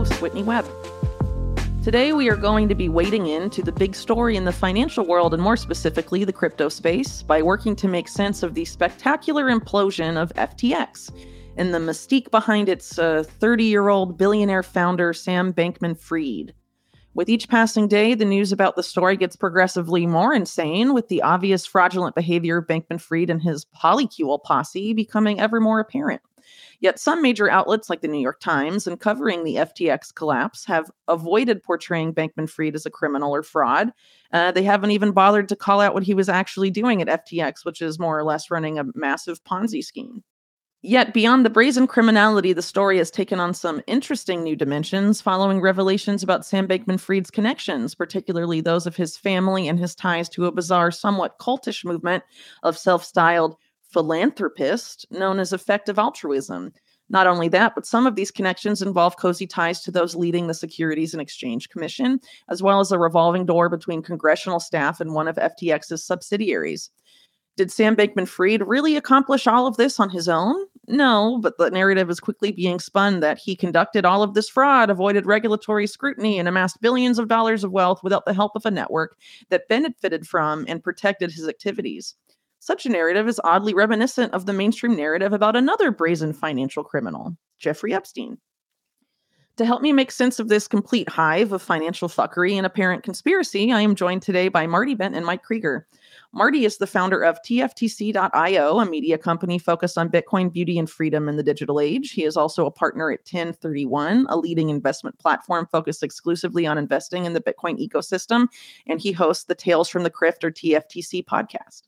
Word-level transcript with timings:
host, 0.00 0.22
Whitney 0.22 0.42
Webb. 0.42 0.64
Today, 1.84 2.14
we 2.14 2.30
are 2.30 2.36
going 2.36 2.70
to 2.70 2.74
be 2.74 2.88
wading 2.88 3.26
into 3.26 3.60
the 3.60 3.70
big 3.70 3.94
story 3.94 4.34
in 4.34 4.46
the 4.46 4.52
financial 4.52 5.04
world, 5.04 5.34
and 5.34 5.42
more 5.42 5.58
specifically, 5.58 6.24
the 6.24 6.32
crypto 6.32 6.70
space, 6.70 7.22
by 7.22 7.42
working 7.42 7.76
to 7.76 7.86
make 7.86 8.08
sense 8.08 8.42
of 8.42 8.54
the 8.54 8.64
spectacular 8.64 9.50
implosion 9.50 10.16
of 10.16 10.32
FTX 10.36 11.10
and 11.58 11.74
the 11.74 11.78
mystique 11.78 12.30
behind 12.30 12.70
its 12.70 12.94
30 12.94 13.28
uh, 13.42 13.56
year 13.56 13.90
old 13.90 14.16
billionaire 14.16 14.62
founder, 14.62 15.12
Sam 15.12 15.52
Bankman 15.52 16.00
Fried. 16.00 16.54
With 17.12 17.28
each 17.28 17.50
passing 17.50 17.86
day, 17.86 18.14
the 18.14 18.24
news 18.24 18.52
about 18.52 18.76
the 18.76 18.82
story 18.82 19.18
gets 19.18 19.36
progressively 19.36 20.06
more 20.06 20.32
insane, 20.32 20.94
with 20.94 21.08
the 21.08 21.20
obvious 21.20 21.66
fraudulent 21.66 22.14
behavior 22.14 22.56
of 22.56 22.66
Bankman 22.66 23.02
Fried 23.02 23.28
and 23.28 23.42
his 23.42 23.66
polycule 23.78 24.42
posse 24.42 24.94
becoming 24.94 25.40
ever 25.40 25.60
more 25.60 25.78
apparent. 25.78 26.22
Yet 26.80 26.98
some 26.98 27.20
major 27.20 27.50
outlets 27.50 27.90
like 27.90 28.00
the 28.00 28.08
New 28.08 28.20
York 28.20 28.40
Times 28.40 28.86
and 28.86 28.98
covering 28.98 29.44
the 29.44 29.56
FTX 29.56 30.14
collapse 30.14 30.64
have 30.64 30.90
avoided 31.08 31.62
portraying 31.62 32.14
Bankman 32.14 32.48
Fried 32.48 32.74
as 32.74 32.86
a 32.86 32.90
criminal 32.90 33.34
or 33.34 33.42
fraud. 33.42 33.92
Uh, 34.32 34.50
they 34.50 34.62
haven't 34.62 34.90
even 34.90 35.12
bothered 35.12 35.48
to 35.50 35.56
call 35.56 35.80
out 35.80 35.92
what 35.92 36.02
he 36.02 36.14
was 36.14 36.30
actually 36.30 36.70
doing 36.70 37.02
at 37.02 37.26
FTX, 37.26 37.64
which 37.64 37.82
is 37.82 37.98
more 37.98 38.18
or 38.18 38.24
less 38.24 38.50
running 38.50 38.78
a 38.78 38.84
massive 38.94 39.44
Ponzi 39.44 39.84
scheme. 39.84 40.24
Yet, 40.82 41.12
beyond 41.12 41.44
the 41.44 41.50
brazen 41.50 41.86
criminality, 41.86 42.54
the 42.54 42.62
story 42.62 42.96
has 42.96 43.10
taken 43.10 43.38
on 43.38 43.52
some 43.52 43.82
interesting 43.86 44.42
new 44.42 44.56
dimensions 44.56 45.20
following 45.20 45.60
revelations 45.60 46.22
about 46.22 46.46
Sam 46.46 46.66
Bankman 46.66 46.98
Fried's 46.98 47.30
connections, 47.30 47.94
particularly 47.94 48.62
those 48.62 48.86
of 48.86 48.96
his 48.96 49.14
family 49.14 49.68
and 49.68 49.78
his 49.78 49.94
ties 49.94 50.30
to 50.30 50.46
a 50.46 50.52
bizarre, 50.52 50.90
somewhat 50.90 51.38
cultish 51.38 51.84
movement 51.84 52.24
of 52.62 52.78
self 52.78 53.04
styled 53.04 53.56
philanthropist 53.90 55.06
known 55.10 55.38
as 55.38 55.52
effective 55.52 55.98
altruism. 55.98 56.72
Not 57.08 57.26
only 57.26 57.48
that, 57.48 57.74
but 57.74 57.86
some 57.86 58.06
of 58.06 58.14
these 58.14 58.30
connections 58.30 58.82
involve 58.82 59.16
cozy 59.16 59.46
ties 59.46 59.82
to 59.82 59.90
those 59.90 60.14
leading 60.14 60.46
the 60.46 60.54
Securities 60.54 61.12
and 61.12 61.20
Exchange 61.20 61.68
Commission, 61.68 62.20
as 62.48 62.62
well 62.62 62.78
as 62.78 62.92
a 62.92 62.98
revolving 63.00 63.44
door 63.44 63.68
between 63.68 64.00
congressional 64.00 64.60
staff 64.60 65.00
and 65.00 65.12
one 65.12 65.26
of 65.26 65.36
FTX's 65.36 66.04
subsidiaries. 66.04 66.90
Did 67.56 67.72
Sam 67.72 67.96
Bankman 67.96 68.28
Fried 68.28 68.66
really 68.66 68.96
accomplish 68.96 69.48
all 69.48 69.66
of 69.66 69.76
this 69.76 69.98
on 69.98 70.08
his 70.08 70.28
own? 70.28 70.56
No, 70.86 71.38
but 71.42 71.58
the 71.58 71.70
narrative 71.70 72.08
is 72.08 72.20
quickly 72.20 72.52
being 72.52 72.78
spun 72.78 73.20
that 73.20 73.38
he 73.38 73.56
conducted 73.56 74.04
all 74.04 74.22
of 74.22 74.34
this 74.34 74.48
fraud, 74.48 74.88
avoided 74.88 75.26
regulatory 75.26 75.86
scrutiny, 75.86 76.38
and 76.38 76.48
amassed 76.48 76.80
billions 76.80 77.18
of 77.18 77.28
dollars 77.28 77.64
of 77.64 77.72
wealth 77.72 78.02
without 78.04 78.24
the 78.24 78.34
help 78.34 78.52
of 78.54 78.64
a 78.64 78.70
network 78.70 79.16
that 79.50 79.68
benefited 79.68 80.26
from 80.26 80.64
and 80.68 80.82
protected 80.82 81.32
his 81.32 81.48
activities. 81.48 82.14
Such 82.62 82.84
a 82.84 82.90
narrative 82.90 83.26
is 83.26 83.40
oddly 83.42 83.72
reminiscent 83.72 84.34
of 84.34 84.44
the 84.44 84.52
mainstream 84.52 84.94
narrative 84.94 85.32
about 85.32 85.56
another 85.56 85.90
brazen 85.90 86.34
financial 86.34 86.84
criminal, 86.84 87.34
Jeffrey 87.58 87.94
Epstein. 87.94 88.36
To 89.56 89.64
help 89.64 89.80
me 89.80 89.92
make 89.94 90.10
sense 90.10 90.38
of 90.38 90.48
this 90.48 90.68
complete 90.68 91.08
hive 91.08 91.52
of 91.52 91.62
financial 91.62 92.08
fuckery 92.08 92.54
and 92.54 92.66
apparent 92.66 93.02
conspiracy, 93.02 93.72
I 93.72 93.80
am 93.80 93.94
joined 93.94 94.20
today 94.20 94.48
by 94.48 94.66
Marty 94.66 94.94
Bent 94.94 95.16
and 95.16 95.24
Mike 95.24 95.42
Krieger. 95.42 95.86
Marty 96.32 96.66
is 96.66 96.76
the 96.76 96.86
founder 96.86 97.22
of 97.22 97.38
TFTC.io, 97.42 98.78
a 98.78 98.86
media 98.86 99.16
company 99.16 99.58
focused 99.58 99.96
on 99.96 100.10
Bitcoin 100.10 100.52
beauty 100.52 100.78
and 100.78 100.88
freedom 100.88 101.30
in 101.30 101.36
the 101.36 101.42
digital 101.42 101.80
age. 101.80 102.12
He 102.12 102.24
is 102.24 102.36
also 102.36 102.66
a 102.66 102.70
partner 102.70 103.10
at 103.10 103.20
1031, 103.20 104.26
a 104.28 104.36
leading 104.36 104.68
investment 104.68 105.18
platform 105.18 105.66
focused 105.72 106.02
exclusively 106.02 106.66
on 106.66 106.76
investing 106.76 107.24
in 107.24 107.32
the 107.32 107.42
Bitcoin 107.42 107.78
ecosystem, 107.78 108.48
and 108.86 109.00
he 109.00 109.12
hosts 109.12 109.44
the 109.44 109.54
Tales 109.54 109.88
from 109.88 110.02
the 110.02 110.10
Crypt 110.10 110.44
or 110.44 110.50
TFTC 110.50 111.24
podcast. 111.24 111.82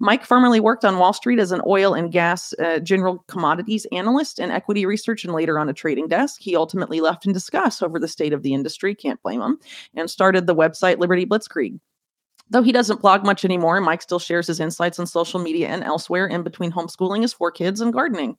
Mike 0.00 0.24
formerly 0.24 0.60
worked 0.60 0.84
on 0.84 0.98
Wall 0.98 1.12
Street 1.12 1.40
as 1.40 1.50
an 1.50 1.60
oil 1.66 1.92
and 1.92 2.12
gas 2.12 2.52
uh, 2.54 2.78
general 2.78 3.24
commodities 3.26 3.86
analyst 3.90 4.38
and 4.38 4.52
equity 4.52 4.86
research 4.86 5.24
and 5.24 5.34
later 5.34 5.58
on 5.58 5.68
a 5.68 5.72
trading 5.72 6.06
desk. 6.06 6.40
He 6.40 6.54
ultimately 6.54 7.00
left 7.00 7.26
in 7.26 7.32
disgust 7.32 7.82
over 7.82 7.98
the 7.98 8.06
state 8.06 8.32
of 8.32 8.42
the 8.42 8.54
industry, 8.54 8.94
can't 8.94 9.22
blame 9.22 9.42
him, 9.42 9.58
and 9.94 10.08
started 10.08 10.46
the 10.46 10.54
website 10.54 10.98
Liberty 10.98 11.26
Blitzkrieg. 11.26 11.80
Though 12.50 12.62
he 12.62 12.72
doesn't 12.72 13.02
blog 13.02 13.24
much 13.24 13.44
anymore, 13.44 13.80
Mike 13.80 14.02
still 14.02 14.18
shares 14.18 14.46
his 14.46 14.60
insights 14.60 14.98
on 14.98 15.06
social 15.06 15.40
media 15.40 15.68
and 15.68 15.82
elsewhere 15.82 16.26
in 16.26 16.42
between 16.42 16.72
homeschooling 16.72 17.22
his 17.22 17.32
four 17.32 17.50
kids 17.50 17.80
and 17.80 17.92
gardening. 17.92 18.36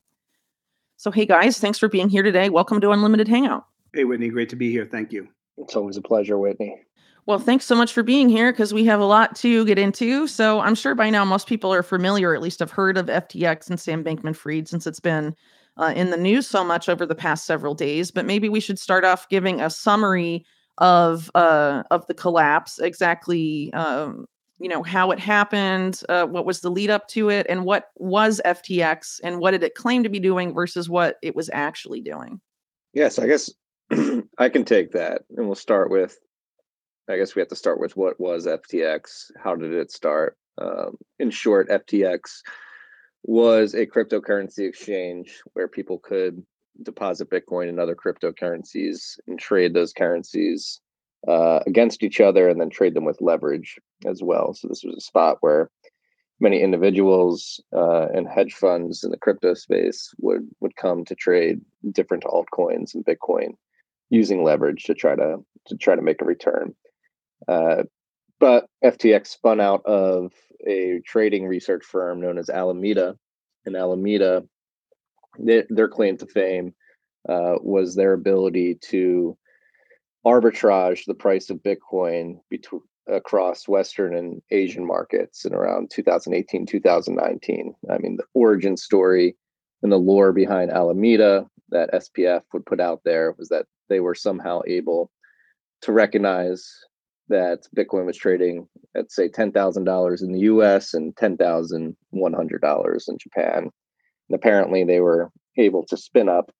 So, 0.97 1.11
hey 1.11 1.25
guys, 1.25 1.59
thanks 1.59 1.77
for 1.77 1.89
being 1.89 2.09
here 2.09 2.23
today. 2.23 2.49
Welcome 2.49 2.81
to 2.81 2.91
Unlimited 2.91 3.27
Hangout. 3.27 3.65
Hey, 3.93 4.05
Whitney, 4.05 4.29
great 4.29 4.49
to 4.49 4.55
be 4.55 4.71
here. 4.71 4.85
Thank 4.85 5.11
you. 5.11 5.27
It's 5.57 5.75
always 5.75 5.97
a 5.97 6.01
pleasure, 6.01 6.37
Whitney. 6.37 6.81
Well, 7.29 7.37
thanks 7.37 7.65
so 7.65 7.75
much 7.75 7.93
for 7.93 8.01
being 8.01 8.27
here 8.27 8.51
because 8.51 8.73
we 8.73 8.85
have 8.85 8.99
a 8.99 9.05
lot 9.05 9.35
to 9.35 9.63
get 9.65 9.77
into. 9.77 10.25
So 10.25 10.61
I'm 10.61 10.73
sure 10.73 10.95
by 10.95 11.11
now 11.11 11.23
most 11.23 11.45
people 11.45 11.71
are 11.71 11.83
familiar, 11.83 12.31
or 12.31 12.35
at 12.35 12.41
least 12.41 12.57
have 12.57 12.71
heard 12.71 12.97
of 12.97 13.05
FTX 13.05 13.69
and 13.69 13.79
Sam 13.79 14.03
Bankman 14.03 14.35
Fried 14.35 14.67
since 14.67 14.87
it's 14.87 14.99
been 14.99 15.35
uh, 15.77 15.93
in 15.95 16.09
the 16.09 16.17
news 16.17 16.47
so 16.47 16.63
much 16.63 16.89
over 16.89 17.05
the 17.05 17.13
past 17.13 17.45
several 17.45 17.75
days. 17.75 18.09
But 18.09 18.25
maybe 18.25 18.49
we 18.49 18.59
should 18.59 18.79
start 18.79 19.05
off 19.05 19.29
giving 19.29 19.61
a 19.61 19.69
summary 19.69 20.43
of 20.79 21.29
uh, 21.35 21.83
of 21.91 22.07
the 22.07 22.15
collapse, 22.15 22.79
exactly 22.79 23.71
um, 23.73 24.25
you 24.57 24.67
know 24.67 24.81
how 24.81 25.11
it 25.11 25.19
happened, 25.19 26.01
uh, 26.09 26.25
what 26.25 26.47
was 26.47 26.61
the 26.61 26.71
lead 26.71 26.89
up 26.89 27.07
to 27.09 27.29
it, 27.29 27.45
and 27.47 27.63
what 27.63 27.89
was 27.97 28.41
FTX 28.43 29.19
and 29.23 29.37
what 29.37 29.51
did 29.51 29.61
it 29.61 29.75
claim 29.75 30.01
to 30.01 30.09
be 30.09 30.19
doing 30.19 30.51
versus 30.51 30.89
what 30.89 31.17
it 31.21 31.35
was 31.35 31.47
actually 31.53 32.01
doing. 32.01 32.41
Yes, 32.95 33.19
I 33.19 33.27
guess 33.27 33.51
I 34.39 34.49
can 34.49 34.65
take 34.65 34.93
that, 34.93 35.25
and 35.37 35.45
we'll 35.45 35.53
start 35.53 35.91
with 35.91 36.17
I 37.09 37.17
guess 37.17 37.35
we 37.35 37.39
have 37.39 37.49
to 37.49 37.55
start 37.55 37.79
with 37.79 37.97
what 37.97 38.19
was 38.19 38.45
FTX? 38.45 39.31
How 39.43 39.55
did 39.55 39.73
it 39.73 39.91
start? 39.91 40.37
Um, 40.59 40.97
in 41.17 41.31
short, 41.31 41.69
FTX 41.69 42.41
was 43.23 43.73
a 43.73 43.87
cryptocurrency 43.87 44.67
exchange 44.67 45.41
where 45.53 45.67
people 45.67 45.97
could 45.97 46.43
deposit 46.83 47.31
Bitcoin 47.31 47.67
and 47.67 47.79
other 47.79 47.95
cryptocurrencies 47.95 49.17
and 49.27 49.39
trade 49.39 49.73
those 49.73 49.91
currencies 49.91 50.81
uh, 51.27 51.59
against 51.65 52.03
each 52.03 52.21
other 52.21 52.47
and 52.47 52.61
then 52.61 52.69
trade 52.69 52.93
them 52.93 53.05
with 53.05 53.21
leverage 53.21 53.77
as 54.05 54.21
well. 54.21 54.53
So 54.53 54.67
this 54.67 54.83
was 54.83 54.95
a 54.95 55.01
spot 55.01 55.37
where 55.41 55.69
many 56.39 56.61
individuals 56.61 57.59
uh, 57.75 58.07
and 58.13 58.27
hedge 58.27 58.53
funds 58.53 59.03
in 59.03 59.09
the 59.09 59.17
crypto 59.17 59.55
space 59.55 60.13
would 60.19 60.47
would 60.59 60.75
come 60.75 61.05
to 61.05 61.15
trade 61.15 61.59
different 61.91 62.23
altcoins 62.23 62.93
and 62.93 63.03
Bitcoin 63.03 63.55
using 64.09 64.43
leverage 64.43 64.83
to 64.83 64.93
try 64.93 65.15
to 65.15 65.37
to 65.67 65.77
try 65.77 65.95
to 65.95 66.01
make 66.01 66.21
a 66.21 66.25
return. 66.25 66.75
Uh, 67.47 67.83
but 68.39 68.67
FTX 68.83 69.27
spun 69.27 69.59
out 69.59 69.85
of 69.85 70.31
a 70.67 71.01
trading 71.05 71.45
research 71.45 71.83
firm 71.83 72.21
known 72.21 72.37
as 72.37 72.49
Alameda. 72.49 73.17
And 73.65 73.75
Alameda, 73.75 74.43
their 75.37 75.87
claim 75.87 76.17
to 76.17 76.25
fame 76.25 76.73
uh, 77.27 77.55
was 77.61 77.95
their 77.95 78.13
ability 78.13 78.77
to 78.89 79.37
arbitrage 80.25 81.05
the 81.05 81.13
price 81.13 81.49
of 81.49 81.63
Bitcoin 81.63 82.39
between 82.49 82.81
across 83.11 83.67
Western 83.67 84.15
and 84.15 84.41
Asian 84.51 84.85
markets 84.85 85.45
in 85.45 85.53
around 85.53 85.89
2018, 85.91 86.65
2019. 86.65 87.73
I 87.89 87.97
mean, 87.97 88.17
the 88.17 88.25
origin 88.33 88.77
story 88.77 89.35
and 89.81 89.91
the 89.91 89.97
lore 89.97 90.31
behind 90.31 90.71
Alameda 90.71 91.45
that 91.69 91.91
SBF 91.91 92.41
would 92.53 92.65
put 92.65 92.79
out 92.79 93.01
there 93.05 93.35
was 93.37 93.49
that 93.49 93.65
they 93.89 93.99
were 93.99 94.15
somehow 94.15 94.61
able 94.67 95.11
to 95.81 95.91
recognize 95.91 96.67
that 97.29 97.67
Bitcoin 97.75 98.05
was 98.05 98.17
trading 98.17 98.67
at 98.95 99.11
say 99.11 99.29
ten 99.29 99.51
thousand 99.51 99.85
dollars 99.85 100.21
in 100.21 100.31
the 100.31 100.41
U.S. 100.41 100.93
and 100.93 101.15
ten 101.17 101.37
thousand 101.37 101.95
one 102.09 102.33
hundred 102.33 102.61
dollars 102.61 103.07
in 103.07 103.17
Japan. 103.17 103.69
And 104.29 104.35
apparently, 104.35 104.83
they 104.83 104.99
were 104.99 105.29
able 105.57 105.85
to 105.87 105.97
spin 105.97 106.29
up 106.29 106.51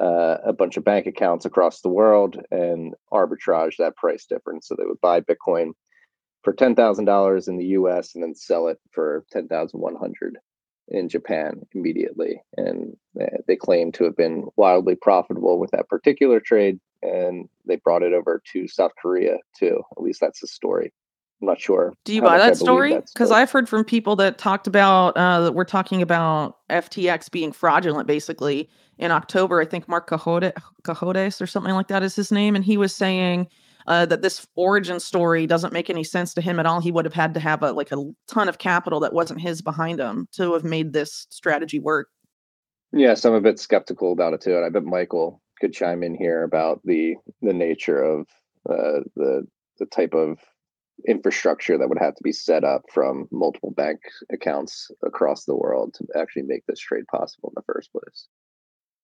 uh, 0.00 0.38
a 0.44 0.52
bunch 0.52 0.76
of 0.76 0.84
bank 0.84 1.06
accounts 1.06 1.44
across 1.44 1.80
the 1.80 1.88
world 1.88 2.36
and 2.50 2.94
arbitrage 3.12 3.76
that 3.78 3.96
price 3.96 4.26
difference. 4.26 4.68
So 4.68 4.74
they 4.76 4.86
would 4.86 5.00
buy 5.00 5.20
Bitcoin 5.20 5.70
for 6.42 6.52
ten 6.52 6.74
thousand 6.74 7.04
dollars 7.04 7.48
in 7.48 7.58
the 7.58 7.66
U.S. 7.66 8.14
and 8.14 8.22
then 8.22 8.34
sell 8.34 8.68
it 8.68 8.78
for 8.92 9.24
ten 9.30 9.48
thousand 9.48 9.80
one 9.80 9.96
hundred 9.96 10.38
in 10.88 11.08
Japan 11.08 11.60
immediately. 11.74 12.40
And 12.56 12.96
they 13.46 13.56
claim 13.56 13.92
to 13.92 14.04
have 14.04 14.16
been 14.16 14.46
wildly 14.56 14.96
profitable 14.96 15.58
with 15.58 15.70
that 15.72 15.88
particular 15.88 16.40
trade 16.40 16.80
and 17.02 17.48
they 17.66 17.76
brought 17.76 18.02
it 18.02 18.12
over 18.12 18.42
to 18.52 18.68
South 18.68 18.92
Korea 19.00 19.36
too. 19.58 19.80
At 19.96 20.02
least 20.02 20.20
that's 20.20 20.40
the 20.40 20.46
story. 20.46 20.92
I'm 21.40 21.46
not 21.46 21.60
sure. 21.60 21.94
Do 22.04 22.12
you 22.12 22.20
buy 22.20 22.38
that 22.38 22.56
story? 22.56 22.98
Because 23.14 23.30
I've 23.30 23.50
heard 23.50 23.68
from 23.68 23.84
people 23.84 24.16
that 24.16 24.38
talked 24.38 24.66
about 24.66 25.16
uh, 25.16 25.42
that 25.42 25.52
we're 25.52 25.64
talking 25.64 26.02
about 26.02 26.56
FTX 26.68 27.30
being 27.30 27.52
fraudulent, 27.52 28.08
basically 28.08 28.68
in 28.98 29.12
October. 29.12 29.60
I 29.60 29.64
think 29.64 29.88
Marc 29.88 30.08
Cohodes 30.08 31.40
or 31.40 31.46
something 31.46 31.74
like 31.74 31.88
that 31.88 32.02
is 32.02 32.16
his 32.16 32.32
name, 32.32 32.56
and 32.56 32.64
he 32.64 32.76
was 32.76 32.92
saying 32.92 33.46
uh, 33.86 34.04
that 34.06 34.22
this 34.22 34.46
origin 34.56 34.98
story 34.98 35.46
doesn't 35.46 35.72
make 35.72 35.88
any 35.88 36.02
sense 36.02 36.34
to 36.34 36.40
him 36.40 36.58
at 36.58 36.66
all. 36.66 36.80
He 36.80 36.90
would 36.90 37.04
have 37.04 37.14
had 37.14 37.34
to 37.34 37.40
have 37.40 37.62
a 37.62 37.70
like 37.70 37.92
a 37.92 38.04
ton 38.26 38.48
of 38.48 38.58
capital 38.58 38.98
that 39.00 39.12
wasn't 39.12 39.40
his 39.40 39.62
behind 39.62 40.00
him 40.00 40.26
to 40.32 40.54
have 40.54 40.64
made 40.64 40.92
this 40.92 41.28
strategy 41.30 41.78
work. 41.78 42.08
Yeah, 42.92 43.14
I'm 43.22 43.34
a 43.34 43.40
bit 43.40 43.60
skeptical 43.60 44.12
about 44.12 44.34
it 44.34 44.40
too, 44.40 44.56
and 44.56 44.64
I 44.64 44.70
bet 44.70 44.82
Michael 44.82 45.40
could 45.60 45.72
chime 45.72 46.02
in 46.02 46.14
here 46.14 46.42
about 46.42 46.80
the 46.84 47.16
the 47.42 47.52
nature 47.52 48.02
of 48.02 48.28
uh, 48.68 49.00
the 49.16 49.46
the 49.78 49.86
type 49.86 50.14
of 50.14 50.38
infrastructure 51.06 51.78
that 51.78 51.88
would 51.88 51.98
have 51.98 52.14
to 52.16 52.22
be 52.24 52.32
set 52.32 52.64
up 52.64 52.82
from 52.92 53.28
multiple 53.30 53.70
bank 53.70 54.00
accounts 54.32 54.90
across 55.04 55.44
the 55.44 55.54
world 55.54 55.94
to 55.94 56.04
actually 56.18 56.42
make 56.42 56.66
this 56.66 56.80
trade 56.80 57.06
possible 57.06 57.50
in 57.50 57.54
the 57.54 57.72
first 57.72 57.92
place. 57.92 58.26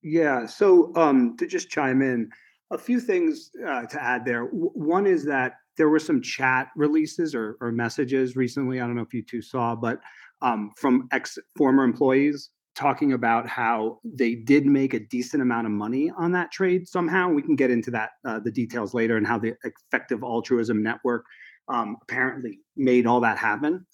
Yeah. 0.03 0.47
So 0.47 0.93
um, 0.97 1.37
to 1.39 1.47
just 1.47 1.71
chime 1.71 2.03
in, 2.03 2.31
a 2.73 2.79
few 2.79 2.99
things 3.01 3.51
uh, 3.67 3.87
to 3.87 4.03
add 4.03 4.25
there. 4.25 4.47
W- 4.47 4.71
one 4.75 5.07
is 5.07 5.25
that 5.27 5.55
there 5.77 5.89
were 5.89 5.99
some 5.99 6.21
chat 6.21 6.69
releases 6.77 7.35
or, 7.35 7.57
or 7.61 7.71
messages 7.71 8.37
recently. 8.37 8.81
I 8.81 8.87
don't 8.87 8.97
know 8.97 9.03
if 9.03 9.15
you 9.15 9.23
two 9.23 9.43
saw, 9.43 9.75
but 9.75 10.01
um, 10.43 10.73
from 10.77 11.09
ex 11.13 11.39
former 11.57 11.85
employees 11.85 12.51
talking 12.75 13.13
about 13.13 13.49
how 13.49 13.99
they 14.05 14.35
did 14.35 14.67
make 14.67 14.95
a 14.95 15.01
decent 15.01 15.43
amount 15.43 15.67
of 15.67 15.73
money 15.73 16.11
on 16.17 16.33
that 16.33 16.51
trade 16.51 16.89
somehow. 16.89 17.29
We 17.29 17.43
can 17.43 17.57
get 17.57 17.71
into 17.71 17.91
that 17.93 18.11
uh, 18.25 18.41
the 18.41 18.51
details 18.51 18.95
later 18.95 19.17
and 19.17 19.27
how 19.27 19.39
the 19.39 19.55
effective 19.65 20.23
altruism 20.23 20.83
network 20.83 21.25
um, 21.69 21.97
apparently 22.03 22.61
made 22.77 23.07
all 23.07 23.21
that 23.21 23.39
happen. 23.39 23.87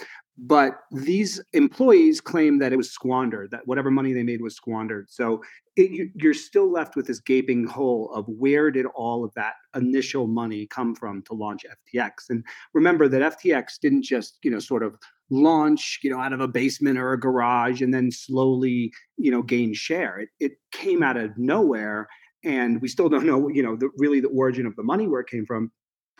But 0.42 0.78
these 0.90 1.38
employees 1.52 2.20
claim 2.22 2.60
that 2.60 2.72
it 2.72 2.76
was 2.76 2.90
squandered, 2.90 3.50
that 3.50 3.66
whatever 3.66 3.90
money 3.90 4.14
they 4.14 4.22
made 4.22 4.40
was 4.40 4.56
squandered. 4.56 5.10
So 5.10 5.42
it, 5.76 5.90
you, 5.90 6.10
you're 6.14 6.32
still 6.32 6.72
left 6.72 6.96
with 6.96 7.06
this 7.06 7.20
gaping 7.20 7.66
hole 7.66 8.10
of 8.14 8.24
where 8.26 8.70
did 8.70 8.86
all 8.94 9.22
of 9.22 9.34
that 9.34 9.54
initial 9.76 10.26
money 10.26 10.66
come 10.66 10.94
from 10.94 11.22
to 11.24 11.34
launch 11.34 11.66
FTX? 11.94 12.30
And 12.30 12.42
remember 12.72 13.06
that 13.08 13.38
FTX 13.38 13.78
didn't 13.82 14.02
just, 14.02 14.38
you 14.42 14.50
know, 14.50 14.60
sort 14.60 14.82
of 14.82 14.96
launch, 15.30 16.00
you 16.02 16.10
know, 16.10 16.20
out 16.20 16.32
of 16.32 16.40
a 16.40 16.48
basement 16.48 16.98
or 16.98 17.12
a 17.12 17.20
garage 17.20 17.80
and 17.82 17.94
then 17.94 18.10
slowly, 18.10 18.92
you 19.16 19.30
know, 19.30 19.42
gain 19.42 19.72
share. 19.72 20.18
It, 20.18 20.28
it 20.40 20.52
came 20.72 21.02
out 21.02 21.16
of 21.16 21.36
nowhere. 21.38 22.08
And 22.44 22.80
we 22.80 22.88
still 22.88 23.08
don't 23.08 23.26
know, 23.26 23.48
you 23.48 23.62
know, 23.62 23.76
the, 23.76 23.90
really 23.96 24.20
the 24.20 24.28
origin 24.28 24.66
of 24.66 24.76
the 24.76 24.82
money 24.82 25.06
where 25.06 25.20
it 25.20 25.28
came 25.28 25.46
from. 25.46 25.70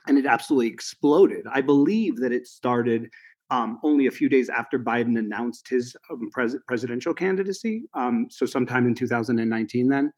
And 0.06 0.16
it 0.16 0.26
absolutely 0.26 0.68
exploded. 0.68 1.46
I 1.52 1.60
believe 1.60 2.16
that 2.18 2.32
it 2.32 2.46
started 2.46 3.10
um, 3.50 3.78
only 3.82 4.06
a 4.06 4.10
few 4.10 4.28
days 4.28 4.48
after 4.48 4.78
Biden 4.78 5.18
announced 5.18 5.68
his 5.68 5.96
um, 6.10 6.30
pres- 6.30 6.56
presidential 6.66 7.12
candidacy. 7.12 7.82
Um, 7.94 8.28
so 8.30 8.46
sometime 8.46 8.86
in 8.86 8.94
2019, 8.94 9.88
then. 9.88 10.12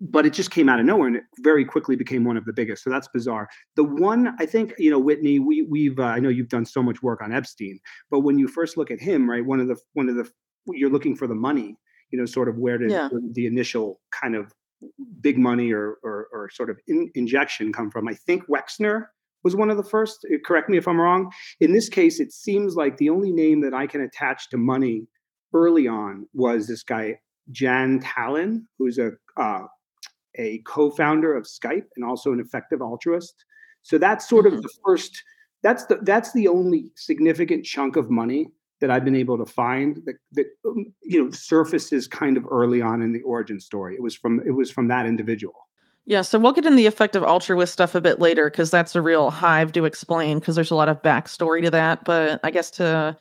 But 0.00 0.26
it 0.26 0.34
just 0.34 0.50
came 0.50 0.68
out 0.68 0.78
of 0.78 0.84
nowhere 0.84 1.06
and 1.08 1.16
it 1.16 1.22
very 1.38 1.64
quickly 1.64 1.96
became 1.96 2.24
one 2.24 2.36
of 2.36 2.44
the 2.44 2.52
biggest. 2.52 2.84
So 2.84 2.90
that's 2.90 3.08
bizarre. 3.08 3.48
The 3.76 3.84
one 3.84 4.34
I 4.38 4.44
think 4.44 4.74
you 4.78 4.90
know, 4.90 4.98
Whitney, 4.98 5.38
we 5.38 5.62
we've 5.62 5.98
uh, 5.98 6.04
I 6.04 6.18
know 6.18 6.28
you've 6.28 6.50
done 6.50 6.66
so 6.66 6.82
much 6.82 7.02
work 7.02 7.22
on 7.22 7.32
Epstein, 7.32 7.78
but 8.10 8.20
when 8.20 8.38
you 8.38 8.46
first 8.46 8.76
look 8.76 8.90
at 8.90 9.00
him, 9.00 9.28
right, 9.28 9.44
one 9.44 9.58
of 9.58 9.68
the 9.68 9.76
one 9.94 10.08
of 10.10 10.16
the 10.16 10.30
you're 10.68 10.90
looking 10.90 11.16
for 11.16 11.26
the 11.26 11.34
money, 11.34 11.76
you 12.10 12.18
know, 12.18 12.26
sort 12.26 12.48
of 12.48 12.58
where 12.58 12.76
did 12.76 12.90
Yeah. 12.90 13.08
the, 13.32 13.46
initial 13.46 14.00
kind 14.10 14.34
of 14.34 14.52
big 15.22 15.38
money 15.38 15.72
or 15.72 15.96
or, 16.02 16.28
or 16.32 16.50
sort 16.50 16.68
of 16.68 16.78
in, 16.86 17.10
injection 17.14 17.72
come 17.72 17.90
from? 17.90 18.06
I 18.06 18.14
think 18.14 18.42
Wexner 18.48 19.06
was 19.44 19.56
one 19.56 19.70
of 19.70 19.76
the 19.78 19.84
first. 19.84 20.26
Uh, 20.30 20.36
Correct 20.44 20.68
me 20.68 20.76
if 20.76 20.86
I'm 20.86 21.00
wrong. 21.00 21.30
In 21.60 21.72
this 21.72 21.88
case, 21.88 22.20
it 22.20 22.32
seems 22.32 22.74
like 22.74 22.98
the 22.98 23.08
only 23.08 23.32
name 23.32 23.62
that 23.62 23.72
I 23.72 23.86
can 23.86 24.02
attach 24.02 24.50
to 24.50 24.58
money 24.58 25.06
early 25.54 25.88
on 25.88 26.26
was 26.34 26.66
this 26.66 26.82
guy 26.82 27.18
Jan 27.50 28.00
Tallinn, 28.00 28.62
who's 28.78 28.98
a 28.98 29.12
uh, 29.38 29.62
a 30.36 30.58
co-founder 30.66 31.34
of 31.34 31.44
Skype 31.44 31.86
and 31.96 32.04
also 32.04 32.32
an 32.32 32.40
effective 32.40 32.80
altruist. 32.80 33.44
So 33.82 33.98
that's 33.98 34.28
sort 34.28 34.46
of 34.46 34.62
the 34.62 34.70
first. 34.84 35.22
That's 35.62 35.86
the 35.86 35.98
that's 36.02 36.32
the 36.32 36.48
only 36.48 36.92
significant 36.96 37.64
chunk 37.64 37.96
of 37.96 38.10
money 38.10 38.48
that 38.80 38.90
I've 38.90 39.04
been 39.04 39.16
able 39.16 39.38
to 39.38 39.46
find 39.46 40.02
that 40.04 40.16
that 40.32 40.46
um, 40.66 40.92
you 41.02 41.24
know 41.24 41.30
surfaces 41.30 42.06
kind 42.06 42.36
of 42.36 42.44
early 42.50 42.82
on 42.82 43.02
in 43.02 43.12
the 43.12 43.22
origin 43.22 43.60
story. 43.60 43.94
It 43.94 44.02
was 44.02 44.14
from 44.14 44.40
it 44.46 44.52
was 44.52 44.70
from 44.70 44.88
that 44.88 45.06
individual. 45.06 45.54
Yeah, 46.08 46.22
so 46.22 46.38
we'll 46.38 46.52
get 46.52 46.66
in 46.66 46.76
the 46.76 46.86
effective 46.86 47.24
altruist 47.24 47.72
stuff 47.72 47.96
a 47.96 48.00
bit 48.00 48.20
later 48.20 48.48
because 48.48 48.70
that's 48.70 48.94
a 48.94 49.02
real 49.02 49.30
hive 49.30 49.72
to 49.72 49.86
explain 49.86 50.38
because 50.38 50.54
there's 50.54 50.70
a 50.70 50.76
lot 50.76 50.88
of 50.88 51.02
backstory 51.02 51.62
to 51.62 51.70
that. 51.70 52.04
But 52.04 52.38
I 52.44 52.50
guess 52.52 52.70
to 52.72 53.16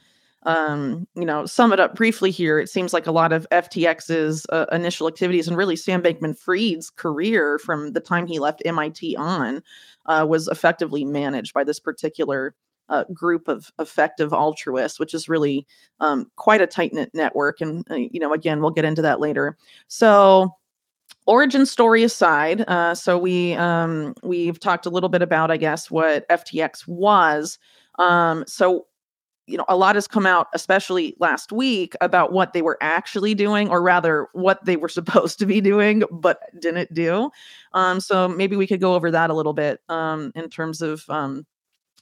um, 0.45 1.07
you 1.15 1.25
know, 1.25 1.45
sum 1.45 1.73
it 1.73 1.79
up 1.79 1.95
briefly 1.95 2.31
here, 2.31 2.59
it 2.59 2.69
seems 2.69 2.93
like 2.93 3.07
a 3.07 3.11
lot 3.11 3.33
of 3.33 3.47
FTX's 3.51 4.45
uh, 4.49 4.65
initial 4.71 5.07
activities 5.07 5.47
and 5.47 5.57
really 5.57 5.75
Sam 5.75 6.01
Bankman-Fried's 6.01 6.91
career 6.91 7.59
from 7.59 7.93
the 7.93 7.99
time 7.99 8.27
he 8.27 8.39
left 8.39 8.61
MIT 8.65 9.15
on 9.15 9.63
uh, 10.05 10.25
was 10.27 10.47
effectively 10.47 11.03
managed 11.03 11.53
by 11.53 11.63
this 11.63 11.79
particular 11.79 12.53
uh, 12.89 13.03
group 13.11 13.47
of 13.47 13.71
effective 13.79 14.33
altruists, 14.33 14.99
which 14.99 15.15
is 15.15 15.27
really 15.27 15.65
um, 15.99 16.29
quite 16.35 16.61
a 16.61 16.67
tight 16.67 16.93
knit 16.93 17.09
network. 17.13 17.59
And 17.59 17.83
uh, 17.89 17.95
you 17.95 18.19
know, 18.19 18.33
again, 18.33 18.61
we'll 18.61 18.69
get 18.69 18.85
into 18.85 19.01
that 19.01 19.19
later. 19.19 19.57
So 19.87 20.53
origin 21.27 21.65
story 21.65 22.03
aside 22.03 22.61
uh, 22.67 22.93
so 22.93 23.17
we 23.17 23.53
um, 23.55 24.13
we've 24.23 24.59
talked 24.59 24.85
a 24.85 24.89
little 24.89 25.09
bit 25.09 25.21
about 25.21 25.49
i 25.49 25.57
guess 25.57 25.89
what 25.89 26.27
ftx 26.29 26.87
was 26.87 27.57
um, 27.97 28.43
so 28.47 28.85
you 29.47 29.57
know 29.57 29.65
a 29.67 29.75
lot 29.75 29.95
has 29.95 30.07
come 30.07 30.25
out 30.25 30.47
especially 30.53 31.15
last 31.19 31.51
week 31.51 31.95
about 32.01 32.31
what 32.31 32.53
they 32.53 32.61
were 32.61 32.77
actually 32.81 33.33
doing 33.33 33.69
or 33.69 33.81
rather 33.81 34.27
what 34.33 34.63
they 34.65 34.75
were 34.75 34.89
supposed 34.99 35.39
to 35.39 35.45
be 35.45 35.61
doing 35.61 36.03
but 36.11 36.39
didn't 36.59 36.93
do. 36.93 37.29
Um, 37.73 37.99
so 37.99 38.27
maybe 38.27 38.55
we 38.55 38.67
could 38.67 38.81
go 38.81 38.95
over 38.95 39.11
that 39.11 39.29
a 39.29 39.33
little 39.33 39.53
bit 39.53 39.81
um, 39.89 40.31
in 40.35 40.49
terms 40.49 40.81
of 40.81 41.03
um, 41.09 41.45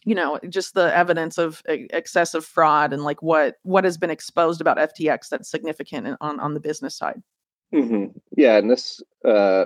you 0.06 0.16
know 0.16 0.40
just 0.50 0.74
the 0.74 0.96
evidence 0.96 1.38
of 1.38 1.62
e- 1.70 1.88
excessive 1.92 2.46
fraud 2.46 2.94
and 2.94 3.04
like 3.04 3.22
what 3.22 3.56
what 3.64 3.84
has 3.84 3.98
been 3.98 4.10
exposed 4.10 4.62
about 4.62 4.78
ftx 4.78 5.30
that's 5.30 5.50
significant 5.50 6.18
on 6.22 6.40
on 6.40 6.54
the 6.54 6.60
business 6.60 6.96
side. 6.96 7.22
Hmm 7.74 8.06
Yeah, 8.38 8.58
and 8.58 8.70
this 8.70 9.02
uh, 9.28 9.66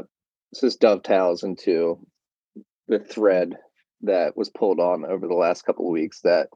this 0.62 0.76
dovetails 0.76 1.44
into 1.44 2.00
the 2.88 3.00
thread 3.00 3.58
that 4.02 4.38
was 4.38 4.50
pulled 4.50 4.80
on 4.80 5.06
over 5.06 5.28
the 5.28 5.34
last 5.34 5.64
couple 5.64 5.88
of 5.88 5.92
weeks 5.92 6.22
that 6.22 6.48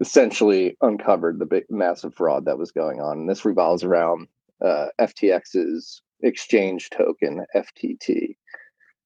essentially 0.00 0.76
uncovered 0.80 1.38
the 1.38 1.46
big 1.46 1.64
massive 1.70 2.14
fraud 2.14 2.44
that 2.44 2.58
was 2.58 2.70
going 2.70 3.00
on. 3.00 3.18
And 3.18 3.28
this 3.28 3.44
revolves 3.44 3.82
around 3.82 4.28
uh, 4.64 4.86
FTX's 5.00 6.02
exchange 6.22 6.90
token 6.90 7.44
FTT. 7.54 8.36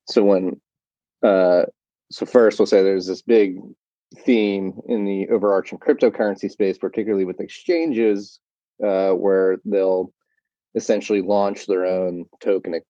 So 0.06 0.24
when 0.24 0.60
uh, 1.22 1.64
so 2.10 2.26
first 2.26 2.58
we'll 2.58 2.66
say 2.66 2.82
there's 2.82 3.06
this 3.06 3.22
big 3.22 3.56
theme 4.24 4.80
in 4.88 5.04
the 5.04 5.28
overarching 5.28 5.78
cryptocurrency 5.78 6.50
space, 6.50 6.78
particularly 6.78 7.24
with 7.24 7.40
exchanges, 7.40 8.40
uh, 8.84 9.10
where 9.10 9.58
they'll 9.64 10.12
essentially 10.74 11.22
launch 11.22 11.66
their 11.66 11.84
own 11.84 12.24
token 12.40 12.80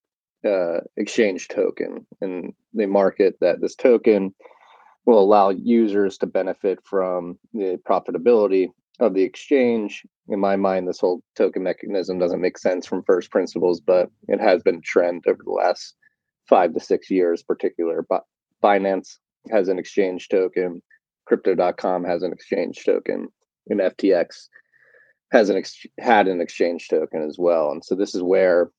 uh, 0.46 0.78
exchange 0.96 1.48
token, 1.48 2.06
and 2.20 2.54
they 2.72 2.86
market 2.86 3.36
that 3.40 3.60
this 3.60 3.74
token 3.74 4.34
will 5.06 5.18
allow 5.18 5.50
users 5.50 6.18
to 6.18 6.26
benefit 6.26 6.78
from 6.84 7.38
the 7.52 7.78
profitability 7.88 8.68
of 9.00 9.14
the 9.14 9.22
exchange. 9.22 10.06
In 10.28 10.38
my 10.38 10.56
mind, 10.56 10.86
this 10.86 11.00
whole 11.00 11.22
token 11.36 11.62
mechanism 11.62 12.18
doesn't 12.18 12.40
make 12.40 12.58
sense 12.58 12.86
from 12.86 13.02
first 13.02 13.30
principles, 13.30 13.80
but 13.80 14.10
it 14.28 14.40
has 14.40 14.62
been 14.62 14.76
a 14.76 14.80
trend 14.80 15.24
over 15.26 15.42
the 15.44 15.50
last 15.50 15.94
five 16.48 16.74
to 16.74 16.80
six 16.80 17.10
years, 17.10 17.42
particular. 17.42 18.04
But 18.08 18.24
Binance 18.62 19.16
has 19.50 19.68
an 19.68 19.78
exchange 19.78 20.28
token, 20.28 20.82
crypto.com 21.26 22.04
has 22.04 22.22
an 22.22 22.32
exchange 22.32 22.84
token, 22.84 23.28
and 23.68 23.80
FTX 23.80 24.48
has 25.32 25.48
an 25.48 25.56
ex- 25.56 25.86
had 25.98 26.28
an 26.28 26.40
exchange 26.40 26.88
token 26.88 27.22
as 27.22 27.36
well. 27.38 27.70
And 27.70 27.84
so 27.84 27.94
this 27.94 28.14
is 28.14 28.22
where 28.22 28.70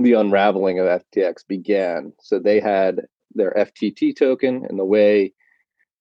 the 0.00 0.14
unraveling 0.14 0.78
of 0.78 0.86
FTX 0.86 1.46
began. 1.46 2.12
So 2.20 2.38
they 2.38 2.60
had 2.60 3.02
their 3.34 3.52
FTT 3.52 4.16
token, 4.16 4.64
and 4.68 4.78
the 4.78 4.84
way 4.84 5.32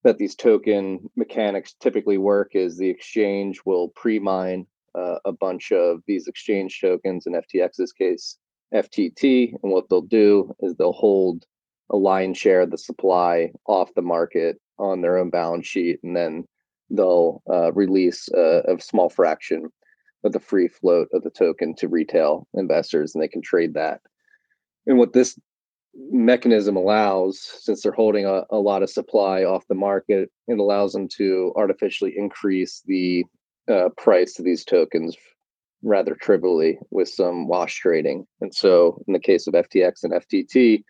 that 0.04 0.18
these 0.18 0.36
token 0.36 1.10
mechanics 1.16 1.74
typically 1.80 2.18
work 2.18 2.52
is 2.54 2.78
the 2.78 2.90
exchange 2.90 3.62
will 3.66 3.90
pre-mine 3.90 4.66
uh, 4.96 5.16
a 5.26 5.32
bunch 5.32 5.72
of 5.72 6.02
these 6.08 6.28
exchange 6.28 6.80
tokens. 6.82 7.26
In 7.26 7.34
FTX's 7.34 7.94
case, 7.94 8.38
FTT, 8.74 9.54
and 9.64 9.72
what 9.72 9.90
they'll 9.90 10.02
do 10.02 10.54
is 10.60 10.76
they'll 10.76 10.94
hold 10.94 11.46
a 11.90 11.98
lion 11.98 12.34
share 12.34 12.62
of 12.62 12.72
the 12.72 12.78
supply 12.78 13.52
off 13.68 13.94
the 13.96 14.02
market 14.02 14.60
on 14.80 15.02
their 15.02 15.18
own 15.18 15.30
balance 15.30 15.68
sheet, 15.68 16.00
and 16.04 16.16
then 16.16 16.46
they'll 16.90 17.42
uh, 17.50 17.72
release 17.74 18.28
a, 18.30 18.64
a 18.68 18.82
small 18.82 19.10
fraction 19.10 19.70
of 20.24 20.32
the 20.32 20.40
free 20.40 20.68
float 20.68 21.08
of 21.14 21.24
the 21.24 21.30
token 21.30 21.76
to 21.76 21.88
retail 21.88 22.48
investors, 22.54 23.14
and 23.14 23.24
they 23.24 23.28
can 23.28 23.42
trade 23.42 23.74
that. 23.74 24.02
And 24.86 24.98
what 24.98 25.14
this 25.14 25.38
mechanism 25.96 26.76
allows, 26.76 27.40
since 27.40 27.82
they're 27.82 27.92
holding 27.92 28.26
a, 28.26 28.44
a 28.50 28.58
lot 28.58 28.84
of 28.84 28.90
supply 28.90 29.44
off 29.44 29.68
the 29.68 29.76
market, 29.76 30.32
it 30.48 30.60
allows 30.60 30.94
them 30.94 31.08
to 31.18 31.54
artificially 31.56 32.14
increase 32.18 32.82
the 32.86 33.26
uh, 33.72 33.90
price 33.98 34.40
of 34.40 34.46
these 34.46 34.66
tokens 34.66 35.16
rather 35.84 36.16
trivially 36.16 36.80
with 36.92 37.10
some 37.10 37.48
wash 37.48 37.76
trading. 37.76 38.26
And 38.42 38.54
so, 38.54 39.02
in 39.08 39.14
the 39.14 39.20
case 39.20 39.48
of 39.48 39.54
FTX 39.54 40.04
and 40.04 40.14
FTT, 40.14 40.84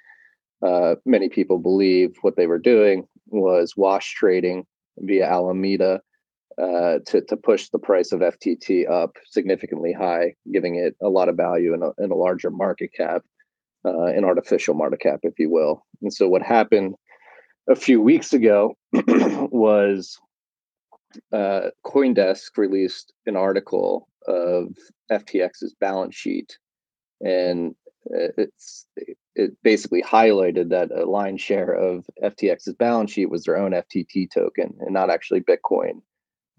uh, 0.65 0.95
many 1.05 1.29
people 1.29 1.57
believe 1.57 2.15
what 2.21 2.35
they 2.37 2.47
were 2.47 2.59
doing 2.59 3.07
was 3.27 3.75
wash 3.75 4.13
trading 4.13 4.65
via 4.99 5.25
Alameda 5.25 6.01
uh, 6.61 6.99
to 7.07 7.21
to 7.27 7.35
push 7.35 7.69
the 7.69 7.79
price 7.79 8.11
of 8.11 8.19
FTT 8.19 8.89
up 8.89 9.17
significantly 9.25 9.91
high, 9.91 10.35
giving 10.51 10.75
it 10.75 10.95
a 11.01 11.09
lot 11.09 11.27
of 11.27 11.35
value 11.35 11.73
in 11.73 11.81
a, 11.81 12.03
in 12.03 12.11
a 12.11 12.15
larger 12.15 12.51
market 12.51 12.91
cap, 12.95 13.23
uh, 13.85 14.05
an 14.05 14.23
artificial 14.23 14.73
market 14.73 15.01
cap, 15.01 15.19
if 15.23 15.37
you 15.37 15.49
will. 15.49 15.85
And 16.01 16.13
so, 16.13 16.27
what 16.27 16.41
happened 16.41 16.95
a 17.69 17.75
few 17.75 18.01
weeks 18.01 18.33
ago 18.33 18.75
was 18.93 20.19
uh, 21.31 21.69
CoinDesk 21.85 22.57
released 22.57 23.13
an 23.25 23.35
article 23.35 24.07
of 24.27 24.69
FTX's 25.11 25.75
balance 25.79 26.15
sheet, 26.15 26.57
and 27.21 27.75
it's 28.05 28.85
it 29.35 29.51
basically 29.63 30.03
highlighted 30.03 30.69
that 30.69 30.91
a 30.91 31.05
line 31.05 31.37
share 31.37 31.73
of 31.73 32.05
FTX's 32.21 32.73
balance 32.73 33.11
sheet 33.11 33.29
was 33.29 33.43
their 33.43 33.57
own 33.57 33.71
FTT 33.71 34.29
token 34.31 34.73
and 34.79 34.93
not 34.93 35.09
actually 35.09 35.41
Bitcoin 35.41 36.01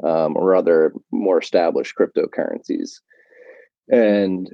um, 0.02 0.37
or 0.37 0.54
other 0.57 0.93
more 1.12 1.38
established 1.38 1.95
cryptocurrencies. 1.99 3.00
And 3.88 4.50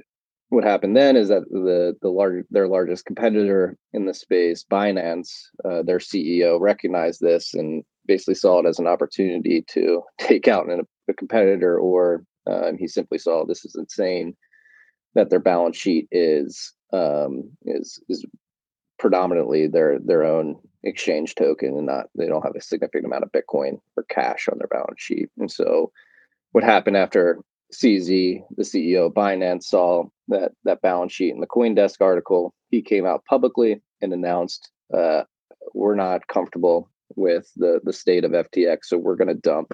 what 0.51 0.65
happened 0.65 0.97
then 0.97 1.15
is 1.15 1.29
that 1.29 1.49
the 1.49 1.95
the 2.01 2.09
large 2.09 2.43
their 2.51 2.67
largest 2.67 3.05
competitor 3.05 3.77
in 3.93 4.05
the 4.05 4.13
space, 4.13 4.65
Binance, 4.69 5.29
uh, 5.63 5.81
their 5.81 5.99
CEO 5.99 6.59
recognized 6.59 7.21
this 7.21 7.53
and 7.53 7.85
basically 8.05 8.35
saw 8.35 8.59
it 8.59 8.65
as 8.65 8.77
an 8.77 8.85
opportunity 8.85 9.63
to 9.69 10.01
take 10.19 10.49
out 10.49 10.69
a, 10.69 10.85
a 11.09 11.13
competitor, 11.13 11.79
or 11.79 12.25
um, 12.47 12.77
he 12.77 12.87
simply 12.87 13.17
saw 13.17 13.45
this 13.45 13.63
is 13.63 13.75
insane 13.75 14.35
that 15.15 15.29
their 15.29 15.39
balance 15.39 15.77
sheet 15.77 16.09
is 16.11 16.73
um, 16.91 17.49
is 17.63 18.01
is 18.09 18.25
predominantly 18.99 19.67
their 19.67 19.99
their 19.99 20.23
own 20.23 20.57
exchange 20.83 21.35
token 21.35 21.77
and 21.77 21.85
not 21.85 22.07
they 22.17 22.27
don't 22.27 22.43
have 22.43 22.55
a 22.57 22.61
significant 22.61 23.05
amount 23.05 23.23
of 23.23 23.31
Bitcoin 23.31 23.79
or 23.95 24.03
cash 24.09 24.49
on 24.51 24.57
their 24.57 24.67
balance 24.67 24.99
sheet. 25.01 25.29
And 25.37 25.49
so 25.49 25.93
what 26.51 26.65
happened 26.65 26.97
after 26.97 27.39
CZ, 27.73 28.43
the 28.57 28.63
CEO 28.63 29.07
of 29.07 29.13
Binance, 29.13 29.63
saw 29.63 30.03
that 30.31 30.51
that 30.63 30.81
balance 30.81 31.13
sheet 31.13 31.33
in 31.33 31.39
the 31.39 31.47
CoinDesk 31.47 32.01
article, 32.01 32.53
he 32.69 32.81
came 32.81 33.05
out 33.05 33.25
publicly 33.25 33.81
and 34.01 34.13
announced 34.13 34.69
uh, 34.93 35.23
we're 35.73 35.95
not 35.95 36.27
comfortable 36.27 36.89
with 37.15 37.49
the 37.55 37.79
the 37.83 37.93
state 37.93 38.23
of 38.23 38.31
FTX, 38.31 38.79
so 38.83 38.97
we're 38.97 39.15
going 39.15 39.27
to 39.27 39.33
dump 39.33 39.73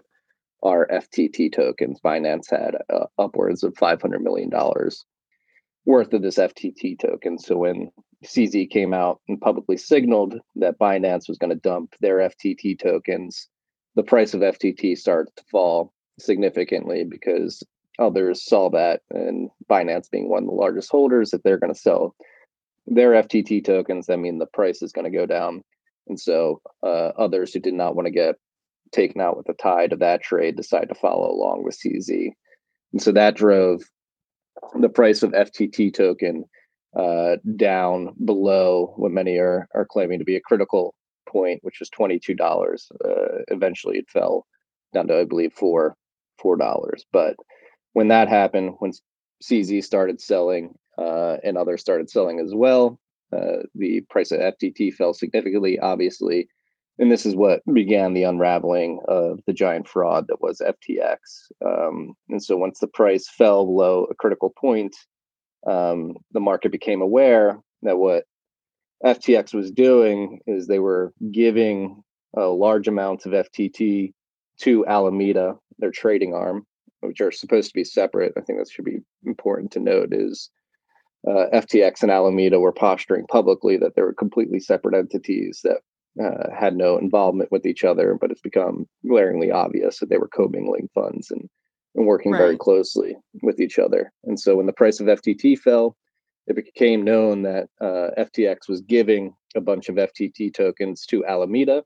our 0.64 0.88
FTT 0.88 1.54
tokens. 1.54 2.00
Binance 2.04 2.50
had 2.50 2.76
uh, 2.94 3.06
upwards 3.18 3.64
of 3.64 3.78
five 3.78 4.02
hundred 4.02 4.22
million 4.22 4.50
dollars 4.50 5.06
worth 5.86 6.14
of 6.14 6.22
this 6.22 6.38
FTT 6.38 7.00
token. 7.00 7.40
So 7.40 7.58
when 7.58 7.90
CZ 8.26 8.70
came 8.70 8.94
out 8.94 9.22
and 9.28 9.40
publicly 9.40 9.78
signaled 9.78 10.36
that 10.58 10.80
Binance 10.80 11.30
was 11.30 11.38
going 11.38 11.52
to 11.52 11.56
dump 11.56 11.94
their 12.02 12.18
FTT 12.18 12.78
tokens, 12.78 13.48
the 13.96 14.04
price 14.04 14.34
of 14.34 14.42
FTT 14.42 14.98
started 14.98 15.32
to 15.38 15.44
fall 15.50 15.94
significantly 16.20 17.06
because 17.06 17.64
others 18.00 18.44
saw 18.44 18.70
that, 18.72 19.02
and 19.12 19.50
Binance 19.70 20.10
being 20.10 20.30
one 20.30 20.44
of 20.44 20.50
the 20.50 20.56
largest 20.56 20.90
holders, 20.90 21.32
that 21.32 21.44
they're 21.44 21.60
going 21.60 21.74
to 21.74 21.80
sell 21.80 22.16
their 22.86 23.12
FTT 23.12 23.66
tokens. 23.66 24.10
I 24.10 24.16
mean, 24.16 24.40
the 24.40 24.46
price 24.46 24.82
is 24.82 24.92
going 24.92 25.12
to 25.12 25.18
go 25.18 25.26
down. 25.26 25.64
And 26.08 26.20
so 26.20 26.62
uh, 26.84 27.12
others 27.18 27.54
who 27.54 27.60
did 27.60 27.74
not 27.74 27.96
want 27.96 28.06
to 28.06 28.12
get 28.12 28.36
taken 28.92 29.20
out 29.20 29.36
with 29.36 29.48
the 29.48 29.54
tide 29.54 29.92
of 29.92 30.00
that 30.00 30.24
trade 30.24 30.56
decided 30.56 30.90
to 30.90 30.96
follow 30.96 31.30
along 31.30 31.64
with 31.64 31.78
CZ. 31.78 32.30
And 32.94 33.02
so 33.02 33.12
that 33.12 33.36
drove 33.36 33.82
the 34.80 34.90
price 34.90 35.24
of 35.24 35.32
FTT 35.32 35.94
token 35.94 36.46
uh, 36.98 37.36
down 37.56 38.14
below 38.24 38.94
what 38.96 39.12
many 39.12 39.38
are 39.38 39.68
are 39.76 39.86
claiming 39.86 40.20
to 40.20 40.26
be 40.26 40.36
a 40.36 40.42
critical 40.42 40.96
point, 41.30 41.60
which 41.64 41.80
was 41.80 41.90
twenty 41.90 42.18
two 42.18 42.34
dollars. 42.34 42.90
Uh, 43.04 43.44
eventually, 43.50 43.98
it 43.98 44.10
fell 44.10 44.48
down 44.94 45.08
to 45.08 45.20
I 45.20 45.26
believe 45.26 45.54
four 45.54 45.96
four 46.40 46.56
dollars. 46.58 47.06
But 47.12 47.36
when 47.98 48.10
that 48.10 48.30
happened, 48.30 48.76
when 48.78 48.92
CZ 49.42 49.84
started 49.84 50.22
selling 50.22 50.76
uh, 51.00 51.38
and 51.44 51.58
others 51.58 51.82
started 51.82 52.12
selling 52.12 52.40
as 52.40 52.54
well, 52.54 53.00
uh, 53.34 53.64
the 53.74 54.02
price 54.08 54.32
of 54.32 54.40
FTT 54.40 54.94
fell 54.94 55.16
significantly. 55.16 55.80
Obviously, 55.80 56.48
and 57.00 57.12
this 57.12 57.26
is 57.26 57.36
what 57.36 57.64
began 57.74 58.14
the 58.14 58.22
unraveling 58.22 59.00
of 59.08 59.40
the 59.48 59.54
giant 59.54 59.88
fraud 59.88 60.26
that 60.28 60.44
was 60.44 60.62
FTX. 60.62 61.18
Um, 61.66 62.14
and 62.30 62.44
so 62.44 62.56
once 62.56 62.78
the 62.78 62.88
price 62.88 63.28
fell 63.28 63.66
below 63.66 64.06
a 64.12 64.14
critical 64.14 64.54
point, 64.56 64.96
um, 65.66 66.18
the 66.34 66.40
market 66.40 66.72
became 66.72 67.02
aware 67.02 67.60
that 67.82 67.98
what 67.98 68.26
FTX 69.04 69.56
was 69.56 69.72
doing 69.72 70.40
is 70.46 70.68
they 70.68 70.78
were 70.78 71.14
giving 71.32 72.04
large 72.36 72.88
amounts 72.88 73.26
of 73.26 73.32
FTT 73.32 74.14
to 74.60 74.86
Alameda, 74.86 75.56
their 75.80 75.90
trading 75.90 76.36
arm, 76.36 76.64
which 77.02 77.22
are 77.22 77.32
supposed 77.32 77.70
to 77.70 77.74
be 77.74 77.84
separate. 77.84 78.34
I 78.38 78.42
think 78.42 78.60
that 78.60 78.70
should 78.72 78.86
be 78.86 79.00
important 79.26 79.72
to 79.72 79.80
note 79.80 80.10
is 80.12 80.50
uh, 81.28 81.46
FTX 81.54 82.04
and 82.04 82.12
Alameda 82.12 82.60
were 82.60 82.72
posturing 82.72 83.26
publicly 83.28 83.78
that 83.78 83.96
they 83.96 84.02
were 84.02 84.14
completely 84.14 84.60
separate 84.60 84.96
entities 84.96 85.62
that 85.64 85.80
uh, 86.24 86.50
had 86.58 86.76
no 86.76 86.98
involvement 86.98 87.52
with 87.52 87.66
each 87.66 87.84
other, 87.84 88.18
but 88.20 88.32
it's 88.32 88.42
become 88.42 88.88
glaringly 89.08 89.52
obvious 89.52 90.00
that 90.00 90.10
they 90.10 90.18
were 90.18 90.30
commingling 90.30 90.90
funds 90.94 91.30
and, 91.30 91.50
and 91.96 92.06
working 92.06 92.32
right. 92.32 92.40
very 92.40 92.58
closely 92.58 93.16
with 93.44 93.60
each 93.60 93.78
other. 93.78 94.12
And 94.24 94.40
so 94.40 94.56
when 94.56 94.66
the 94.66 94.74
price 94.74 95.00
of 95.00 95.08
FTT 95.08 95.60
fell, 95.60 95.96
it 96.48 96.56
became 96.56 97.04
known 97.04 97.44
that 97.44 97.68
uh, 97.82 98.10
FTX 98.18 98.70
was 98.70 98.82
giving 98.82 99.36
a 99.56 99.62
bunch 99.62 99.90
of 99.90 99.96
FTT 99.96 100.54
tokens 100.54 101.06
to 101.08 101.26
Alameda, 101.26 101.84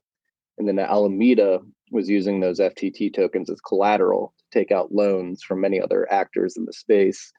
and 0.58 0.68
then 0.68 0.78
Alameda 0.78 1.60
was 1.90 2.08
using 2.08 2.40
those 2.40 2.58
FTT 2.58 3.14
tokens 3.14 3.50
as 3.50 3.60
collateral 3.60 4.32
to 4.38 4.58
take 4.58 4.72
out 4.72 4.92
loans 4.92 5.42
from 5.42 5.60
many 5.60 5.80
other 5.80 6.10
actors 6.10 6.56
in 6.56 6.64
the 6.64 6.72
space, 6.72 7.32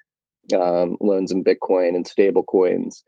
um, 0.53 0.97
loans 1.01 1.31
in 1.31 1.43
Bitcoin 1.43 1.95
and 1.95 2.07
stable 2.07 2.43
coins. 2.43 3.03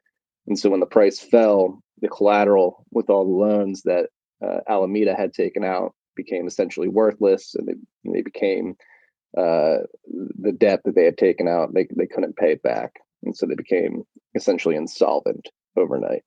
And 0.47 0.57
so 0.57 0.69
when 0.69 0.79
the 0.79 0.85
price 0.85 1.19
fell, 1.19 1.81
the 2.01 2.07
collateral 2.07 2.85
with 2.91 3.09
all 3.09 3.25
the 3.25 3.45
loans 3.45 3.83
that 3.83 4.09
uh, 4.45 4.59
Alameda 4.67 5.15
had 5.15 5.33
taken 5.33 5.63
out 5.63 5.93
became 6.15 6.47
essentially 6.47 6.87
worthless, 6.87 7.55
and 7.55 7.67
they, 7.67 8.11
they 8.11 8.21
became 8.21 8.75
uh, 9.37 9.77
the 10.07 10.51
debt 10.51 10.81
that 10.85 10.95
they 10.95 11.05
had 11.05 11.17
taken 11.17 11.47
out. 11.47 11.73
They 11.73 11.87
they 11.95 12.07
couldn't 12.07 12.37
pay 12.37 12.53
it 12.53 12.63
back, 12.63 12.93
and 13.23 13.35
so 13.35 13.45
they 13.45 13.55
became 13.55 14.03
essentially 14.33 14.75
insolvent 14.75 15.49
overnight, 15.77 16.23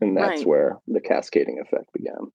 and 0.00 0.16
that's 0.16 0.40
right. 0.40 0.46
where 0.46 0.78
the 0.86 1.00
cascading 1.00 1.60
effect 1.60 1.92
began. 1.92 2.32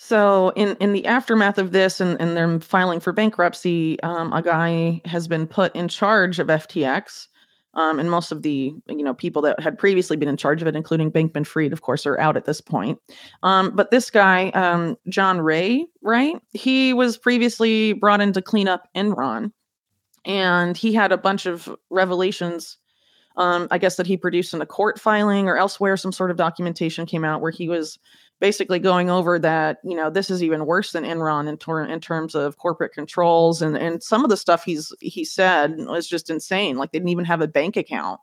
So, 0.00 0.52
in 0.54 0.76
in 0.80 0.92
the 0.92 1.06
aftermath 1.06 1.58
of 1.58 1.72
this, 1.72 2.00
and 2.00 2.20
and 2.20 2.36
them 2.36 2.60
filing 2.60 3.00
for 3.00 3.12
bankruptcy, 3.12 4.00
um, 4.02 4.32
a 4.32 4.40
guy 4.40 5.00
has 5.04 5.28
been 5.28 5.46
put 5.46 5.74
in 5.74 5.88
charge 5.88 6.38
of 6.38 6.46
FTX 6.46 7.26
um, 7.74 8.00
and 8.00 8.10
most 8.10 8.32
of 8.32 8.42
the 8.42 8.72
you 8.88 9.02
know 9.02 9.14
people 9.14 9.40
that 9.42 9.60
had 9.60 9.78
previously 9.78 10.16
been 10.16 10.28
in 10.28 10.36
charge 10.36 10.62
of 10.62 10.68
it, 10.68 10.74
including 10.74 11.12
Bankman 11.12 11.46
Fried, 11.46 11.72
of 11.72 11.82
course, 11.82 12.06
are 12.06 12.18
out 12.18 12.36
at 12.36 12.44
this 12.44 12.60
point. 12.60 12.98
Um, 13.42 13.70
but 13.74 13.90
this 13.90 14.10
guy, 14.10 14.50
um, 14.50 14.96
John 15.08 15.40
Ray, 15.40 15.86
right? 16.02 16.36
He 16.52 16.92
was 16.92 17.16
previously 17.16 17.92
brought 17.92 18.20
in 18.20 18.32
to 18.32 18.42
clean 18.42 18.66
up 18.66 18.88
Enron, 18.96 19.52
and 20.24 20.76
he 20.76 20.92
had 20.92 21.12
a 21.12 21.18
bunch 21.18 21.46
of 21.46 21.68
revelations. 21.90 22.78
Um, 23.36 23.68
I 23.70 23.78
guess 23.78 23.94
that 23.96 24.06
he 24.08 24.16
produced 24.16 24.52
in 24.52 24.60
a 24.60 24.66
court 24.66 24.98
filing 24.98 25.46
or 25.46 25.56
elsewhere, 25.56 25.96
some 25.96 26.10
sort 26.10 26.32
of 26.32 26.36
documentation 26.36 27.06
came 27.06 27.24
out 27.24 27.40
where 27.40 27.52
he 27.52 27.68
was 27.68 27.96
basically 28.40 28.78
going 28.78 29.10
over 29.10 29.38
that 29.38 29.78
you 29.84 29.96
know 29.96 30.10
this 30.10 30.30
is 30.30 30.42
even 30.42 30.66
worse 30.66 30.92
than 30.92 31.04
Enron 31.04 31.48
in, 31.48 31.56
ter- 31.56 31.84
in 31.84 32.00
terms 32.00 32.34
of 32.34 32.58
corporate 32.58 32.92
controls 32.92 33.62
and 33.62 33.76
and 33.76 34.02
some 34.02 34.24
of 34.24 34.30
the 34.30 34.36
stuff 34.36 34.64
he's 34.64 34.92
he 35.00 35.24
said 35.24 35.76
was 35.78 36.08
just 36.08 36.30
insane. 36.30 36.76
Like 36.76 36.92
they 36.92 36.98
didn't 36.98 37.10
even 37.10 37.24
have 37.24 37.40
a 37.40 37.48
bank 37.48 37.76
account, 37.76 38.20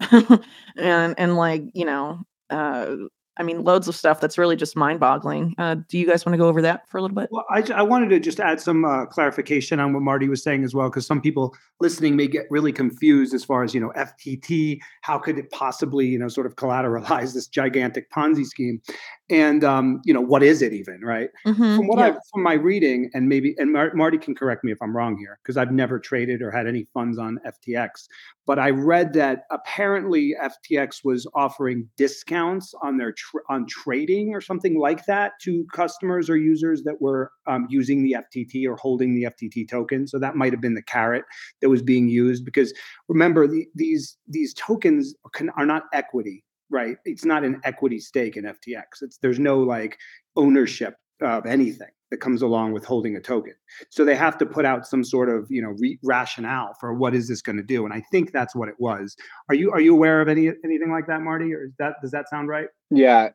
and 0.10 1.14
and 1.18 1.36
like 1.36 1.62
you 1.74 1.84
know 1.84 2.24
uh, 2.50 2.96
I 3.38 3.42
mean, 3.42 3.64
loads 3.64 3.86
of 3.88 3.94
stuff 3.94 4.20
that's 4.20 4.38
really 4.38 4.56
just 4.56 4.76
mind 4.76 5.00
boggling. 5.00 5.54
Uh, 5.58 5.76
do 5.88 5.98
you 5.98 6.06
guys 6.06 6.24
want 6.24 6.34
to 6.34 6.38
go 6.38 6.48
over 6.48 6.62
that 6.62 6.88
for 6.88 6.98
a 6.98 7.02
little 7.02 7.14
bit? 7.14 7.28
Well, 7.30 7.44
I, 7.50 7.62
I 7.74 7.82
wanted 7.82 8.10
to 8.10 8.20
just 8.20 8.40
add 8.40 8.60
some 8.60 8.84
uh, 8.84 9.06
clarification 9.06 9.78
on 9.78 9.92
what 9.92 10.02
Marty 10.02 10.28
was 10.28 10.42
saying 10.42 10.64
as 10.64 10.74
well, 10.74 10.88
because 10.88 11.06
some 11.06 11.20
people 11.20 11.54
listening 11.80 12.16
may 12.16 12.28
get 12.28 12.46
really 12.50 12.72
confused 12.72 13.34
as 13.34 13.44
far 13.44 13.62
as, 13.62 13.74
you 13.74 13.80
know, 13.80 13.92
FTT, 13.96 14.78
how 15.02 15.18
could 15.18 15.38
it 15.38 15.50
possibly, 15.50 16.06
you 16.06 16.18
know, 16.18 16.28
sort 16.28 16.46
of 16.46 16.56
collateralize 16.56 17.34
this 17.34 17.46
gigantic 17.46 18.10
Ponzi 18.10 18.44
scheme? 18.44 18.80
And, 19.28 19.64
um, 19.64 20.02
you 20.04 20.14
know, 20.14 20.20
what 20.20 20.44
is 20.44 20.62
it 20.62 20.72
even, 20.72 21.00
right? 21.00 21.30
Mm-hmm, 21.44 21.76
from 21.76 21.88
what 21.88 21.98
yeah. 21.98 22.06
I, 22.06 22.18
from 22.32 22.42
my 22.44 22.52
reading, 22.52 23.10
and 23.12 23.28
maybe, 23.28 23.56
and 23.58 23.72
Mar- 23.72 23.92
Marty 23.94 24.18
can 24.18 24.36
correct 24.36 24.62
me 24.62 24.70
if 24.70 24.78
I'm 24.80 24.96
wrong 24.96 25.18
here, 25.18 25.38
because 25.42 25.56
I've 25.56 25.72
never 25.72 25.98
traded 25.98 26.42
or 26.42 26.50
had 26.52 26.68
any 26.68 26.86
funds 26.94 27.18
on 27.18 27.40
FTX, 27.44 28.06
but 28.46 28.60
I 28.60 28.70
read 28.70 29.12
that 29.14 29.42
apparently 29.50 30.36
FTX 30.40 31.04
was 31.04 31.26
offering 31.34 31.88
discounts 31.96 32.72
on 32.82 32.96
their 32.96 33.12
tr- 33.12 33.38
on 33.48 33.66
trading 33.66 34.32
or 34.32 34.40
something 34.40 34.78
like 34.78 35.04
that 35.06 35.32
to 35.42 35.66
customers 35.72 36.30
or 36.30 36.36
users 36.36 36.84
that 36.84 37.00
were 37.02 37.32
um, 37.48 37.66
using 37.68 38.04
the 38.04 38.16
FTT 38.18 38.68
or 38.68 38.76
holding 38.76 39.16
the 39.16 39.24
FTT 39.24 39.68
token. 39.68 40.06
So 40.06 40.20
that 40.20 40.36
might 40.36 40.52
have 40.52 40.60
been 40.60 40.74
the 40.74 40.82
carrot 40.82 41.24
that 41.60 41.68
was 41.68 41.82
being 41.82 42.08
used 42.08 42.44
because 42.44 42.72
remember 43.08 43.48
the, 43.48 43.66
these 43.74 44.16
these 44.28 44.54
tokens 44.54 45.14
can, 45.32 45.50
are 45.50 45.66
not 45.66 45.84
equity, 45.92 46.44
right? 46.70 46.96
It's 47.04 47.24
not 47.24 47.44
an 47.44 47.60
equity 47.64 47.98
stake 47.98 48.36
in 48.36 48.44
FTX. 48.44 49.02
It's 49.02 49.18
there's 49.18 49.38
no 49.38 49.60
like 49.60 49.98
ownership 50.36 50.94
of 51.20 51.46
anything 51.46 51.88
that 52.10 52.18
comes 52.18 52.42
along 52.42 52.72
with 52.72 52.84
holding 52.84 53.16
a 53.16 53.20
token. 53.20 53.54
So 53.90 54.04
they 54.04 54.14
have 54.14 54.38
to 54.38 54.46
put 54.46 54.64
out 54.64 54.86
some 54.86 55.02
sort 55.02 55.28
of 55.28 55.46
you 55.50 55.62
know 55.62 55.74
re- 55.78 55.98
rationale 56.02 56.74
for 56.80 56.94
what 56.94 57.14
is 57.14 57.28
this 57.28 57.42
going 57.42 57.56
to 57.56 57.62
do, 57.62 57.84
and 57.84 57.92
I 57.92 58.02
think 58.12 58.32
that's 58.32 58.54
what 58.54 58.68
it 58.68 58.76
was. 58.78 59.16
Are 59.48 59.54
you 59.54 59.70
are 59.72 59.80
you 59.80 59.94
aware 59.94 60.20
of 60.20 60.28
any 60.28 60.48
anything 60.64 60.90
like 60.90 61.06
that, 61.08 61.22
Marty, 61.22 61.52
or 61.54 61.64
is 61.64 61.72
that 61.78 61.94
does 62.02 62.12
that 62.12 62.28
sound 62.28 62.48
right? 62.48 62.68
Yeah, 62.90 63.30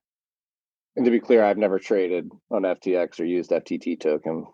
and 0.96 1.06
to 1.06 1.12
be 1.12 1.20
clear, 1.20 1.44
I've 1.44 1.58
never 1.58 1.80
traded 1.80 2.30
on 2.50 2.64
FTX 2.64 3.20
or 3.20 3.26
used 3.26 3.52
FTT 3.52 4.00
token, 4.00 4.46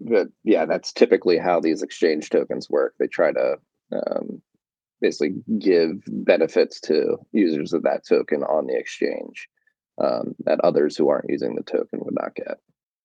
but 0.00 0.28
yeah, 0.42 0.66
that's 0.66 0.92
typically 0.92 1.38
how 1.38 1.60
these 1.60 1.82
exchange 1.82 2.30
tokens 2.30 2.70
work. 2.70 2.94
They 2.98 3.06
try 3.06 3.32
to 3.32 3.56
um, 3.92 4.42
basically 5.04 5.34
give 5.58 6.02
benefits 6.06 6.80
to 6.80 7.18
users 7.32 7.74
of 7.74 7.82
that 7.82 8.06
token 8.08 8.42
on 8.42 8.66
the 8.66 8.74
exchange 8.74 9.48
um, 10.02 10.34
that 10.46 10.58
others 10.60 10.96
who 10.96 11.10
aren't 11.10 11.28
using 11.28 11.54
the 11.54 11.62
token 11.62 12.00
would 12.02 12.14
not 12.14 12.34
get. 12.34 12.56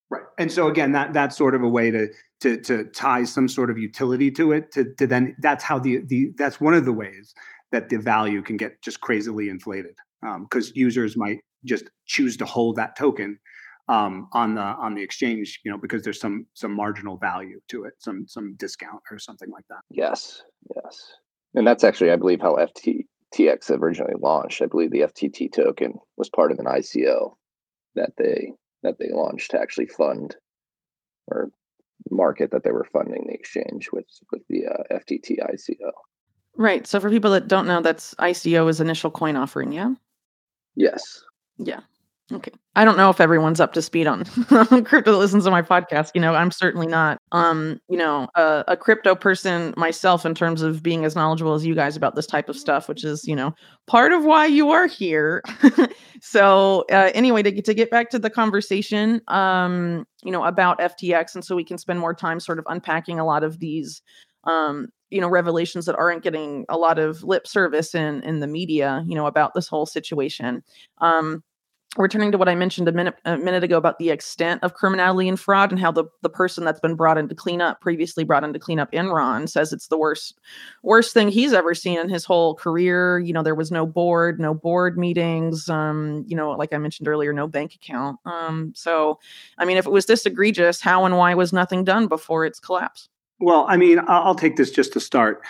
Right. 0.10 0.24
And 0.38 0.50
so 0.50 0.70
again, 0.70 0.94
that 0.94 1.12
that's 1.14 1.36
sort 1.36 1.56
of 1.56 1.62
a 1.62 1.68
way 1.68 1.92
to 1.92 2.08
to 2.40 2.58
to 2.62 2.86
tie 2.86 3.26
some 3.26 3.50
sort 3.50 3.70
of 3.70 3.78
utility 3.78 4.32
to 4.32 4.54
it. 4.54 4.72
To 4.72 4.94
to 4.96 5.06
then 5.06 5.36
that's 5.40 5.64
how 5.64 5.78
the 5.78 6.00
the 6.08 6.32
that's 6.38 6.62
one 6.62 6.74
of 6.74 6.86
the 6.86 6.94
ways 6.94 7.34
that 7.72 7.90
the 7.90 7.98
value 7.98 8.42
can 8.42 8.56
get 8.56 8.82
just 8.82 9.02
crazily 9.02 9.50
inflated 9.50 9.96
because 10.22 10.68
um, 10.68 10.74
users 10.76 11.18
might 11.18 11.40
just 11.66 11.90
choose 12.06 12.38
to 12.38 12.46
hold 12.46 12.78
that 12.78 12.96
token 12.96 13.38
um, 13.90 14.30
on 14.34 14.56
the 14.56 14.62
on 14.62 14.96
the 14.96 15.02
exchange, 15.02 15.60
you 15.66 15.72
know, 15.72 15.78
because 15.78 16.04
there's 16.04 16.22
some 16.22 16.46
some 16.54 16.74
marginal 16.74 17.18
value 17.18 17.60
to 17.68 17.84
it, 17.84 17.94
some 17.98 18.26
some 18.28 18.56
discount 18.56 19.02
or 19.12 19.20
something 19.20 19.52
like 19.52 19.66
that. 19.70 19.82
Yes, 19.90 20.44
yes, 20.76 21.14
and 21.56 21.66
that's 21.66 21.84
actually, 21.84 22.12
I 22.12 22.16
believe, 22.16 22.42
how 22.42 22.56
FTTX 22.56 23.72
originally 23.72 24.16
launched. 24.20 24.62
I 24.62 24.68
believe 24.68 24.92
the 24.92 25.02
FTT 25.02 25.52
token 25.52 25.94
was 26.18 26.30
part 26.30 26.52
of 26.52 26.60
an 26.60 26.66
ICO 26.66 27.36
that 27.96 28.12
they 28.18 28.54
that 28.84 28.98
they 28.98 29.10
launched 29.12 29.52
to 29.52 29.60
actually 29.60 29.88
fund 29.88 30.36
or 31.28 31.50
market 32.10 32.52
that 32.52 32.64
they 32.64 32.72
were 32.72 32.88
funding 32.94 33.26
the 33.28 33.34
exchange 33.34 33.90
with 33.92 34.06
with 34.32 34.42
the 34.50 34.66
uh, 34.68 34.98
FTT 35.00 35.38
ICO. 35.40 35.92
Right. 36.56 36.86
So 36.86 37.00
for 37.00 37.10
people 37.10 37.32
that 37.32 37.48
don't 37.48 37.68
know, 37.68 37.82
that's 37.82 38.14
ICO 38.16 38.70
is 38.70 38.80
initial 38.82 39.12
coin 39.12 39.36
offering. 39.36 39.72
Yeah. 39.72 39.94
Yes. 40.76 41.24
Yeah. 41.58 41.82
Okay. 42.32 42.52
I 42.76 42.86
don't 42.86 42.98
know 42.98 43.10
if 43.10 43.20
everyone's 43.20 43.60
up 43.60 43.74
to 43.74 43.82
speed 43.82 44.06
on 44.06 44.24
crypto 44.86 45.12
that 45.12 45.18
listens 45.18 45.46
to 45.46 45.52
my 45.52 45.64
podcast. 45.64 46.12
You 46.14 46.22
know, 46.22 46.36
I'm 46.36 46.52
certainly 46.52 46.86
not, 46.86 47.18
um, 47.32 47.80
you 47.90 47.98
know, 47.98 48.28
a, 48.36 48.64
a, 48.68 48.78
crypto 48.78 49.16
person 49.16 49.74
myself 49.76 50.26
in 50.26 50.36
terms 50.36 50.62
of 50.62 50.84
being 50.84 51.06
as 51.06 51.16
knowledgeable 51.16 51.56
as 51.56 51.66
you 51.66 51.74
guys 51.74 51.98
about 51.98 52.16
this 52.16 52.28
type 52.28 52.48
of 52.48 52.56
stuff, 52.56 52.88
which 52.88 53.04
is, 53.04 53.28
you 53.28 53.36
know, 53.36 53.54
part 53.88 54.14
of 54.14 54.24
why 54.24 54.46
you 54.46 54.70
are 54.70 54.86
here. 54.86 55.42
so, 56.22 56.86
uh, 56.92 57.10
anyway, 57.16 57.42
to 57.42 57.62
to 57.62 57.74
get 57.74 57.90
back 57.90 58.12
to 58.12 58.20
the 58.20 58.30
conversation, 58.30 59.22
um, 59.28 60.06
you 60.24 60.32
know, 60.32 60.44
about 60.44 60.80
FTX, 60.80 61.34
and 61.34 61.44
so 61.44 61.56
we 61.56 61.64
can 61.64 61.80
spend 61.80 62.00
more 62.00 62.14
time 62.14 62.40
sort 62.40 62.60
of 62.60 62.66
unpacking 62.70 63.20
a 63.20 63.26
lot 63.26 63.44
of 63.44 63.60
these, 63.60 64.04
um, 64.44 64.88
you 65.10 65.20
know, 65.20 65.28
revelations 65.28 65.86
that 65.88 65.98
aren't 65.98 66.24
getting 66.24 66.66
a 66.70 66.78
lot 66.78 67.00
of 67.00 67.24
lip 67.24 67.48
service 67.48 67.96
in 67.96 68.22
in 68.22 68.40
the 68.40 68.48
media, 68.48 69.04
you 69.08 69.16
know, 69.16 69.26
about 69.26 69.56
this 69.56 69.68
whole 69.68 69.88
situation. 69.88 70.64
Um, 71.00 71.44
returning 71.98 72.32
to 72.32 72.38
what 72.38 72.48
I 72.48 72.54
mentioned 72.54 72.88
a 72.88 72.92
minute 72.92 73.16
a 73.26 73.38
minute 73.38 73.64
ago 73.64 73.78
about 73.78 73.98
the 73.98 74.12
extent 74.12 74.64
of 74.64 74.76
criminality 74.76 75.28
and 75.28 75.40
fraud 75.40 75.72
and 75.72 75.80
how 75.80 75.92
the, 75.92 76.06
the 76.22 76.30
person 76.30 76.64
that's 76.64 76.80
been 76.80 76.96
brought 76.96 77.18
into 77.18 77.34
cleanup, 77.34 77.82
previously 77.82 78.24
brought 78.24 78.44
into 78.44 78.60
cleanup 78.60 78.92
Enron, 78.92 79.50
says 79.50 79.74
it's 79.74 79.88
the 79.88 79.98
worst 79.98 80.40
worst 80.84 81.14
thing 81.14 81.30
he's 81.30 81.52
ever 81.52 81.74
seen 81.74 81.98
in 81.98 82.08
his 82.08 82.26
whole 82.26 82.54
career. 82.54 83.20
You 83.20 83.34
know, 83.34 83.42
there 83.42 83.56
was 83.56 83.72
no 83.72 83.86
board, 83.86 84.40
no 84.40 84.54
board 84.54 84.98
meetings, 84.98 85.68
um, 85.68 86.24
you 86.28 86.36
know, 86.36 86.52
like 86.52 86.74
I 86.74 86.78
mentioned 86.78 87.08
earlier, 87.08 87.34
no 87.34 87.48
bank 87.48 87.74
account. 87.74 88.20
Um, 88.26 88.72
so 88.76 89.20
I 89.58 89.66
mean, 89.66 89.78
if 89.78 89.88
it 89.88 89.92
was 89.92 90.06
this 90.06 90.26
egregious, 90.26 90.82
how 90.82 91.06
and 91.06 91.18
why 91.18 91.34
was 91.34 91.52
nothing 91.52 91.84
done 91.84 92.08
before 92.08 92.46
its 92.46 92.60
collapse? 92.60 93.10
Well, 93.40 93.66
I 93.68 93.78
mean, 93.78 94.00
I'll 94.08 94.36
take 94.36 94.58
this 94.58 94.70
just 94.70 94.94
to 94.94 95.00
start. 95.00 95.42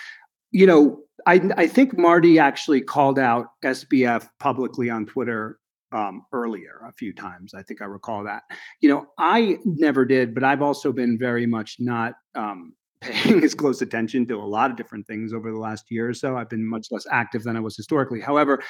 You 0.52 0.68
know, 0.68 1.00
I, 1.26 1.42
I 1.58 1.68
think 1.68 1.98
Marty 1.98 2.40
actually 2.40 2.82
called 2.82 3.20
out 3.20 3.48
SBF 3.64 4.30
publicly 4.40 4.90
on 4.90 5.06
Twitter 5.06 5.60
um, 5.92 6.24
earlier 6.34 6.82
a 6.88 6.94
few 6.94 7.14
times. 7.14 7.54
I 7.54 7.64
think 7.64 7.82
I 7.82 7.86
recall 7.86 8.24
that. 8.24 8.44
You 8.82 8.90
know, 8.90 9.08
I 9.18 9.58
never 9.66 10.06
did, 10.06 10.34
but 10.34 10.44
I've 10.44 10.62
also 10.62 10.92
been 10.92 11.18
very 11.18 11.46
much 11.46 11.78
not 11.80 12.14
um, 12.36 12.74
paying 13.02 13.44
as 13.44 13.56
close 13.56 13.82
attention 13.82 14.28
to 14.28 14.36
a 14.36 14.46
lot 14.46 14.72
of 14.72 14.78
different 14.78 15.08
things 15.08 15.34
over 15.34 15.52
the 15.52 15.58
last 15.58 15.86
year 15.90 16.10
or 16.10 16.14
so. 16.14 16.38
I've 16.38 16.50
been 16.50 16.68
much 16.68 16.88
less 16.92 17.06
active 17.12 17.44
than 17.44 17.56
I 17.56 17.60
was 17.60 17.76
historically. 17.76 18.22
However, 18.22 18.62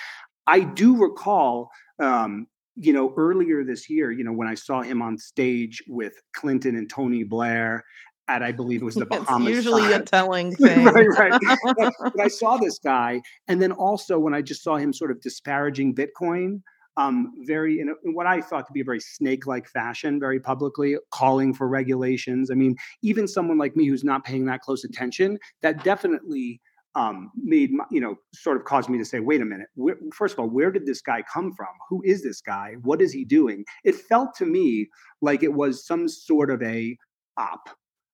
I 0.47 0.61
do 0.61 0.97
recall. 0.97 1.69
Um, 1.99 2.47
you 2.81 2.93
know, 2.93 3.13
earlier 3.17 3.65
this 3.65 3.89
year, 3.89 4.09
you 4.09 4.23
know, 4.23 4.31
when 4.31 4.47
I 4.47 4.53
saw 4.53 4.81
him 4.81 5.01
on 5.01 5.17
stage 5.17 5.83
with 5.89 6.13
Clinton 6.33 6.77
and 6.77 6.89
Tony 6.89 7.25
Blair 7.25 7.83
at 8.29 8.43
I 8.43 8.51
believe 8.51 8.81
it 8.81 8.85
was 8.85 8.95
the 8.95 9.05
Bahamas. 9.07 9.47
It's 9.47 9.55
usually 9.57 9.91
a 9.91 10.01
telling 10.01 10.55
thing. 10.55 10.85
right, 10.85 11.07
right. 11.07 11.41
but, 11.75 11.93
but 11.99 12.21
I 12.21 12.29
saw 12.29 12.57
this 12.57 12.79
guy, 12.79 13.21
and 13.49 13.61
then 13.61 13.73
also 13.73 14.17
when 14.17 14.33
I 14.33 14.41
just 14.41 14.63
saw 14.63 14.77
him 14.77 14.93
sort 14.93 15.11
of 15.11 15.19
disparaging 15.19 15.95
Bitcoin, 15.95 16.61
um, 16.99 17.31
very 17.45 17.79
in, 17.79 17.89
a, 17.89 17.93
in, 18.03 18.13
what 18.13 18.27
I 18.27 18.41
thought 18.41 18.67
to 18.67 18.73
be 18.73 18.81
a 18.81 18.83
very 18.83 18.99
snake-like 18.99 19.69
fashion, 19.69 20.19
very 20.19 20.39
publicly 20.39 20.97
calling 21.11 21.53
for 21.53 21.69
regulations. 21.69 22.51
I 22.51 22.55
mean, 22.55 22.75
even 23.01 23.25
someone 23.25 23.57
like 23.57 23.77
me 23.77 23.85
who's 23.87 24.03
not 24.03 24.25
paying 24.25 24.45
that 24.47 24.59
close 24.59 24.83
attention, 24.83 25.39
that 25.61 25.83
definitely 25.85 26.59
um, 26.95 27.31
made 27.41 27.71
my, 27.71 27.85
you 27.89 28.01
know 28.01 28.15
sort 28.33 28.57
of 28.57 28.65
caused 28.65 28.89
me 28.89 28.97
to 28.97 29.05
say, 29.05 29.21
wait 29.21 29.39
a 29.39 29.45
minute. 29.45 29.67
Where, 29.75 29.95
first 30.13 30.33
of 30.33 30.39
all, 30.39 30.49
where 30.49 30.71
did 30.71 30.85
this 30.85 31.01
guy 31.01 31.23
come 31.33 31.53
from? 31.53 31.69
Who 31.87 32.01
is 32.03 32.21
this 32.21 32.41
guy? 32.41 32.75
What 32.81 33.01
is 33.01 33.13
he 33.13 33.23
doing? 33.23 33.63
It 33.85 33.95
felt 33.95 34.35
to 34.35 34.45
me 34.45 34.89
like 35.21 35.41
it 35.41 35.53
was 35.53 35.87
some 35.87 36.09
sort 36.09 36.51
of 36.51 36.61
a 36.61 36.97
op. 37.37 37.69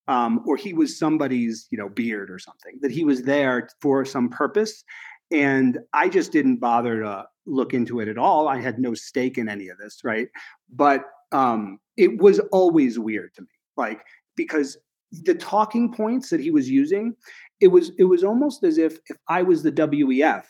Um, 0.07 0.43
or 0.45 0.55
he 0.55 0.73
was 0.73 0.99
somebody's, 0.99 1.67
you 1.71 1.79
know, 1.79 1.89
beard 1.89 2.29
or 2.29 2.37
something. 2.37 2.77
That 2.81 2.91
he 2.91 3.03
was 3.03 3.23
there 3.23 3.67
for 3.81 4.05
some 4.05 4.29
purpose, 4.29 4.83
and 5.31 5.79
I 5.93 6.09
just 6.09 6.31
didn't 6.31 6.57
bother 6.57 7.01
to 7.01 7.25
look 7.45 7.73
into 7.73 7.99
it 7.99 8.07
at 8.07 8.17
all. 8.17 8.47
I 8.47 8.59
had 8.59 8.79
no 8.79 8.93
stake 8.93 9.37
in 9.37 9.49
any 9.49 9.69
of 9.69 9.77
this, 9.77 10.01
right? 10.03 10.27
But 10.73 11.03
um, 11.31 11.79
it 11.97 12.19
was 12.19 12.39
always 12.51 12.99
weird 12.99 13.33
to 13.35 13.41
me, 13.41 13.47
like 13.77 14.01
because 14.35 14.77
the 15.11 15.35
talking 15.35 15.91
points 15.91 16.29
that 16.29 16.39
he 16.39 16.51
was 16.51 16.69
using, 16.69 17.15
it 17.61 17.67
was 17.67 17.91
it 17.97 18.05
was 18.05 18.23
almost 18.23 18.63
as 18.63 18.77
if 18.77 18.97
if 19.09 19.17
I 19.27 19.43
was 19.43 19.63
the 19.63 19.71
WEF 19.71 20.43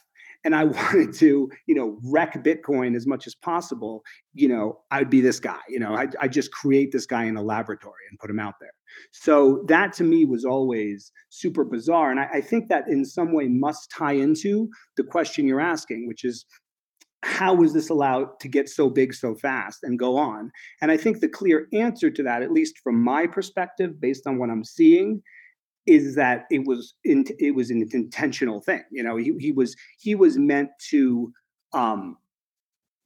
and 0.45 0.55
I 0.55 0.63
wanted 0.65 1.13
to, 1.15 1.49
you 1.65 1.75
know, 1.75 1.97
wreck 2.03 2.33
Bitcoin 2.43 2.95
as 2.95 3.05
much 3.05 3.27
as 3.27 3.35
possible, 3.35 4.03
you 4.33 4.47
know, 4.47 4.79
I'd 4.91 5.09
be 5.09 5.19
this 5.19 5.39
guy. 5.39 5.59
You 5.67 5.79
know, 5.79 5.95
I'd, 5.95 6.15
I'd 6.21 6.31
just 6.31 6.51
create 6.51 6.91
this 6.91 7.05
guy 7.05 7.25
in 7.25 7.35
a 7.35 7.41
laboratory 7.41 8.03
and 8.09 8.19
put 8.19 8.29
him 8.29 8.39
out 8.39 8.53
there. 8.61 8.71
So 9.11 9.65
that 9.67 9.91
to 9.93 10.03
me 10.03 10.23
was 10.23 10.45
always 10.45 11.11
super 11.29 11.65
bizarre. 11.65 12.11
And 12.11 12.19
I, 12.19 12.29
I 12.35 12.41
think 12.41 12.69
that 12.69 12.87
in 12.87 13.03
some 13.03 13.33
way 13.33 13.47
must 13.49 13.91
tie 13.91 14.13
into 14.13 14.69
the 14.95 15.03
question 15.03 15.47
you're 15.47 15.59
asking, 15.59 16.07
which 16.07 16.23
is 16.23 16.45
how 17.23 17.53
was 17.55 17.73
this 17.73 17.89
allowed 17.89 18.39
to 18.39 18.47
get 18.47 18.69
so 18.69 18.89
big 18.89 19.13
so 19.13 19.35
fast 19.35 19.79
and 19.83 19.97
go 19.97 20.17
on? 20.17 20.51
And 20.81 20.91
I 20.91 20.97
think 20.97 21.19
the 21.19 21.27
clear 21.27 21.67
answer 21.73 22.09
to 22.09 22.23
that, 22.23 22.43
at 22.43 22.51
least 22.51 22.79
from 22.79 23.03
my 23.03 23.25
perspective, 23.27 23.99
based 23.99 24.27
on 24.27 24.37
what 24.37 24.49
I'm 24.49 24.63
seeing, 24.63 25.21
is 25.85 26.15
that 26.15 26.45
it 26.49 26.65
was 26.65 26.95
in, 27.03 27.25
it 27.39 27.55
was 27.55 27.69
an 27.69 27.87
intentional 27.93 28.61
thing. 28.61 28.83
You 28.91 29.03
know, 29.03 29.17
he 29.17 29.33
he 29.39 29.51
was 29.51 29.75
he 29.99 30.15
was 30.15 30.37
meant 30.37 30.69
to 30.89 31.31
um, 31.73 32.17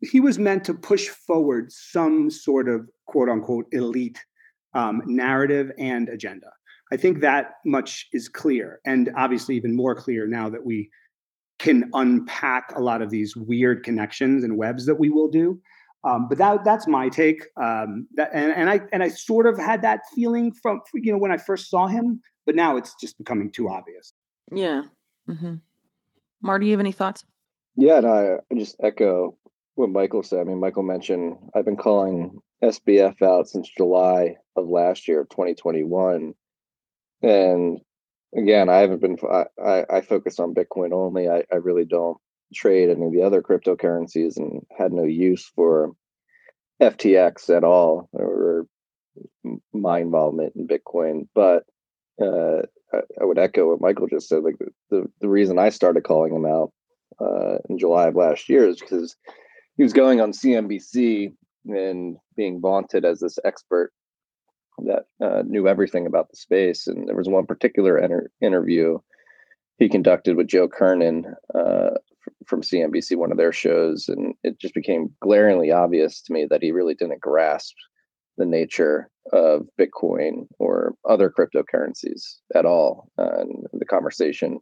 he 0.01 0.19
was 0.19 0.39
meant 0.39 0.63
to 0.65 0.73
push 0.73 1.07
forward 1.07 1.71
some 1.71 2.29
sort 2.29 2.69
of 2.69 2.89
quote 3.05 3.29
unquote 3.29 3.65
elite 3.71 4.23
um, 4.73 5.01
narrative 5.05 5.71
and 5.77 6.09
agenda. 6.09 6.51
I 6.91 6.97
think 6.97 7.21
that 7.21 7.55
much 7.65 8.07
is 8.13 8.29
clear, 8.29 8.79
and 8.85 9.11
obviously 9.15 9.55
even 9.55 9.75
more 9.75 9.95
clear 9.95 10.27
now 10.27 10.49
that 10.49 10.65
we 10.65 10.89
can 11.59 11.89
unpack 11.93 12.71
a 12.75 12.79
lot 12.79 13.01
of 13.01 13.09
these 13.09 13.35
weird 13.35 13.83
connections 13.83 14.43
and 14.43 14.57
webs 14.57 14.85
that 14.85 14.95
we 14.95 15.09
will 15.09 15.27
do. 15.27 15.59
Um, 16.05 16.27
but 16.29 16.37
that 16.37 16.63
that's 16.63 16.87
my 16.87 17.09
take. 17.09 17.43
Um, 17.61 18.07
that, 18.15 18.29
and, 18.33 18.51
and 18.53 18.69
I 18.69 18.79
and 18.93 19.03
I 19.03 19.09
sort 19.09 19.45
of 19.45 19.57
had 19.57 19.81
that 19.81 20.01
feeling 20.15 20.53
from 20.53 20.81
you 20.93 21.11
know 21.11 21.17
when 21.17 21.31
I 21.31 21.37
first 21.37 21.69
saw 21.69 21.87
him, 21.87 22.21
but 22.45 22.55
now 22.55 22.77
it's 22.77 22.95
just 22.99 23.17
becoming 23.17 23.51
too 23.51 23.69
obvious. 23.69 24.13
Yeah. 24.51 24.83
Mm-hmm. 25.29 25.55
Marty, 26.41 26.67
you 26.67 26.71
have 26.71 26.79
any 26.79 26.93
thoughts? 26.93 27.25
Yeah, 27.75 27.97
and 27.97 28.07
I, 28.07 28.37
I 28.51 28.55
just 28.55 28.77
echo 28.81 29.37
what 29.75 29.89
Michael 29.89 30.23
said. 30.23 30.39
I 30.39 30.43
mean, 30.45 30.59
Michael 30.59 30.83
mentioned 30.83 31.37
I've 31.53 31.65
been 31.65 31.75
calling 31.75 32.39
SBF 32.63 33.21
out 33.21 33.49
since 33.49 33.69
July 33.77 34.37
of 34.55 34.67
last 34.69 35.07
year, 35.07 35.27
2021, 35.29 36.33
and 37.21 37.79
again, 38.35 38.69
I 38.69 38.77
haven't 38.77 39.01
been. 39.01 39.17
I 39.63 39.85
I 39.89 40.01
focus 40.01 40.39
on 40.39 40.53
Bitcoin 40.53 40.91
only. 40.93 41.29
I 41.29 41.43
I 41.51 41.55
really 41.55 41.85
don't 41.85 42.17
trade 42.53 42.89
any 42.89 43.05
of 43.05 43.11
the 43.11 43.21
other 43.21 43.41
cryptocurrencies 43.41 44.37
and 44.37 44.65
had 44.77 44.91
no 44.91 45.03
use 45.03 45.51
for 45.55 45.93
FTX 46.81 47.55
at 47.55 47.63
all 47.63 48.09
or 48.13 48.65
my 49.73 49.99
involvement 49.99 50.53
in 50.55 50.67
Bitcoin. 50.67 51.27
But 51.35 51.63
uh, 52.21 52.63
I, 52.93 52.99
I, 53.21 53.25
would 53.25 53.37
echo 53.37 53.69
what 53.69 53.81
Michael 53.81 54.07
just 54.07 54.27
said. 54.27 54.43
Like 54.43 54.57
the, 54.59 54.67
the, 54.89 55.11
the 55.21 55.29
reason 55.29 55.59
I 55.59 55.69
started 55.69 56.03
calling 56.03 56.33
him 56.33 56.45
out 56.45 56.71
uh, 57.19 57.57
in 57.69 57.77
July 57.77 58.07
of 58.07 58.15
last 58.15 58.49
year 58.49 58.67
is 58.67 58.79
because 58.79 59.15
he 59.77 59.83
was 59.83 59.93
going 59.93 60.21
on 60.21 60.31
CNBC 60.31 61.33
and 61.65 62.17
being 62.35 62.59
vaunted 62.59 63.05
as 63.05 63.19
this 63.19 63.37
expert 63.45 63.91
that 64.85 65.25
uh, 65.25 65.43
knew 65.45 65.67
everything 65.67 66.05
about 66.05 66.29
the 66.29 66.37
space. 66.37 66.87
And 66.87 67.07
there 67.07 67.15
was 67.15 67.29
one 67.29 67.45
particular 67.45 67.97
enter- 67.97 68.31
interview 68.41 68.99
he 69.77 69.89
conducted 69.89 70.35
with 70.35 70.47
Joe 70.47 70.67
Kernen 70.67 71.33
uh, 71.55 71.91
from 72.45 72.61
CNBC, 72.61 73.15
one 73.15 73.31
of 73.31 73.37
their 73.37 73.53
shows, 73.53 74.09
and 74.09 74.35
it 74.43 74.59
just 74.59 74.73
became 74.73 75.13
glaringly 75.21 75.71
obvious 75.71 76.21
to 76.23 76.33
me 76.33 76.45
that 76.49 76.61
he 76.61 76.71
really 76.71 76.95
didn't 76.95 77.21
grasp 77.21 77.75
the 78.37 78.45
nature 78.45 79.09
of 79.31 79.67
Bitcoin 79.79 80.47
or 80.59 80.95
other 81.07 81.29
cryptocurrencies 81.31 82.37
at 82.55 82.65
all. 82.65 83.09
Uh, 83.17 83.39
and 83.39 83.65
the 83.73 83.85
conversation 83.85 84.59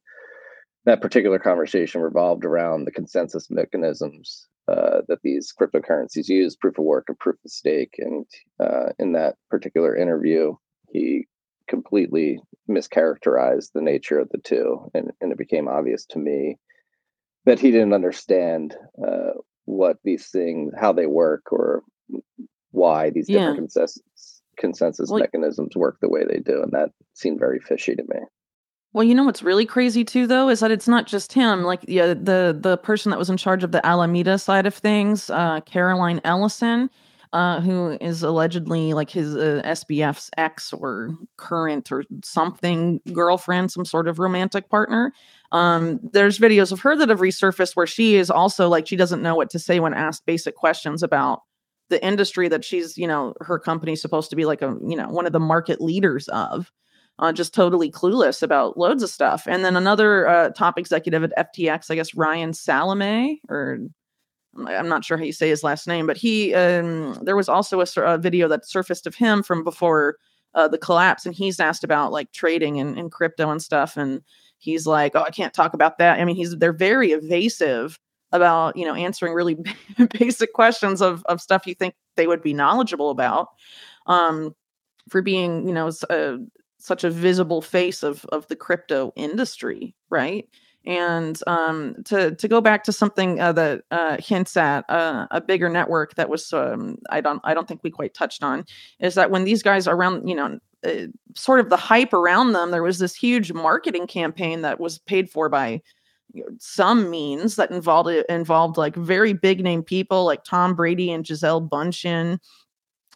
that 0.86 1.02
particular 1.02 1.38
conversation 1.38 2.00
revolved 2.00 2.46
around 2.46 2.86
the 2.86 2.92
consensus 2.92 3.50
mechanisms 3.50 4.48
uh, 4.68 5.02
that 5.08 5.20
these 5.24 5.54
cryptocurrencies 5.60 6.28
use, 6.28 6.56
proof 6.56 6.78
of 6.78 6.86
work 6.86 7.06
and 7.08 7.18
proof 7.20 7.38
of 7.46 7.52
stake. 7.52 7.96
And 7.98 8.26
uh, 8.60 8.92
in 9.00 9.14
that 9.14 9.36
particular 9.50 9.96
interview, 9.96 10.56
he 10.90 11.28
completely 11.68 12.40
mischaracterized 12.70 13.72
the 13.74 13.82
nature 13.82 14.20
of 14.20 14.30
the 14.30 14.40
two, 14.40 14.90
and, 14.94 15.12
and 15.22 15.32
it 15.32 15.38
became 15.38 15.68
obvious 15.68 16.06
to 16.08 16.20
me 16.20 16.58
that 17.46 17.60
he 17.60 17.72
didn't 17.72 17.94
understand 17.94 18.76
uh, 19.06 19.32
what 19.66 19.98
these 20.04 20.28
things, 20.28 20.74
how 20.80 20.94
they 20.94 21.06
work, 21.06 21.44
or 21.52 21.84
why 22.72 23.10
these 23.10 23.28
different 23.28 23.56
yeah. 23.56 23.60
consensus 23.60 24.42
consensus 24.58 25.10
well, 25.10 25.20
mechanisms 25.20 25.76
work 25.76 25.98
the 26.02 26.10
way 26.10 26.26
they 26.26 26.40
do, 26.40 26.62
and 26.62 26.72
that 26.72 26.90
seemed 27.14 27.40
very 27.40 27.60
fishy 27.60 27.96
to 27.96 28.04
me. 28.04 28.20
Well, 28.98 29.04
you 29.04 29.14
know 29.14 29.26
what's 29.26 29.44
really 29.44 29.68
crazy 29.68 30.04
too, 30.04 30.26
though, 30.26 30.50
is 30.50 30.60
that 30.62 30.72
it's 30.72 30.88
not 30.88 31.06
just 31.06 31.32
him. 31.32 31.62
Like, 31.62 31.86
yeah, 31.88 32.16
the 32.16 32.58
the 32.60 32.80
person 32.82 33.12
that 33.12 33.20
was 33.20 33.30
in 33.30 33.38
charge 33.38 33.64
of 33.64 33.72
the 33.72 33.86
Alameda 33.86 34.40
side 34.40 34.66
of 34.66 34.74
things, 34.74 35.30
uh, 35.30 35.62
Caroline 35.68 36.20
Ellison, 36.24 36.90
uh, 37.32 37.62
who 37.62 37.96
is 38.02 38.24
allegedly 38.24 38.94
like 38.94 39.12
his 39.12 39.36
uh, 39.36 39.62
SBF's 39.66 40.32
ex 40.38 40.74
or 40.74 41.12
current 41.38 41.92
or 41.92 42.06
something 42.24 43.00
girlfriend, 43.14 43.72
some 43.72 43.86
sort 43.86 44.08
of 44.08 44.18
romantic 44.18 44.68
partner. 44.68 45.14
Um, 45.52 46.00
there's 46.12 46.40
videos 46.40 46.72
of 46.72 46.80
her 46.80 46.96
that 46.96 47.10
have 47.10 47.20
resurfaced 47.20 47.76
where 47.76 47.86
she 47.86 48.16
is 48.16 48.32
also 48.32 48.68
like 48.68 48.88
she 48.88 48.96
doesn't 48.96 49.22
know 49.22 49.36
what 49.36 49.52
to 49.52 49.60
say 49.60 49.80
when 49.80 49.94
asked 49.94 50.26
basic 50.26 50.56
questions 50.56 51.04
about 51.04 51.44
the 51.90 52.04
industry 52.04 52.48
that 52.48 52.66
she's, 52.66 52.98
you 52.98 53.06
know, 53.06 53.36
her 53.42 53.60
company's 53.60 54.02
supposed 54.02 54.32
to 54.32 54.36
be 54.36 54.46
like 54.46 54.64
a, 54.64 54.76
you 54.88 54.96
know, 54.96 55.08
one 55.08 55.28
of 55.28 55.34
the 55.34 55.40
market 55.40 55.82
leaders 55.82 56.28
of. 56.30 56.72
Uh, 57.20 57.34
just 57.34 57.54
totally 57.54 57.92
clueless 57.92 58.44
about 58.44 58.78
loads 58.78 59.02
of 59.02 59.10
stuff. 59.10 59.48
And 59.48 59.66
then 59.66 59.76
another 59.76 60.28
uh, 60.28 60.50
top 60.50 60.78
executive 60.78 61.24
at 61.24 61.52
FTX, 61.56 61.90
I 61.90 61.96
guess 61.96 62.14
Ryan 62.14 62.54
Salame, 62.54 63.42
or 63.50 63.80
I'm 64.66 64.88
not 64.88 65.06
sure 65.06 65.18
how 65.18 65.24
you 65.24 65.34
say 65.34 65.50
his 65.50 65.64
last 65.64 65.88
name, 65.88 66.08
but 66.08 66.18
he 66.18 66.54
um, 66.54 67.16
there 67.24 67.36
was 67.36 67.50
also 67.50 67.82
a, 67.82 67.86
a, 68.02 68.18
video 68.18 68.48
that 68.48 68.68
surfaced 68.68 69.06
of 69.08 69.16
him 69.16 69.44
from 69.44 69.64
before 69.64 70.18
uh, 70.56 70.68
the 70.68 70.78
collapse, 70.78 71.26
and 71.26 71.36
he's 71.36 71.60
asked 71.60 71.84
about 71.84 72.12
like 72.12 72.32
trading 72.32 72.80
and, 72.80 72.98
and 72.98 73.12
crypto 73.12 73.50
and 73.50 73.62
stuff, 73.62 73.98
and 73.98 74.22
he's 74.58 74.88
like, 74.88 75.12
"Oh, 75.16 75.24
I 75.24 75.30
can't 75.30 75.54
talk 75.54 75.74
about 75.74 75.98
that." 76.00 76.20
I 76.20 76.26
mean, 76.26 76.36
he's 76.36 76.58
they're 76.58 76.74
very 76.74 77.12
evasive 77.12 78.00
about 78.32 78.76
you 78.76 78.86
know 78.86 78.96
answering 78.96 79.34
really 79.34 79.58
basic 80.20 80.54
questions 80.54 81.02
of 81.02 81.24
of 81.26 81.42
stuff 81.42 81.68
you 81.68 81.76
think 81.76 81.96
they 82.16 82.28
would 82.28 82.42
be 82.42 82.54
knowledgeable 82.54 83.10
about. 83.10 83.50
Um, 84.08 84.56
for 85.10 85.22
being 85.22 85.68
you 85.68 85.74
know 85.74 85.92
uh, 86.10 86.38
such 86.78 87.04
a 87.04 87.10
visible 87.10 87.62
face 87.62 88.04
of 88.04 88.26
of 88.26 88.48
the 88.48 88.56
crypto 88.56 89.12
industry, 89.16 89.96
right? 90.10 90.48
And 90.86 91.38
um, 91.48 91.96
to 92.06 92.34
to 92.36 92.48
go 92.48 92.62
back 92.62 92.84
to 92.86 92.94
something 92.94 93.42
uh, 93.42 93.52
that 93.54 93.82
uh, 93.92 94.18
hints 94.20 94.56
at 94.56 94.90
uh, 94.90 95.28
a 95.32 95.42
bigger 95.42 95.70
network 95.70 96.16
that 96.16 96.30
was 96.30 96.54
um, 96.54 96.98
I 97.10 97.20
don't 97.22 97.42
I 97.44 97.54
don't 97.54 97.68
think 97.68 97.82
we 97.84 97.92
quite 97.92 98.14
touched 98.14 98.44
on 98.44 98.66
is 99.00 99.16
that 99.16 99.32
when 99.32 99.44
these 99.44 99.62
guys 99.62 99.88
around 99.88 100.28
you 100.28 100.36
know 100.36 100.60
uh, 100.86 101.08
sort 101.36 101.60
of 101.60 101.70
the 101.70 101.78
hype 101.78 102.14
around 102.14 102.54
them 102.54 102.72
there 102.72 102.84
was 102.84 103.00
this 103.00 103.16
huge 103.16 103.52
marketing 103.52 104.08
campaign 104.08 104.62
that 104.62 104.80
was 104.80 105.00
paid 105.00 105.30
for 105.30 105.50
by 105.50 105.82
some 106.60 107.10
means 107.10 107.56
that 107.56 107.72
involved 107.72 108.10
involved 108.30 108.78
like 108.78 108.96
very 108.96 109.34
big 109.34 109.64
name 109.64 109.84
people 109.84 110.26
like 110.26 110.44
Tom 110.44 110.76
Brady 110.76 111.12
and 111.12 111.26
Gisele 111.26 111.68
Bundchen 111.68 112.40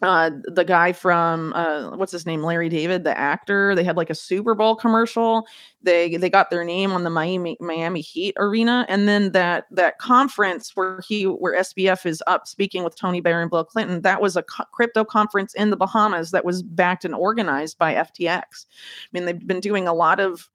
uh 0.02 0.32
the 0.46 0.64
guy 0.64 0.92
from 0.92 1.54
uh 1.54 1.96
what's 1.96 2.12
his 2.12 2.26
name? 2.26 2.44
Larry 2.44 2.70
David 2.70 3.04
the 3.04 3.18
actor 3.18 3.76
they 3.76 3.84
had 3.84 3.98
like 3.98 4.10
a 4.10 4.16
Super 4.16 4.56
Bowl 4.56 4.76
commercial. 4.76 5.46
They 5.84 6.18
they 6.18 6.30
got 6.30 6.50
their 6.50 6.64
name 6.64 6.92
on 6.92 7.04
the 7.04 7.10
Miami 7.10 7.58
Miami 7.60 8.02
Heat 8.02 8.36
arena 8.38 8.86
and 8.90 9.08
then 9.08 9.32
that 9.32 9.66
that 9.72 10.00
conference 10.00 10.72
where 10.76 11.02
he 11.08 11.24
where 11.24 11.60
SBF 11.60 12.06
is 12.06 12.24
up 12.28 12.48
speaking 12.48 12.84
with 12.84 12.96
Tony 12.96 13.22
Blair 13.22 13.42
and 13.42 13.52
Bill 13.52 13.64
Clinton 13.64 14.02
that 14.02 14.22
was 14.22 14.36
a 14.36 14.44
co- 14.44 14.66
crypto 14.72 15.04
conference 15.04 15.54
in 15.54 15.70
the 15.70 15.78
Bahamas 15.78 16.32
that 16.32 16.46
was 16.46 16.64
backed 16.64 17.06
and 17.06 17.16
organized 17.16 17.78
by 17.78 17.94
FTX 17.94 18.66
I 18.66 19.10
mean 19.12 19.26
they've 19.26 19.48
been 19.48 19.60
doing 19.60 19.88
a 19.88 19.94
lot 19.94 20.20
of 20.20 20.50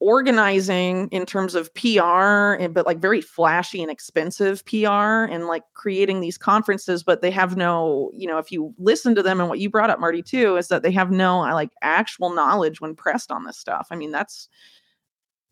organizing 0.00 1.08
in 1.08 1.26
terms 1.26 1.54
of 1.54 1.72
PR, 1.74 2.54
and, 2.54 2.72
but 2.72 2.86
like 2.86 2.98
very 2.98 3.20
flashy 3.20 3.82
and 3.82 3.90
expensive 3.90 4.64
PR 4.64 5.24
and 5.24 5.46
like 5.46 5.64
creating 5.74 6.20
these 6.20 6.38
conferences, 6.38 7.02
but 7.02 7.20
they 7.20 7.30
have 7.30 7.56
no, 7.56 8.10
you 8.14 8.26
know, 8.28 8.38
if 8.38 8.52
you 8.52 8.72
listen 8.78 9.14
to 9.14 9.22
them 9.22 9.40
and 9.40 9.48
what 9.48 9.58
you 9.58 9.68
brought 9.68 9.90
up, 9.90 9.98
Marty, 9.98 10.22
too, 10.22 10.56
is 10.56 10.68
that 10.68 10.82
they 10.82 10.92
have 10.92 11.10
no 11.10 11.42
uh, 11.42 11.52
like 11.52 11.70
actual 11.82 12.30
knowledge 12.30 12.80
when 12.80 12.94
pressed 12.94 13.32
on 13.32 13.44
this 13.44 13.58
stuff. 13.58 13.88
I 13.90 13.96
mean, 13.96 14.12
that's 14.12 14.48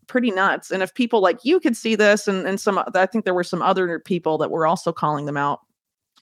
pretty 0.06 0.30
nuts. 0.30 0.70
And 0.70 0.82
if 0.82 0.94
people 0.94 1.20
like 1.20 1.44
you 1.44 1.58
could 1.58 1.76
see 1.76 1.96
this, 1.96 2.28
and, 2.28 2.46
and 2.46 2.60
some, 2.60 2.80
I 2.94 3.06
think 3.06 3.24
there 3.24 3.34
were 3.34 3.42
some 3.44 3.62
other 3.62 3.98
people 3.98 4.38
that 4.38 4.50
were 4.52 4.66
also 4.66 4.92
calling 4.92 5.26
them 5.26 5.36
out 5.36 5.60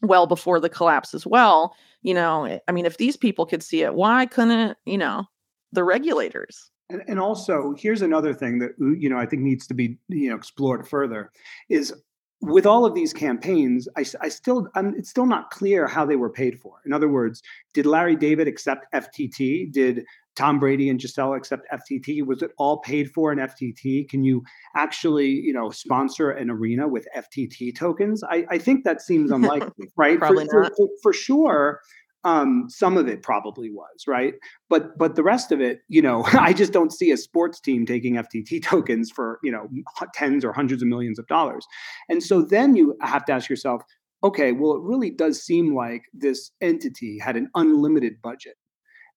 well 0.00 0.26
before 0.26 0.60
the 0.60 0.70
collapse 0.70 1.12
as 1.12 1.26
well. 1.26 1.74
You 2.00 2.14
know, 2.14 2.58
I 2.66 2.72
mean, 2.72 2.86
if 2.86 2.96
these 2.96 3.18
people 3.18 3.44
could 3.44 3.62
see 3.62 3.82
it, 3.82 3.94
why 3.94 4.24
couldn't, 4.24 4.78
you 4.86 4.96
know, 4.96 5.26
the 5.72 5.84
regulators? 5.84 6.70
And, 6.90 7.02
and 7.08 7.18
also, 7.18 7.74
here's 7.78 8.02
another 8.02 8.34
thing 8.34 8.58
that 8.58 8.72
uh, 8.80 8.90
you 8.98 9.08
know 9.08 9.18
I 9.18 9.26
think 9.26 9.42
needs 9.42 9.66
to 9.68 9.74
be 9.74 9.98
you 10.08 10.30
know 10.30 10.36
explored 10.36 10.86
further 10.86 11.30
is 11.68 11.94
with 12.40 12.66
all 12.66 12.84
of 12.84 12.94
these 12.94 13.12
campaigns, 13.12 13.88
I, 13.96 14.04
I 14.20 14.28
still 14.28 14.68
I'm, 14.74 14.94
it's 14.96 15.10
still 15.10 15.26
not 15.26 15.50
clear 15.50 15.86
how 15.86 16.04
they 16.04 16.16
were 16.16 16.30
paid 16.30 16.60
for. 16.60 16.80
In 16.84 16.92
other 16.92 17.08
words, 17.08 17.42
did 17.72 17.86
Larry 17.86 18.16
David 18.16 18.48
accept 18.48 18.86
FTT? 18.92 19.72
Did 19.72 20.04
Tom 20.36 20.58
Brady 20.58 20.88
and 20.88 20.98
Gisele 20.98 21.34
accept 21.34 21.66
FTT? 21.72 22.26
Was 22.26 22.42
it 22.42 22.50
all 22.58 22.78
paid 22.78 23.10
for 23.12 23.32
in 23.32 23.38
FTT? 23.38 24.08
Can 24.08 24.24
you 24.24 24.42
actually, 24.76 25.28
you 25.28 25.52
know, 25.52 25.70
sponsor 25.70 26.30
an 26.30 26.50
arena 26.50 26.88
with 26.88 27.06
FTT 27.16 27.74
tokens? 27.74 28.22
I, 28.24 28.44
I 28.50 28.58
think 28.58 28.84
that 28.84 29.00
seems 29.00 29.30
unlikely, 29.30 29.88
right? 29.96 30.18
Probably 30.18 30.46
for, 30.46 30.62
not. 30.62 30.72
For, 30.76 30.88
for, 31.02 31.12
sure, 31.12 31.80
um, 32.24 32.66
some 32.68 32.96
of 32.96 33.06
it 33.06 33.22
probably 33.22 33.70
was 33.70 34.04
right, 34.08 34.34
but 34.70 34.96
but 34.98 35.14
the 35.14 35.22
rest 35.22 35.52
of 35.52 35.60
it, 35.60 35.80
you 35.88 36.00
know, 36.00 36.24
I 36.32 36.52
just 36.52 36.72
don't 36.72 36.92
see 36.92 37.10
a 37.10 37.16
sports 37.16 37.60
team 37.60 37.86
taking 37.86 38.14
FTT 38.14 38.62
tokens 38.64 39.10
for 39.10 39.38
you 39.42 39.52
know 39.52 39.68
tens 40.14 40.44
or 40.44 40.52
hundreds 40.52 40.82
of 40.82 40.88
millions 40.88 41.18
of 41.18 41.26
dollars, 41.26 41.66
and 42.08 42.22
so 42.22 42.42
then 42.42 42.76
you 42.76 42.96
have 43.00 43.24
to 43.26 43.32
ask 43.32 43.48
yourself, 43.48 43.82
okay, 44.22 44.52
well, 44.52 44.74
it 44.76 44.82
really 44.82 45.10
does 45.10 45.42
seem 45.42 45.74
like 45.74 46.02
this 46.12 46.50
entity 46.60 47.18
had 47.18 47.36
an 47.36 47.48
unlimited 47.54 48.14
budget, 48.22 48.56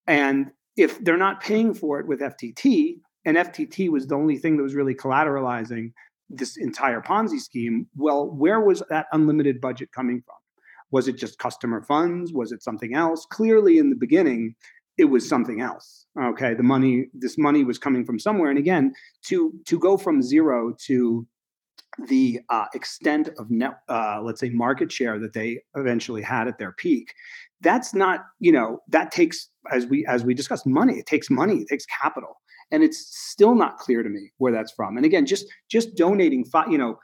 and 0.06 0.50
if 0.76 1.02
they're 1.04 1.16
not 1.16 1.42
paying 1.42 1.74
for 1.74 1.98
it 1.98 2.06
with 2.06 2.20
FTT, 2.20 3.00
and 3.24 3.36
FTT 3.36 3.90
was 3.90 4.06
the 4.06 4.14
only 4.14 4.38
thing 4.38 4.56
that 4.56 4.62
was 4.62 4.74
really 4.74 4.94
collateralizing 4.94 5.92
this 6.30 6.56
entire 6.56 7.00
Ponzi 7.00 7.40
scheme, 7.40 7.86
well, 7.96 8.28
where 8.30 8.60
was 8.60 8.82
that 8.90 9.06
unlimited 9.12 9.60
budget 9.60 9.90
coming 9.92 10.22
from? 10.24 10.36
Was 10.90 11.08
it 11.08 11.16
just 11.16 11.38
customer 11.38 11.82
funds? 11.82 12.32
Was 12.32 12.52
it 12.52 12.62
something 12.62 12.94
else? 12.94 13.26
Clearly, 13.26 13.78
in 13.78 13.90
the 13.90 13.96
beginning, 13.96 14.54
it 14.96 15.06
was 15.06 15.28
something 15.28 15.60
else. 15.60 16.06
Okay, 16.20 16.54
the 16.54 16.62
money, 16.62 17.06
this 17.14 17.38
money 17.38 17.64
was 17.64 17.78
coming 17.78 18.04
from 18.04 18.18
somewhere. 18.18 18.50
And 18.50 18.58
again, 18.58 18.92
to 19.26 19.52
to 19.66 19.78
go 19.78 19.96
from 19.96 20.22
zero 20.22 20.74
to 20.86 21.26
the 22.06 22.40
uh, 22.48 22.66
extent 22.74 23.28
of 23.38 23.50
net, 23.50 23.80
uh, 23.88 24.20
let's 24.22 24.40
say, 24.40 24.50
market 24.50 24.90
share 24.92 25.18
that 25.18 25.32
they 25.32 25.60
eventually 25.74 26.22
had 26.22 26.46
at 26.48 26.58
their 26.58 26.72
peak, 26.72 27.12
that's 27.60 27.94
not, 27.94 28.20
you 28.38 28.52
know, 28.52 28.80
that 28.88 29.10
takes, 29.10 29.48
as 29.72 29.86
we 29.86 30.06
as 30.06 30.24
we 30.24 30.34
discussed, 30.34 30.66
money. 30.66 30.98
It 30.98 31.06
takes 31.06 31.30
money. 31.30 31.58
It 31.58 31.68
takes 31.68 31.86
capital 31.86 32.36
and 32.70 32.82
it's 32.82 33.16
still 33.16 33.54
not 33.54 33.78
clear 33.78 34.02
to 34.02 34.08
me 34.08 34.30
where 34.38 34.52
that's 34.52 34.72
from. 34.72 34.96
And 34.96 35.06
again, 35.06 35.26
just 35.26 35.46
just 35.68 35.96
donating, 35.96 36.44
five, 36.44 36.70
you 36.70 36.78
know, 36.78 36.98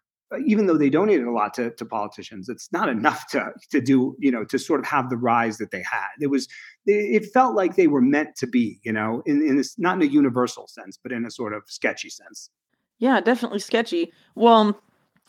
even 0.47 0.67
though 0.67 0.79
they 0.79 0.91
donated 0.91 1.27
a 1.27 1.33
lot 1.33 1.55
to, 1.55 1.71
to 1.73 1.85
politicians, 1.85 2.49
it's 2.49 2.71
not 2.73 2.89
enough 2.89 3.27
to 3.29 3.53
to 3.71 3.81
do 3.81 4.17
you 4.19 4.31
know 4.31 4.45
to 4.45 4.59
sort 4.59 4.81
of 4.81 4.87
have 4.87 5.11
the 5.11 5.17
rise 5.17 5.59
that 5.59 5.71
they 5.71 5.83
had. 5.83 6.09
It 6.21 6.29
was 6.29 6.49
it 6.87 7.27
felt 7.33 7.55
like 7.55 7.77
they 7.77 7.87
were 7.87 8.03
meant 8.03 8.37
to 8.37 8.47
be, 8.47 8.81
you 8.83 8.93
know, 8.93 9.23
in 9.27 9.43
in 9.47 9.57
this 9.57 9.79
not 9.79 9.97
in 9.97 10.03
a 10.03 10.13
universal 10.13 10.67
sense, 10.69 10.99
but 11.03 11.13
in 11.13 11.25
a 11.25 11.31
sort 11.31 11.53
of 11.53 11.63
sketchy 11.67 12.11
sense. 12.11 12.51
Yeah, 12.99 13.21
definitely 13.21 13.59
sketchy. 13.59 14.13
Well, 14.35 14.81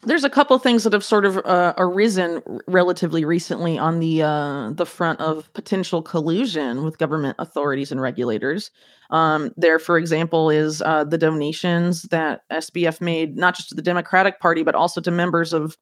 there's 0.06 0.24
a 0.24 0.30
couple 0.30 0.58
things 0.60 0.84
that 0.84 0.94
have 0.94 1.04
sort 1.04 1.26
of 1.26 1.38
uh, 1.46 1.74
arisen 1.78 2.42
relatively 2.68 3.26
recently 3.26 3.78
on 3.78 4.00
the 4.00 4.22
uh, 4.22 4.72
the 4.72 4.86
front 4.86 5.20
of 5.20 5.52
potential 5.54 6.02
collusion 6.02 6.84
with 6.84 6.98
government 6.98 7.36
authorities 7.40 7.92
and 7.92 8.02
regulators. 8.02 8.72
Um, 9.10 9.52
there, 9.58 9.80
for 9.80 9.98
example, 9.98 10.50
is 10.50 10.82
uh, 10.82 11.04
the 11.04 11.18
donations 11.18 12.04
that 12.04 12.42
SBF 12.52 13.02
made 13.02 13.36
not 13.36 13.56
just 13.56 13.70
to 13.70 13.76
the 13.76 13.82
Democratic 13.82 14.40
Party 14.40 14.64
but 14.64 14.76
also 14.76 15.02
to 15.02 15.12
members 15.12 15.54
of 15.54 15.78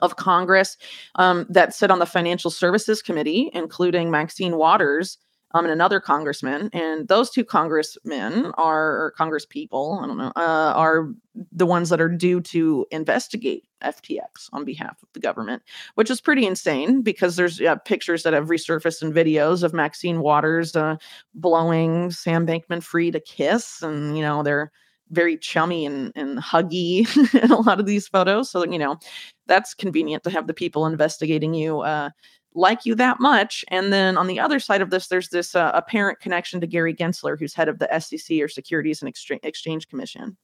of 0.00 0.16
Congress 0.16 0.76
um, 1.16 1.46
that 1.50 1.74
sit 1.74 1.90
on 1.90 1.98
the 1.98 2.06
Financial 2.06 2.50
Services 2.50 3.02
Committee, 3.02 3.50
including 3.52 4.10
Maxine 4.10 4.56
Waters, 4.56 5.18
um, 5.54 5.64
and 5.64 5.72
another 5.72 6.00
congressman. 6.00 6.70
And 6.72 7.08
those 7.08 7.30
two 7.30 7.44
congressmen 7.44 8.52
are 8.58 9.12
Congress 9.16 9.46
people, 9.46 10.00
I 10.02 10.06
don't 10.06 10.18
know, 10.18 10.32
uh, 10.36 10.72
are 10.74 11.08
the 11.50 11.66
ones 11.66 11.88
that 11.88 12.00
are 12.00 12.08
due 12.08 12.40
to 12.40 12.86
investigate 12.90 13.64
FTX 13.82 14.48
on 14.52 14.64
behalf 14.64 15.02
of 15.02 15.08
the 15.12 15.20
government, 15.20 15.62
which 15.94 16.10
is 16.10 16.20
pretty 16.20 16.46
insane 16.46 17.02
because 17.02 17.36
there's 17.36 17.60
uh, 17.60 17.76
pictures 17.76 18.22
that 18.22 18.32
have 18.32 18.48
resurfaced 18.48 19.02
and 19.02 19.14
videos 19.14 19.62
of 19.62 19.72
Maxine 19.72 20.20
Waters 20.20 20.76
uh, 20.76 20.96
blowing 21.34 22.10
Sam 22.10 22.46
Bankman 22.46 22.82
Fried 22.82 23.14
a 23.14 23.20
kiss, 23.20 23.82
and 23.82 24.16
you 24.16 24.22
know 24.22 24.42
they're 24.42 24.70
very 25.12 25.36
chummy 25.36 25.86
and, 25.86 26.10
and 26.16 26.38
huggy 26.38 27.06
in 27.42 27.52
a 27.52 27.60
lot 27.60 27.78
of 27.78 27.86
these 27.86 28.08
photos. 28.08 28.50
So, 28.50 28.64
you 28.64 28.78
know, 28.78 28.98
that's 29.46 29.74
convenient 29.74 30.24
to 30.24 30.30
have 30.30 30.46
the 30.46 30.54
people 30.54 30.86
investigating 30.86 31.54
you 31.54 31.80
uh, 31.80 32.10
like 32.54 32.84
you 32.84 32.94
that 32.96 33.20
much. 33.20 33.64
And 33.68 33.92
then 33.92 34.16
on 34.16 34.26
the 34.26 34.40
other 34.40 34.60
side 34.60 34.82
of 34.82 34.90
this, 34.90 35.08
there's 35.08 35.28
this 35.28 35.54
uh, 35.54 35.70
apparent 35.74 36.20
connection 36.20 36.60
to 36.60 36.66
Gary 36.66 36.94
Gensler, 36.94 37.38
who's 37.38 37.54
head 37.54 37.68
of 37.68 37.78
the 37.78 37.88
SEC 37.98 38.40
or 38.40 38.48
Securities 38.48 39.02
and 39.02 39.12
Exchange 39.42 39.88
Commission. 39.88 40.36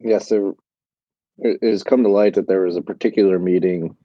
Yes, 0.00 0.10
yeah, 0.10 0.18
so 0.18 0.56
it 1.38 1.58
has 1.62 1.82
come 1.82 2.02
to 2.02 2.08
light 2.08 2.34
that 2.34 2.48
there 2.48 2.62
was 2.62 2.76
a 2.76 2.82
particular 2.82 3.38
meeting, 3.38 3.96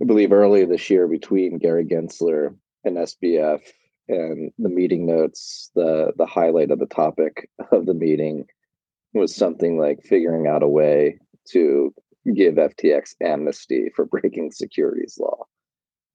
I 0.00 0.04
believe, 0.04 0.32
earlier 0.32 0.66
this 0.66 0.90
year 0.90 1.06
between 1.06 1.58
Gary 1.58 1.84
Gensler 1.84 2.54
and 2.84 2.96
SBF. 2.96 3.60
And 4.08 4.50
the 4.58 4.68
meeting 4.68 5.06
notes, 5.06 5.70
the 5.74 6.12
the 6.16 6.26
highlight 6.26 6.72
of 6.72 6.80
the 6.80 6.86
topic 6.86 7.48
of 7.70 7.86
the 7.86 7.94
meeting 7.94 8.46
was 9.14 9.34
something 9.34 9.78
like 9.78 10.02
figuring 10.02 10.46
out 10.46 10.62
a 10.62 10.68
way 10.68 11.18
to 11.50 11.94
give 12.34 12.54
FTX 12.54 13.14
amnesty 13.22 13.90
for 13.94 14.04
breaking 14.04 14.50
securities 14.50 15.18
law 15.20 15.44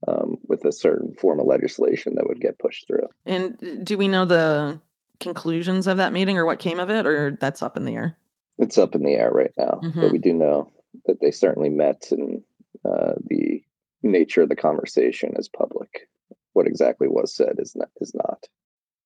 um, 0.07 0.37
with 0.47 0.65
a 0.65 0.71
certain 0.71 1.13
form 1.15 1.39
of 1.39 1.47
legislation 1.47 2.15
that 2.15 2.27
would 2.27 2.41
get 2.41 2.59
pushed 2.59 2.87
through. 2.87 3.07
And 3.25 3.85
do 3.85 3.97
we 3.97 4.07
know 4.07 4.25
the 4.25 4.79
conclusions 5.19 5.87
of 5.87 5.97
that 5.97 6.13
meeting 6.13 6.37
or 6.37 6.45
what 6.45 6.59
came 6.59 6.79
of 6.79 6.89
it, 6.89 7.05
or 7.05 7.37
that's 7.39 7.63
up 7.63 7.77
in 7.77 7.85
the 7.85 7.95
air? 7.95 8.17
It's 8.57 8.77
up 8.77 8.95
in 8.95 9.03
the 9.03 9.13
air 9.13 9.31
right 9.31 9.53
now, 9.57 9.79
mm-hmm. 9.83 10.01
but 10.01 10.11
we 10.11 10.17
do 10.17 10.33
know 10.33 10.71
that 11.05 11.21
they 11.21 11.31
certainly 11.31 11.69
met, 11.69 12.07
and 12.11 12.43
uh, 12.85 13.13
the 13.25 13.63
nature 14.03 14.41
of 14.43 14.49
the 14.49 14.55
conversation 14.55 15.33
is 15.37 15.47
public. 15.47 16.07
What 16.53 16.67
exactly 16.67 17.07
was 17.07 17.35
said 17.35 17.55
is 17.59 17.75
not. 17.75 17.89
Is 18.01 18.13
not. 18.15 18.45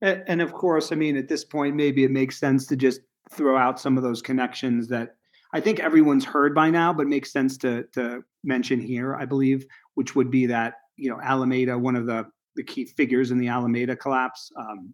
And, 0.01 0.23
and 0.27 0.41
of 0.41 0.53
course, 0.53 0.91
I 0.91 0.95
mean, 0.95 1.17
at 1.17 1.27
this 1.27 1.43
point, 1.43 1.75
maybe 1.75 2.03
it 2.03 2.11
makes 2.11 2.37
sense 2.37 2.65
to 2.67 2.75
just 2.75 3.01
throw 3.29 3.57
out 3.57 3.79
some 3.79 3.97
of 3.97 4.03
those 4.03 4.21
connections 4.21 4.87
that 4.87 5.15
I 5.53 5.59
think 5.59 5.79
everyone's 5.79 6.25
heard 6.25 6.55
by 6.55 6.69
now, 6.69 6.93
but 6.93 7.07
makes 7.07 7.31
sense 7.31 7.57
to 7.59 7.83
to 7.93 8.23
mention 8.43 8.79
here. 8.79 9.15
I 9.15 9.25
believe, 9.25 9.65
which 9.95 10.15
would 10.15 10.31
be 10.31 10.45
that 10.47 10.75
you 10.97 11.09
know 11.09 11.19
Alameda, 11.21 11.77
one 11.77 11.95
of 11.95 12.05
the 12.05 12.25
the 12.55 12.63
key 12.63 12.85
figures 12.85 13.31
in 13.31 13.37
the 13.37 13.47
Alameda 13.47 13.95
collapse, 13.95 14.51
um, 14.57 14.93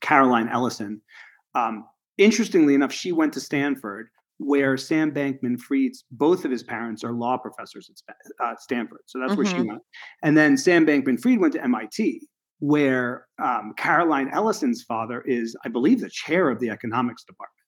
Caroline 0.00 0.48
Ellison. 0.48 1.00
Um, 1.54 1.84
interestingly 2.18 2.74
enough, 2.74 2.92
she 2.92 3.12
went 3.12 3.32
to 3.34 3.40
Stanford, 3.40 4.08
where 4.38 4.76
Sam 4.76 5.12
Bankman 5.12 5.58
Fried's 5.58 6.04
both 6.10 6.44
of 6.44 6.50
his 6.50 6.62
parents 6.62 7.04
are 7.04 7.12
law 7.12 7.36
professors 7.36 7.90
at 8.08 8.16
uh, 8.44 8.54
Stanford. 8.58 9.00
So 9.06 9.18
that's 9.18 9.32
mm-hmm. 9.32 9.36
where 9.38 9.46
she 9.46 9.54
mm-hmm. 9.54 9.68
went. 9.68 9.82
And 10.22 10.36
then 10.36 10.56
Sam 10.56 10.86
Bankman 10.86 11.20
Fried 11.20 11.38
went 11.38 11.54
to 11.54 11.62
MIT, 11.62 12.22
where 12.60 13.26
um, 13.42 13.74
Caroline 13.76 14.30
Ellison's 14.32 14.82
father 14.82 15.22
is, 15.22 15.56
I 15.64 15.68
believe, 15.68 16.00
the 16.00 16.10
chair 16.10 16.50
of 16.50 16.60
the 16.60 16.70
economics 16.70 17.24
department. 17.24 17.63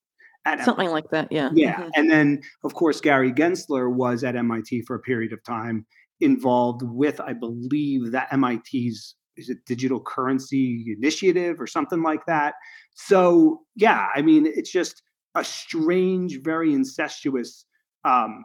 Something 0.47 0.87
MIT. 0.87 0.93
like 0.93 1.11
that, 1.11 1.29
yeah. 1.31 1.51
Yeah. 1.55 1.77
Mm-hmm. 1.77 1.89
And 1.95 2.11
then, 2.11 2.43
of 2.65 2.75
course, 2.75 3.01
Gary 3.01 3.33
Gensler 3.33 3.93
was 3.93 4.25
at 4.25 4.37
MIT 4.37 4.83
for 4.83 4.97
a 4.97 5.01
period 5.01 5.33
of 5.33 5.43
time 5.45 5.87
involved 6.21 6.83
with, 6.83 7.21
I 7.21 7.33
believe, 7.33 8.13
that 8.13 8.29
MIT's 8.37 9.15
is 9.37 9.51
it 9.51 9.59
digital 9.67 10.01
currency 10.01 10.95
initiative 10.97 11.61
or 11.61 11.67
something 11.67 12.03
like 12.03 12.25
that. 12.27 12.55
So 12.95 13.61
yeah, 13.75 14.07
I 14.15 14.23
mean, 14.23 14.47
it's 14.47 14.71
just 14.71 15.03
a 15.35 15.45
strange, 15.45 16.41
very 16.43 16.73
incestuous 16.73 17.67
um, 18.05 18.45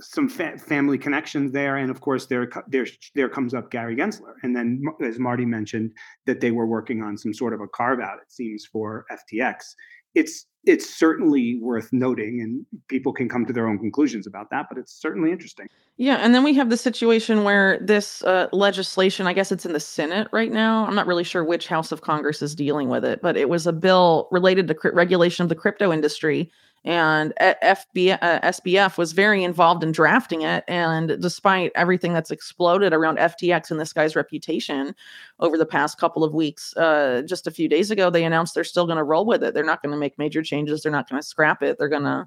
some 0.00 0.28
fa- 0.28 0.58
family 0.58 0.98
connections 0.98 1.52
there, 1.52 1.76
and 1.76 1.90
of 1.90 2.00
course 2.00 2.26
there 2.26 2.50
there 2.68 2.86
there 3.14 3.28
comes 3.28 3.54
up 3.54 3.70
Gary 3.70 3.96
Gensler, 3.96 4.34
and 4.42 4.54
then 4.54 4.82
as 5.04 5.18
Marty 5.18 5.44
mentioned 5.44 5.92
that 6.26 6.40
they 6.40 6.50
were 6.50 6.66
working 6.66 7.02
on 7.02 7.16
some 7.16 7.34
sort 7.34 7.54
of 7.54 7.60
a 7.60 7.68
carve 7.68 8.00
out. 8.00 8.18
It 8.20 8.32
seems 8.32 8.66
for 8.66 9.04
FTX. 9.10 9.56
It's 10.14 10.46
it's 10.64 10.88
certainly 10.98 11.58
worth 11.60 11.92
noting, 11.92 12.40
and 12.40 12.66
people 12.88 13.12
can 13.12 13.28
come 13.28 13.46
to 13.46 13.52
their 13.52 13.68
own 13.68 13.78
conclusions 13.78 14.26
about 14.26 14.50
that. 14.50 14.66
But 14.68 14.78
it's 14.78 14.92
certainly 14.92 15.32
interesting. 15.32 15.66
Yeah, 15.96 16.16
and 16.16 16.34
then 16.34 16.44
we 16.44 16.54
have 16.54 16.70
the 16.70 16.76
situation 16.76 17.44
where 17.44 17.78
this 17.80 18.22
uh, 18.24 18.48
legislation, 18.52 19.26
I 19.26 19.32
guess 19.32 19.52
it's 19.52 19.66
in 19.66 19.74
the 19.74 19.80
Senate 19.80 20.28
right 20.32 20.50
now. 20.50 20.86
I'm 20.86 20.94
not 20.94 21.06
really 21.06 21.24
sure 21.24 21.44
which 21.44 21.66
House 21.66 21.92
of 21.92 22.00
Congress 22.00 22.40
is 22.40 22.54
dealing 22.54 22.88
with 22.88 23.04
it, 23.04 23.20
but 23.20 23.36
it 23.36 23.48
was 23.48 23.66
a 23.66 23.72
bill 23.72 24.28
related 24.30 24.68
to 24.68 24.74
cr- 24.74 24.92
regulation 24.92 25.42
of 25.42 25.48
the 25.48 25.54
crypto 25.54 25.92
industry 25.92 26.50
and 26.84 27.34
FB, 27.40 28.18
uh, 28.22 28.40
SBF 28.40 28.96
was 28.96 29.12
very 29.12 29.44
involved 29.44 29.82
in 29.82 29.92
drafting 29.92 30.42
it. 30.42 30.64
And 30.66 31.20
despite 31.20 31.72
everything 31.74 32.14
that's 32.14 32.30
exploded 32.30 32.94
around 32.94 33.18
FTX 33.18 33.70
and 33.70 33.78
this 33.78 33.92
guy's 33.92 34.16
reputation 34.16 34.94
over 35.40 35.58
the 35.58 35.66
past 35.66 35.98
couple 35.98 36.24
of 36.24 36.32
weeks, 36.32 36.74
uh, 36.78 37.22
just 37.26 37.46
a 37.46 37.50
few 37.50 37.68
days 37.68 37.90
ago, 37.90 38.08
they 38.08 38.24
announced 38.24 38.54
they're 38.54 38.64
still 38.64 38.86
going 38.86 38.96
to 38.96 39.04
roll 39.04 39.26
with 39.26 39.44
it. 39.44 39.52
They're 39.52 39.62
not 39.62 39.82
going 39.82 39.92
to 39.92 39.98
make 39.98 40.18
major 40.18 40.42
changes. 40.42 40.82
They're 40.82 40.92
not 40.92 41.08
going 41.08 41.20
to 41.20 41.26
scrap 41.26 41.62
it. 41.62 41.76
They're 41.78 41.88
going 41.88 42.04
to, 42.04 42.26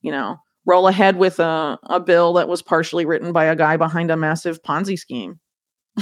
you 0.00 0.10
know, 0.10 0.38
roll 0.66 0.88
ahead 0.88 1.16
with 1.16 1.38
a, 1.38 1.78
a 1.84 2.00
bill 2.00 2.32
that 2.34 2.48
was 2.48 2.60
partially 2.60 3.04
written 3.04 3.32
by 3.32 3.44
a 3.44 3.56
guy 3.56 3.76
behind 3.76 4.10
a 4.10 4.16
massive 4.16 4.62
Ponzi 4.62 4.98
scheme. 4.98 5.38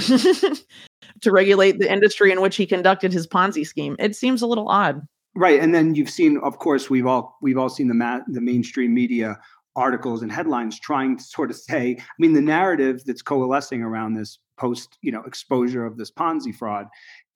to 1.21 1.31
regulate 1.31 1.77
the 1.77 1.91
industry 1.91 2.31
in 2.31 2.41
which 2.41 2.55
he 2.55 2.65
conducted 2.65 3.11
his 3.11 3.27
Ponzi 3.27 3.67
scheme. 3.67 3.95
It 3.99 4.15
seems 4.15 4.41
a 4.41 4.47
little 4.47 4.69
odd. 4.69 5.01
Right, 5.33 5.61
and 5.61 5.73
then 5.73 5.95
you've 5.95 6.09
seen, 6.09 6.37
of 6.39 6.59
course, 6.59 6.89
we've 6.89 7.07
all 7.07 7.37
we've 7.41 7.57
all 7.57 7.69
seen 7.69 7.87
the 7.87 7.93
ma- 7.93 8.19
the 8.27 8.41
mainstream 8.41 8.93
media 8.93 9.39
articles 9.75 10.21
and 10.21 10.31
headlines 10.31 10.79
trying 10.79 11.17
to 11.17 11.23
sort 11.23 11.49
of 11.49 11.55
say, 11.55 11.95
I 11.97 12.03
mean, 12.19 12.33
the 12.33 12.41
narrative 12.41 13.03
that's 13.05 13.21
coalescing 13.21 13.81
around 13.81 14.13
this 14.13 14.39
post, 14.57 14.97
you 15.01 15.11
know, 15.11 15.23
exposure 15.23 15.85
of 15.85 15.97
this 15.97 16.11
Ponzi 16.11 16.53
fraud 16.53 16.87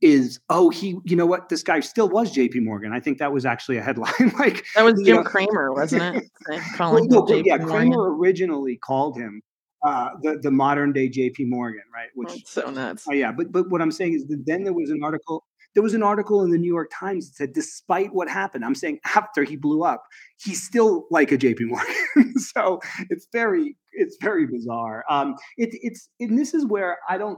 is, 0.02 0.40
oh, 0.50 0.70
he, 0.70 0.98
you 1.06 1.16
know 1.16 1.26
what, 1.26 1.50
this 1.50 1.64
guy 1.64 1.80
still 1.80 2.10
was 2.10 2.32
J.P. 2.32 2.60
Morgan. 2.60 2.92
I 2.94 3.00
think 3.00 3.18
that 3.20 3.32
was 3.32 3.46
actually 3.46 3.78
a 3.78 3.82
headline. 3.82 4.14
like 4.40 4.66
that 4.76 4.84
was 4.84 5.02
Jim 5.04 5.18
know, 5.18 5.24
Cramer, 5.24 5.74
wasn't 5.74 6.18
it? 6.18 6.30
Calling 6.76 7.08
well, 7.10 7.26
no, 7.26 7.36
yeah, 7.46 7.58
Cramer 7.58 8.16
originally 8.16 8.76
called 8.78 9.18
him 9.18 9.42
uh, 9.86 10.10
the 10.22 10.40
the 10.42 10.52
modern 10.52 10.92
day 10.92 11.08
J.P. 11.08 11.46
Morgan, 11.46 11.84
right? 11.94 12.10
Which 12.16 12.30
That's 12.30 12.52
so 12.52 12.70
nuts. 12.70 13.08
Uh, 13.08 13.14
yeah, 13.14 13.32
but 13.32 13.52
but 13.52 13.70
what 13.70 13.82
I'm 13.82 13.92
saying 13.92 14.14
is 14.14 14.28
that 14.28 14.44
then 14.46 14.64
there 14.64 14.74
was 14.74 14.90
an 14.90 15.04
article 15.04 15.46
there 15.76 15.84
was 15.84 15.94
an 15.94 16.02
article 16.02 16.42
in 16.42 16.52
the 16.52 16.58
New 16.58 16.74
York 16.74 16.90
Times 16.92 17.28
that 17.28 17.36
said, 17.36 17.54
despite 17.54 18.14
what 18.14 18.30
happened, 18.30 18.66
I'm 18.66 18.76
saying 18.76 19.00
after 19.14 19.44
he 19.44 19.58
blew 19.58 19.84
up, 19.84 20.04
he's 20.42 20.64
still 20.64 21.06
like 21.12 21.32
a 21.32 21.38
JP 21.38 21.68
Morgan. 21.68 22.34
so 22.40 22.80
it's 23.10 23.28
very, 23.32 23.76
it's 23.92 24.18
very 24.22 24.48
bizarre. 24.48 25.04
Um, 25.10 25.36
it, 25.58 25.70
it's, 25.74 26.10
and 26.20 26.40
this 26.40 26.54
is 26.54 26.66
where 26.66 26.98
I 27.10 27.18
don't, 27.18 27.38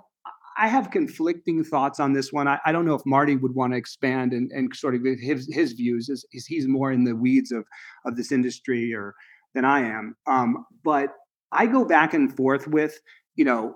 I 0.59 0.67
have 0.67 0.91
conflicting 0.91 1.63
thoughts 1.63 1.99
on 1.99 2.13
this 2.13 2.31
one. 2.31 2.47
I, 2.47 2.59
I 2.65 2.71
don't 2.71 2.85
know 2.85 2.95
if 2.95 3.05
Marty 3.05 3.35
would 3.35 3.53
want 3.53 3.73
to 3.73 3.77
expand 3.77 4.33
and, 4.33 4.51
and 4.51 4.75
sort 4.75 4.95
of 4.95 5.03
his 5.03 5.47
his 5.51 5.73
views. 5.73 6.09
Is, 6.09 6.25
is 6.31 6.47
he's 6.47 6.67
more 6.67 6.91
in 6.91 7.03
the 7.03 7.15
weeds 7.15 7.51
of 7.51 7.63
of 8.05 8.17
this 8.17 8.31
industry 8.31 8.91
or 8.91 9.13
than 9.53 9.65
I 9.65 9.81
am. 9.81 10.15
Um, 10.25 10.65
but 10.83 11.09
I 11.51 11.67
go 11.67 11.85
back 11.85 12.15
and 12.15 12.35
forth 12.35 12.67
with 12.67 12.99
you 13.35 13.45
know 13.45 13.75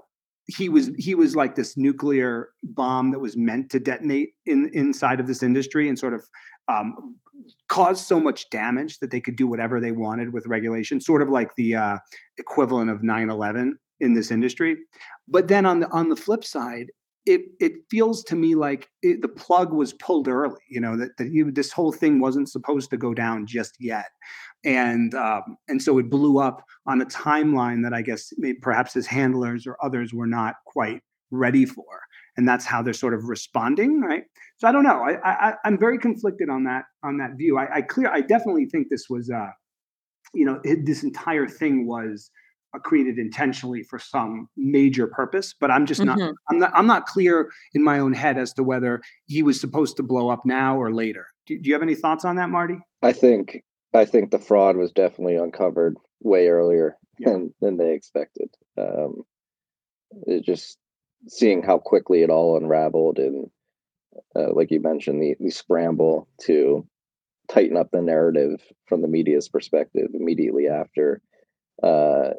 he 0.57 0.69
was 0.69 0.91
he 0.97 1.15
was 1.15 1.35
like 1.35 1.55
this 1.55 1.77
nuclear 1.77 2.49
bomb 2.63 3.11
that 3.11 3.19
was 3.19 3.37
meant 3.37 3.69
to 3.71 3.79
detonate 3.79 4.33
in 4.45 4.69
inside 4.73 5.19
of 5.19 5.27
this 5.27 5.43
industry 5.43 5.89
and 5.89 5.97
sort 5.97 6.13
of 6.13 6.23
um, 6.67 7.15
cause 7.69 8.05
so 8.05 8.19
much 8.19 8.49
damage 8.49 8.99
that 8.99 9.11
they 9.11 9.21
could 9.21 9.35
do 9.35 9.47
whatever 9.47 9.79
they 9.79 9.91
wanted 9.91 10.33
with 10.33 10.45
regulation, 10.47 10.99
sort 11.01 11.21
of 11.21 11.29
like 11.29 11.55
the 11.55 11.75
uh, 11.75 11.97
equivalent 12.37 12.89
of 12.89 13.01
9/11 13.01 13.73
in 13.99 14.13
this 14.13 14.31
industry. 14.31 14.77
But 15.27 15.47
then 15.47 15.65
on 15.65 15.79
the 15.79 15.89
on 15.91 16.09
the 16.09 16.15
flip 16.15 16.43
side, 16.43 16.91
it 17.25 17.41
it 17.59 17.73
feels 17.89 18.23
to 18.25 18.35
me 18.35 18.55
like 18.55 18.89
it, 19.01 19.21
the 19.21 19.27
plug 19.27 19.73
was 19.73 19.93
pulled 19.93 20.27
early. 20.27 20.61
You 20.69 20.81
know 20.81 20.97
that, 20.97 21.17
that 21.17 21.31
you, 21.31 21.51
this 21.51 21.71
whole 21.71 21.91
thing 21.91 22.19
wasn't 22.19 22.49
supposed 22.49 22.89
to 22.89 22.97
go 22.97 23.13
down 23.13 23.45
just 23.45 23.75
yet, 23.79 24.07
and 24.63 25.13
um, 25.13 25.57
and 25.67 25.81
so 25.81 25.97
it 25.99 26.09
blew 26.09 26.39
up 26.39 26.63
on 26.87 27.01
a 27.01 27.05
timeline 27.05 27.83
that 27.83 27.93
I 27.93 28.01
guess 28.01 28.33
perhaps 28.61 28.93
his 28.93 29.07
handlers 29.07 29.67
or 29.67 29.77
others 29.83 30.13
were 30.13 30.27
not 30.27 30.55
quite 30.65 31.01
ready 31.29 31.65
for, 31.65 31.85
and 32.37 32.47
that's 32.47 32.65
how 32.65 32.81
they're 32.81 32.93
sort 32.93 33.13
of 33.13 33.25
responding, 33.25 34.01
right? 34.01 34.23
So 34.57 34.67
I 34.67 34.71
don't 34.71 34.83
know. 34.83 35.03
I, 35.03 35.49
I 35.49 35.53
I'm 35.63 35.77
very 35.77 35.99
conflicted 35.99 36.49
on 36.49 36.63
that 36.63 36.85
on 37.03 37.17
that 37.17 37.31
view. 37.37 37.57
I, 37.57 37.77
I 37.77 37.81
clear. 37.81 38.09
I 38.11 38.21
definitely 38.21 38.65
think 38.65 38.87
this 38.89 39.05
was, 39.09 39.29
uh, 39.29 39.49
you 40.33 40.45
know, 40.45 40.59
it, 40.63 40.85
this 40.85 41.03
entire 41.03 41.47
thing 41.47 41.87
was 41.87 42.31
created 42.79 43.17
intentionally 43.17 43.83
for 43.83 43.99
some 43.99 44.47
major 44.55 45.07
purpose 45.07 45.53
but 45.59 45.69
i'm 45.71 45.85
just 45.85 46.01
mm-hmm. 46.01 46.19
not 46.19 46.33
i'm 46.49 46.59
not 46.59 46.71
i'm 46.73 46.87
not 46.87 47.05
clear 47.05 47.51
in 47.73 47.83
my 47.83 47.99
own 47.99 48.13
head 48.13 48.37
as 48.37 48.53
to 48.53 48.63
whether 48.63 49.01
he 49.25 49.43
was 49.43 49.59
supposed 49.59 49.97
to 49.97 50.03
blow 50.03 50.29
up 50.29 50.45
now 50.45 50.77
or 50.77 50.93
later 50.93 51.27
do, 51.47 51.59
do 51.59 51.67
you 51.67 51.73
have 51.73 51.83
any 51.83 51.95
thoughts 51.95 52.25
on 52.25 52.35
that 52.35 52.49
marty 52.49 52.77
i 53.01 53.11
think 53.11 53.63
i 53.93 54.05
think 54.05 54.31
the 54.31 54.39
fraud 54.39 54.75
was 54.77 54.91
definitely 54.91 55.35
uncovered 55.35 55.95
way 56.21 56.47
earlier 56.47 56.95
yeah. 57.19 57.31
than 57.31 57.53
than 57.61 57.77
they 57.77 57.93
expected 57.93 58.49
um 58.77 59.23
it 60.27 60.43
just 60.43 60.77
seeing 61.27 61.61
how 61.61 61.77
quickly 61.77 62.23
it 62.23 62.29
all 62.29 62.57
unraveled 62.57 63.19
and 63.19 63.49
uh, 64.35 64.51
like 64.53 64.71
you 64.71 64.81
mentioned 64.81 65.21
the, 65.21 65.35
the 65.39 65.49
scramble 65.49 66.27
to 66.41 66.85
tighten 67.49 67.77
up 67.77 67.91
the 67.91 68.01
narrative 68.01 68.61
from 68.87 69.01
the 69.01 69.07
media's 69.07 69.49
perspective 69.49 70.09
immediately 70.13 70.67
after 70.67 71.21
uh, 71.81 72.31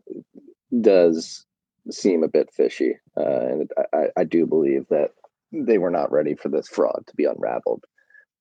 does 0.81 1.47
seem 1.90 2.23
a 2.23 2.29
bit 2.29 2.51
fishy. 2.55 2.95
Uh, 3.16 3.23
and 3.23 3.71
I, 3.92 4.07
I 4.16 4.25
do 4.25 4.47
believe 4.47 4.87
that 4.90 5.11
they 5.53 5.79
were 5.79 5.90
not 5.90 6.12
ready 6.12 6.35
for 6.35 6.49
this 6.49 6.68
fraud 6.68 7.05
to 7.07 7.16
be 7.16 7.25
unraveled 7.25 7.85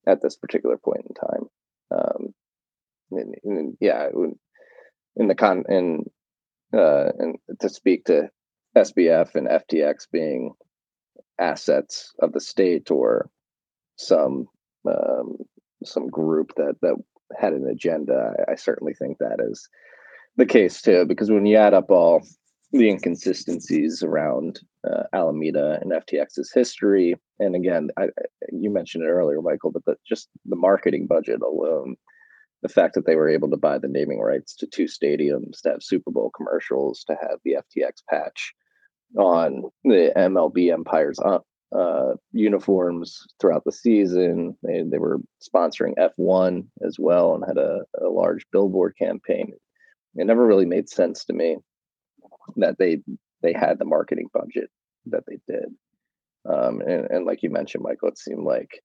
at 0.07 0.21
this 0.21 0.35
particular 0.35 0.77
point 0.77 1.05
in 1.07 1.13
time. 1.15 1.49
Um, 1.91 2.33
in, 3.11 3.33
in, 3.43 3.77
yeah, 3.81 4.07
in 5.15 5.27
the 5.27 5.35
con 5.35 5.65
in 5.67 6.05
uh, 6.73 7.11
and 7.17 7.35
to 7.59 7.69
speak 7.69 8.05
to 8.05 8.29
SBF 8.77 9.35
and 9.35 9.47
FTX 9.47 10.07
being 10.11 10.53
assets 11.37 12.13
of 12.19 12.31
the 12.31 12.39
state 12.39 12.89
or 12.91 13.29
some 13.97 14.47
um, 14.87 15.37
some 15.83 16.07
group 16.07 16.53
that 16.55 16.75
that 16.81 16.95
had 17.37 17.53
an 17.53 17.67
agenda. 17.67 18.33
I, 18.47 18.53
I 18.53 18.55
certainly 18.55 18.93
think 18.93 19.17
that 19.17 19.39
is 19.41 19.67
the 20.37 20.45
case 20.45 20.81
too, 20.81 21.05
because 21.05 21.29
when 21.29 21.45
you 21.45 21.57
add 21.57 21.73
up 21.73 21.89
all 21.89 22.21
the 22.71 22.89
inconsistencies 22.89 24.01
around 24.01 24.59
uh, 24.89 25.03
Alameda 25.13 25.79
and 25.81 25.91
FTX's 25.91 26.51
history, 26.53 27.15
and 27.39 27.55
again, 27.55 27.89
I, 27.97 28.07
you 28.51 28.71
mentioned 28.71 29.03
it 29.03 29.09
earlier, 29.09 29.41
Michael, 29.41 29.71
but 29.71 29.83
the, 29.85 29.95
just 30.07 30.29
the 30.45 30.55
marketing 30.55 31.07
budget 31.07 31.41
alone, 31.41 31.95
the 32.61 32.69
fact 32.69 32.93
that 32.95 33.05
they 33.05 33.15
were 33.15 33.29
able 33.29 33.49
to 33.49 33.57
buy 33.57 33.77
the 33.77 33.87
naming 33.87 34.19
rights 34.19 34.55
to 34.57 34.67
two 34.67 34.85
stadiums, 34.85 35.61
to 35.61 35.71
have 35.71 35.83
Super 35.83 36.11
Bowl 36.11 36.31
commercials, 36.35 37.03
to 37.05 37.15
have 37.21 37.39
the 37.43 37.57
FTX 37.57 38.03
patch 38.09 38.53
on 39.17 39.63
the 39.83 40.13
MLB 40.15 40.71
Empire's 40.71 41.19
uh, 41.19 41.39
uh, 41.75 42.13
uniforms 42.31 43.19
throughout 43.39 43.63
the 43.65 43.71
season. 43.71 44.55
They, 44.63 44.83
they 44.83 44.97
were 44.97 45.19
sponsoring 45.41 45.93
F1 45.97 46.65
as 46.85 46.97
well 46.99 47.35
and 47.35 47.43
had 47.45 47.57
a, 47.57 47.81
a 48.01 48.07
large 48.09 48.45
billboard 48.51 48.95
campaign. 48.97 49.53
It 50.15 50.25
never 50.25 50.45
really 50.45 50.65
made 50.65 50.89
sense 50.89 51.25
to 51.25 51.33
me 51.33 51.57
that 52.57 52.77
they 52.77 52.99
they 53.41 53.53
had 53.53 53.79
the 53.79 53.85
marketing 53.85 54.27
budget 54.33 54.69
that 55.07 55.23
they 55.27 55.39
did. 55.47 55.65
Um, 56.47 56.81
and, 56.81 57.07
and 57.09 57.25
like 57.25 57.43
you 57.43 57.49
mentioned, 57.49 57.83
Michael, 57.83 58.09
it 58.09 58.17
seemed 58.17 58.43
like 58.43 58.81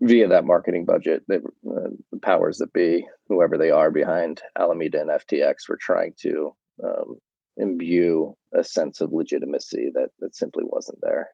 via 0.00 0.28
that 0.28 0.44
marketing 0.44 0.84
budget, 0.84 1.22
that 1.28 1.42
uh, 1.68 1.90
the 2.12 2.18
powers 2.20 2.58
that 2.58 2.72
be, 2.72 3.06
whoever 3.28 3.56
they 3.56 3.70
are 3.70 3.90
behind 3.90 4.42
Alameda 4.58 5.00
and 5.00 5.10
FTX, 5.10 5.68
were 5.68 5.78
trying 5.80 6.12
to 6.20 6.54
um, 6.84 7.16
imbue 7.56 8.34
a 8.54 8.62
sense 8.62 9.00
of 9.00 9.12
legitimacy 9.12 9.90
that 9.94 10.10
that 10.20 10.34
simply 10.34 10.64
wasn't 10.66 10.98
there. 11.00 11.30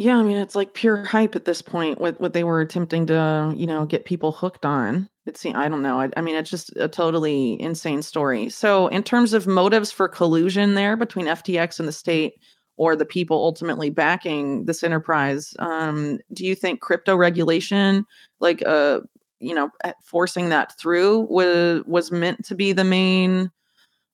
Yeah, 0.00 0.16
I 0.16 0.22
mean 0.22 0.36
it's 0.36 0.54
like 0.54 0.74
pure 0.74 1.02
hype 1.04 1.34
at 1.34 1.44
this 1.44 1.60
point. 1.60 2.00
What 2.00 2.20
what 2.20 2.32
they 2.32 2.44
were 2.44 2.60
attempting 2.60 3.06
to 3.06 3.52
you 3.56 3.66
know 3.66 3.84
get 3.84 4.04
people 4.04 4.30
hooked 4.30 4.64
on. 4.64 5.08
It's 5.26 5.44
I 5.44 5.68
don't 5.68 5.82
know. 5.82 6.00
I, 6.00 6.08
I 6.16 6.20
mean 6.20 6.36
it's 6.36 6.50
just 6.50 6.70
a 6.76 6.86
totally 6.86 7.60
insane 7.60 8.02
story. 8.02 8.48
So 8.48 8.86
in 8.88 9.02
terms 9.02 9.32
of 9.32 9.48
motives 9.48 9.90
for 9.90 10.08
collusion 10.08 10.74
there 10.74 10.96
between 10.96 11.26
FTX 11.26 11.80
and 11.80 11.88
the 11.88 11.92
state, 11.92 12.34
or 12.76 12.94
the 12.94 13.04
people 13.04 13.38
ultimately 13.38 13.90
backing 13.90 14.66
this 14.66 14.84
enterprise, 14.84 15.52
um, 15.58 16.20
do 16.32 16.46
you 16.46 16.54
think 16.54 16.80
crypto 16.80 17.16
regulation, 17.16 18.06
like 18.38 18.62
uh 18.66 19.00
you 19.40 19.54
know 19.54 19.68
forcing 20.04 20.48
that 20.50 20.78
through, 20.78 21.22
was 21.28 21.82
was 21.88 22.12
meant 22.12 22.44
to 22.44 22.54
be 22.54 22.72
the 22.72 22.84
main 22.84 23.50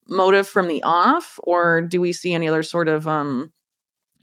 motive 0.09 0.49
from 0.49 0.69
the 0.69 0.83
off, 0.85 1.41
or 1.45 1.83
do 1.83 2.01
we 2.01 2.13
see 2.13 2.35
any 2.35 2.49
other 2.49 2.65
sort 2.65 2.89
of 2.89 3.09
um 3.09 3.53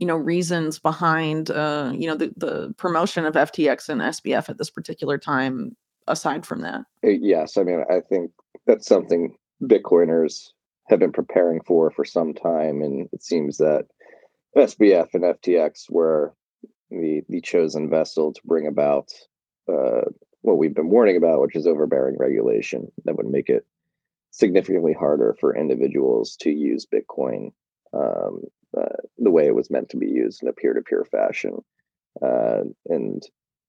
you 0.02 0.08
know 0.08 0.18
reasons 0.18 0.80
behind 0.80 1.52
uh, 1.52 1.94
you 1.96 2.08
know 2.08 2.16
the, 2.16 2.34
the 2.36 2.74
promotion 2.76 3.24
of 3.24 3.36
FTX 3.36 3.88
and 3.88 4.02
SBF 4.02 4.50
at 4.50 4.58
this 4.58 4.72
particular 4.72 5.20
time 5.20 5.78
aside 6.08 6.46
from 6.46 6.62
that? 6.62 6.82
Uh, 7.06 7.10
yes, 7.10 7.56
I 7.56 7.64
mean 7.64 7.86
I 7.90 8.02
think 8.02 8.32
that's 8.66 8.88
something 8.88 9.38
Bitcoiners 9.64 10.48
have 10.90 11.00
been 11.00 11.12
preparing 11.12 11.62
for 11.62 11.92
for 11.92 12.04
some 12.04 12.34
time, 12.34 12.82
and 12.82 13.08
it 13.14 13.24
seems 13.24 13.58
that 13.58 13.86
SBF 14.58 15.10
and 15.14 15.24
FTX 15.24 15.90
were 15.90 16.34
the 16.90 17.22
the 17.30 17.40
chosen 17.40 17.88
vessel 17.88 18.34
to 18.34 18.42
bring 18.44 18.66
about 18.66 19.08
uh, 19.72 20.02
what 20.42 20.58
we've 20.58 20.74
been 20.74 20.90
warning 20.90 21.16
about, 21.16 21.42
which 21.42 21.56
is 21.56 21.68
overbearing 21.68 22.18
regulation 22.18 22.92
that 23.06 23.16
would 23.16 23.30
make 23.30 23.50
it 23.50 23.68
significantly 24.32 24.94
harder 24.94 25.36
for 25.40 25.56
individuals 25.56 26.36
to 26.38 26.50
use 26.50 26.88
Bitcoin 26.92 27.52
um, 27.94 28.42
uh, 28.78 28.96
the 29.18 29.32
way 29.32 29.48
it 29.48 29.56
was 29.56 29.70
meant 29.70 29.90
to 29.90 29.98
be 29.98 30.08
used 30.08 30.42
in 30.42 30.48
a 30.48 30.54
peer-to-peer 30.54 31.06
fashion. 31.12 31.58
Uh, 32.22 32.62
and 32.88 33.24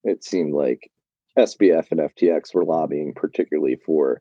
it 0.04 0.24
seemed 0.24 0.54
like 0.54 0.90
SBF 1.38 1.86
and 1.90 2.00
FTX 2.00 2.54
were 2.54 2.64
lobbying 2.64 3.14
particularly 3.14 3.76
for 3.84 4.20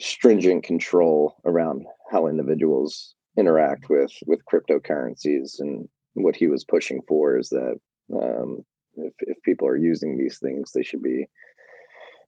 stringent 0.00 0.64
control 0.64 1.36
around 1.44 1.86
how 2.10 2.26
individuals 2.26 3.14
interact 3.38 3.88
with 3.88 4.12
with 4.26 4.40
cryptocurrencies. 4.44 5.60
And 5.60 5.88
what 6.14 6.36
he 6.36 6.46
was 6.46 6.64
pushing 6.64 7.00
for 7.08 7.38
is 7.38 7.48
that 7.50 7.76
um, 8.14 8.64
if 8.96 9.14
if 9.20 9.42
people 9.42 9.66
are 9.66 9.76
using 9.76 10.18
these 10.18 10.38
things, 10.38 10.72
they 10.72 10.82
should 10.82 11.02
be 11.02 11.26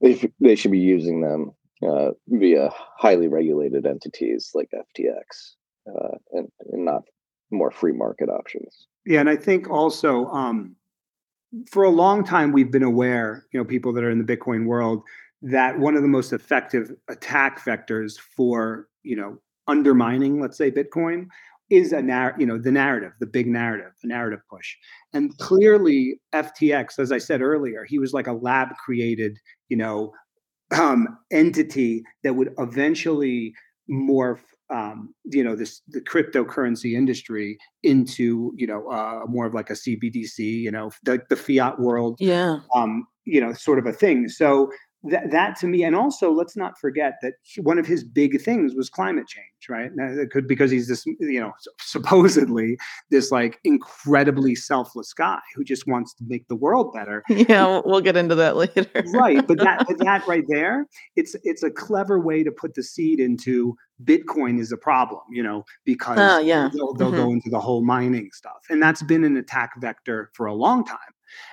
they, 0.01 0.31
they 0.41 0.57
should 0.57 0.73
be 0.73 0.79
using 0.79 1.21
them 1.21 1.53
uh, 1.87 2.11
via 2.29 2.71
highly 2.99 3.29
regulated 3.29 3.87
entities 3.87 4.51
like 4.55 4.71
FTX 4.75 5.57
uh, 5.89 6.17
and, 6.33 6.49
and 6.73 6.85
not 6.85 7.03
more 7.51 7.71
free 7.71 7.93
market 7.93 8.29
options. 8.29 8.87
Yeah, 9.05 9.21
and 9.21 9.31
I 9.31 9.37
think 9.37 9.71
also 9.71 10.27
um, 10.27 10.77
for 11.71 11.85
a 11.85 11.91
long 11.91 12.25
time 12.25 12.53
we've 12.53 12.73
been 12.73 12.83
aware, 12.83 13.45
you 13.53 13.61
know, 13.61 13.65
people 13.65 13.93
that 13.93 14.05
are 14.05 14.11
in 14.11 14.25
the 14.25 14.37
Bitcoin 14.37 14.67
world, 14.67 15.03
that 15.43 15.79
one 15.79 15.95
of 15.95 16.03
the 16.03 16.09
most 16.09 16.33
effective 16.33 16.91
attack 17.09 17.65
vectors 17.65 18.19
for 18.19 18.89
you 19.03 19.17
know 19.17 19.39
undermining, 19.69 20.41
let's 20.41 20.59
say, 20.59 20.71
Bitcoin 20.71 21.29
is 21.71 21.93
a 21.93 22.01
narr- 22.01 22.35
you 22.39 22.47
know 22.47 22.59
the 22.59 22.71
narrative 22.71 23.13
the 23.19 23.27
big 23.27 23.47
narrative 23.47 23.93
the 24.03 24.09
narrative 24.09 24.41
push 24.49 24.77
and 25.13 25.37
clearly 25.39 26.21
ftx 26.33 26.99
as 26.99 27.11
i 27.11 27.19
said 27.19 27.43
earlier 27.43 27.85
he 27.85 27.99
was 27.99 28.13
like 28.13 28.29
a 28.29 28.33
lab 28.33 28.69
created 28.85 29.37
you 29.69 29.77
know 29.77 30.13
um, 30.73 31.19
entity 31.31 32.03
that 32.25 32.35
would 32.35 32.53
eventually 32.59 33.53
morph 33.91 34.41
um, 34.71 35.15
you 35.25 35.45
know 35.45 35.55
this 35.55 35.83
the 35.89 36.01
cryptocurrency 36.01 36.95
industry 36.95 37.59
into 37.83 38.53
you 38.57 38.67
know 38.67 38.89
uh, 38.89 39.21
more 39.29 39.47
of 39.47 39.55
like 39.55 39.71
a 39.71 39.75
CBDC, 39.75 40.39
you 40.39 40.71
know, 40.71 40.91
the, 41.05 41.21
the 41.29 41.37
fiat 41.37 41.79
world, 41.79 42.17
yeah, 42.19 42.59
um, 42.75 43.07
you 43.25 43.41
know, 43.41 43.53
sort 43.53 43.79
of 43.79 43.87
a 43.87 43.93
thing. 43.93 44.29
So 44.29 44.71
that 45.11 45.31
that 45.31 45.57
to 45.61 45.67
me, 45.67 45.85
and 45.85 45.95
also 45.95 46.33
let's 46.33 46.57
not 46.57 46.79
forget 46.79 47.15
that 47.23 47.35
one 47.59 47.79
of 47.79 47.87
his 47.87 48.05
big 48.05 48.41
things 48.41 48.75
was 48.75 48.89
climate 48.89 49.27
change, 49.27 49.69
right? 49.69 49.91
It 49.97 50.31
could 50.31 50.49
because 50.49 50.71
he's 50.71 50.89
this, 50.89 51.07
you 51.07 51.41
know, 51.41 51.53
supposedly 51.81 52.79
this 53.11 53.31
like 53.31 53.59
incredibly 53.65 54.55
selfless 54.55 55.13
guy 55.13 55.39
who 55.55 55.65
just 55.65 55.87
wants 55.87 56.15
to 56.15 56.25
make 56.27 56.47
the 56.49 56.57
world 56.57 56.93
better. 56.93 57.23
Yeah, 57.49 57.81
we'll 57.85 58.01
get 58.01 58.17
into 58.17 58.35
that 58.35 58.57
later. 58.57 58.87
right, 59.13 59.47
but 59.47 59.59
that 59.59 59.85
but 59.89 59.99
that 59.99 60.27
right 60.27 60.45
there, 60.49 60.87
it's 61.15 61.37
it's 61.45 61.63
a 61.63 61.71
clever 61.71 62.19
way 62.19 62.43
to 62.43 62.51
put 62.51 62.75
the 62.75 62.83
seed 62.83 63.21
into 63.21 63.77
Bitcoin 64.05 64.59
is 64.59 64.73
a 64.73 64.77
problem, 64.77 65.21
you 65.31 65.43
know, 65.43 65.65
because 65.85 66.19
uh, 66.19 66.41
yeah. 66.43 66.69
they'll, 66.73 66.95
they'll 66.95 67.09
mm-hmm. 67.09 67.17
go 67.17 67.31
into 67.31 67.51
the 67.51 67.61
whole 67.61 67.83
mining 67.85 68.31
stuff, 68.33 68.59
and 68.69 68.83
that's 68.83 69.03
been 69.03 69.23
an 69.23 69.37
attack 69.37 69.73
vector 69.81 70.31
for 70.35 70.47
a 70.47 70.55
long 70.55 70.85
time, 70.85 70.99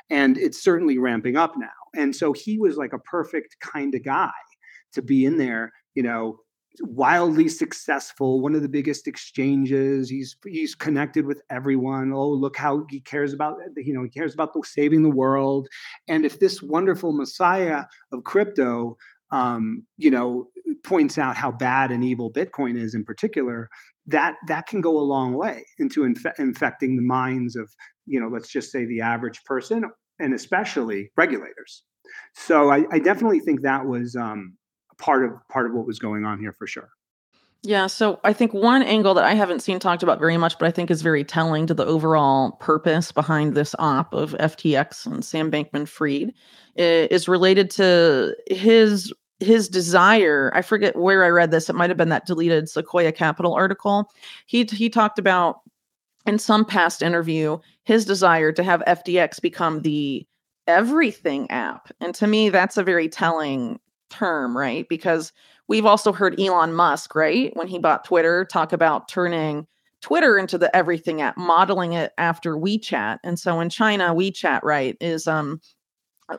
and 0.10 0.38
it's 0.38 0.64
certainly 0.64 0.98
ramping 0.98 1.36
up 1.36 1.58
now 1.58 1.68
and 1.96 2.16
so 2.16 2.34
he 2.34 2.58
was 2.58 2.78
like 2.78 2.94
a 2.94 3.00
perfect 3.00 3.58
kind 3.60 3.94
of 3.96 4.04
guy 4.04 4.32
to 4.94 5.02
be 5.02 5.26
in 5.26 5.38
there, 5.38 5.72
you 5.96 6.04
know, 6.04 6.40
wildly 6.82 7.48
successful, 7.48 8.42
one 8.42 8.56
of 8.56 8.62
the 8.62 8.70
biggest 8.70 9.08
exchanges. 9.08 10.10
He's 10.10 10.36
he's 10.46 10.76
connected 10.76 11.26
with 11.26 11.42
everyone. 11.50 12.12
Oh, 12.12 12.30
look 12.30 12.58
how 12.58 12.86
he 12.90 13.00
cares 13.02 13.34
about 13.34 13.58
you 13.76 13.94
know 13.94 14.04
he 14.04 14.10
cares 14.10 14.34
about 14.34 14.54
saving 14.66 15.04
the 15.04 15.10
world. 15.10 15.68
And 16.08 16.26
if 16.26 16.40
this 16.40 16.62
wonderful 16.62 17.14
messiah 17.14 17.84
of 18.12 18.24
crypto, 18.24 18.98
um, 19.32 19.86
you 19.98 20.12
know, 20.12 20.50
points 20.84 21.18
out 21.18 21.38
how 21.38 21.52
bad 21.52 21.92
and 21.92 22.04
evil 22.04 22.32
Bitcoin 22.32 22.78
is 22.78 22.96
in 22.96 23.04
particular, 23.04 23.70
that 24.08 24.36
that 24.48 24.68
can 24.68 24.82
go 24.82 24.98
a 24.98 25.02
long 25.02 25.34
way 25.34 25.66
into 25.78 26.06
inf- 26.06 26.40
infecting 26.40 26.96
the 26.96 27.04
minds 27.04 27.56
of 27.56 27.70
you 28.06 28.20
know 28.20 28.28
let's 28.28 28.50
just 28.50 28.72
say 28.72 28.86
the 28.86 29.02
average 29.02 29.44
person 29.46 29.84
and 30.20 30.34
especially 30.34 31.12
regulators. 31.18 31.84
So 32.34 32.70
I, 32.70 32.86
I 32.92 33.00
definitely 33.00 33.40
think 33.40 33.62
that 33.62 33.86
was 33.86 34.16
um, 34.16 34.58
part 34.98 35.26
of 35.26 35.32
part 35.50 35.66
of 35.66 35.74
what 35.74 35.86
was 35.86 36.00
going 36.00 36.26
on 36.26 36.40
here 36.40 36.54
for 36.54 36.68
sure. 36.68 36.90
Yeah, 37.66 37.88
so 37.88 38.20
I 38.26 38.34
think 38.34 38.54
one 38.54 38.84
angle 38.84 39.14
that 39.14 39.24
I 39.24 39.36
haven't 39.36 39.62
seen 39.62 39.80
talked 39.80 40.04
about 40.04 40.20
very 40.20 40.36
much, 40.36 40.60
but 40.60 40.68
I 40.68 40.72
think 40.72 40.92
is 40.92 41.02
very 41.02 41.24
telling 41.24 41.66
to 41.68 41.74
the 41.74 41.86
overall 41.86 42.52
purpose 42.60 43.14
behind 43.14 43.56
this 43.56 43.74
op 43.80 44.14
of 44.14 44.32
FTX 44.34 45.06
and 45.06 45.24
Sam 45.24 45.50
Bankman 45.50 45.88
Fried 45.88 46.34
is 46.76 47.30
related 47.30 47.70
to 47.72 48.36
his 48.48 49.14
his 49.40 49.70
desire. 49.70 50.52
I 50.54 50.62
forget 50.62 50.98
where 50.98 51.24
I 51.24 51.30
read 51.30 51.52
this. 51.52 51.70
It 51.70 51.76
might 51.76 51.90
have 51.90 51.98
been 51.98 52.10
that 52.10 52.26
deleted 52.26 52.70
Sequoia 52.70 53.14
Capital 53.14 53.54
article. 53.54 54.12
He 54.46 54.64
he 54.66 54.90
talked 54.90 55.18
about 55.18 55.62
in 56.26 56.40
some 56.40 56.66
past 56.66 57.02
interview 57.02 57.58
his 57.84 58.06
desire 58.06 58.52
to 58.52 58.64
have 58.64 58.82
FTX 58.88 59.42
become 59.42 59.82
the 59.82 60.26
everything 60.68 61.50
app. 61.52 61.92
And 62.00 62.16
to 62.16 62.28
me, 62.28 62.50
that's 62.50 62.78
a 62.78 62.84
very 62.84 63.10
telling 63.10 63.80
term, 64.10 64.58
right? 64.58 64.88
Because 64.88 65.34
we've 65.68 65.86
also 65.86 66.14
heard 66.14 66.40
Elon 66.40 66.74
Musk, 66.74 67.16
right, 67.16 67.56
when 67.56 67.68
he 67.68 67.80
bought 67.80 68.06
Twitter, 68.06 68.46
talk 68.46 68.72
about 68.72 69.08
turning 69.08 69.68
Twitter 70.02 70.38
into 70.38 70.58
the 70.58 70.74
everything 70.76 71.22
app, 71.22 71.38
modeling 71.38 71.94
it 71.94 72.12
after 72.18 72.56
WeChat. 72.56 73.20
And 73.24 73.40
so 73.40 73.60
in 73.60 73.70
China, 73.70 74.14
WeChat, 74.14 74.62
right, 74.64 74.98
is 75.02 75.28
um 75.28 75.62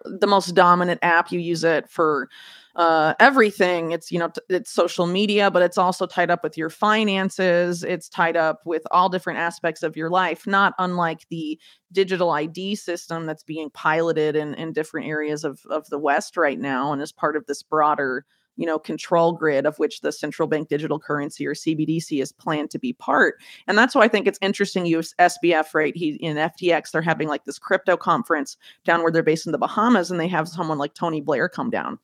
the 0.04 0.26
most 0.26 0.54
dominant 0.54 1.00
app. 1.02 1.30
You 1.32 1.40
use 1.40 1.64
it 1.64 1.88
for 1.90 2.28
uh, 2.76 3.14
everything. 3.20 3.92
It's 3.92 4.10
you 4.10 4.18
know 4.18 4.28
t- 4.28 4.40
it's 4.48 4.70
social 4.70 5.06
media, 5.06 5.50
but 5.50 5.62
it's 5.62 5.78
also 5.78 6.06
tied 6.06 6.30
up 6.30 6.42
with 6.42 6.56
your 6.58 6.70
finances. 6.70 7.84
It's 7.84 8.08
tied 8.08 8.36
up 8.36 8.60
with 8.64 8.82
all 8.90 9.08
different 9.08 9.38
aspects 9.38 9.82
of 9.82 9.96
your 9.96 10.10
life. 10.10 10.46
Not 10.46 10.74
unlike 10.78 11.26
the 11.30 11.58
digital 11.92 12.30
ID 12.30 12.74
system 12.74 13.26
that's 13.26 13.44
being 13.44 13.70
piloted 13.70 14.36
in 14.36 14.54
in 14.54 14.72
different 14.72 15.06
areas 15.06 15.44
of 15.44 15.60
of 15.70 15.88
the 15.90 15.98
West 15.98 16.36
right 16.36 16.58
now, 16.58 16.92
and 16.92 17.00
as 17.00 17.12
part 17.12 17.36
of 17.36 17.46
this 17.46 17.62
broader 17.62 18.24
you 18.56 18.66
know 18.66 18.78
control 18.78 19.32
grid 19.32 19.66
of 19.66 19.78
which 19.78 20.00
the 20.00 20.12
central 20.12 20.48
bank 20.48 20.68
digital 20.68 20.98
currency 20.98 21.46
or 21.46 21.54
CBDC 21.54 22.22
is 22.22 22.32
planned 22.32 22.70
to 22.70 22.78
be 22.78 22.92
part. 22.92 23.40
And 23.66 23.76
that's 23.76 23.94
why 23.94 24.02
I 24.02 24.08
think 24.08 24.26
it's 24.26 24.38
interesting. 24.42 24.86
You 24.86 24.98
SBF 24.98 25.74
right? 25.74 25.96
He 25.96 26.10
in 26.14 26.36
FTX 26.36 26.90
they're 26.90 27.02
having 27.02 27.28
like 27.28 27.44
this 27.44 27.58
crypto 27.58 27.96
conference 27.96 28.56
down 28.84 29.02
where 29.02 29.12
they're 29.12 29.22
based 29.22 29.46
in 29.46 29.52
the 29.52 29.58
Bahamas, 29.58 30.10
and 30.10 30.20
they 30.20 30.28
have 30.28 30.48
someone 30.48 30.78
like 30.78 30.94
Tony 30.94 31.20
Blair 31.20 31.48
come 31.48 31.70
down 31.70 31.98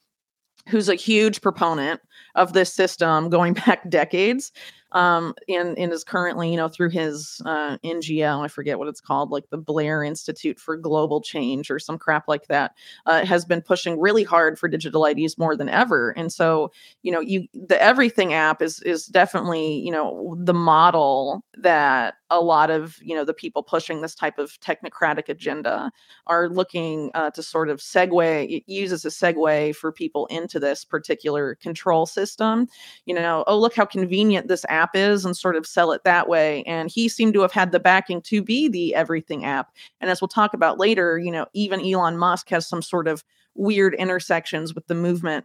who's 0.68 0.88
a 0.88 0.94
huge 0.94 1.40
proponent 1.40 2.01
of 2.34 2.53
this 2.53 2.72
system 2.72 3.30
going 3.30 3.55
back 3.66 3.88
decades 3.88 4.53
um, 4.93 5.34
and, 5.49 5.78
and 5.78 5.93
is 5.93 6.05
currently, 6.05 6.51
you 6.51 6.57
know, 6.57 6.68
through 6.68 6.91
his 6.91 7.41
uh, 7.45 7.78
NGO, 7.84 8.45
I 8.45 8.49
forget 8.49 8.78
what 8.78 8.88
it's 8.88 9.01
called, 9.01 9.30
like 9.30 9.49
the 9.51 9.59
Blair 9.59 10.03
Institute 10.03 10.59
for 10.59 10.76
Global 10.76 11.20
Change 11.20 11.70
or 11.70 11.78
some 11.78 11.99
crap 11.99 12.28
like 12.28 12.47
that, 12.49 12.74
uh, 13.07 13.24
has 13.24 13.45
been 13.45 13.62
pushing 13.62 13.99
really 13.99 14.24
hard 14.24 14.59
for 14.59 14.68
digital 14.68 15.05
IDs 15.05 15.38
more 15.38 15.57
than 15.57 15.68
ever. 15.68 16.11
And 16.11 16.32
so, 16.32 16.72
you 17.03 17.12
know, 17.12 17.20
you 17.20 17.47
the 17.55 17.80
Everything 17.80 18.34
app 18.34 18.62
is 18.62 18.80
is 18.82 19.07
definitely, 19.07 19.78
you 19.78 19.91
know, 19.91 20.36
the 20.38 20.55
model 20.55 21.45
that 21.59 22.14
a 22.30 22.41
lot 22.41 22.70
of 22.70 22.99
you 23.03 23.14
know 23.14 23.24
the 23.24 23.34
people 23.34 23.62
pushing 23.62 24.01
this 24.01 24.14
type 24.14 24.38
of 24.38 24.59
technocratic 24.61 25.28
agenda 25.28 25.91
are 26.26 26.49
looking 26.49 27.11
uh, 27.14 27.30
to 27.30 27.43
sort 27.43 27.68
of 27.68 27.78
segue 27.80 28.51
it 28.51 28.62
uses 28.66 29.05
a 29.05 29.09
segue 29.09 29.74
for 29.74 29.93
people 29.93 30.26
into 30.26 30.59
this 30.61 30.84
particular 30.84 31.57
control 31.57 32.07
system 32.07 32.66
you 33.05 33.14
know 33.14 33.45
oh 33.47 33.59
look 33.59 33.74
how 33.74 33.84
convenient 33.84 34.49
this 34.49 34.64
app 34.68 34.80
is 34.95 35.24
and 35.24 35.37
sort 35.37 35.57
of 35.57 35.66
sell 35.66 35.93
it 35.93 36.03
that 36.05 36.28
way 36.28 36.62
and 36.64 36.91
he 36.91 37.09
seemed 37.09 37.35
to 37.35 37.41
have 37.41 37.53
had 37.53 37.72
the 37.72 37.81
backing 37.81 38.22
to 38.22 38.43
be 38.43 38.68
the 38.68 38.95
everything 38.95 39.45
app 39.45 39.72
and 40.01 40.11
as 40.11 40.20
we'll 40.20 40.28
talk 40.28 40.55
about 40.55 40.78
later 40.78 41.18
you 41.18 41.31
know 41.31 41.47
even 41.53 41.85
elon 41.85 42.16
musk 42.16 42.49
has 42.49 42.66
some 42.66 42.83
sort 42.83 43.07
of 43.09 43.24
weird 43.55 43.95
intersections 43.95 44.74
with 44.74 44.87
the 44.87 44.95
movement 44.95 45.45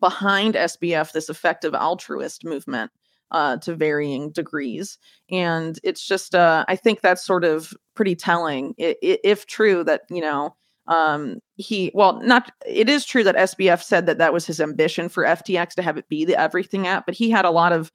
behind 0.00 0.54
sbf 0.54 1.12
this 1.12 1.28
effective 1.28 1.74
altruist 1.74 2.44
movement 2.44 2.90
uh, 3.32 3.56
to 3.56 3.74
varying 3.74 4.30
degrees. 4.30 4.98
And 5.30 5.78
it's 5.82 6.06
just, 6.06 6.34
uh, 6.34 6.64
I 6.68 6.76
think 6.76 7.00
that's 7.00 7.24
sort 7.24 7.44
of 7.44 7.72
pretty 7.96 8.14
telling, 8.14 8.74
if 8.78 9.46
true 9.46 9.82
that, 9.84 10.02
you 10.10 10.20
know, 10.20 10.54
um, 10.86 11.38
he, 11.56 11.90
well, 11.94 12.20
not, 12.22 12.52
it 12.66 12.88
is 12.88 13.04
true 13.04 13.24
that 13.24 13.36
SBF 13.36 13.82
said 13.82 14.06
that 14.06 14.18
that 14.18 14.32
was 14.32 14.46
his 14.46 14.60
ambition 14.60 15.08
for 15.08 15.24
FTX 15.24 15.70
to 15.74 15.82
have 15.82 15.96
it 15.96 16.08
be 16.08 16.24
the 16.24 16.38
everything 16.38 16.86
app, 16.86 17.06
but 17.06 17.14
he 17.14 17.30
had 17.30 17.44
a 17.44 17.50
lot 17.50 17.72
of 17.72 17.90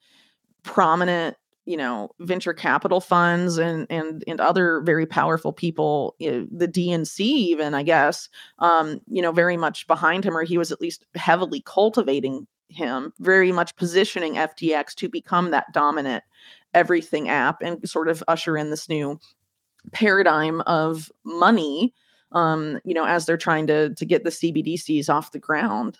prominent 0.62 1.36
you 1.64 1.76
know 1.76 2.10
venture 2.20 2.54
capital 2.54 3.00
funds 3.00 3.58
and 3.58 3.86
and 3.90 4.24
and 4.26 4.40
other 4.40 4.80
very 4.80 5.04
powerful 5.06 5.52
people 5.52 6.14
know, 6.20 6.46
the 6.50 6.68
dnc 6.68 7.20
even 7.20 7.74
i 7.74 7.82
guess 7.82 8.28
um 8.58 9.00
you 9.06 9.20
know 9.20 9.32
very 9.32 9.56
much 9.56 9.86
behind 9.86 10.24
him 10.24 10.36
or 10.36 10.44
he 10.44 10.56
was 10.56 10.72
at 10.72 10.80
least 10.80 11.04
heavily 11.14 11.62
cultivating 11.64 12.46
him, 12.68 13.12
very 13.18 13.52
much 13.52 13.74
positioning 13.76 14.34
FTX 14.34 14.94
to 14.96 15.08
become 15.08 15.50
that 15.50 15.72
dominant 15.72 16.24
everything 16.74 17.28
app 17.28 17.62
and 17.62 17.88
sort 17.88 18.08
of 18.08 18.22
usher 18.28 18.56
in 18.56 18.70
this 18.70 18.88
new 18.88 19.18
paradigm 19.92 20.60
of 20.62 21.10
money 21.24 21.94
um 22.32 22.78
you 22.84 22.92
know 22.92 23.06
as 23.06 23.24
they're 23.24 23.38
trying 23.38 23.66
to 23.66 23.94
to 23.94 24.04
get 24.04 24.22
the 24.22 24.28
cbdc's 24.28 25.08
off 25.08 25.32
the 25.32 25.38
ground 25.38 25.96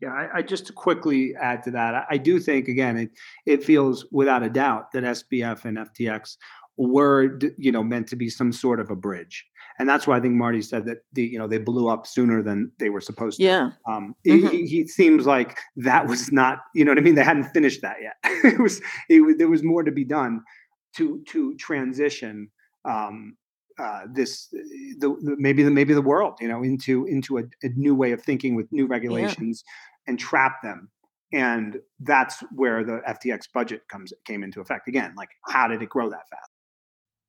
yeah 0.00 0.12
I, 0.12 0.38
I 0.38 0.42
just 0.42 0.66
to 0.66 0.72
quickly 0.72 1.34
add 1.40 1.62
to 1.64 1.70
that 1.72 1.94
I, 1.94 2.04
I, 2.10 2.16
do 2.16 2.38
think 2.40 2.68
again 2.68 2.96
it 2.96 3.10
it 3.46 3.64
feels 3.64 4.06
without 4.10 4.42
a 4.42 4.50
doubt 4.50 4.92
that 4.92 5.04
sbf 5.04 5.64
and 5.64 5.78
ftx 5.78 6.36
were 6.76 7.38
you 7.58 7.72
know 7.72 7.82
meant 7.82 8.08
to 8.08 8.16
be 8.16 8.30
some 8.30 8.52
sort 8.52 8.80
of 8.80 8.90
a 8.90 8.96
bridge 8.96 9.46
and 9.80 9.88
that's 9.88 10.06
why 10.06 10.18
I 10.18 10.20
think 10.20 10.34
Marty 10.34 10.60
said 10.60 10.84
that 10.84 10.98
the 11.14 11.22
you 11.22 11.38
know 11.38 11.48
they 11.48 11.56
blew 11.56 11.88
up 11.88 12.06
sooner 12.06 12.42
than 12.42 12.70
they 12.78 12.90
were 12.90 13.00
supposed 13.00 13.38
to. 13.38 13.44
Yeah. 13.44 13.70
Um, 13.88 14.14
mm-hmm. 14.26 14.48
he, 14.48 14.66
he, 14.66 14.86
seems 14.86 15.24
like 15.24 15.58
that 15.76 16.06
was 16.06 16.30
not 16.30 16.58
you 16.74 16.84
know 16.84 16.90
what 16.90 16.98
I 16.98 17.00
mean. 17.00 17.14
They 17.14 17.24
hadn't 17.24 17.44
finished 17.44 17.80
that 17.80 17.96
yet. 18.02 18.16
it 18.44 18.60
was 18.60 18.82
it, 19.08 19.38
there 19.38 19.48
was 19.48 19.62
more 19.62 19.82
to 19.82 19.90
be 19.90 20.04
done 20.04 20.42
to 20.98 21.22
to 21.28 21.54
transition 21.54 22.50
um, 22.84 23.38
uh, 23.78 24.02
this 24.12 24.48
the, 24.50 25.16
the, 25.22 25.34
maybe 25.38 25.62
the 25.62 25.70
maybe 25.70 25.94
the 25.94 26.02
world 26.02 26.34
you 26.40 26.48
know 26.48 26.62
into 26.62 27.06
into 27.06 27.38
a, 27.38 27.42
a 27.62 27.68
new 27.74 27.94
way 27.94 28.12
of 28.12 28.22
thinking 28.22 28.54
with 28.54 28.70
new 28.70 28.86
regulations 28.86 29.64
yeah. 29.64 29.72
And 30.06 30.18
trap 30.18 30.62
them 30.62 30.88
and 31.32 31.78
that's 32.00 32.42
where 32.54 32.82
the 32.84 33.00
FTX 33.08 33.44
budget 33.54 33.82
comes 33.88 34.12
came 34.24 34.42
into 34.42 34.60
effect 34.60 34.88
again 34.88 35.14
like 35.16 35.30
how 35.46 35.68
did 35.68 35.82
it 35.82 35.88
grow 35.88 36.10
that 36.10 36.28
fast 36.28 36.50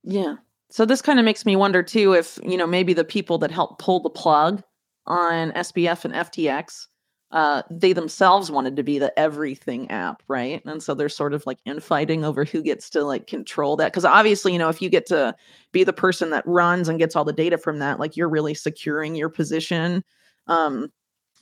yeah 0.03 0.35
so 0.71 0.85
this 0.85 1.01
kind 1.01 1.19
of 1.19 1.25
makes 1.25 1.45
me 1.45 1.57
wonder 1.57 1.83
too 1.83 2.13
if, 2.13 2.39
you 2.43 2.55
know, 2.55 2.65
maybe 2.65 2.93
the 2.93 3.03
people 3.03 3.37
that 3.39 3.51
helped 3.51 3.81
pull 3.81 3.99
the 3.99 4.09
plug 4.09 4.63
on 5.05 5.51
SBF 5.51 6.05
and 6.05 6.13
FTX, 6.13 6.87
uh, 7.31 7.61
they 7.69 7.91
themselves 7.91 8.49
wanted 8.49 8.77
to 8.77 8.83
be 8.83 8.97
the 8.97 9.17
everything 9.19 9.91
app, 9.91 10.23
right? 10.29 10.63
And 10.65 10.81
so 10.81 10.93
they're 10.93 11.09
sort 11.09 11.33
of 11.33 11.45
like 11.45 11.59
infighting 11.65 12.23
over 12.23 12.45
who 12.45 12.61
gets 12.61 12.89
to 12.91 13.03
like 13.03 13.27
control 13.27 13.75
that. 13.77 13.91
Cause 13.91 14.05
obviously, 14.05 14.53
you 14.53 14.59
know, 14.59 14.69
if 14.69 14.81
you 14.81 14.89
get 14.89 15.05
to 15.07 15.35
be 15.73 15.83
the 15.83 15.93
person 15.93 16.29
that 16.29 16.47
runs 16.47 16.87
and 16.87 16.99
gets 16.99 17.17
all 17.17 17.25
the 17.25 17.33
data 17.33 17.57
from 17.57 17.79
that, 17.79 17.99
like 17.99 18.15
you're 18.15 18.29
really 18.29 18.53
securing 18.53 19.15
your 19.15 19.29
position. 19.29 20.05
Um, 20.47 20.89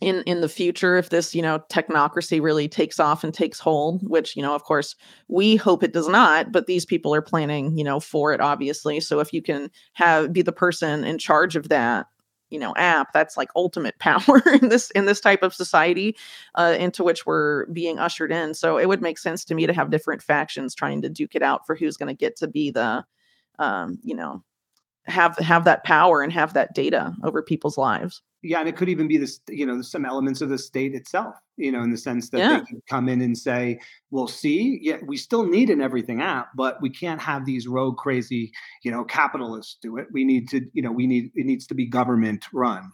in 0.02 0.24
in 0.24 0.41
the 0.41 0.50
future 0.50 0.97
if 0.97 1.10
this 1.10 1.36
you 1.36 1.41
know 1.41 1.60
technocracy 1.70 2.41
really 2.41 2.68
takes 2.68 3.00
off 3.00 3.24
and 3.24 3.34
takes 3.34 3.60
hold 3.60 4.08
which 4.08 4.36
you 4.36 4.41
know 4.41 4.56
of 4.56 4.64
course 4.64 4.95
we 5.28 5.56
hope 5.56 5.84
it 5.84 5.93
does 5.93 6.08
not 6.08 6.52
but 6.52 6.68
these 6.68 6.86
people 6.86 7.14
are 7.14 7.22
planning 7.22 7.78
you 7.78 7.84
know 7.84 8.00
for 8.00 8.34
it 8.34 8.41
obviously. 8.41 9.00
So 9.00 9.20
if 9.20 9.34
you 9.34 9.41
can 9.41 9.70
have 9.93 10.32
be 10.32 10.41
the 10.41 10.52
person 10.52 11.04
in 11.04 11.18
charge 11.18 11.56
of 11.56 11.70
that 11.70 12.08
you 12.50 12.60
know 12.60 12.74
app 12.78 13.14
that's 13.14 13.38
like 13.38 13.50
ultimate 13.56 13.97
power 14.00 14.41
in 14.62 14.70
this 14.70 14.89
in 14.91 15.06
this 15.06 15.20
type 15.20 15.43
of 15.43 15.54
society 15.54 16.16
uh, 16.56 16.76
into 16.80 17.04
which 17.04 17.26
we're 17.26 17.66
being 17.68 18.00
ushered 18.00 18.32
in. 18.32 18.54
So 18.54 18.78
it 18.78 18.88
would 18.88 19.02
make 19.02 19.18
sense 19.18 19.43
to 19.45 19.56
me 19.56 19.68
to 19.68 19.74
have 19.74 19.91
different 19.91 20.24
factions 20.24 20.74
trying 20.76 21.02
to 21.02 21.10
duke 21.10 21.36
it 21.36 21.43
out 21.43 21.66
for 21.66 21.76
who's 21.76 21.97
going 21.97 22.08
to 22.08 22.18
get 22.18 22.38
to 22.38 22.47
be 22.47 22.72
the 22.72 23.04
um, 23.60 24.00
you 24.04 24.16
know 24.16 24.43
have 25.06 25.38
have 25.38 25.66
that 25.66 25.84
power 25.84 26.22
and 26.22 26.32
have 26.32 26.54
that 26.54 26.74
data 26.74 27.14
over 27.24 27.41
people's 27.41 27.78
lives 27.78 28.22
yeah, 28.42 28.60
and 28.60 28.70
it 28.70 28.78
could 28.78 28.90
even 28.90 29.08
be 29.08 29.18
this, 29.18 29.42
you 29.50 29.66
know, 29.66 29.82
some 29.82 30.06
elements 30.06 30.42
of 30.42 30.50
the 30.50 30.58
state 30.58 30.96
itself, 30.96 31.36
you 31.58 31.72
know, 31.72 31.82
in 31.82 31.92
the 31.92 31.98
sense 31.98 32.30
that 32.30 32.38
yeah. 32.38 32.60
they 32.60 32.66
can 32.66 32.82
come 32.88 33.10
in 33.10 33.22
and 33.22 33.38
say, 33.38 33.80
"Well, 34.12 34.28
see, 34.28 34.80
yeah, 34.82 34.98
we 35.06 35.18
still 35.18 35.46
need 35.46 35.70
an 35.70 35.82
everything 35.82 36.22
app, 36.22 36.50
but 36.56 36.82
we 36.82 36.90
can't 36.90 37.22
have 37.22 37.46
these 37.46 37.68
rogue, 37.68 37.98
crazy, 37.98 38.52
you 38.84 38.92
know, 38.92 39.04
capitalists 39.04 39.78
do 39.82 39.98
it. 39.98 40.08
We 40.12 40.24
need 40.24 40.48
to, 40.50 40.62
you 40.74 40.82
know, 40.82 40.92
we 40.92 41.06
need 41.06 41.32
it 41.36 41.46
needs 41.46 41.68
to 41.68 41.74
be 41.74 41.86
government 41.86 42.46
run." 42.54 42.92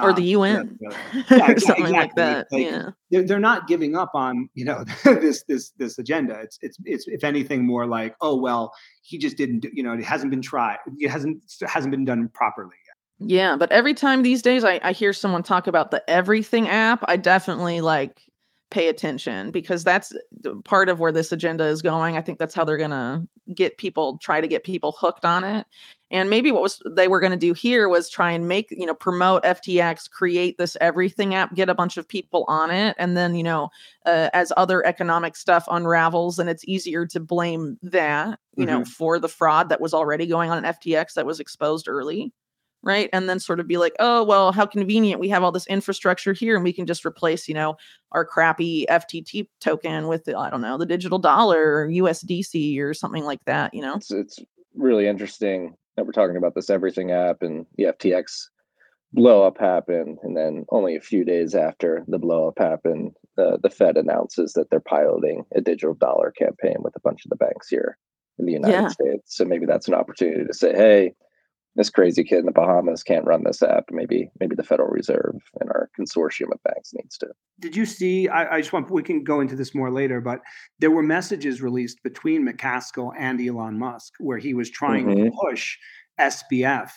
Or 0.00 0.12
the 0.12 0.22
UN, 0.22 0.56
um, 0.56 0.78
yeah, 0.80 0.90
or 1.50 1.58
something 1.58 1.86
exactly. 1.86 1.92
like 1.92 2.14
that. 2.14 2.46
Like, 2.52 2.62
yeah, 2.62 2.90
they're, 3.10 3.24
they're 3.24 3.40
not 3.40 3.66
giving 3.66 3.96
up 3.96 4.12
on 4.14 4.48
you 4.54 4.64
know 4.64 4.84
this 5.04 5.42
this 5.48 5.70
this 5.78 5.98
agenda. 5.98 6.38
It's 6.40 6.58
it's 6.62 6.78
it's 6.84 7.08
if 7.08 7.24
anything 7.24 7.66
more 7.66 7.86
like, 7.86 8.14
oh 8.20 8.36
well, 8.36 8.72
he 9.02 9.18
just 9.18 9.36
didn't, 9.36 9.66
you 9.72 9.82
know, 9.82 9.94
it 9.94 10.04
hasn't 10.04 10.30
been 10.30 10.42
tried, 10.42 10.78
it 10.98 11.10
hasn't 11.10 11.42
hasn't 11.66 11.90
been 11.90 12.04
done 12.04 12.28
properly 12.32 12.76
yeah, 13.20 13.56
but 13.56 13.72
every 13.72 13.94
time 13.94 14.22
these 14.22 14.42
days 14.42 14.64
I, 14.64 14.80
I 14.82 14.92
hear 14.92 15.12
someone 15.12 15.42
talk 15.42 15.66
about 15.66 15.90
the 15.90 16.08
everything 16.08 16.68
app, 16.68 17.04
I 17.08 17.16
definitely 17.16 17.80
like 17.80 18.22
pay 18.70 18.88
attention 18.88 19.50
because 19.50 19.82
that's 19.82 20.12
part 20.64 20.88
of 20.88 21.00
where 21.00 21.10
this 21.10 21.32
agenda 21.32 21.64
is 21.64 21.80
going. 21.80 22.16
I 22.16 22.20
think 22.20 22.38
that's 22.38 22.54
how 22.54 22.64
they're 22.64 22.76
going 22.76 22.90
to 22.90 23.26
get 23.54 23.78
people 23.78 24.18
try 24.18 24.40
to 24.40 24.46
get 24.46 24.62
people 24.62 24.94
hooked 24.98 25.24
on 25.24 25.42
it. 25.42 25.66
And 26.10 26.30
maybe 26.30 26.52
what 26.52 26.62
was 26.62 26.80
they 26.86 27.08
were 27.08 27.20
going 27.20 27.32
to 27.32 27.38
do 27.38 27.54
here 27.54 27.88
was 27.88 28.08
try 28.08 28.30
and 28.30 28.46
make, 28.46 28.68
you 28.70 28.86
know, 28.86 28.94
promote 28.94 29.42
FTX, 29.42 30.10
create 30.10 30.58
this 30.58 30.76
everything 30.80 31.34
app, 31.34 31.54
get 31.54 31.68
a 31.68 31.74
bunch 31.74 31.96
of 31.96 32.06
people 32.06 32.44
on 32.46 32.70
it 32.70 32.94
and 32.98 33.16
then, 33.16 33.34
you 33.34 33.42
know, 33.42 33.70
uh, 34.06 34.28
as 34.32 34.52
other 34.56 34.84
economic 34.86 35.34
stuff 35.34 35.64
unravels 35.70 36.38
and 36.38 36.48
it's 36.48 36.64
easier 36.66 37.06
to 37.06 37.20
blame 37.20 37.78
that, 37.82 38.38
you 38.56 38.66
mm-hmm. 38.66 38.78
know, 38.78 38.84
for 38.84 39.18
the 39.18 39.28
fraud 39.28 39.70
that 39.70 39.80
was 39.80 39.94
already 39.94 40.26
going 40.26 40.50
on 40.50 40.58
in 40.58 40.64
FTX 40.64 41.14
that 41.14 41.26
was 41.26 41.40
exposed 41.40 41.88
early 41.88 42.32
right? 42.82 43.10
And 43.12 43.28
then 43.28 43.40
sort 43.40 43.60
of 43.60 43.66
be 43.66 43.76
like 43.76 43.94
oh 43.98 44.22
well 44.22 44.52
how 44.52 44.66
convenient 44.66 45.20
we 45.20 45.28
have 45.28 45.42
all 45.42 45.52
this 45.52 45.66
infrastructure 45.66 46.32
here 46.32 46.54
and 46.54 46.64
we 46.64 46.72
can 46.72 46.86
just 46.86 47.04
replace 47.04 47.48
you 47.48 47.54
know 47.54 47.76
our 48.12 48.24
crappy 48.24 48.86
ftt 48.88 49.48
token 49.60 50.08
with 50.08 50.28
i 50.28 50.50
don't 50.50 50.60
know 50.60 50.78
the 50.78 50.86
digital 50.86 51.18
dollar 51.18 51.76
or 51.76 51.88
usdc 51.88 52.80
or 52.80 52.94
something 52.94 53.24
like 53.24 53.44
that 53.46 53.74
you 53.74 53.82
know? 53.82 53.96
It's, 53.96 54.10
it's 54.10 54.38
really 54.74 55.06
interesting 55.06 55.74
that 55.96 56.06
we're 56.06 56.12
talking 56.12 56.36
about 56.36 56.54
this 56.54 56.70
everything 56.70 57.10
app 57.10 57.42
and 57.42 57.66
the 57.76 57.84
ftx 57.84 58.48
blow 59.12 59.46
up 59.46 59.58
happened 59.58 60.18
and 60.22 60.36
then 60.36 60.66
only 60.70 60.94
a 60.94 61.00
few 61.00 61.24
days 61.24 61.54
after 61.54 62.04
the 62.08 62.18
blow 62.18 62.48
up 62.48 62.58
happened 62.58 63.12
uh, 63.38 63.56
the 63.62 63.70
fed 63.70 63.96
announces 63.96 64.52
that 64.52 64.68
they're 64.70 64.80
piloting 64.80 65.44
a 65.54 65.60
digital 65.60 65.94
dollar 65.94 66.30
campaign 66.32 66.76
with 66.80 66.94
a 66.96 67.00
bunch 67.00 67.24
of 67.24 67.30
the 67.30 67.36
banks 67.36 67.68
here 67.68 67.96
in 68.38 68.44
the 68.44 68.52
united 68.52 68.72
yeah. 68.72 68.88
states. 68.88 69.36
So 69.36 69.44
maybe 69.44 69.64
that's 69.64 69.88
an 69.88 69.94
opportunity 69.94 70.44
to 70.44 70.52
say 70.52 70.72
hey 70.74 71.14
this 71.76 71.90
crazy 71.90 72.24
kid 72.24 72.40
in 72.40 72.46
the 72.46 72.52
Bahamas 72.52 73.02
can't 73.02 73.24
run 73.24 73.44
this 73.44 73.62
app. 73.62 73.84
Maybe 73.90 74.30
maybe 74.40 74.56
the 74.56 74.62
Federal 74.62 74.88
Reserve 74.88 75.36
and 75.60 75.70
our 75.70 75.90
consortium 75.98 76.52
of 76.52 76.62
banks 76.64 76.92
needs 76.94 77.16
to. 77.18 77.28
Did 77.60 77.76
you 77.76 77.86
see? 77.86 78.28
I, 78.28 78.56
I, 78.56 78.60
just 78.60 78.72
want 78.72 78.90
we 78.90 79.02
can 79.02 79.22
go 79.22 79.40
into 79.40 79.56
this 79.56 79.74
more 79.74 79.90
later, 79.90 80.20
but 80.20 80.40
there 80.78 80.90
were 80.90 81.02
messages 81.02 81.62
released 81.62 82.02
between 82.02 82.46
MacAskill 82.46 83.12
and 83.18 83.40
Elon 83.40 83.78
Musk 83.78 84.14
where 84.18 84.38
he 84.38 84.54
was 84.54 84.70
trying 84.70 85.06
mm-hmm. 85.06 85.24
to 85.24 85.30
push 85.30 85.76
SBF 86.20 86.90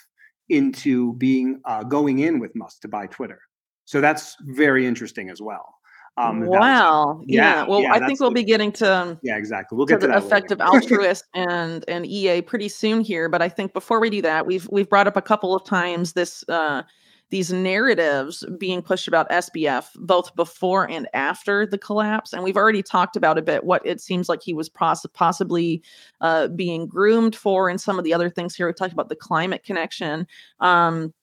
into 0.49 1.13
being 1.13 1.61
uh, 1.65 1.84
going 1.84 2.19
in 2.19 2.39
with 2.39 2.55
Musk 2.55 2.82
to 2.82 2.88
buy 2.88 3.07
Twitter. 3.07 3.39
So 3.86 4.01
that's 4.01 4.36
very 4.41 4.86
interesting 4.86 5.30
as 5.30 5.41
well. 5.41 5.76
Um, 6.18 6.45
wow. 6.45 7.14
Was, 7.20 7.26
yeah, 7.28 7.41
yeah. 7.41 7.68
Well, 7.68 7.82
yeah, 7.82 7.93
I 7.93 8.05
think 8.05 8.20
we'll 8.20 8.30
the, 8.30 8.36
be 8.36 8.43
getting 8.43 8.72
to 8.74 9.18
yeah, 9.22 9.38
exactly. 9.38 9.78
We'll 9.78 9.86
get 9.86 10.01
to, 10.01 10.07
to 10.07 10.14
the 10.14 10.18
effective 10.18 10.59
altruist 10.62 11.26
and 11.34 11.86
and 11.88 12.05
EA 12.05 12.41
pretty 12.41 12.68
soon 12.68 13.01
here. 13.01 13.30
But 13.30 13.41
I 13.41 13.49
think 13.49 13.74
before 13.74 13.99
we 13.99 14.09
do 14.09 14.22
that, 14.22 14.45
we've 14.45 14.68
we've 14.72 14.89
brought 14.89 15.07
up 15.07 15.18
a 15.18 15.22
couple 15.22 15.55
of 15.55 15.64
times 15.64 16.14
this 16.14 16.43
uh, 16.49 16.84
these 17.32 17.51
narratives 17.51 18.45
being 18.59 18.82
pushed 18.82 19.07
about 19.07 19.30
SBF 19.30 19.86
both 19.95 20.36
before 20.36 20.89
and 20.89 21.07
after 21.14 21.66
the 21.66 21.78
collapse. 21.78 22.34
And 22.34 22.43
we've 22.43 22.57
already 22.57 22.84
talked 22.84 23.16
about 23.16 23.38
a 23.38 23.41
bit 23.41 23.64
what 23.64 23.82
it 23.86 24.01
seems 24.01 24.28
like 24.28 24.43
he 24.43 24.53
was 24.53 24.68
poss- 24.68 25.05
possibly 25.14 25.82
uh, 26.20 26.49
being 26.49 26.88
groomed 26.88 27.36
for, 27.36 27.70
and 27.70 27.80
some 27.80 27.97
of 27.97 28.03
the 28.03 28.14
other 28.14 28.30
things 28.30 28.53
here. 28.53 28.68
We 28.68 28.74
talked 28.74 28.93
about 28.93 29.09
the 29.09 29.16
climate 29.16 29.64
connection. 29.64 30.28
Um, 30.59 31.14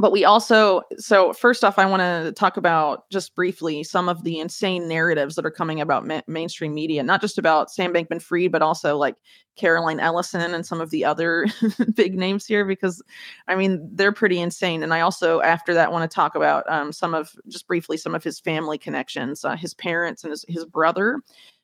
but 0.00 0.12
we 0.12 0.24
also 0.24 0.82
so 0.96 1.32
first 1.32 1.62
off 1.62 1.78
i 1.78 1.84
want 1.84 2.00
to 2.00 2.32
talk 2.32 2.56
about 2.56 3.08
just 3.10 3.34
briefly 3.34 3.84
some 3.84 4.08
of 4.08 4.24
the 4.24 4.38
insane 4.38 4.88
narratives 4.88 5.34
that 5.34 5.44
are 5.44 5.50
coming 5.50 5.80
about 5.80 6.06
ma- 6.06 6.22
mainstream 6.26 6.74
media 6.74 7.02
not 7.02 7.20
just 7.20 7.38
about 7.38 7.70
sam 7.70 7.92
bankman 7.92 8.20
fried 8.20 8.50
but 8.50 8.62
also 8.62 8.96
like 8.96 9.16
caroline 9.56 10.00
ellison 10.00 10.54
and 10.54 10.64
some 10.64 10.80
of 10.80 10.90
the 10.90 11.04
other 11.04 11.46
big 11.94 12.14
names 12.14 12.46
here 12.46 12.64
because 12.64 13.02
i 13.46 13.54
mean 13.54 13.88
they're 13.92 14.12
pretty 14.12 14.40
insane. 14.40 14.82
And 14.82 14.94
i 14.94 15.00
also 15.00 15.40
after 15.42 15.74
that 15.74 15.92
want 15.92 16.10
to 16.10 16.14
talk 16.14 16.34
about 16.34 16.68
um, 16.68 16.92
some 16.92 17.14
of 17.14 17.32
just 17.48 17.66
briefly 17.66 17.96
some 17.96 18.14
of 18.14 18.24
his 18.24 18.40
family 18.40 18.78
connections 18.78 19.44
uh, 19.44 19.56
his 19.56 19.74
parents 19.74 20.24
and 20.24 20.30
his, 20.30 20.44
his 20.48 20.64
brother 20.64 21.20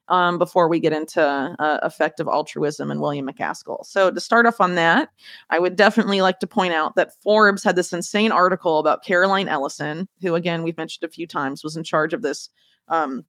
um, 0.08 0.38
before 0.38 0.68
we 0.68 0.80
get 0.80 0.92
into 0.92 1.22
uh, 1.22 1.78
effective 1.82 2.28
altruism 2.28 2.90
and 2.90 3.00
William 3.00 3.26
MacAskill. 3.26 3.84
So, 3.84 4.10
to 4.10 4.20
start 4.20 4.46
off 4.46 4.60
on 4.60 4.74
that, 4.76 5.10
I 5.50 5.58
would 5.58 5.76
definitely 5.76 6.20
like 6.20 6.38
to 6.40 6.46
point 6.46 6.72
out 6.72 6.96
that 6.96 7.20
Forbes 7.22 7.64
had 7.64 7.76
this 7.76 7.92
insane 7.92 8.32
article 8.32 8.78
about 8.78 9.04
Caroline 9.04 9.48
Ellison, 9.48 10.08
who, 10.22 10.34
again, 10.34 10.62
we've 10.62 10.76
mentioned 10.76 11.08
a 11.08 11.12
few 11.12 11.26
times, 11.26 11.64
was 11.64 11.76
in 11.76 11.84
charge 11.84 12.12
of 12.12 12.22
this 12.22 12.50
um, 12.88 13.24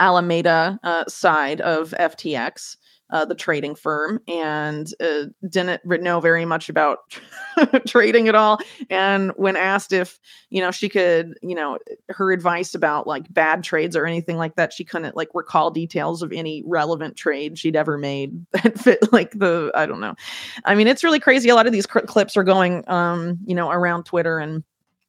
Alameda 0.00 0.78
uh, 0.82 1.04
side 1.06 1.60
of 1.60 1.94
FTX 1.98 2.76
uh, 3.10 3.24
the 3.24 3.34
trading 3.34 3.74
firm 3.74 4.20
and 4.26 4.92
uh, 5.00 5.24
didn't 5.48 5.84
know 5.84 6.20
very 6.20 6.44
much 6.44 6.68
about 6.68 6.98
trading 7.86 8.28
at 8.28 8.34
all. 8.34 8.58
And 8.90 9.30
when 9.36 9.56
asked 9.56 9.92
if, 9.92 10.18
you 10.50 10.60
know, 10.60 10.70
she 10.70 10.88
could, 10.88 11.34
you 11.42 11.54
know, 11.54 11.78
her 12.08 12.32
advice 12.32 12.74
about 12.74 13.06
like 13.06 13.32
bad 13.32 13.62
trades 13.62 13.94
or 13.94 14.06
anything 14.06 14.36
like 14.36 14.56
that, 14.56 14.72
she 14.72 14.84
couldn't 14.84 15.16
like 15.16 15.28
recall 15.34 15.70
details 15.70 16.22
of 16.22 16.32
any 16.32 16.62
relevant 16.66 17.16
trade 17.16 17.58
she'd 17.58 17.76
ever 17.76 17.98
made 17.98 18.44
that 18.52 18.78
fit 18.78 19.12
like 19.12 19.38
the, 19.38 19.70
I 19.74 19.86
don't 19.86 20.00
know. 20.00 20.14
I 20.64 20.74
mean, 20.74 20.88
it's 20.88 21.04
really 21.04 21.20
crazy. 21.20 21.48
A 21.50 21.54
lot 21.54 21.66
of 21.66 21.72
these 21.72 21.86
clips 21.86 22.36
are 22.36 22.44
going, 22.44 22.84
um, 22.88 23.38
you 23.44 23.54
know, 23.54 23.70
around 23.70 24.04
Twitter 24.04 24.38
and, 24.38 24.64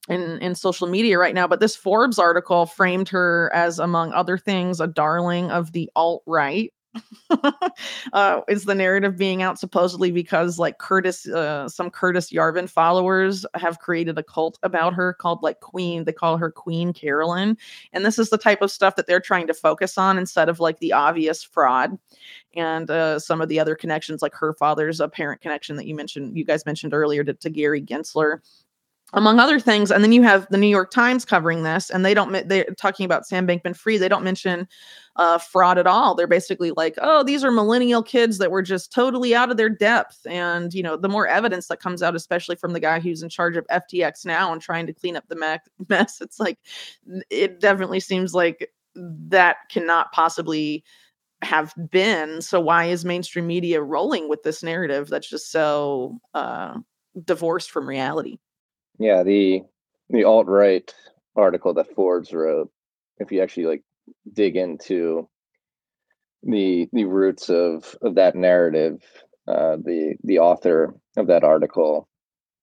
in, 0.08 0.38
in 0.40 0.54
social 0.54 0.88
media 0.88 1.18
right 1.18 1.34
now. 1.34 1.48
But 1.48 1.60
this 1.60 1.76
Forbes 1.76 2.20
article 2.20 2.68
framed 2.68 3.10
her 3.10 3.52
as, 3.54 3.80
among 3.80 4.14
other 4.14 4.38
things, 4.38 4.80
a 4.80 4.86
darling 4.86 5.50
of 5.50 5.72
the 5.72 5.90
alt 5.96 6.22
right. 6.28 6.72
uh, 8.14 8.42
is 8.48 8.66
the 8.66 8.76
narrative 8.76 9.18
being 9.18 9.42
out 9.42 9.60
supposedly 9.60 10.12
because 10.12 10.60
like 10.60 10.78
Curtis, 10.78 11.28
uh, 11.28 11.68
some 11.68 11.90
Curtis 11.90 12.32
Yarvin 12.32 12.70
followers 12.70 13.46
have 13.56 13.80
created 13.80 14.18
a 14.18 14.24
cult 14.24 14.58
about 14.64 14.94
her 14.94 15.14
called 15.14 15.42
like 15.44 15.60
Queen. 15.60 16.04
They 16.04 16.14
call 16.14 16.38
her 16.38 16.52
Queen 16.52 16.94
Carolyn, 16.94 17.58
and 17.94 18.06
this 18.06 18.20
is 18.20 18.30
the 18.30 18.38
type 18.38 18.62
of 18.62 18.72
stuff 18.72 18.96
that 18.96 19.08
they're 19.08 19.20
trying 19.20 19.48
to 19.48 19.54
focus 19.54 19.98
on 19.98 20.18
instead 20.18 20.50
of 20.50 20.60
like 20.60 20.80
the 20.80 20.94
obvious 20.94 21.44
fraud 21.44 21.98
and 22.56 22.90
uh, 22.90 23.20
some 23.20 23.42
of 23.42 23.50
the 23.50 23.60
other 23.60 23.76
connections, 23.76 24.22
like 24.22 24.34
her 24.34 24.54
father's 24.54 25.00
apparent 25.00 25.42
connection 25.42 25.76
that 25.76 25.88
you 25.88 25.96
mentioned, 25.96 26.38
you 26.38 26.46
guys 26.46 26.66
mentioned 26.66 26.94
earlier 26.94 27.24
to, 27.24 27.34
to 27.34 27.50
Gary 27.50 27.82
Gensler 27.82 28.40
among 29.14 29.40
other 29.40 29.60
things. 29.60 29.92
And 29.92 30.04
then 30.04 30.12
you 30.12 30.24
have 30.24 30.48
the 30.50 30.58
New 30.58 30.68
York 30.68 30.92
Times 30.92 31.26
covering 31.26 31.64
this, 31.64 31.90
and 31.90 32.06
they 32.06 32.14
don't, 32.14 32.48
they're 32.48 32.66
talking 32.78 33.06
about 33.06 33.26
Sam 33.26 33.48
Bankman 33.48 33.76
Fried. 33.76 34.00
They 34.00 34.10
don't 34.10 34.24
mention 34.24 34.68
uh, 35.16 35.38
fraud 35.38 35.78
at 35.78 35.88
all. 35.88 36.16
They're 36.16 36.28
basically 36.28 36.72
like, 36.72 36.96
oh, 37.02 37.24
these 37.24 37.44
are 37.44 37.52
millennial 37.52 38.04
kids 38.04 38.38
that 38.40 38.52
were 38.52 38.62
just 38.62 38.92
totally 38.92 39.34
out 39.34 39.52
of 39.52 39.58
their 39.58 39.70
depth. 39.70 40.26
And, 40.26 40.74
you 40.74 40.84
know, 40.84 40.98
the 40.98 41.08
more 41.08 41.28
evidence 41.28 41.68
that 41.68 41.80
comes 41.80 42.04
out, 42.04 42.16
especially 42.16 42.56
from 42.56 42.74
the 42.74 42.80
guy 42.80 43.00
who's 43.00 43.24
in 43.24 43.30
charge 43.30 43.56
of 43.56 43.66
FTX 43.68 44.26
now 44.26 44.52
and 44.52 44.62
trying 44.62 44.88
to 44.88 44.94
clean 44.94 45.16
up 45.16 45.28
the 45.30 45.36
mess, 45.90 46.20
it's 46.20 46.40
like, 46.40 46.60
it 47.30 47.60
definitely 47.60 48.00
seems 48.00 48.34
like 48.34 48.72
that 48.96 49.58
cannot 49.70 50.12
possibly 50.12 50.84
have 51.42 51.74
been. 51.92 52.42
So 52.42 52.60
why 52.60 52.86
is 52.86 53.06
mainstream 53.06 53.48
media 53.48 53.82
rolling 53.82 54.28
with 54.30 54.44
this 54.44 54.64
narrative 54.64 55.10
that's 55.10 55.30
just 55.30 55.52
so 55.52 56.18
uh, 56.34 56.80
divorced 57.24 57.72
from 57.72 57.88
reality? 57.88 58.40
Yeah, 59.00 59.24
the 59.24 59.62
the 60.10 60.24
alt 60.24 60.48
right 60.48 60.94
article 61.36 61.74
that 61.74 61.94
Forbes 61.96 62.34
wrote, 62.34 62.72
if 63.18 63.32
you 63.32 63.42
actually 63.42 63.66
like 63.66 63.84
dig 64.32 64.56
into 64.56 65.28
the 66.44 66.88
the 66.94 67.06
roots 67.06 67.50
of 67.50 67.96
of 68.02 68.16
that 68.16 68.36
narrative, 68.36 69.02
uh, 69.48 69.78
the 69.78 70.16
the 70.24 70.40
author 70.40 70.94
of 71.18 71.28
that 71.28 71.44
article 71.44 72.08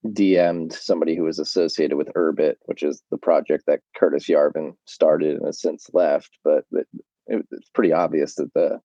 DM'd 0.07 0.73
somebody 0.73 1.17
who 1.17 1.25
was 1.25 1.39
associated 1.39 1.97
with 1.97 2.13
Urbit, 2.17 2.55
which 2.67 2.83
is 2.83 3.03
the 3.11 3.19
project 3.19 3.65
that 3.67 3.81
Curtis 3.97 4.29
Yarvin 4.29 4.73
started 4.85 5.37
and 5.37 5.47
has 5.47 5.61
since 5.61 5.89
left. 5.93 6.31
But 6.43 6.65
it, 6.73 6.87
it's 7.29 7.71
pretty 7.75 7.93
obvious 7.93 8.35
that 8.37 8.53
the 8.55 8.81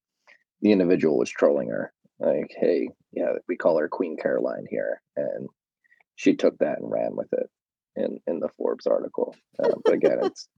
the 0.62 0.72
individual 0.72 1.18
was 1.18 1.30
trolling 1.30 1.70
her. 1.70 1.94
Like, 2.20 2.52
hey, 2.60 2.90
yeah, 3.12 3.34
we 3.48 3.56
call 3.56 3.78
her 3.78 3.88
Queen 3.88 4.18
Caroline 4.22 4.66
here, 4.70 5.02
and 5.16 5.48
she 6.18 6.36
took 6.36 6.58
that 6.58 6.80
and 6.80 6.92
ran 6.92 7.16
with 7.16 7.32
it 7.32 7.50
in 7.96 8.20
in 8.28 8.40
the 8.42 8.50
Forbes 8.50 8.86
article. 8.86 9.34
Uh, 9.64 9.70
but 9.86 9.94
again, 9.94 10.20
it's 10.24 10.50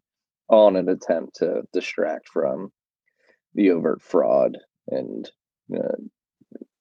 all 0.47 0.67
in 0.69 0.75
an 0.77 0.89
attempt 0.89 1.35
to 1.35 1.61
distract 1.71 2.27
from 2.27 2.71
the 3.53 3.69
overt 3.69 4.01
fraud 4.01 4.57
and 4.87 5.29
uh, 5.75 5.97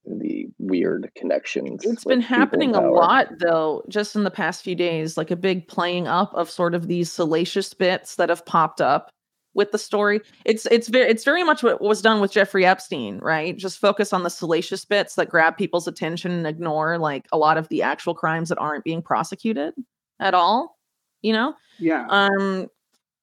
the 0.05 0.47
weird 0.57 1.11
connections. 1.15 1.85
It's 1.85 2.05
been 2.05 2.21
happening 2.21 2.73
a 2.73 2.89
lot 2.89 3.27
though, 3.39 3.83
just 3.89 4.15
in 4.15 4.23
the 4.23 4.31
past 4.31 4.63
few 4.63 4.75
days, 4.75 5.17
like 5.17 5.29
a 5.29 5.35
big 5.35 5.67
playing 5.67 6.07
up 6.07 6.33
of 6.33 6.49
sort 6.49 6.73
of 6.73 6.87
these 6.87 7.11
salacious 7.11 7.73
bits 7.73 8.15
that 8.15 8.29
have 8.29 8.45
popped 8.45 8.81
up 8.81 9.11
with 9.53 9.71
the 9.71 9.77
story. 9.77 10.21
It's 10.45 10.65
it's 10.67 10.87
very 10.87 11.09
it's 11.09 11.23
very 11.23 11.43
much 11.43 11.63
what 11.63 11.81
was 11.81 12.01
done 12.01 12.21
with 12.21 12.31
Jeffrey 12.31 12.65
Epstein, 12.65 13.19
right? 13.19 13.57
Just 13.57 13.79
focus 13.79 14.13
on 14.13 14.23
the 14.23 14.29
salacious 14.29 14.85
bits 14.85 15.15
that 15.15 15.29
grab 15.29 15.57
people's 15.57 15.87
attention 15.87 16.31
and 16.31 16.47
ignore 16.47 16.97
like 16.97 17.27
a 17.31 17.37
lot 17.37 17.57
of 17.57 17.67
the 17.69 17.81
actual 17.81 18.13
crimes 18.13 18.49
that 18.49 18.57
aren't 18.57 18.83
being 18.83 19.01
prosecuted 19.01 19.73
at 20.19 20.33
all. 20.33 20.77
You 21.21 21.33
know? 21.33 21.53
Yeah. 21.79 22.07
Um, 22.09 22.67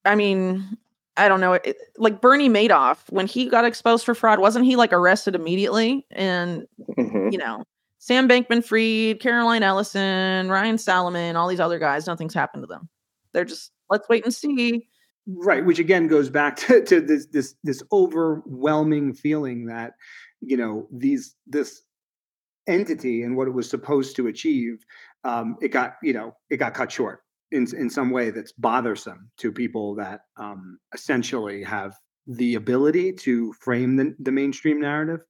I 0.04 0.14
mean, 0.14 0.76
I 1.16 1.28
don't 1.28 1.40
know. 1.40 1.54
It, 1.54 1.76
like 1.96 2.20
Bernie 2.20 2.50
Madoff, 2.50 3.10
when 3.10 3.26
he 3.26 3.48
got 3.48 3.64
exposed 3.64 4.04
for 4.04 4.14
fraud, 4.14 4.38
wasn't 4.38 4.66
he 4.66 4.76
like 4.76 4.92
arrested 4.92 5.34
immediately? 5.34 6.06
And 6.10 6.66
mm-hmm. 6.98 7.30
you 7.30 7.38
know, 7.38 7.64
Sam 7.98 8.28
Bankman 8.28 8.64
Fried, 8.64 9.20
Caroline 9.20 9.62
Ellison, 9.62 10.48
Ryan 10.48 10.78
Salomon, 10.78 11.36
all 11.36 11.48
these 11.48 11.60
other 11.60 11.78
guys, 11.78 12.06
nothing's 12.06 12.34
happened 12.34 12.62
to 12.64 12.66
them. 12.66 12.88
They're 13.32 13.44
just 13.44 13.72
let's 13.90 14.08
wait 14.08 14.24
and 14.24 14.34
see 14.34 14.86
right 15.28 15.64
which 15.64 15.78
again 15.78 16.06
goes 16.06 16.30
back 16.30 16.56
to, 16.68 16.82
to 16.84 17.00
this 17.00 17.26
this 17.32 17.54
this 17.64 17.82
overwhelming 17.92 19.12
feeling 19.12 19.66
that 19.66 19.92
you 20.40 20.56
know 20.56 20.86
these 20.92 21.34
this 21.46 21.82
entity 22.68 23.22
and 23.22 23.36
what 23.36 23.46
it 23.46 23.52
was 23.54 23.70
supposed 23.70 24.16
to 24.16 24.26
achieve 24.26 24.84
um, 25.24 25.56
it 25.60 25.68
got 25.68 25.94
you 26.02 26.12
know 26.12 26.34
it 26.50 26.56
got 26.56 26.74
cut 26.74 26.90
short 26.90 27.20
in 27.52 27.66
in 27.76 27.90
some 27.90 28.10
way 28.10 28.30
that's 28.30 28.52
bothersome 28.52 29.30
to 29.38 29.52
people 29.52 29.94
that 29.94 30.20
um, 30.36 30.78
essentially 30.94 31.62
have 31.62 31.94
the 32.26 32.56
ability 32.56 33.12
to 33.12 33.52
frame 33.54 33.96
the, 33.96 34.14
the 34.18 34.32
mainstream 34.32 34.80
narrative. 34.80 35.20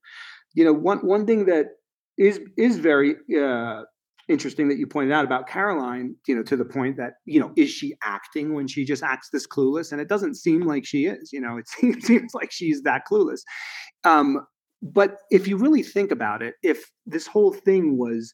You 0.53 0.65
know 0.65 0.73
one 0.73 0.99
one 0.99 1.25
thing 1.25 1.45
that 1.45 1.67
is 2.17 2.39
is 2.57 2.77
very 2.77 3.15
uh, 3.39 3.83
interesting 4.27 4.67
that 4.69 4.77
you 4.77 4.87
pointed 4.87 5.13
out 5.13 5.25
about 5.25 5.47
Caroline, 5.47 6.15
you 6.27 6.35
know, 6.35 6.43
to 6.43 6.57
the 6.57 6.65
point 6.65 6.97
that, 6.97 7.13
you 7.25 7.39
know, 7.39 7.51
is 7.55 7.69
she 7.69 7.95
acting 8.03 8.53
when 8.53 8.67
she 8.67 8.83
just 8.83 9.03
acts 9.03 9.29
this 9.31 9.47
clueless? 9.47 9.91
And 9.91 10.01
it 10.01 10.09
doesn't 10.09 10.35
seem 10.35 10.61
like 10.61 10.85
she 10.85 11.05
is, 11.05 11.31
you 11.31 11.39
know, 11.39 11.57
it 11.57 11.67
seems, 11.69 12.05
seems 12.05 12.33
like 12.33 12.51
she's 12.51 12.81
that 12.83 13.03
clueless. 13.09 13.41
Um, 14.03 14.45
but 14.81 15.17
if 15.31 15.47
you 15.47 15.57
really 15.57 15.83
think 15.83 16.11
about 16.11 16.41
it, 16.41 16.55
if 16.61 16.91
this 17.05 17.25
whole 17.25 17.53
thing 17.53 17.97
was 17.97 18.33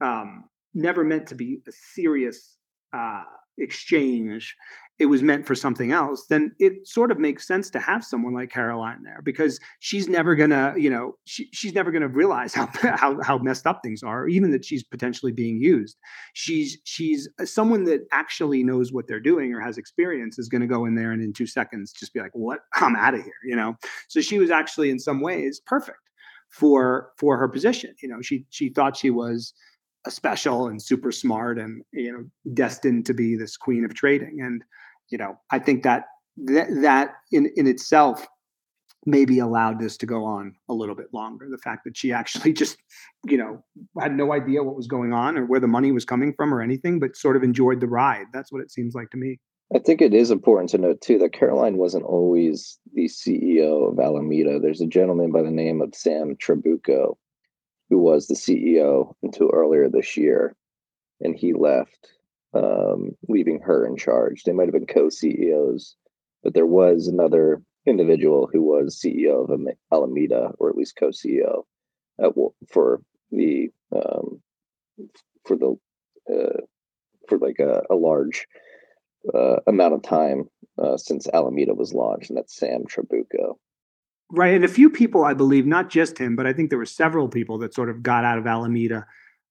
um, 0.00 0.44
never 0.74 1.04
meant 1.04 1.26
to 1.28 1.34
be 1.34 1.60
a 1.66 1.72
serious 1.94 2.56
uh, 2.92 3.22
exchange 3.58 4.54
it 5.00 5.06
was 5.06 5.22
meant 5.22 5.46
for 5.46 5.54
something 5.54 5.92
else, 5.92 6.26
then 6.26 6.52
it 6.58 6.86
sort 6.86 7.10
of 7.10 7.18
makes 7.18 7.46
sense 7.46 7.70
to 7.70 7.80
have 7.80 8.04
someone 8.04 8.34
like 8.34 8.50
Caroline 8.50 9.02
there 9.02 9.22
because 9.24 9.58
she's 9.78 10.10
never 10.10 10.34
gonna, 10.34 10.74
you 10.76 10.90
know, 10.90 11.16
she, 11.24 11.48
she's 11.54 11.72
never 11.72 11.90
gonna 11.90 12.06
realize 12.06 12.52
how, 12.54 12.66
how 12.82 13.20
how 13.22 13.38
messed 13.38 13.66
up 13.66 13.80
things 13.82 14.02
are, 14.02 14.28
even 14.28 14.50
that 14.50 14.62
she's 14.62 14.84
potentially 14.84 15.32
being 15.32 15.58
used. 15.58 15.96
She's 16.34 16.76
she's 16.84 17.26
uh, 17.40 17.46
someone 17.46 17.84
that 17.84 18.06
actually 18.12 18.62
knows 18.62 18.92
what 18.92 19.08
they're 19.08 19.20
doing 19.20 19.54
or 19.54 19.60
has 19.60 19.78
experience 19.78 20.38
is 20.38 20.50
to 20.50 20.66
go 20.66 20.84
in 20.84 20.94
there 20.94 21.12
and 21.12 21.22
in 21.22 21.32
two 21.32 21.46
seconds 21.46 21.92
just 21.92 22.12
be 22.12 22.20
like, 22.20 22.34
"What? 22.34 22.60
I'm 22.74 22.94
out 22.94 23.14
of 23.14 23.22
here," 23.22 23.32
you 23.42 23.56
know. 23.56 23.76
So 24.08 24.20
she 24.20 24.38
was 24.38 24.50
actually 24.50 24.90
in 24.90 24.98
some 24.98 25.22
ways 25.22 25.62
perfect 25.64 25.98
for 26.50 27.12
for 27.16 27.38
her 27.38 27.48
position. 27.48 27.94
You 28.02 28.10
know, 28.10 28.20
she 28.20 28.44
she 28.50 28.68
thought 28.68 28.98
she 28.98 29.08
was 29.08 29.54
a 30.06 30.10
special 30.10 30.68
and 30.68 30.80
super 30.80 31.12
smart 31.12 31.58
and 31.58 31.82
you 31.92 32.12
know 32.12 32.24
destined 32.54 33.06
to 33.06 33.14
be 33.14 33.36
this 33.36 33.56
queen 33.56 33.84
of 33.84 33.94
trading 33.94 34.40
and 34.40 34.62
you 35.10 35.18
know, 35.18 35.38
I 35.50 35.58
think 35.58 35.82
that 35.82 36.04
that, 36.36 36.68
that 36.82 37.14
in 37.32 37.50
in 37.56 37.66
itself 37.66 38.26
maybe 39.06 39.38
allowed 39.38 39.80
this 39.80 39.96
to 39.96 40.06
go 40.06 40.24
on 40.24 40.54
a 40.68 40.74
little 40.74 40.94
bit 40.94 41.06
longer. 41.12 41.48
The 41.50 41.58
fact 41.58 41.84
that 41.84 41.96
she 41.96 42.12
actually 42.12 42.52
just, 42.62 42.76
you 43.24 43.38
know, 43.38 43.64
had 43.98 44.14
no 44.14 44.32
idea 44.32 44.62
what 44.62 44.76
was 44.76 44.86
going 44.86 45.12
on 45.12 45.38
or 45.38 45.46
where 45.46 45.60
the 45.60 45.66
money 45.66 45.92
was 45.92 46.04
coming 46.04 46.34
from 46.34 46.52
or 46.52 46.60
anything, 46.60 47.00
but 47.00 47.16
sort 47.16 47.36
of 47.36 47.42
enjoyed 47.42 47.80
the 47.80 47.86
ride. 47.86 48.26
That's 48.32 48.52
what 48.52 48.62
it 48.62 48.70
seems 48.70 48.94
like 48.94 49.10
to 49.10 49.16
me. 49.16 49.38
I 49.74 49.78
think 49.78 50.02
it 50.02 50.12
is 50.12 50.32
important 50.32 50.68
to 50.70 50.78
note 50.78 51.00
too 51.00 51.18
that 51.18 51.32
Caroline 51.32 51.76
wasn't 51.76 52.04
always 52.04 52.78
the 52.92 53.06
CEO 53.06 53.90
of 53.90 53.98
Alameda. 54.00 54.58
There's 54.58 54.80
a 54.80 54.86
gentleman 54.86 55.30
by 55.30 55.42
the 55.42 55.50
name 55.50 55.80
of 55.80 55.94
Sam 55.94 56.36
Trabucco 56.36 57.16
who 57.88 57.98
was 57.98 58.26
the 58.26 58.34
CEO 58.34 59.14
until 59.22 59.50
earlier 59.52 59.88
this 59.88 60.16
year, 60.16 60.54
and 61.20 61.36
he 61.36 61.52
left 61.52 62.08
um, 62.54 63.10
leaving 63.28 63.60
her 63.60 63.86
in 63.86 63.96
charge. 63.96 64.42
They 64.42 64.52
might 64.52 64.66
have 64.66 64.72
been 64.72 64.86
co-CEOs, 64.86 65.96
but 66.42 66.54
there 66.54 66.66
was 66.66 67.06
another 67.06 67.62
individual 67.86 68.48
who 68.52 68.62
was 68.62 68.98
CEO 68.98 69.48
of 69.48 69.60
Alameda, 69.92 70.52
or 70.58 70.68
at 70.68 70.76
least 70.76 70.96
co-CEO, 70.98 71.64
for 72.68 73.00
the 73.30 73.68
um, 73.94 74.40
for 75.46 75.56
the 75.56 75.76
uh, 76.32 76.60
for 77.28 77.38
like 77.38 77.58
a, 77.58 77.82
a 77.90 77.94
large 77.94 78.46
uh, 79.34 79.56
amount 79.66 79.94
of 79.94 80.02
time 80.02 80.48
uh, 80.82 80.96
since 80.96 81.28
Alameda 81.32 81.74
was 81.74 81.94
launched, 81.94 82.30
and 82.30 82.36
that's 82.36 82.56
Sam 82.56 82.84
Trabucco. 82.84 83.54
Right, 84.32 84.54
and 84.54 84.64
a 84.64 84.68
few 84.68 84.90
people, 84.90 85.24
I 85.24 85.34
believe, 85.34 85.66
not 85.66 85.90
just 85.90 86.18
him, 86.18 86.36
but 86.36 86.46
I 86.46 86.52
think 86.52 86.70
there 86.70 86.78
were 86.78 86.86
several 86.86 87.28
people 87.28 87.58
that 87.58 87.74
sort 87.74 87.90
of 87.90 88.02
got 88.02 88.24
out 88.24 88.38
of 88.38 88.46
Alameda 88.46 89.06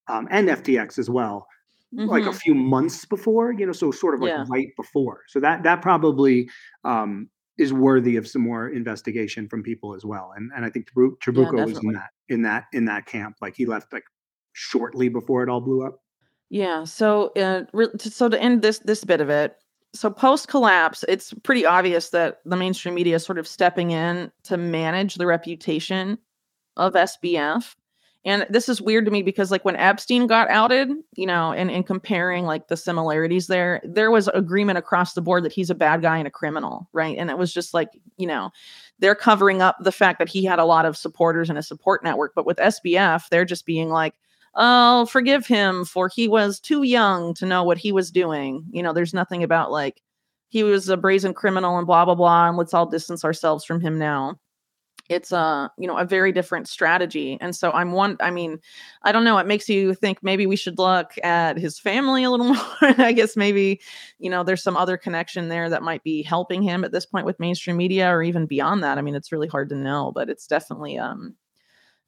um, 0.08 0.28
and 0.32 0.48
FTX 0.48 0.98
as 0.98 1.10
well 1.10 1.48
mm-hmm. 1.94 2.10
like 2.10 2.24
a 2.24 2.28
mm-hmm. 2.28 2.38
few 2.38 2.56
months 2.56 3.06
before, 3.06 3.52
you 3.54 3.66
know, 3.66 3.72
so 3.72 3.92
sort 3.92 4.16
of 4.16 4.22
like 4.22 4.30
yeah. 4.30 4.46
right 4.48 4.70
before. 4.76 5.22
So 5.28 5.40
that 5.40 5.64
that 5.64 5.82
probably 5.82 6.50
um, 6.84 7.30
is 7.58 7.74
worthy 7.74 8.16
of 8.16 8.28
some 8.28 8.42
more 8.42 8.70
investigation 8.70 9.48
from 9.48 9.64
people 9.64 9.94
as 9.94 10.06
well. 10.06 10.34
And 10.36 10.52
and 10.56 10.66
I 10.66 10.70
think 10.70 10.92
Trabucco 10.94 11.58
yeah, 11.58 11.66
was 11.66 11.84
in 11.84 11.92
that 11.94 12.10
in 12.30 12.42
that 12.44 12.66
in 12.74 12.86
that 12.86 13.06
camp. 13.06 13.38
Like 13.42 13.56
he 13.56 13.66
left 13.66 13.92
like 13.94 14.06
shortly 14.54 15.10
before 15.10 15.44
it 15.44 15.50
all 15.50 15.62
blew 15.62 15.86
up. 15.86 16.00
Yeah. 16.50 16.84
So 16.84 17.32
uh, 17.36 17.64
so 17.98 18.30
to 18.30 18.42
end 18.42 18.62
this 18.62 18.80
this 18.80 19.04
bit 19.04 19.22
of 19.22 19.30
it, 19.30 19.56
so 19.94 20.10
post 20.10 20.48
collapse, 20.48 21.04
it's 21.08 21.34
pretty 21.44 21.66
obvious 21.66 22.10
that 22.12 22.40
the 22.46 22.56
mainstream 22.56 22.96
media 22.96 23.16
is 23.16 23.26
sort 23.26 23.40
of 23.40 23.48
stepping 23.48 23.92
in 23.92 24.32
to 24.44 24.58
manage 24.58 25.16
the 25.16 25.26
reputation 25.26 26.18
of 26.78 26.94
SBF. 26.94 27.76
And 28.26 28.46
this 28.50 28.68
is 28.68 28.82
weird 28.82 29.06
to 29.06 29.12
me 29.12 29.24
because 29.24 29.50
like 29.50 29.64
when 29.64 29.78
Epstein 29.78 30.28
got 30.28 30.50
outed, 30.50 30.90
you 31.16 31.26
know, 31.26 31.54
and, 31.54 31.72
and 31.72 31.88
comparing 31.88 32.46
like 32.46 32.68
the 32.68 32.76
similarities 32.76 33.48
there, 33.48 33.82
there 33.86 34.12
was 34.12 34.28
agreement 34.30 34.78
across 34.78 35.14
the 35.14 35.22
board 35.22 35.46
that 35.46 35.54
he's 35.54 35.70
a 35.70 35.76
bad 35.76 36.02
guy 36.02 36.18
and 36.18 36.28
a 36.28 36.32
criminal, 36.32 36.90
right? 36.92 37.18
And 37.18 37.30
it 37.30 37.38
was 37.38 37.54
just 37.54 37.74
like, 37.74 37.90
you 38.18 38.28
know, 38.28 38.52
they're 39.00 39.16
covering 39.16 39.62
up 39.62 39.78
the 39.80 39.94
fact 39.94 40.20
that 40.20 40.28
he 40.28 40.44
had 40.44 40.60
a 40.60 40.66
lot 40.66 40.86
of 40.86 40.98
supporters 40.98 41.50
and 41.50 41.58
a 41.58 41.64
support 41.64 42.04
network. 42.04 42.34
But 42.36 42.46
with 42.46 42.58
SBF, 42.58 43.30
they're 43.30 43.46
just 43.46 43.66
being 43.66 43.88
like, 43.90 44.16
oh, 44.56 45.06
forgive 45.06 45.48
him 45.48 45.86
for 45.86 46.10
he 46.10 46.28
was 46.28 46.60
too 46.60 46.84
young 46.84 47.34
to 47.36 47.46
know 47.46 47.64
what 47.64 47.78
he 47.78 47.94
was 47.94 48.12
doing. 48.12 48.66
You 48.72 48.84
know, 48.84 48.92
there's 48.92 49.14
nothing 49.14 49.44
about 49.44 49.72
like 49.72 50.02
he 50.50 50.64
was 50.64 50.90
a 50.90 50.98
brazen 50.98 51.34
criminal 51.34 51.78
and 51.78 51.88
blah 51.88 52.04
blah 52.04 52.16
blah, 52.16 52.50
and 52.50 52.58
let's 52.58 52.74
all 52.74 52.86
distance 52.86 53.24
ourselves 53.24 53.64
from 53.64 53.80
him 53.80 53.98
now 53.98 54.38
it's 55.10 55.32
a 55.32 55.72
you 55.78 55.88
know 55.88 55.98
a 55.98 56.06
very 56.06 56.32
different 56.32 56.68
strategy 56.68 57.38
and 57.42 57.56
so 57.56 57.72
i'm 57.72 57.92
one 57.92 58.16
i 58.22 58.30
mean 58.30 58.60
i 59.04 59.12
don't 59.12 59.24
know 59.24 59.38
it 59.38 59.48
makes 59.48 59.68
you 59.68 59.94
think 59.94 60.20
maybe 60.22 60.46
we 60.46 60.56
should 60.56 60.78
look 60.78 61.12
at 61.24 61.58
his 61.58 61.80
family 61.80 62.24
a 62.24 62.30
little 62.30 62.46
more 62.54 62.66
i 62.82 63.12
guess 63.12 63.36
maybe 63.36 63.82
you 64.20 64.30
know 64.30 64.44
there's 64.44 64.64
some 64.64 64.78
other 64.78 64.98
connection 64.98 65.50
there 65.50 65.70
that 65.70 65.84
might 65.84 66.04
be 66.04 66.24
helping 66.24 66.62
him 66.62 66.84
at 66.84 66.92
this 66.92 67.06
point 67.06 67.26
with 67.26 67.40
mainstream 67.40 67.76
media 67.76 68.10
or 68.10 68.24
even 68.24 68.46
beyond 68.46 68.84
that 68.84 68.98
i 68.98 69.02
mean 69.02 69.16
it's 69.16 69.32
really 69.32 69.48
hard 69.48 69.68
to 69.70 69.76
know 69.76 70.12
but 70.14 70.30
it's 70.30 70.48
definitely 70.48 70.98
um 70.98 71.36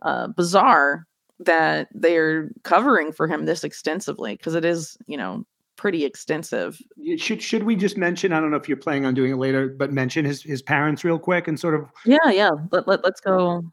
uh, 0.03 0.27
bizarre 0.27 1.05
that 1.39 1.87
they're 1.93 2.49
covering 2.63 3.11
for 3.11 3.27
him 3.27 3.45
this 3.45 3.63
extensively 3.63 4.35
because 4.35 4.55
it 4.55 4.65
is 4.65 4.97
you 5.07 5.17
know 5.17 5.45
pretty 5.81 6.05
extensive. 6.05 6.79
Should 7.17 7.41
should 7.41 7.63
we 7.63 7.75
just 7.75 7.97
mention? 7.97 8.31
I 8.31 8.39
don't 8.39 8.51
know 8.51 8.57
if 8.57 8.69
you're 8.69 8.77
planning 8.77 9.03
on 9.03 9.15
doing 9.15 9.31
it 9.31 9.37
later, 9.37 9.67
but 9.67 9.91
mention 9.91 10.25
his 10.25 10.43
his 10.43 10.61
parents 10.61 11.03
real 11.03 11.17
quick 11.17 11.47
and 11.47 11.59
sort 11.59 11.73
of. 11.73 11.89
Yeah, 12.05 12.29
yeah. 12.29 12.51
Let, 12.71 12.87
let 12.87 13.03
let's 13.03 13.19
go. 13.19 13.63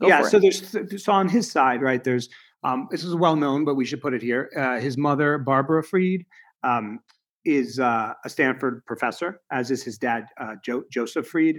go 0.00 0.06
yeah. 0.06 0.22
So 0.22 0.36
it. 0.36 0.42
there's 0.42 1.04
so 1.04 1.12
on 1.12 1.28
his 1.28 1.50
side, 1.50 1.82
right? 1.82 2.02
There's 2.02 2.28
um, 2.62 2.86
this 2.92 3.02
is 3.02 3.16
well 3.16 3.34
known, 3.34 3.64
but 3.64 3.74
we 3.74 3.84
should 3.84 4.00
put 4.00 4.14
it 4.14 4.22
here. 4.22 4.48
Uh, 4.56 4.78
his 4.78 4.96
mother, 4.96 5.38
Barbara 5.38 5.82
Fried, 5.82 6.24
um, 6.62 7.00
is 7.44 7.80
uh, 7.80 8.14
a 8.24 8.28
Stanford 8.28 8.86
professor, 8.86 9.40
as 9.50 9.72
is 9.72 9.82
his 9.82 9.98
dad, 9.98 10.26
uh, 10.40 10.54
jo- 10.64 10.84
Joseph 10.88 11.26
Freed. 11.26 11.56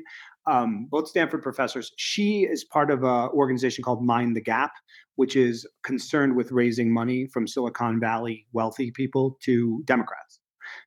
Um, 0.48 0.88
both 0.90 1.08
Stanford 1.08 1.44
professors. 1.44 1.92
She 1.98 2.42
is 2.44 2.64
part 2.64 2.90
of 2.90 3.04
an 3.04 3.30
organization 3.34 3.84
called 3.84 4.04
Mind 4.04 4.36
the 4.36 4.42
Gap, 4.42 4.72
which 5.16 5.36
is 5.36 5.68
concerned 5.84 6.36
with 6.36 6.52
raising 6.52 6.94
money 6.94 7.28
from 7.28 7.48
Silicon 7.48 8.00
Valley 8.00 8.46
wealthy 8.54 8.92
people 8.92 9.38
to 9.44 9.82
Democrats. 9.86 10.40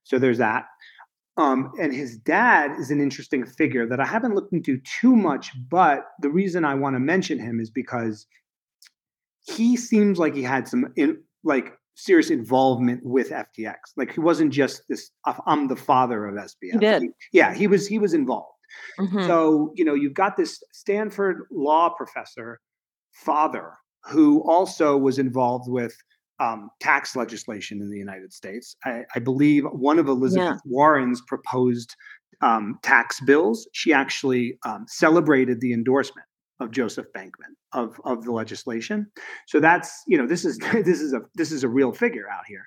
So 0.05 0.19
there's 0.19 0.39
that. 0.39 0.65
Um, 1.37 1.73
and 1.81 1.95
his 1.95 2.19
dad 2.19 2.73
is 2.79 2.91
an 2.91 3.01
interesting 3.01 3.47
figure 3.47 3.87
that 3.87 4.01
I 4.01 4.07
haven't 4.07 4.35
looked 4.35 4.53
into 4.53 4.79
too 5.01 5.17
much, 5.17 5.53
but 5.71 6.05
the 6.21 6.29
reason 6.29 6.65
I 6.65 6.75
want 6.75 6.97
to 6.97 7.01
mention 7.01 7.39
him 7.39 7.61
is 7.61 7.71
because 7.71 8.27
he 9.47 9.77
seems 9.77 10.19
like 10.19 10.35
he 10.35 10.43
had 10.43 10.69
some 10.69 10.93
in, 10.97 11.19
like 11.45 11.73
serious 11.95 12.31
involvement 12.31 13.01
with 13.05 13.31
FTX. 13.31 13.75
Like 13.97 14.13
he 14.13 14.21
wasn't 14.21 14.53
just 14.53 14.83
this 14.89 15.11
I'm 15.47 15.69
the 15.69 15.77
father 15.77 16.27
of 16.27 16.35
SBF. 16.35 16.73
He 16.73 16.79
did. 16.79 17.03
He, 17.03 17.09
yeah, 17.33 17.55
he 17.55 17.67
was 17.67 17.87
he 17.87 17.99
was 17.99 18.15
involved. 18.15 18.53
Mm-hmm. 18.99 19.27
So, 19.27 19.73
you 19.75 19.85
know, 19.85 19.95
you've 19.95 20.15
got 20.15 20.37
this 20.37 20.63
Stanford 20.73 21.43
law 21.51 21.91
professor 21.91 22.61
father 23.13 23.73
who 24.05 24.43
also 24.49 24.97
was 24.97 25.19
involved 25.19 25.69
with 25.69 25.95
um, 26.39 26.71
tax 26.81 27.15
legislation 27.15 27.83
in 27.83 27.91
the 27.91 27.99
United 27.99 28.33
States. 28.33 28.75
I, 28.85 29.03
I 29.15 29.19
believe 29.19 29.65
one 29.73 29.99
of 29.99 30.09
Elizabeth 30.09 30.61
yeah. 30.65 30.71
Warren's 30.73 31.21
proposed 31.27 31.95
um, 32.43 32.79
tax 32.83 33.21
bills, 33.21 33.69
she 33.73 33.93
actually 33.93 34.59
um, 34.65 34.87
celebrated 34.89 35.61
the 35.61 35.73
endorsement 35.73 36.27
of 36.59 36.71
Joseph 36.71 37.07
Bankman 37.17 37.55
of 37.73 38.01
of 38.05 38.25
the 38.25 38.33
legislation. 38.33 39.11
So 39.47 39.61
that's 39.61 40.03
you 40.07 40.19
know 40.19 40.27
this 40.27 40.45
is 40.45 40.59
this 40.73 41.01
is 41.01 41.13
a 41.13 41.21
this 41.35 41.53
is 41.53 41.65
a 41.65 41.69
real 41.69 41.93
figure 41.93 42.29
out 42.31 42.45
here. 42.47 42.67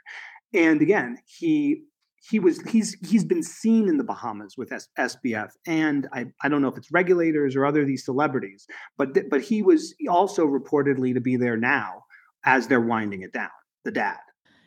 And 0.54 0.82
again, 0.82 1.18
he 1.26 1.84
he 2.30 2.40
was 2.40 2.62
he's 2.62 2.96
he's 3.06 3.26
been 3.26 3.44
seen 3.44 3.90
in 3.90 3.98
the 3.98 4.04
Bahamas 4.04 4.58
with 4.58 4.72
S- 4.72 4.88
SBF, 4.98 5.50
and 5.68 6.08
I, 6.14 6.26
I 6.42 6.50
don't 6.50 6.62
know 6.62 6.70
if 6.70 6.78
it's 6.78 6.92
regulators 6.92 7.56
or 7.56 7.66
other 7.66 7.84
these 7.84 8.06
celebrities, 8.06 8.66
but 8.98 9.14
th- 9.14 9.26
but 9.30 9.42
he 9.42 9.62
was 9.62 9.94
also 10.10 10.46
reportedly 10.46 11.14
to 11.14 11.20
be 11.20 11.36
there 11.36 11.58
now 11.58 12.04
as 12.46 12.68
they're 12.68 12.80
winding 12.82 13.24
it 13.24 13.34
down. 13.34 13.50
The 13.84 13.92
dad. 13.92 14.18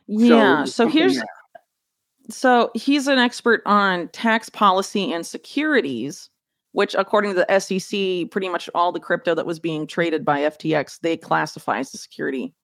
Yeah. 0.07 0.65
So, 0.65 0.71
so 0.71 0.89
here's 0.89 1.17
there. 1.17 1.25
so 2.29 2.71
he's 2.75 3.07
an 3.07 3.19
expert 3.19 3.63
on 3.65 4.09
tax 4.09 4.51
policy 4.51 5.11
and 5.13 5.27
securities, 5.27 6.29
which 6.73 6.95
according 6.95 7.35
to 7.35 7.45
the 7.49 7.59
SEC, 7.59 8.31
pretty 8.31 8.51
much 8.51 8.69
all 8.75 8.93
the 8.93 9.01
crypto 9.01 9.35
that 9.35 9.47
was 9.47 9.59
being 9.59 9.87
traded 9.87 10.27
by 10.27 10.41
FTX 10.41 11.01
they 11.01 11.17
classify 11.17 11.79
as 11.79 11.95
a 11.95 11.99
security 11.99 12.55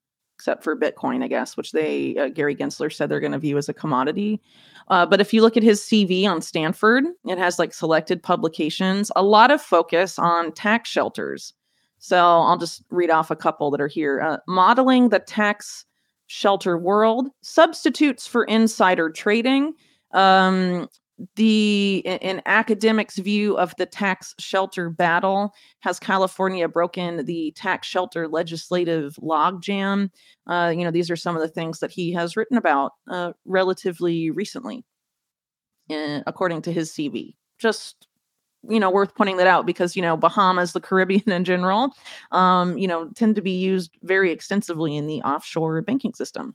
except 0.43 0.65
for 0.65 0.77
Bitcoin, 0.77 1.23
I 1.23 1.29
guess, 1.29 1.57
which 1.57 1.71
they 1.71 2.17
uh, 2.17 2.27
Gary 2.27 2.57
Gensler 2.57 2.93
said 2.93 3.09
they're 3.09 3.21
going 3.21 3.31
to 3.31 3.39
view 3.39 3.59
as 3.59 3.69
a 3.69 3.73
commodity. 3.73 4.41
Uh, 4.89 5.07
but 5.07 5.21
if 5.21 5.33
you 5.33 5.41
look 5.41 5.57
at 5.57 5.63
his 5.63 5.81
CV 5.81 6.27
on 6.27 6.43
Stanford, 6.43 7.05
it 7.29 7.39
has 7.39 7.61
like 7.61 7.73
selected 7.73 8.21
publications, 8.21 9.13
a 9.15 9.23
lot 9.23 9.53
of 9.53 9.63
focus 9.63 10.19
on 10.19 10.51
tax 10.51 10.91
shelters. 10.91 11.55
So 11.99 12.19
I'll 12.19 12.59
just 12.59 12.83
read 12.91 13.09
off 13.09 13.31
a 13.31 13.37
couple 13.37 13.71
that 13.71 13.81
are 13.81 13.87
here. 13.87 14.21
Uh, 14.21 14.39
modeling 14.49 15.11
the 15.11 15.21
tax 15.21 15.85
shelter 16.27 16.77
world, 16.77 17.29
substitutes 17.43 18.27
for 18.27 18.43
insider 18.47 19.11
trading, 19.11 19.75
um, 20.13 20.89
the 21.37 22.03
in 22.05 22.43
academics 22.47 23.19
view 23.19 23.57
of 23.57 23.75
the 23.77 23.87
tax 23.87 24.35
shelter 24.39 24.91
battle 24.91 25.53
has 25.81 25.99
california 25.99 26.69
broken 26.69 27.25
the 27.27 27.53
tax 27.57 27.87
shelter 27.87 28.29
legislative 28.29 29.15
logjam 29.17 30.11
uh, 30.47 30.73
you 30.75 30.85
know 30.85 30.91
these 30.91 31.11
are 31.11 31.17
some 31.17 31.37
of 31.37 31.43
the 31.43 31.49
things 31.49 31.81
that 31.81 31.91
he 31.91 32.13
has 32.13 32.37
written 32.37 32.57
about 32.57 32.93
uh, 33.11 33.33
relatively 33.45 34.31
recently 34.31 34.85
in, 35.89 36.23
according 36.27 36.63
to 36.63 36.73
his 36.73 36.91
CV. 36.93 37.35
Just 37.59 38.09
you 38.69 38.79
know 38.79 38.91
worth 38.91 39.15
pointing 39.17 39.39
that 39.39 39.49
out 39.49 39.67
because 39.67 39.97
you 39.97 40.03
know 40.03 40.17
bahamas 40.17 40.73
the 40.73 40.81
caribbean 40.81 41.29
in 41.33 41.43
general 41.43 41.93
um 42.31 42.79
you 42.79 42.87
know 42.87 43.09
tend 43.17 43.35
to 43.35 43.43
be 43.43 43.51
used 43.51 43.91
very 44.05 44.31
extensively 44.31 44.97
in 44.97 45.09
the 45.09 45.21
offshore 45.23 45.83
banking 45.83 46.15
system. 46.15 46.55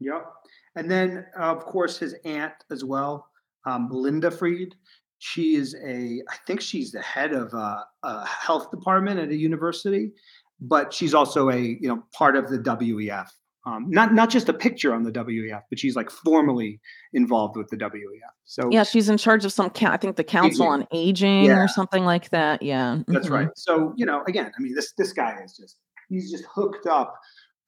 Yep. 0.00 0.26
And 0.74 0.90
then 0.90 1.26
of 1.36 1.64
course 1.64 1.96
his 1.96 2.14
aunt 2.24 2.54
as 2.72 2.84
well 2.84 3.28
um, 3.66 3.88
linda 3.90 4.30
fried 4.30 4.74
she 5.18 5.54
is 5.54 5.74
a 5.84 6.22
i 6.30 6.36
think 6.46 6.60
she's 6.60 6.92
the 6.92 7.02
head 7.02 7.32
of 7.32 7.52
a, 7.54 7.84
a 8.02 8.26
health 8.26 8.70
department 8.70 9.18
at 9.20 9.28
a 9.28 9.36
university 9.36 10.12
but 10.60 10.92
she's 10.92 11.14
also 11.14 11.50
a 11.50 11.58
you 11.58 11.88
know 11.88 12.02
part 12.12 12.36
of 12.36 12.48
the 12.48 12.58
wef 12.58 13.28
um, 13.66 13.86
not 13.88 14.12
not 14.12 14.28
just 14.28 14.48
a 14.48 14.52
picture 14.52 14.92
on 14.92 15.04
the 15.04 15.10
WEF, 15.10 15.62
but 15.70 15.78
she's 15.78 15.96
like 15.96 16.10
formally 16.10 16.80
involved 17.14 17.56
with 17.56 17.68
the 17.68 17.76
WEF. 17.76 18.20
So 18.44 18.68
yeah, 18.70 18.82
she's 18.82 19.08
in 19.08 19.16
charge 19.16 19.44
of 19.44 19.52
some. 19.52 19.70
I 19.82 19.96
think 19.96 20.16
the 20.16 20.24
Council 20.24 20.66
on 20.66 20.86
Aging 20.92 21.44
yeah. 21.44 21.62
or 21.62 21.68
something 21.68 22.04
like 22.04 22.28
that. 22.30 22.62
Yeah, 22.62 22.98
that's 23.08 23.26
mm-hmm. 23.26 23.34
right. 23.34 23.48
So 23.56 23.94
you 23.96 24.04
know, 24.04 24.22
again, 24.28 24.52
I 24.56 24.62
mean, 24.62 24.74
this 24.74 24.92
this 24.98 25.14
guy 25.14 25.38
is 25.42 25.56
just 25.56 25.78
he's 26.10 26.30
just 26.30 26.44
hooked 26.44 26.86
up 26.86 27.18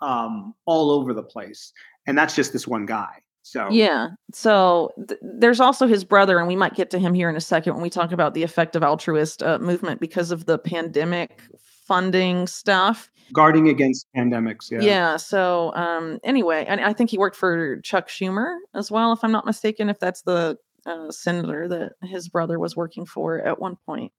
um, 0.02 0.54
all 0.66 0.90
over 0.90 1.14
the 1.14 1.22
place, 1.22 1.72
and 2.06 2.16
that's 2.16 2.36
just 2.36 2.52
this 2.52 2.68
one 2.68 2.84
guy. 2.84 3.22
So 3.46 3.68
yeah, 3.70 4.08
so 4.32 4.90
th- 5.06 5.20
there's 5.22 5.60
also 5.60 5.86
his 5.86 6.02
brother, 6.02 6.40
and 6.40 6.48
we 6.48 6.56
might 6.56 6.74
get 6.74 6.90
to 6.90 6.98
him 6.98 7.14
here 7.14 7.30
in 7.30 7.36
a 7.36 7.40
second 7.40 7.74
when 7.74 7.82
we 7.82 7.90
talk 7.90 8.10
about 8.10 8.34
the 8.34 8.42
effective 8.42 8.82
altruist 8.82 9.40
uh, 9.40 9.60
movement 9.60 10.00
because 10.00 10.32
of 10.32 10.46
the 10.46 10.58
pandemic 10.58 11.40
funding 11.86 12.48
stuff. 12.48 13.08
Guarding 13.32 13.68
against 13.68 14.08
pandemics 14.16 14.68
yeah. 14.72 14.80
Yeah 14.80 15.16
so 15.16 15.74
um 15.74 16.20
anyway 16.22 16.64
and 16.68 16.80
i 16.80 16.92
think 16.92 17.10
he 17.10 17.18
worked 17.18 17.34
for 17.34 17.80
chuck 17.80 18.06
schumer 18.06 18.54
as 18.72 18.88
well 18.88 19.12
if 19.12 19.24
i'm 19.24 19.32
not 19.32 19.44
mistaken 19.44 19.88
if 19.88 19.98
that's 19.98 20.22
the 20.22 20.56
uh, 20.86 21.10
senator 21.10 21.66
that 21.66 21.94
his 22.04 22.28
brother 22.28 22.60
was 22.60 22.76
working 22.76 23.04
for 23.04 23.40
at 23.44 23.58
one 23.58 23.74
point 23.84 24.12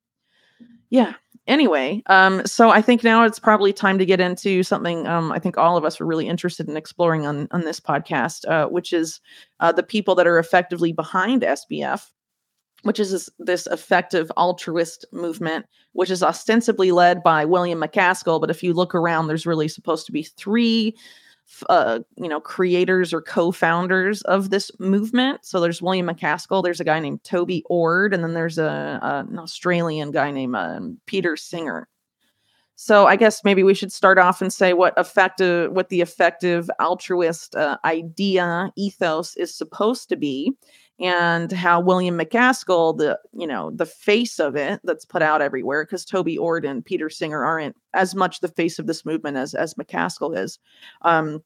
yeah 0.90 1.14
anyway 1.48 2.02
um 2.08 2.46
so 2.46 2.70
i 2.70 2.82
think 2.82 3.04
now 3.04 3.24
it's 3.24 3.40
probably 3.40 3.72
time 3.72 3.98
to 3.98 4.06
get 4.06 4.20
into 4.20 4.64
something 4.64 5.08
um 5.08 5.32
i 5.32 5.40
think 5.40 5.58
all 5.58 5.78
of 5.78 5.86
us 5.86 6.00
are 6.02 6.06
really 6.06 6.28
interested 6.28 6.68
in 6.68 6.78
exploring 6.78 7.26
on 7.26 7.48
on 7.52 7.62
this 7.62 7.80
podcast 7.80 8.48
uh, 8.50 8.68
which 8.68 8.94
is 8.94 9.22
uh, 9.60 9.72
the 9.72 9.84
people 9.84 10.16
that 10.16 10.28
are 10.28 10.40
effectively 10.40 10.92
behind 10.92 11.42
sbf 11.42 12.08
which 12.84 13.00
is 13.00 13.12
this, 13.12 13.30
this, 13.40 13.68
effective 13.68 14.32
altruist 14.38 15.06
movement, 15.12 15.66
which 15.94 16.12
is 16.12 16.22
ostensibly 16.22 16.92
led 16.92 17.24
by 17.24 17.44
William 17.44 17.82
MacAskill. 17.82 18.40
But 18.40 18.52
if 18.52 18.62
you 18.62 18.74
look 18.74 18.94
around, 18.94 19.28
there's 19.28 19.48
really 19.48 19.68
supposed 19.68 20.06
to 20.06 20.12
be 20.12 20.24
three, 20.24 20.96
uh, 21.70 22.00
you 22.16 22.28
know, 22.28 22.40
creators 22.40 23.14
or 23.14 23.22
co-founders 23.22 24.22
of 24.24 24.50
this 24.50 24.72
movement. 24.80 25.46
So 25.46 25.60
there's 25.60 25.82
William 25.82 26.08
MacAskill, 26.08 26.64
there's 26.64 26.80
a 26.80 26.86
guy 26.86 27.00
named 27.00 27.24
Toby 27.24 27.64
Ord, 27.70 28.14
and 28.14 28.24
then 28.24 28.34
there's 28.34 28.58
a, 28.58 29.00
a 29.02 29.26
an 29.30 29.40
Australian 29.40 30.12
guy 30.12 30.32
named 30.32 30.56
uh, 30.56 30.80
Peter 31.06 31.36
Singer. 31.36 31.88
So 32.80 33.08
I 33.08 33.16
guess 33.16 33.44
maybe 33.44 33.64
we 33.64 33.74
should 33.74 33.92
start 33.92 34.20
off 34.20 34.40
and 34.40 34.54
say 34.54 34.74
what 34.74 34.94
effective, 34.98 35.72
what 35.72 35.90
the 35.90 36.02
effective 36.02 36.70
altruist 36.80 37.56
uh, 37.56 37.78
idea 37.84 38.72
ethos 38.76 39.36
is 39.36 39.52
supposed 39.54 40.10
to 40.10 40.16
be 40.16 40.54
and 41.00 41.52
how 41.52 41.80
William 41.80 42.18
MacAskill, 42.18 42.98
the 42.98 43.20
you 43.34 43.48
know 43.48 43.72
the 43.72 43.86
face 43.86 44.40
of 44.40 44.56
it, 44.56 44.80
that's 44.84 45.06
put 45.06 45.22
out 45.22 45.42
everywhere, 45.42 45.86
because 45.86 46.06
Toby 46.06 46.38
Ord 46.38 46.66
and 46.66 46.86
Peter 46.86 47.10
Singer 47.10 47.44
aren't 47.44 47.76
as 47.94 48.16
much 48.16 48.40
the 48.40 48.48
face 48.48 48.80
of 48.80 48.88
this 48.88 49.06
movement 49.06 49.38
as 49.38 49.54
as 49.54 49.76
MacAskill 49.76 50.38
is. 50.38 50.60
Um, 51.04 51.44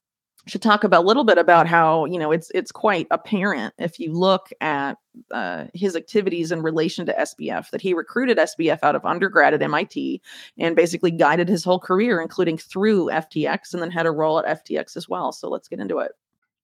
should 0.48 0.62
talk 0.62 0.84
about 0.84 1.04
a 1.04 1.08
little 1.08 1.24
bit 1.24 1.38
about 1.38 1.68
how 1.68 2.06
you 2.06 2.18
know 2.18 2.32
it's 2.32 2.52
it's 2.56 2.72
quite 2.72 3.08
apparent 3.12 3.74
if 3.78 4.00
you 4.00 4.14
look 4.14 4.50
at 4.60 4.98
uh, 5.32 5.66
his 5.74 5.96
activities 5.96 6.52
in 6.52 6.62
relation 6.62 7.06
to 7.06 7.14
SBF 7.14 7.70
that 7.70 7.82
he 7.82 7.94
recruited 7.94 8.38
SBF 8.38 8.80
out 8.82 8.96
of 8.96 9.06
undergrad 9.06 9.54
at 9.54 9.62
MIT 9.62 10.22
and 10.58 10.76
basically 10.76 11.12
guided 11.12 11.50
his 11.50 11.64
whole 11.64 11.80
career, 11.80 12.22
including 12.22 12.58
through 12.58 13.10
FTX, 13.10 13.74
and 13.74 13.82
then 13.82 13.92
had 13.92 14.06
a 14.06 14.12
role 14.12 14.40
at 14.40 14.66
FTX 14.66 14.98
as 14.98 15.08
well. 15.08 15.32
So 15.32 15.50
let's 15.50 15.68
get 15.68 15.80
into 15.80 16.00
it. 16.00 16.14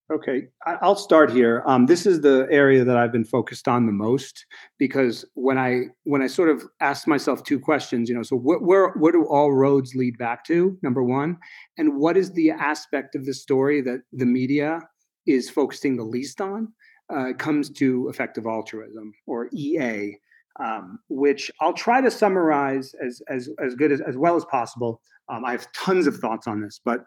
Okay, 0.10 0.48
I'll 0.66 0.96
start 0.96 1.32
here. 1.34 1.64
Um, 1.66 1.86
this 1.86 2.06
is 2.06 2.22
the 2.22 2.48
area 2.50 2.86
that 2.86 2.96
I've 2.96 3.12
been 3.12 3.26
focused 3.26 3.68
on 3.68 3.86
the 3.86 3.92
most 3.92 4.46
because 4.80 5.26
when 5.34 5.58
I 5.58 5.88
when 6.06 6.22
I 6.22 6.28
sort 6.28 6.50
of 6.50 6.64
asked 6.80 7.08
myself 7.08 7.44
two 7.44 7.60
questions, 7.60 8.08
you 8.08 8.16
know, 8.16 8.24
so 8.24 8.38
wh- 8.38 8.62
where 8.62 8.92
where 8.92 9.12
do 9.12 9.26
all 9.26 9.52
roads 9.52 9.96
lead 9.96 10.18
back 10.18 10.46
to? 10.46 10.78
Number 10.82 11.04
one, 11.04 11.38
and 11.78 12.00
what 12.00 12.16
is 12.16 12.32
the 12.32 12.52
aspect 12.52 13.16
of 13.16 13.26
the 13.26 13.34
story 13.34 13.82
that 13.82 14.00
the 14.14 14.26
media 14.26 14.80
is 15.26 15.50
focusing 15.50 15.98
the 15.98 16.06
least 16.06 16.40
on? 16.40 16.72
Uh, 17.14 17.34
comes 17.38 17.70
to 17.72 18.08
effective 18.08 18.46
altruism 18.46 19.14
or 19.26 19.50
EA, 19.54 20.18
um, 20.62 21.00
which 21.10 21.52
I'll 21.60 21.74
try 21.74 22.00
to 22.00 22.10
summarize 22.10 22.96
as 23.06 23.22
as 23.28 23.50
as 23.62 23.76
good 23.76 23.92
as 23.92 24.00
as 24.00 24.16
well 24.16 24.38
as 24.38 24.46
possible. 24.46 25.02
Um, 25.28 25.44
I 25.44 25.52
have 25.52 25.70
tons 25.74 26.08
of 26.08 26.16
thoughts 26.16 26.48
on 26.48 26.62
this, 26.62 26.80
but 26.84 27.02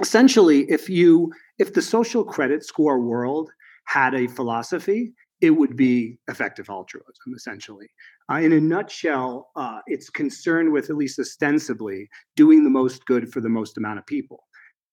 essentially 0.00 0.70
if 0.70 0.88
you 0.88 1.32
if 1.58 1.74
the 1.74 1.82
social 1.82 2.24
credit 2.24 2.64
score 2.64 3.00
world 3.00 3.50
had 3.86 4.14
a 4.14 4.26
philosophy 4.26 5.12
it 5.40 5.50
would 5.50 5.74
be 5.74 6.18
effective 6.28 6.68
altruism 6.68 7.34
essentially. 7.34 7.88
Uh, 8.30 8.36
in 8.36 8.52
a 8.52 8.60
nutshell 8.60 9.50
uh, 9.56 9.80
it's 9.86 10.10
concerned 10.10 10.72
with 10.72 10.90
at 10.90 10.96
least 10.96 11.18
ostensibly 11.18 12.08
doing 12.36 12.62
the 12.64 12.70
most 12.70 13.04
good 13.06 13.32
for 13.32 13.40
the 13.40 13.48
most 13.48 13.78
amount 13.78 13.98
of 13.98 14.06
people. 14.06 14.44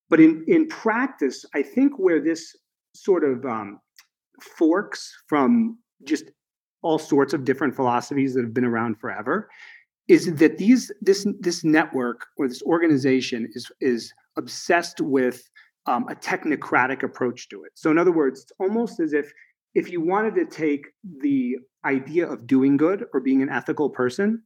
But 0.09 0.19
in 0.19 0.43
in 0.47 0.67
practice 0.67 1.45
i 1.53 1.61
think 1.61 1.93
where 1.97 2.21
this 2.21 2.55
sort 2.95 3.23
of 3.23 3.45
um, 3.45 3.79
forks 4.41 5.13
from 5.27 5.77
just 6.03 6.25
all 6.81 6.99
sorts 6.99 7.33
of 7.33 7.43
different 7.43 7.75
philosophies 7.75 8.33
that 8.33 8.43
have 8.43 8.53
been 8.53 8.65
around 8.65 8.99
forever 8.99 9.49
is 10.07 10.33
that 10.35 10.57
these 10.57 10.91
this 11.01 11.27
this 11.39 11.63
network 11.63 12.27
or 12.37 12.47
this 12.47 12.63
organization 12.63 13.49
is 13.53 13.71
is 13.81 14.13
obsessed 14.37 15.01
with 15.01 15.41
um, 15.85 16.05
a 16.09 16.15
technocratic 16.15 17.03
approach 17.03 17.49
to 17.49 17.63
it. 17.63 17.71
So, 17.75 17.91
in 17.91 17.97
other 17.97 18.11
words, 18.11 18.41
it's 18.41 18.51
almost 18.59 18.99
as 18.99 19.13
if 19.13 19.31
if 19.75 19.91
you 19.91 20.01
wanted 20.01 20.35
to 20.35 20.45
take 20.45 20.87
the 21.21 21.57
idea 21.85 22.27
of 22.27 22.47
doing 22.47 22.77
good 22.77 23.05
or 23.13 23.19
being 23.19 23.41
an 23.41 23.49
ethical 23.49 23.89
person 23.89 24.41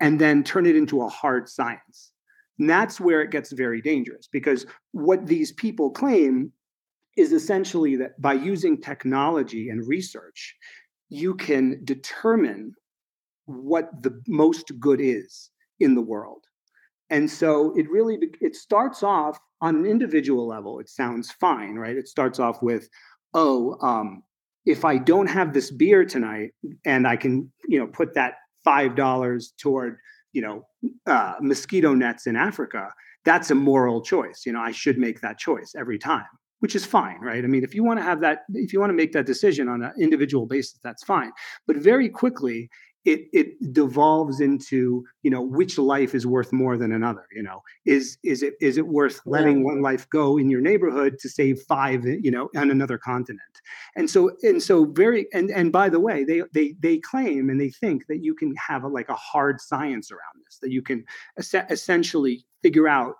and 0.00 0.18
then 0.18 0.42
turn 0.42 0.66
it 0.66 0.74
into 0.74 1.02
a 1.02 1.08
hard 1.08 1.48
science. 1.48 2.12
And 2.58 2.68
that's 2.68 3.00
where 3.00 3.20
it 3.22 3.30
gets 3.30 3.52
very 3.52 3.80
dangerous 3.80 4.28
because 4.30 4.66
what 4.92 5.26
these 5.26 5.52
people 5.52 5.90
claim 5.90 6.52
is 7.16 7.32
essentially 7.32 7.96
that 7.96 8.20
by 8.20 8.32
using 8.32 8.80
technology 8.80 9.68
and 9.68 9.86
research, 9.86 10.54
you 11.08 11.34
can 11.34 11.80
determine 11.84 12.74
what 13.46 14.02
the 14.02 14.22
most 14.28 14.78
good 14.78 15.00
is 15.00 15.50
in 15.80 15.94
the 15.94 16.02
world. 16.02 16.44
And 17.10 17.30
so 17.30 17.74
it 17.76 17.90
really 17.90 18.18
it 18.40 18.54
starts 18.54 19.02
off 19.02 19.38
on 19.60 19.76
an 19.76 19.86
individual 19.86 20.46
level. 20.46 20.80
It 20.80 20.88
sounds 20.88 21.32
fine, 21.32 21.74
right? 21.74 21.96
It 21.96 22.08
starts 22.08 22.38
off 22.38 22.62
with, 22.62 22.88
oh, 23.34 23.76
um, 23.82 24.22
if 24.64 24.84
I 24.84 24.98
don't 24.98 25.26
have 25.26 25.52
this 25.52 25.70
beer 25.70 26.04
tonight, 26.04 26.50
and 26.84 27.06
I 27.06 27.16
can, 27.16 27.50
you 27.68 27.78
know, 27.78 27.86
put 27.86 28.14
that 28.14 28.34
five 28.64 28.94
dollars 28.94 29.52
toward, 29.58 29.96
you 30.32 30.42
know, 30.42 30.66
uh, 31.06 31.34
mosquito 31.40 31.94
nets 31.94 32.26
in 32.26 32.36
Africa, 32.36 32.92
that's 33.24 33.50
a 33.50 33.54
moral 33.54 34.02
choice. 34.02 34.42
You 34.46 34.52
know, 34.52 34.60
I 34.60 34.70
should 34.70 34.98
make 34.98 35.20
that 35.20 35.38
choice 35.38 35.74
every 35.76 35.98
time, 35.98 36.26
which 36.60 36.74
is 36.74 36.86
fine, 36.86 37.20
right? 37.20 37.42
I 37.42 37.46
mean, 37.48 37.64
if 37.64 37.74
you 37.74 37.82
want 37.82 37.98
to 37.98 38.04
have 38.04 38.20
that, 38.20 38.40
if 38.54 38.72
you 38.72 38.80
want 38.80 38.90
to 38.90 38.96
make 38.96 39.12
that 39.12 39.26
decision 39.26 39.68
on 39.68 39.82
an 39.82 39.92
individual 39.98 40.46
basis, 40.46 40.78
that's 40.84 41.04
fine. 41.04 41.32
But 41.66 41.76
very 41.76 42.08
quickly, 42.08 42.70
it 43.04 43.28
it 43.32 43.72
devolves 43.72 44.40
into 44.40 45.04
you 45.22 45.30
know 45.30 45.42
which 45.42 45.78
life 45.78 46.14
is 46.14 46.26
worth 46.26 46.52
more 46.52 46.76
than 46.76 46.92
another 46.92 47.24
you 47.32 47.42
know? 47.42 47.62
Is 47.86 48.18
is 48.22 48.42
it 48.42 48.54
is 48.60 48.76
it 48.76 48.86
worth 48.86 49.20
letting 49.24 49.58
yeah. 49.58 49.64
one 49.64 49.82
life 49.82 50.08
go 50.10 50.36
in 50.36 50.50
your 50.50 50.60
neighborhood 50.60 51.18
to 51.20 51.28
save 51.28 51.60
five 51.62 52.04
you 52.04 52.30
know 52.30 52.50
on 52.56 52.70
another 52.70 52.98
continent? 52.98 53.40
And 53.96 54.08
so 54.10 54.32
and 54.42 54.62
so 54.62 54.84
very 54.84 55.26
and 55.32 55.50
and 55.50 55.72
by 55.72 55.88
the 55.88 56.00
way 56.00 56.24
they 56.24 56.42
they 56.52 56.74
they 56.80 56.98
claim 56.98 57.48
and 57.48 57.60
they 57.60 57.70
think 57.70 58.06
that 58.08 58.22
you 58.22 58.34
can 58.34 58.54
have 58.56 58.84
a, 58.84 58.88
like 58.88 59.08
a 59.08 59.14
hard 59.14 59.60
science 59.60 60.10
around 60.10 60.44
this 60.44 60.58
that 60.58 60.70
you 60.70 60.82
can 60.82 61.04
es- 61.38 61.54
essentially 61.70 62.44
figure 62.62 62.88
out 62.88 63.14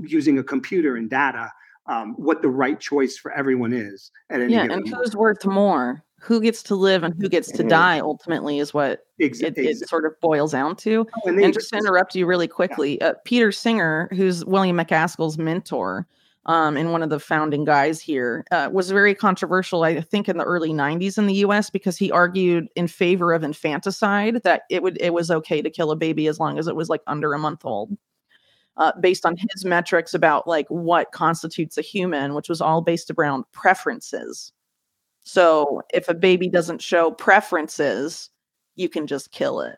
using 0.00 0.38
a 0.38 0.44
computer 0.44 0.96
and 0.96 1.10
data 1.10 1.50
um, 1.86 2.14
what 2.18 2.42
the 2.42 2.48
right 2.48 2.78
choice 2.80 3.16
for 3.16 3.32
everyone 3.32 3.72
is 3.72 4.10
at 4.30 4.40
any 4.40 4.52
yeah 4.52 4.64
and 4.64 4.88
who's 4.88 5.14
worth 5.14 5.44
more 5.46 6.04
who 6.20 6.40
gets 6.40 6.62
to 6.64 6.74
live 6.74 7.04
and 7.04 7.14
who 7.14 7.28
gets 7.28 7.50
to 7.52 7.62
die 7.62 8.00
ultimately 8.00 8.58
is 8.58 8.74
what 8.74 9.06
it, 9.18 9.40
it, 9.40 9.88
sort 9.88 10.04
of 10.04 10.12
boils 10.20 10.52
down 10.52 10.74
to. 10.76 11.06
Oh, 11.16 11.28
and, 11.28 11.40
and 11.40 11.54
just 11.54 11.70
to 11.70 11.76
interrupt 11.76 12.14
you 12.14 12.26
really 12.26 12.48
quickly, 12.48 12.98
yeah. 12.98 13.08
uh, 13.08 13.14
Peter 13.24 13.52
Singer, 13.52 14.08
who's 14.12 14.44
William 14.44 14.76
MacAskill's 14.76 15.38
mentor 15.38 16.06
um, 16.46 16.76
and 16.76 16.92
one 16.92 17.02
of 17.02 17.10
the 17.10 17.20
founding 17.20 17.64
guys 17.64 18.00
here, 18.00 18.44
uh, 18.50 18.68
was 18.72 18.90
very 18.90 19.14
controversial, 19.14 19.84
I 19.84 20.00
think, 20.00 20.28
in 20.28 20.38
the 20.38 20.44
early 20.44 20.70
'90s 20.70 21.18
in 21.18 21.26
the 21.26 21.34
U.S. 21.34 21.70
because 21.70 21.96
he 21.96 22.10
argued 22.10 22.68
in 22.74 22.88
favor 22.88 23.32
of 23.32 23.44
infanticide 23.44 24.42
that 24.42 24.62
it 24.70 24.82
would 24.82 25.00
it 25.00 25.12
was 25.12 25.30
okay 25.30 25.62
to 25.62 25.70
kill 25.70 25.92
a 25.92 25.96
baby 25.96 26.26
as 26.26 26.40
long 26.40 26.58
as 26.58 26.66
it 26.66 26.74
was 26.74 26.88
like 26.88 27.02
under 27.06 27.32
a 27.32 27.38
month 27.38 27.64
old. 27.64 27.96
Uh, 28.76 28.92
based 29.00 29.26
on 29.26 29.36
his 29.36 29.64
metrics 29.64 30.14
about 30.14 30.46
like 30.46 30.66
what 30.68 31.10
constitutes 31.10 31.76
a 31.76 31.82
human, 31.82 32.32
which 32.34 32.48
was 32.48 32.60
all 32.60 32.80
based 32.80 33.10
around 33.16 33.44
preferences 33.50 34.52
So 35.28 35.82
if 35.92 36.08
a 36.08 36.14
baby 36.14 36.48
doesn't 36.48 36.80
show 36.80 37.10
preferences, 37.10 38.30
you 38.76 38.88
can 38.88 39.06
just 39.06 39.30
kill 39.30 39.60
it. 39.60 39.76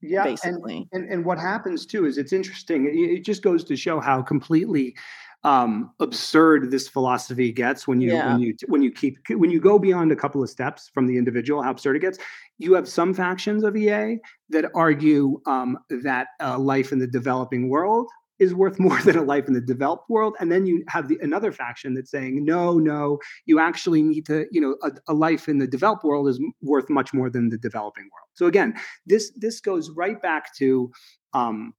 Yeah, 0.00 0.24
basically. 0.24 0.88
And, 0.90 1.04
and 1.04 1.12
and 1.12 1.24
what 1.24 1.38
happens 1.38 1.86
too 1.86 2.04
is 2.04 2.18
it's 2.18 2.32
interesting. 2.32 2.86
It, 2.86 3.18
it 3.18 3.24
just 3.24 3.44
goes 3.44 3.62
to 3.62 3.76
show 3.76 4.00
how 4.00 4.22
completely 4.22 4.96
um, 5.44 5.92
absurd 6.00 6.72
this 6.72 6.88
philosophy 6.88 7.52
gets 7.52 7.86
when 7.86 8.00
you 8.00 8.10
Yeah. 8.10 8.32
when 8.32 8.40
you 8.40 8.56
when 8.66 8.82
you 8.82 8.90
keep 8.90 9.18
when 9.28 9.52
you 9.52 9.60
go 9.60 9.78
beyond 9.78 10.10
a 10.10 10.16
couple 10.16 10.42
of 10.42 10.50
steps 10.50 10.90
from 10.92 11.06
the 11.06 11.16
individual. 11.16 11.62
How 11.62 11.70
absurd 11.70 11.94
it 11.94 12.00
gets. 12.00 12.18
You 12.58 12.74
have 12.74 12.88
some 12.88 13.14
factions 13.14 13.62
of 13.62 13.76
EA 13.76 14.18
that 14.48 14.68
argue 14.74 15.40
um, 15.46 15.78
that 16.02 16.26
uh, 16.40 16.58
life 16.58 16.90
in 16.90 16.98
the 16.98 17.06
developing 17.06 17.68
world 17.68 18.08
is 18.42 18.54
worth 18.54 18.78
more 18.86 19.00
than 19.02 19.16
a 19.16 19.22
life 19.22 19.46
in 19.46 19.54
the 19.54 19.60
developed 19.60 20.10
world, 20.10 20.34
and 20.40 20.50
then 20.50 20.66
you 20.66 20.84
have 20.88 21.08
the 21.08 21.18
another 21.22 21.52
faction 21.52 21.94
that's 21.94 22.10
saying 22.10 22.44
no, 22.44 22.78
no, 22.78 23.18
you 23.46 23.60
actually 23.60 24.02
need 24.02 24.26
to, 24.26 24.46
you 24.50 24.60
know, 24.60 24.76
a, 24.82 24.90
a 25.12 25.14
life 25.14 25.48
in 25.48 25.58
the 25.58 25.66
developed 25.66 26.04
world 26.04 26.28
is 26.28 26.40
worth 26.60 26.90
much 26.90 27.14
more 27.14 27.30
than 27.30 27.48
the 27.48 27.58
developing 27.58 28.04
world. 28.04 28.28
So 28.34 28.46
again, 28.46 28.74
this 29.06 29.32
this 29.36 29.60
goes 29.60 29.90
right 29.90 30.20
back 30.20 30.54
to 30.56 30.90
um, 31.32 31.74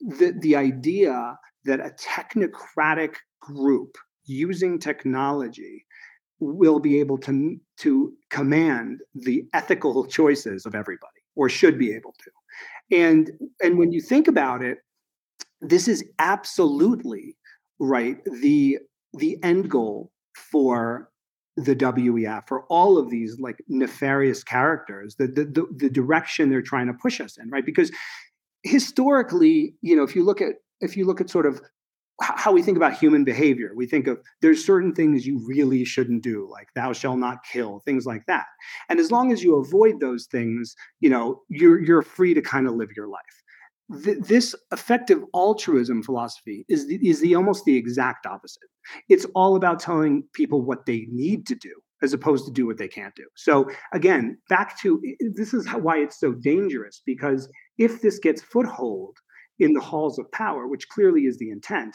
the 0.00 0.34
the 0.40 0.56
idea 0.56 1.38
that 1.64 1.80
a 1.80 1.90
technocratic 1.90 3.16
group 3.40 3.96
using 4.24 4.78
technology 4.78 5.86
will 6.40 6.80
be 6.80 6.98
able 7.00 7.18
to 7.18 7.56
to 7.78 8.12
command 8.30 9.00
the 9.14 9.46
ethical 9.52 10.06
choices 10.06 10.66
of 10.66 10.74
everybody 10.74 11.20
or 11.36 11.48
should 11.48 11.78
be 11.78 11.94
able 11.94 12.14
to 12.24 12.30
and 12.90 13.30
and 13.62 13.78
when 13.78 13.92
you 13.92 14.00
think 14.00 14.26
about 14.26 14.62
it 14.62 14.78
this 15.60 15.88
is 15.88 16.04
absolutely 16.18 17.36
right 17.78 18.18
the 18.40 18.78
the 19.14 19.42
end 19.42 19.70
goal 19.70 20.10
for 20.34 21.10
the 21.56 21.74
WEF 21.74 22.46
for 22.46 22.62
all 22.64 22.96
of 22.96 23.10
these 23.10 23.38
like 23.40 23.58
nefarious 23.68 24.42
characters 24.42 25.16
the, 25.16 25.26
the 25.26 25.44
the 25.44 25.66
the 25.76 25.90
direction 25.90 26.48
they're 26.48 26.62
trying 26.62 26.86
to 26.86 26.94
push 26.94 27.20
us 27.20 27.36
in 27.38 27.48
right? 27.50 27.66
Because 27.66 27.90
historically 28.62 29.74
you 29.82 29.96
know 29.96 30.02
if 30.02 30.14
you 30.14 30.24
look 30.24 30.40
at 30.40 30.54
if 30.80 30.96
you 30.96 31.04
look 31.06 31.20
at 31.20 31.30
sort 31.30 31.46
of 31.46 31.60
how 32.22 32.52
we 32.52 32.60
think 32.60 32.76
about 32.76 32.92
human 32.92 33.24
behavior 33.24 33.72
we 33.74 33.86
think 33.86 34.06
of 34.06 34.20
there's 34.42 34.64
certain 34.64 34.94
things 34.94 35.26
you 35.26 35.42
really 35.46 35.84
shouldn't 35.84 36.22
do 36.22 36.46
like 36.50 36.68
thou 36.74 36.92
shall 36.92 37.16
not 37.16 37.38
kill 37.50 37.80
things 37.80 38.04
like 38.04 38.24
that. 38.26 38.44
And 38.90 39.00
as 39.00 39.10
long 39.10 39.32
as 39.32 39.42
you 39.42 39.56
avoid 39.56 40.00
those 40.00 40.26
things 40.26 40.74
you 41.00 41.10
know 41.10 41.40
you're 41.48 41.80
you're 41.80 42.02
free 42.02 42.34
to 42.34 42.42
kind 42.42 42.66
of 42.66 42.74
live 42.74 42.90
your 42.96 43.08
life 43.08 43.39
Th- 44.04 44.18
this 44.18 44.54
effective 44.72 45.22
altruism 45.34 46.02
philosophy 46.02 46.64
is 46.68 46.86
the, 46.86 46.96
is 47.06 47.20
the 47.20 47.34
almost 47.34 47.64
the 47.64 47.76
exact 47.76 48.26
opposite. 48.26 48.68
It's 49.08 49.26
all 49.34 49.56
about 49.56 49.80
telling 49.80 50.24
people 50.32 50.62
what 50.62 50.86
they 50.86 51.06
need 51.10 51.46
to 51.46 51.54
do 51.54 51.72
as 52.02 52.12
opposed 52.12 52.46
to 52.46 52.52
do 52.52 52.66
what 52.66 52.78
they 52.78 52.88
can't 52.88 53.14
do. 53.14 53.26
So 53.36 53.68
again 53.92 54.38
back 54.48 54.78
to 54.80 55.02
this 55.34 55.52
is 55.52 55.68
why 55.72 55.98
it's 55.98 56.20
so 56.20 56.32
dangerous 56.32 57.02
because 57.04 57.48
if 57.78 58.00
this 58.00 58.18
gets 58.18 58.42
foothold 58.42 59.16
in 59.58 59.74
the 59.74 59.80
halls 59.80 60.18
of 60.18 60.30
power 60.32 60.66
which 60.66 60.88
clearly 60.88 61.22
is 61.22 61.38
the 61.38 61.50
intent 61.50 61.94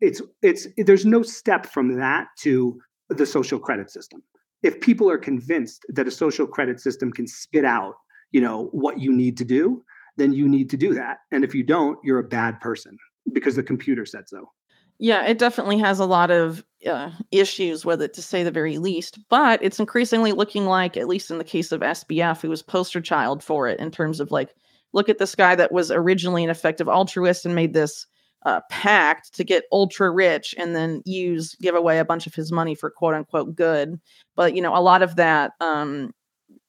it's 0.00 0.22
it's 0.42 0.66
there's 0.78 1.04
no 1.04 1.22
step 1.22 1.66
from 1.66 1.96
that 1.98 2.28
to 2.40 2.80
the 3.08 3.26
social 3.26 3.58
credit 3.58 3.90
system. 3.90 4.22
If 4.62 4.80
people 4.80 5.10
are 5.10 5.18
convinced 5.18 5.84
that 5.88 6.06
a 6.06 6.10
social 6.10 6.46
credit 6.46 6.80
system 6.80 7.12
can 7.12 7.26
spit 7.26 7.64
out 7.64 7.94
you 8.32 8.40
know 8.40 8.68
what 8.72 9.00
you 9.00 9.12
need 9.12 9.36
to 9.38 9.44
do 9.44 9.82
then 10.20 10.32
you 10.32 10.48
need 10.48 10.68
to 10.70 10.76
do 10.76 10.94
that 10.94 11.18
and 11.32 11.44
if 11.44 11.54
you 11.54 11.62
don't 11.62 11.98
you're 12.04 12.18
a 12.18 12.24
bad 12.24 12.60
person 12.60 12.96
because 13.32 13.56
the 13.56 13.62
computer 13.62 14.04
said 14.04 14.28
so 14.28 14.50
Yeah, 14.98 15.24
it 15.26 15.38
definitely 15.38 15.78
has 15.78 15.98
a 15.98 16.04
lot 16.04 16.30
of 16.30 16.62
uh, 16.86 17.10
issues 17.30 17.86
with 17.86 18.02
it, 18.02 18.12
to 18.14 18.22
say 18.22 18.42
the 18.42 18.50
very 18.50 18.76
least. 18.76 19.18
But 19.30 19.62
it's 19.62 19.80
increasingly 19.80 20.32
looking 20.32 20.66
like, 20.66 20.96
at 20.98 21.08
least 21.08 21.30
in 21.30 21.38
the 21.38 21.44
case 21.44 21.72
of 21.72 21.80
SBF, 21.80 22.42
who 22.42 22.50
was 22.50 22.62
poster 22.62 23.00
child 23.00 23.42
for 23.42 23.66
it, 23.66 23.80
in 23.80 23.90
terms 23.90 24.20
of 24.20 24.30
like, 24.30 24.54
look 24.92 25.08
at 25.08 25.16
this 25.16 25.34
guy 25.34 25.54
that 25.54 25.72
was 25.72 25.90
originally 25.90 26.44
an 26.44 26.50
effective 26.50 26.86
altruist 26.86 27.46
and 27.46 27.54
made 27.54 27.72
this 27.72 28.06
uh, 28.44 28.60
pact 28.70 29.34
to 29.34 29.44
get 29.44 29.64
ultra 29.72 30.10
rich 30.10 30.54
and 30.58 30.74
then 30.74 31.02
use 31.04 31.54
give 31.56 31.74
away 31.74 31.98
a 31.98 32.04
bunch 32.04 32.26
of 32.26 32.34
his 32.34 32.50
money 32.50 32.74
for 32.74 32.90
quote 32.90 33.14
unquote 33.14 33.54
good. 33.54 34.00
But 34.36 34.54
you 34.54 34.62
know, 34.62 34.76
a 34.76 34.80
lot 34.80 35.02
of 35.02 35.16
that 35.16 35.52
um, 35.60 36.12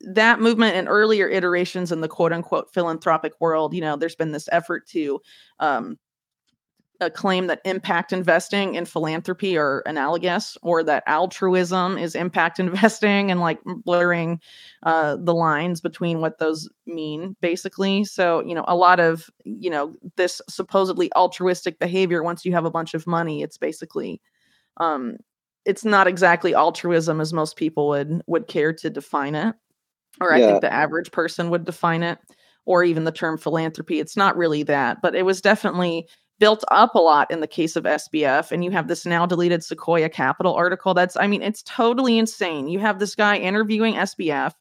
that 0.05 0.39
movement 0.39 0.75
and 0.75 0.87
earlier 0.87 1.27
iterations 1.27 1.91
in 1.91 2.01
the 2.01 2.07
quote 2.07 2.33
unquote 2.33 2.73
philanthropic 2.73 3.33
world, 3.39 3.73
you 3.73 3.81
know, 3.81 3.95
there's 3.95 4.15
been 4.15 4.31
this 4.31 4.49
effort 4.51 4.87
to 4.89 5.21
um, 5.59 5.97
a 7.01 7.09
claim 7.09 7.47
that 7.47 7.61
impact 7.65 8.13
investing 8.13 8.77
and 8.77 8.87
philanthropy 8.87 9.57
are 9.57 9.81
analogous 9.87 10.55
or 10.61 10.83
that 10.83 11.03
altruism 11.07 11.97
is 11.97 12.15
impact 12.15 12.59
investing 12.59 13.31
and 13.31 13.39
like 13.39 13.59
blurring 13.83 14.39
uh, 14.83 15.17
the 15.19 15.33
lines 15.33 15.81
between 15.81 16.21
what 16.21 16.37
those 16.37 16.69
mean 16.85 17.35
basically. 17.41 18.03
So 18.05 18.43
you 18.45 18.53
know 18.53 18.65
a 18.67 18.75
lot 18.75 18.99
of 18.99 19.29
you 19.43 19.69
know 19.69 19.95
this 20.15 20.41
supposedly 20.47 21.11
altruistic 21.13 21.79
behavior 21.79 22.23
once 22.23 22.45
you 22.45 22.51
have 22.53 22.65
a 22.65 22.71
bunch 22.71 22.93
of 22.93 23.07
money 23.07 23.41
it's 23.41 23.57
basically 23.57 24.21
um 24.77 25.17
it's 25.65 25.85
not 25.85 26.07
exactly 26.07 26.55
altruism 26.55 27.21
as 27.21 27.33
most 27.33 27.55
people 27.55 27.87
would 27.89 28.21
would 28.27 28.47
care 28.47 28.73
to 28.73 28.89
define 28.89 29.35
it 29.35 29.55
or 30.21 30.33
i 30.33 30.39
think 30.39 30.61
the 30.61 30.73
average 30.73 31.11
person 31.11 31.49
would 31.49 31.65
define 31.65 32.03
it 32.03 32.19
or 32.65 32.83
even 32.83 33.03
the 33.03 33.11
term 33.11 33.37
philanthropy 33.37 33.99
it's 33.99 34.15
not 34.15 34.37
really 34.37 34.63
that 34.63 35.01
but 35.01 35.15
it 35.15 35.25
was 35.25 35.41
definitely 35.41 36.07
built 36.41 36.63
up 36.71 36.95
a 36.95 36.99
lot 36.99 37.29
in 37.29 37.39
the 37.39 37.47
case 37.47 37.75
of 37.75 37.83
SBF. 37.83 38.51
And 38.51 38.65
you 38.65 38.71
have 38.71 38.87
this 38.87 39.05
now 39.05 39.27
deleted 39.27 39.63
Sequoia 39.63 40.09
Capital 40.09 40.55
article. 40.55 40.95
That's, 40.95 41.15
I 41.15 41.27
mean, 41.27 41.43
it's 41.43 41.61
totally 41.61 42.17
insane. 42.17 42.67
You 42.67 42.79
have 42.79 42.97
this 42.97 43.13
guy 43.13 43.37
interviewing 43.37 43.93
SBF. 43.93 44.53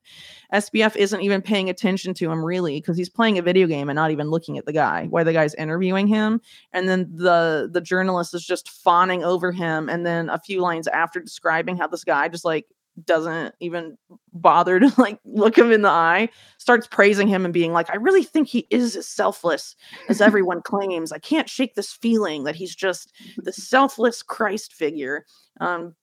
SBF 0.52 0.94
isn't 0.94 1.22
even 1.22 1.40
paying 1.40 1.70
attention 1.70 2.12
to 2.12 2.30
him 2.30 2.44
really 2.44 2.76
because 2.80 2.98
he's 2.98 3.08
playing 3.08 3.38
a 3.38 3.42
video 3.42 3.66
game 3.66 3.88
and 3.88 3.96
not 3.96 4.10
even 4.10 4.28
looking 4.28 4.58
at 4.58 4.66
the 4.66 4.74
guy 4.74 5.06
while 5.06 5.24
the 5.24 5.32
guy's 5.32 5.54
interviewing 5.54 6.06
him. 6.06 6.42
And 6.74 6.86
then 6.86 7.10
the 7.14 7.70
the 7.72 7.80
journalist 7.80 8.34
is 8.34 8.44
just 8.44 8.68
fawning 8.68 9.24
over 9.24 9.50
him. 9.50 9.88
And 9.88 10.04
then 10.04 10.28
a 10.28 10.38
few 10.38 10.60
lines 10.60 10.86
after 10.86 11.18
describing 11.18 11.78
how 11.78 11.86
this 11.86 12.04
guy 12.04 12.28
just 12.28 12.44
like 12.44 12.66
doesn't 13.06 13.54
even 13.60 13.96
bother 14.32 14.80
to 14.80 14.92
like 15.00 15.18
look 15.24 15.56
him 15.56 15.72
in 15.72 15.82
the 15.82 15.88
eye 15.88 16.28
starts 16.58 16.86
praising 16.86 17.28
him 17.28 17.44
and 17.44 17.54
being 17.54 17.72
like 17.72 17.90
i 17.90 17.96
really 17.96 18.24
think 18.24 18.48
he 18.48 18.66
is 18.70 18.96
as 18.96 19.06
selfless 19.06 19.76
as 20.08 20.20
everyone 20.20 20.62
claims 20.62 21.12
i 21.12 21.18
can't 21.18 21.48
shake 21.48 21.74
this 21.74 21.92
feeling 21.92 22.44
that 22.44 22.56
he's 22.56 22.74
just 22.74 23.12
the 23.38 23.52
selfless 23.52 24.22
christ 24.22 24.72
figure 24.72 25.24
um 25.60 25.94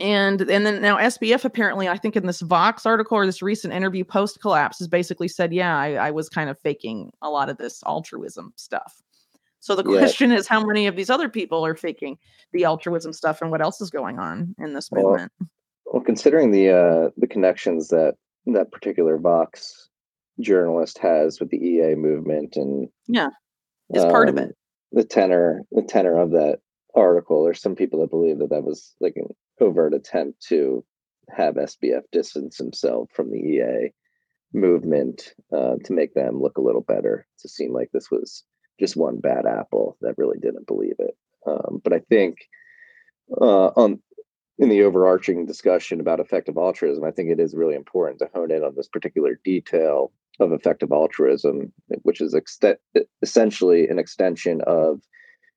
and 0.00 0.42
and 0.42 0.64
then 0.64 0.80
now 0.80 0.96
SBF 0.96 1.44
apparently, 1.44 1.88
I 1.88 1.96
think 1.98 2.14
in 2.14 2.26
this 2.26 2.40
Vox 2.40 2.86
article 2.86 3.16
or 3.16 3.26
this 3.26 3.42
recent 3.42 3.74
interview 3.74 4.04
post 4.04 4.40
collapse, 4.40 4.78
has 4.78 4.86
basically 4.86 5.26
said, 5.28 5.52
yeah, 5.52 5.76
I, 5.76 5.94
I 5.94 6.10
was 6.12 6.28
kind 6.28 6.48
of 6.48 6.58
faking 6.58 7.10
a 7.20 7.28
lot 7.28 7.48
of 7.48 7.56
this 7.56 7.82
altruism 7.84 8.52
stuff. 8.54 9.02
So 9.60 9.74
the 9.74 9.82
Yeah. 9.82 9.98
question 9.98 10.30
is, 10.30 10.46
how 10.46 10.64
many 10.64 10.86
of 10.86 10.94
these 10.94 11.10
other 11.10 11.28
people 11.28 11.66
are 11.66 11.74
faking 11.74 12.16
the 12.52 12.64
altruism 12.64 13.12
stuff, 13.12 13.42
and 13.42 13.50
what 13.50 13.60
else 13.60 13.80
is 13.80 13.90
going 13.90 14.20
on 14.20 14.54
in 14.58 14.72
this 14.72 14.92
Well, 14.92 15.16
movement? 15.16 15.32
Well, 15.92 16.02
considering 16.02 16.50
the 16.50 16.70
uh, 16.70 17.10
the 17.16 17.26
connections 17.26 17.88
that 17.88 18.14
that 18.46 18.72
particular 18.72 19.18
Vox 19.18 19.88
journalist 20.40 20.98
has 20.98 21.40
with 21.40 21.50
the 21.50 21.58
EA 21.58 21.94
movement 21.94 22.56
and 22.56 22.88
Yeah, 23.08 23.30
is 23.90 24.04
part 24.04 24.28
of 24.28 24.38
um, 24.38 24.44
it. 24.44 24.56
the 24.92 25.04
tenor 25.04 25.62
the 25.72 25.82
tenor 25.82 26.18
of 26.18 26.30
that 26.32 26.60
article, 26.94 27.44
there's 27.44 27.60
some 27.60 27.74
people 27.74 28.00
that 28.00 28.10
believe 28.10 28.38
that 28.38 28.50
that 28.50 28.64
was 28.64 28.94
like 29.00 29.14
an 29.16 29.28
overt 29.60 29.94
attempt 29.94 30.42
to 30.48 30.84
have 31.30 31.54
SBF 31.54 32.02
distance 32.12 32.56
himself 32.56 33.10
from 33.12 33.30
the 33.30 33.38
EA 33.38 33.90
movement 34.52 35.34
uh, 35.52 35.74
to 35.84 35.92
make 35.92 36.14
them 36.14 36.40
look 36.40 36.56
a 36.56 36.62
little 36.62 36.80
better, 36.80 37.26
to 37.40 37.48
seem 37.48 37.72
like 37.72 37.90
this 37.92 38.10
was 38.10 38.44
just 38.80 38.96
one 38.96 39.18
bad 39.18 39.44
apple 39.46 39.96
that 40.00 40.16
really 40.16 40.38
didn't 40.38 40.66
believe 40.66 40.94
it. 40.98 41.16
Um, 41.46 41.80
but 41.84 41.92
I 41.92 42.00
think 42.08 42.38
uh, 43.40 43.68
on 43.76 44.00
in 44.58 44.68
the 44.68 44.82
overarching 44.82 45.46
discussion 45.46 46.00
about 46.00 46.20
effective 46.20 46.56
altruism, 46.56 47.04
I 47.04 47.12
think 47.12 47.30
it 47.30 47.38
is 47.38 47.54
really 47.54 47.76
important 47.76 48.18
to 48.18 48.28
hone 48.34 48.50
in 48.50 48.64
on 48.64 48.74
this 48.74 48.88
particular 48.88 49.38
detail 49.44 50.12
of 50.40 50.52
effective 50.52 50.90
altruism, 50.90 51.72
which 52.02 52.20
is 52.20 52.34
ext- 52.34 52.76
essentially 53.22 53.88
an 53.88 53.98
extension 53.98 54.60
of 54.66 55.00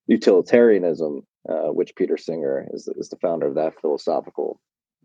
utilitarianism, 0.08 1.22
uh, 1.50 1.72
which 1.74 1.96
Peter 1.96 2.18
Singer 2.18 2.68
is, 2.74 2.88
is 2.96 3.10
the 3.10 3.18
founder 3.18 3.48
of 3.48 3.56
that 3.56 3.80
philosophical 3.80 4.60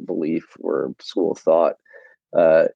belief 0.04 0.44
or 0.60 0.94
school 1.00 1.32
of 1.32 1.38
thought. 1.38 1.76
Uh, 2.36 2.66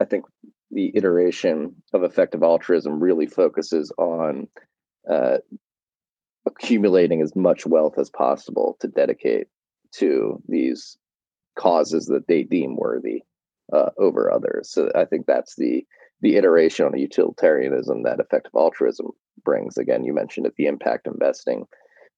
I 0.00 0.04
think 0.04 0.26
the 0.70 0.92
iteration 0.94 1.76
of 1.94 2.02
effective 2.02 2.42
altruism 2.42 3.00
really 3.00 3.26
focuses 3.26 3.92
on 3.96 4.48
uh, 5.10 5.38
accumulating 6.46 7.22
as 7.22 7.34
much 7.36 7.66
wealth 7.66 7.98
as 7.98 8.10
possible 8.10 8.76
to 8.80 8.88
dedicate 8.88 9.46
to 9.92 10.42
these 10.48 10.96
causes 11.58 12.06
that 12.06 12.26
they 12.28 12.42
deem 12.42 12.76
worthy 12.76 13.22
uh, 13.72 13.90
over 13.98 14.32
others. 14.32 14.70
So 14.70 14.90
I 14.94 15.04
think 15.04 15.26
that's 15.26 15.56
the 15.56 15.84
the 16.20 16.36
iteration 16.36 16.86
on 16.86 16.96
utilitarianism 16.96 18.04
that 18.04 18.20
effective 18.20 18.52
altruism 18.54 19.08
brings. 19.44 19.76
Again, 19.76 20.04
you 20.04 20.14
mentioned 20.14 20.46
it, 20.46 20.54
the 20.56 20.66
impact 20.66 21.08
investing, 21.08 21.66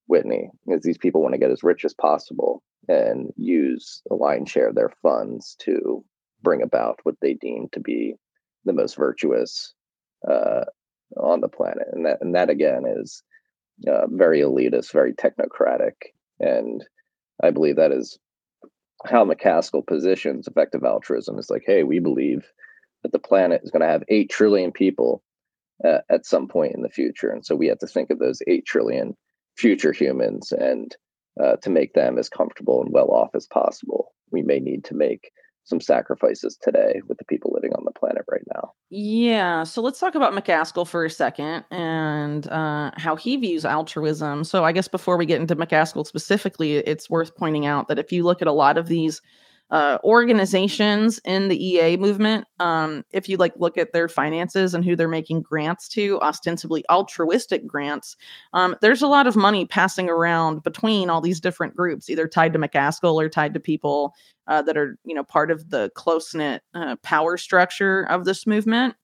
Whitney, 0.08 0.50
is 0.66 0.82
these 0.82 0.98
people 0.98 1.22
want 1.22 1.32
to 1.32 1.40
get 1.40 1.50
as 1.50 1.62
rich 1.62 1.86
as 1.86 1.94
possible 1.94 2.62
and 2.86 3.32
use 3.36 4.02
a 4.10 4.14
lion's 4.14 4.50
share 4.50 4.68
of 4.68 4.74
their 4.74 4.92
funds 5.00 5.56
to 5.60 6.04
bring 6.42 6.62
about 6.62 7.00
what 7.04 7.14
they 7.22 7.32
deem 7.32 7.68
to 7.72 7.80
be 7.80 8.14
the 8.66 8.74
most 8.74 8.96
virtuous 8.96 9.72
uh, 10.30 10.64
on 11.16 11.40
the 11.40 11.48
planet, 11.48 11.86
and 11.92 12.04
that 12.06 12.18
and 12.20 12.34
that 12.34 12.50
again 12.50 12.84
is 12.86 13.22
uh, 13.88 14.06
very 14.08 14.40
elitist, 14.40 14.92
very 14.92 15.14
technocratic, 15.14 15.94
and 16.40 16.84
I 17.42 17.50
believe 17.50 17.76
that 17.76 17.92
is 17.92 18.18
how 19.06 19.24
MacAskill 19.24 19.86
positions 19.86 20.46
effective 20.46 20.84
altruism. 20.84 21.38
It's 21.38 21.50
like, 21.50 21.64
hey, 21.66 21.82
we 21.82 21.98
believe 21.98 22.46
that 23.02 23.12
the 23.12 23.18
planet 23.18 23.60
is 23.64 23.70
going 23.70 23.82
to 23.82 23.88
have 23.88 24.02
eight 24.08 24.30
trillion 24.30 24.72
people 24.72 25.22
uh, 25.84 25.98
at 26.08 26.24
some 26.24 26.48
point 26.48 26.74
in 26.74 26.82
the 26.82 26.88
future, 26.88 27.30
and 27.30 27.44
so 27.44 27.54
we 27.54 27.66
have 27.66 27.78
to 27.78 27.86
think 27.86 28.10
of 28.10 28.18
those 28.18 28.40
eight 28.46 28.64
trillion 28.64 29.16
future 29.56 29.92
humans, 29.92 30.52
and 30.52 30.96
uh, 31.42 31.56
to 31.56 31.70
make 31.70 31.92
them 31.94 32.18
as 32.18 32.28
comfortable 32.28 32.80
and 32.82 32.92
well 32.92 33.10
off 33.10 33.34
as 33.34 33.46
possible, 33.46 34.12
we 34.30 34.42
may 34.42 34.60
need 34.60 34.84
to 34.84 34.94
make 34.94 35.30
some 35.64 35.80
sacrifices 35.80 36.58
today 36.60 37.00
with 37.08 37.18
the 37.18 37.24
people 37.24 37.50
living 37.54 37.72
on 37.74 37.84
the 37.84 37.90
planet 37.90 38.24
right 38.30 38.44
now. 38.54 38.72
Yeah. 38.90 39.64
So 39.64 39.80
let's 39.80 39.98
talk 39.98 40.14
about 40.14 40.32
MacAskill 40.32 40.86
for 40.86 41.04
a 41.04 41.10
second 41.10 41.64
and 41.70 42.46
uh, 42.48 42.90
how 42.96 43.16
he 43.16 43.36
views 43.36 43.64
altruism. 43.64 44.44
So 44.44 44.64
I 44.64 44.72
guess 44.72 44.88
before 44.88 45.16
we 45.16 45.26
get 45.26 45.40
into 45.40 45.56
MacAskill 45.56 46.06
specifically, 46.06 46.76
it's 46.76 47.08
worth 47.08 47.34
pointing 47.34 47.66
out 47.66 47.88
that 47.88 47.98
if 47.98 48.12
you 48.12 48.24
look 48.24 48.42
at 48.42 48.48
a 48.48 48.52
lot 48.52 48.76
of 48.76 48.88
these 48.88 49.22
uh, 49.70 49.98
organizations 50.04 51.18
in 51.24 51.48
the 51.48 51.66
EA 51.66 51.96
movement, 51.96 52.46
um, 52.60 53.04
if 53.10 53.28
you 53.28 53.36
like 53.36 53.54
look 53.56 53.78
at 53.78 53.92
their 53.92 54.08
finances 54.08 54.74
and 54.74 54.84
who 54.84 54.94
they're 54.94 55.08
making 55.08 55.42
grants 55.42 55.88
to, 55.88 56.20
ostensibly 56.20 56.84
altruistic 56.90 57.66
grants, 57.66 58.16
um, 58.52 58.76
there's 58.82 59.02
a 59.02 59.06
lot 59.06 59.26
of 59.26 59.36
money 59.36 59.64
passing 59.64 60.08
around 60.08 60.62
between 60.62 61.08
all 61.08 61.20
these 61.20 61.40
different 61.40 61.74
groups, 61.74 62.10
either 62.10 62.28
tied 62.28 62.52
to 62.52 62.58
MacAskill 62.58 63.14
or 63.14 63.28
tied 63.28 63.54
to 63.54 63.60
people 63.60 64.14
uh, 64.46 64.60
that 64.62 64.76
are 64.76 64.98
you 65.04 65.14
know 65.14 65.24
part 65.24 65.50
of 65.50 65.70
the 65.70 65.90
close 65.94 66.34
knit 66.34 66.62
uh, 66.74 66.96
power 67.02 67.36
structure 67.36 68.02
of 68.10 68.24
this 68.24 68.46
movement. 68.46 68.94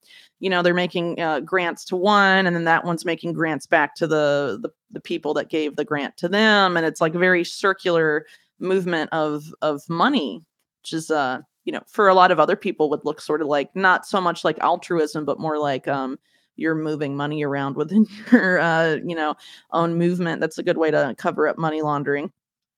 You 0.41 0.51
know 0.51 0.63
they're 0.63 0.75
making 0.75 1.21
uh, 1.21 1.41
grants 1.41 1.85
to 1.87 1.97
one, 1.97 2.47
and 2.47 2.55
then 2.55 2.65
that 2.65 2.85
one's 2.85 3.05
making 3.07 3.33
grants 3.33 3.67
back 3.67 3.95
to 3.97 4.07
the, 4.07 4.59
the 4.63 4.71
the 4.91 5.01
people 5.01 5.35
that 5.35 5.49
gave 5.49 5.77
the 5.77 5.85
grant 5.85 6.17
to 6.19 6.29
them, 6.29 6.77
and 6.77 6.85
it's 6.85 7.01
like 7.01 7.15
very 7.15 7.45
circular 7.45 8.27
movement 8.59 9.09
of 9.13 9.55
of 9.63 9.83
money 9.89 10.45
which 10.83 10.93
is 10.93 11.11
uh 11.11 11.39
you 11.65 11.73
know 11.73 11.83
for 11.87 12.09
a 12.09 12.15
lot 12.15 12.31
of 12.31 12.41
other 12.41 12.57
people 12.57 12.91
would 12.91 13.05
look 13.05 13.21
sort 13.21 13.43
of 13.43 13.49
like 13.49 13.75
not 13.75 14.07
so 14.07 14.21
much 14.21 14.45
like 14.45 14.59
altruism 14.61 15.25
but 15.25 15.39
more 15.39 15.59
like 15.59 15.87
um 15.89 16.19
you're 16.57 16.75
moving 16.75 17.17
money 17.17 17.43
around 17.43 17.77
within 17.77 18.07
your 18.33 18.61
uh 18.61 18.97
you 19.05 19.17
know 19.17 19.35
own 19.73 19.97
movement. 19.97 20.41
That's 20.41 20.59
a 20.59 20.63
good 20.63 20.79
way 20.79 20.91
to 20.91 21.15
cover 21.19 21.49
up 21.49 21.59
money 21.59 21.83
laundering 21.83 22.31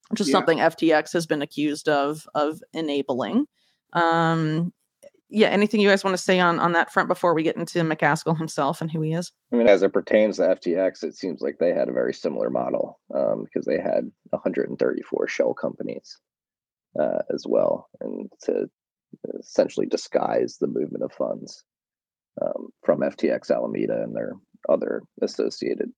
which 0.09 0.21
is 0.21 0.29
yeah. 0.29 0.33
something 0.33 0.59
ftx 0.59 1.13
has 1.13 1.27
been 1.27 1.43
accused 1.43 1.89
of 1.89 2.27
of 2.35 2.61
enabling. 2.73 3.47
Um 3.93 4.73
yeah 5.29 5.49
anything 5.49 5.81
you 5.81 5.89
guys 5.89 6.05
want 6.05 6.17
to 6.17 6.23
say 6.23 6.39
on 6.39 6.59
on 6.59 6.73
that 6.73 6.93
front 6.93 7.09
before 7.09 7.35
we 7.35 7.43
get 7.43 7.57
into 7.57 7.81
macaskill 7.81 8.37
himself 8.37 8.81
and 8.81 8.91
who 8.91 9.01
he 9.01 9.13
is? 9.13 9.33
I 9.53 9.57
mean 9.57 9.69
as 9.69 9.83
it 9.83 9.93
pertains 9.93 10.37
to 10.37 10.43
ftx 10.43 11.03
it 11.03 11.17
seems 11.17 11.41
like 11.41 11.59
they 11.59 11.73
had 11.73 11.89
a 11.89 11.93
very 11.93 12.15
similar 12.15 12.51
model 12.51 13.01
um, 13.15 13.45
because 13.45 13.67
they 13.67 13.81
had 13.81 14.11
134 14.31 15.29
shell 15.29 15.55
companies 15.55 16.19
uh, 16.99 17.23
as 17.33 17.45
well, 17.47 17.89
and 18.01 18.31
to 18.43 18.69
essentially 19.39 19.87
disguise 19.87 20.57
the 20.59 20.67
movement 20.67 21.05
of 21.05 21.13
funds 21.13 21.65
um, 22.41 22.69
from 22.83 23.01
FTX 23.01 23.51
Alameda 23.51 24.03
and 24.03 24.15
their 24.15 24.33
other 24.69 25.03
associated 25.21 25.91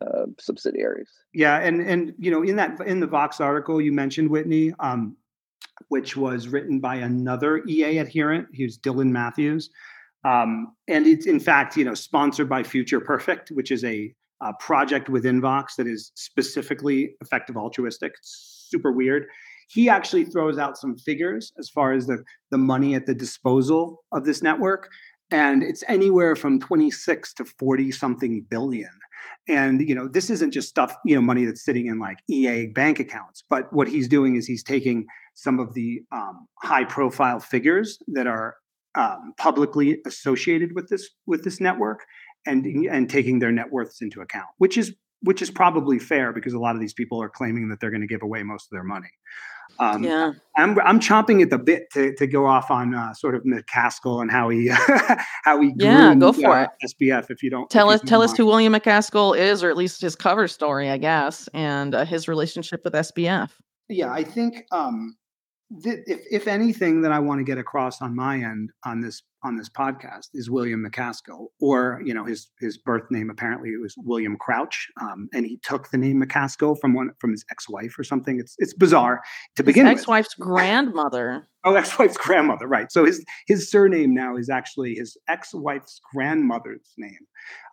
uh, 0.00 0.26
subsidiaries. 0.38 1.10
Yeah, 1.32 1.58
and 1.58 1.80
and 1.80 2.14
you 2.18 2.30
know 2.30 2.42
in 2.42 2.56
that 2.56 2.80
in 2.86 3.00
the 3.00 3.06
Vox 3.06 3.40
article 3.40 3.80
you 3.80 3.92
mentioned 3.92 4.30
Whitney, 4.30 4.72
um, 4.80 5.16
which 5.88 6.16
was 6.16 6.48
written 6.48 6.80
by 6.80 6.96
another 6.96 7.62
EA 7.66 7.98
adherent, 7.98 8.48
he 8.52 8.64
was 8.64 8.78
Dylan 8.78 9.10
Matthews, 9.10 9.70
um, 10.24 10.74
and 10.88 11.06
it's 11.06 11.26
in 11.26 11.40
fact 11.40 11.76
you 11.76 11.84
know 11.84 11.94
sponsored 11.94 12.48
by 12.48 12.62
Future 12.62 13.00
Perfect, 13.00 13.50
which 13.50 13.70
is 13.70 13.84
a, 13.84 14.12
a 14.40 14.52
project 14.54 15.08
within 15.08 15.40
Vox 15.40 15.76
that 15.76 15.86
is 15.86 16.12
specifically 16.14 17.14
effective 17.20 17.56
altruistic. 17.56 18.14
It's 18.18 18.66
super 18.68 18.92
weird 18.92 19.26
he 19.68 19.88
actually 19.88 20.24
throws 20.24 20.58
out 20.58 20.76
some 20.76 20.96
figures 20.96 21.52
as 21.58 21.68
far 21.68 21.92
as 21.92 22.06
the, 22.06 22.22
the 22.50 22.58
money 22.58 22.94
at 22.94 23.06
the 23.06 23.14
disposal 23.14 24.04
of 24.12 24.24
this 24.24 24.42
network. 24.42 24.90
And 25.30 25.62
it's 25.62 25.82
anywhere 25.88 26.36
from 26.36 26.60
26 26.60 27.34
to 27.34 27.44
40 27.44 27.90
something 27.90 28.46
billion. 28.48 28.90
And 29.48 29.86
you 29.86 29.94
know, 29.94 30.08
this 30.08 30.30
isn't 30.30 30.52
just 30.52 30.68
stuff, 30.68 30.94
you 31.04 31.14
know, 31.14 31.22
money 31.22 31.44
that's 31.44 31.64
sitting 31.64 31.86
in 31.86 31.98
like 31.98 32.18
EA 32.28 32.66
bank 32.68 32.98
accounts. 33.00 33.42
But 33.48 33.72
what 33.72 33.88
he's 33.88 34.08
doing 34.08 34.36
is 34.36 34.46
he's 34.46 34.62
taking 34.62 35.06
some 35.34 35.58
of 35.58 35.74
the 35.74 36.02
um, 36.12 36.46
high 36.62 36.84
profile 36.84 37.40
figures 37.40 37.98
that 38.08 38.26
are 38.26 38.56
um, 38.94 39.34
publicly 39.38 40.00
associated 40.06 40.74
with 40.74 40.88
this 40.88 41.08
with 41.26 41.42
this 41.42 41.60
network 41.60 42.04
and 42.46 42.64
and 42.66 43.10
taking 43.10 43.38
their 43.38 43.52
net 43.52 43.72
worths 43.72 44.00
into 44.00 44.20
account, 44.20 44.48
which 44.58 44.78
is 44.78 44.94
which 45.22 45.40
is 45.40 45.50
probably 45.50 45.98
fair 45.98 46.32
because 46.32 46.52
a 46.52 46.58
lot 46.58 46.74
of 46.74 46.80
these 46.80 46.92
people 46.92 47.20
are 47.20 47.30
claiming 47.30 47.68
that 47.68 47.80
they're 47.80 47.90
going 47.90 48.02
to 48.02 48.06
give 48.06 48.22
away 48.22 48.42
most 48.42 48.66
of 48.66 48.70
their 48.70 48.84
money. 48.84 49.08
Um, 49.78 50.04
yeah, 50.04 50.32
I'm 50.56 50.78
I'm 50.80 51.00
chomping 51.00 51.42
at 51.42 51.50
the 51.50 51.58
bit 51.58 51.90
to, 51.92 52.14
to 52.14 52.26
go 52.26 52.46
off 52.46 52.70
on 52.70 52.94
uh, 52.94 53.12
sort 53.12 53.34
of 53.34 53.42
MacAskill 53.44 54.22
and 54.22 54.30
how 54.30 54.48
he 54.48 54.68
how 55.44 55.60
he 55.60 55.72
yeah 55.76 56.14
go 56.14 56.32
for 56.32 56.50
uh, 56.50 56.62
it 56.80 56.94
SBF 57.00 57.30
if 57.30 57.42
you 57.42 57.50
don't 57.50 57.68
tell 57.70 57.90
us 57.90 58.00
tell 58.06 58.22
us 58.22 58.36
who 58.36 58.46
William 58.46 58.72
MacAskill 58.72 59.36
is 59.36 59.64
or 59.64 59.70
at 59.70 59.76
least 59.76 60.00
his 60.00 60.14
cover 60.14 60.46
story 60.46 60.90
I 60.90 60.98
guess 60.98 61.48
and 61.54 61.94
uh, 61.94 62.04
his 62.04 62.28
relationship 62.28 62.82
with 62.84 62.94
SBF. 62.94 63.50
Yeah, 63.88 64.12
I 64.12 64.22
think 64.22 64.64
um, 64.72 65.16
if 65.70 66.20
if 66.30 66.46
anything 66.46 67.02
that 67.02 67.12
I 67.12 67.18
want 67.18 67.40
to 67.40 67.44
get 67.44 67.58
across 67.58 68.02
on 68.02 68.14
my 68.14 68.36
end 68.36 68.70
on 68.84 69.00
this 69.00 69.22
on 69.42 69.56
this 69.56 69.68
podcast 69.68 70.28
is 70.32 70.50
William 70.50 70.84
MacAskill, 70.84 71.48
or 71.60 72.00
you 72.04 72.14
know 72.14 72.24
his 72.24 72.50
his 72.60 72.78
birth 72.78 73.04
name 73.10 73.30
apparently 73.30 73.70
it 73.70 73.80
was 73.80 73.94
William 73.98 74.36
Crouch, 74.36 74.88
um, 75.00 75.28
and 75.32 75.46
he 75.46 75.58
took 75.62 75.90
the 75.90 75.98
name 75.98 76.22
MacAskill 76.22 76.78
from 76.80 76.94
one 76.94 77.10
from 77.18 77.30
his 77.30 77.44
ex 77.50 77.68
wife 77.68 77.98
or 77.98 78.04
something. 78.04 78.38
It's 78.38 78.54
it's 78.58 78.74
bizarre 78.74 79.20
to 79.56 79.62
begin 79.62 79.84
with 79.84 79.92
his 79.92 80.02
begin. 80.02 80.04
Ex 80.04 80.08
wife's 80.08 80.34
grandmother. 80.34 81.48
oh, 81.64 81.74
ex 81.74 81.98
wife's 81.98 82.16
grandmother, 82.16 82.66
right? 82.66 82.92
So 82.92 83.04
his 83.04 83.24
his 83.46 83.70
surname 83.70 84.14
now 84.14 84.36
is 84.36 84.48
actually 84.48 84.94
his 84.94 85.16
ex 85.28 85.54
wife's 85.54 86.00
grandmother's 86.12 86.92
name, 86.96 87.18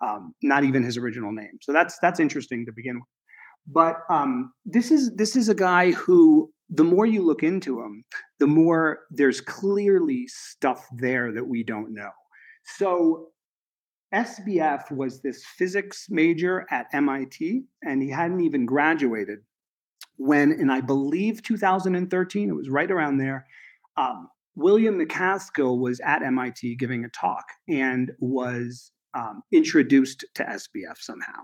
um, 0.05 0.33
not 0.41 0.63
even 0.63 0.83
his 0.83 0.97
original 0.97 1.31
name. 1.31 1.59
So 1.61 1.73
that's 1.73 1.97
that's 2.01 2.19
interesting 2.19 2.65
to 2.65 2.71
begin 2.71 2.95
with. 2.95 3.07
But 3.67 3.97
um, 4.09 4.51
this 4.65 4.91
is 4.91 5.11
this 5.15 5.35
is 5.35 5.49
a 5.49 5.55
guy 5.55 5.91
who 5.91 6.51
the 6.71 6.83
more 6.83 7.05
you 7.05 7.21
look 7.21 7.43
into 7.43 7.75
them, 7.75 8.03
the 8.39 8.47
more 8.47 9.01
there's 9.11 9.41
clearly 9.41 10.27
stuff 10.27 10.87
there 10.93 11.31
that 11.33 11.45
we 11.45 11.63
don't 11.63 11.93
know. 11.93 12.09
So 12.77 13.27
SBF 14.13 14.89
was 14.91 15.21
this 15.21 15.43
physics 15.45 16.07
major 16.09 16.65
at 16.71 16.87
MIT, 16.93 17.63
and 17.83 18.01
he 18.01 18.09
hadn't 18.09 18.41
even 18.41 18.65
graduated 18.65 19.39
when, 20.15 20.53
in 20.53 20.69
I 20.69 20.81
believe 20.81 21.41
2013, 21.43 22.49
it 22.49 22.53
was 22.53 22.69
right 22.69 22.89
around 22.89 23.17
there. 23.17 23.45
Um, 23.97 24.29
William 24.55 24.99
MacAskill 24.99 25.79
was 25.79 25.99
at 26.01 26.23
MIT 26.23 26.75
giving 26.75 27.03
a 27.03 27.09
talk 27.09 27.45
and 27.67 28.11
was 28.19 28.91
um, 29.13 29.41
introduced 29.51 30.25
to 30.35 30.43
SBF 30.43 30.97
somehow. 30.97 31.41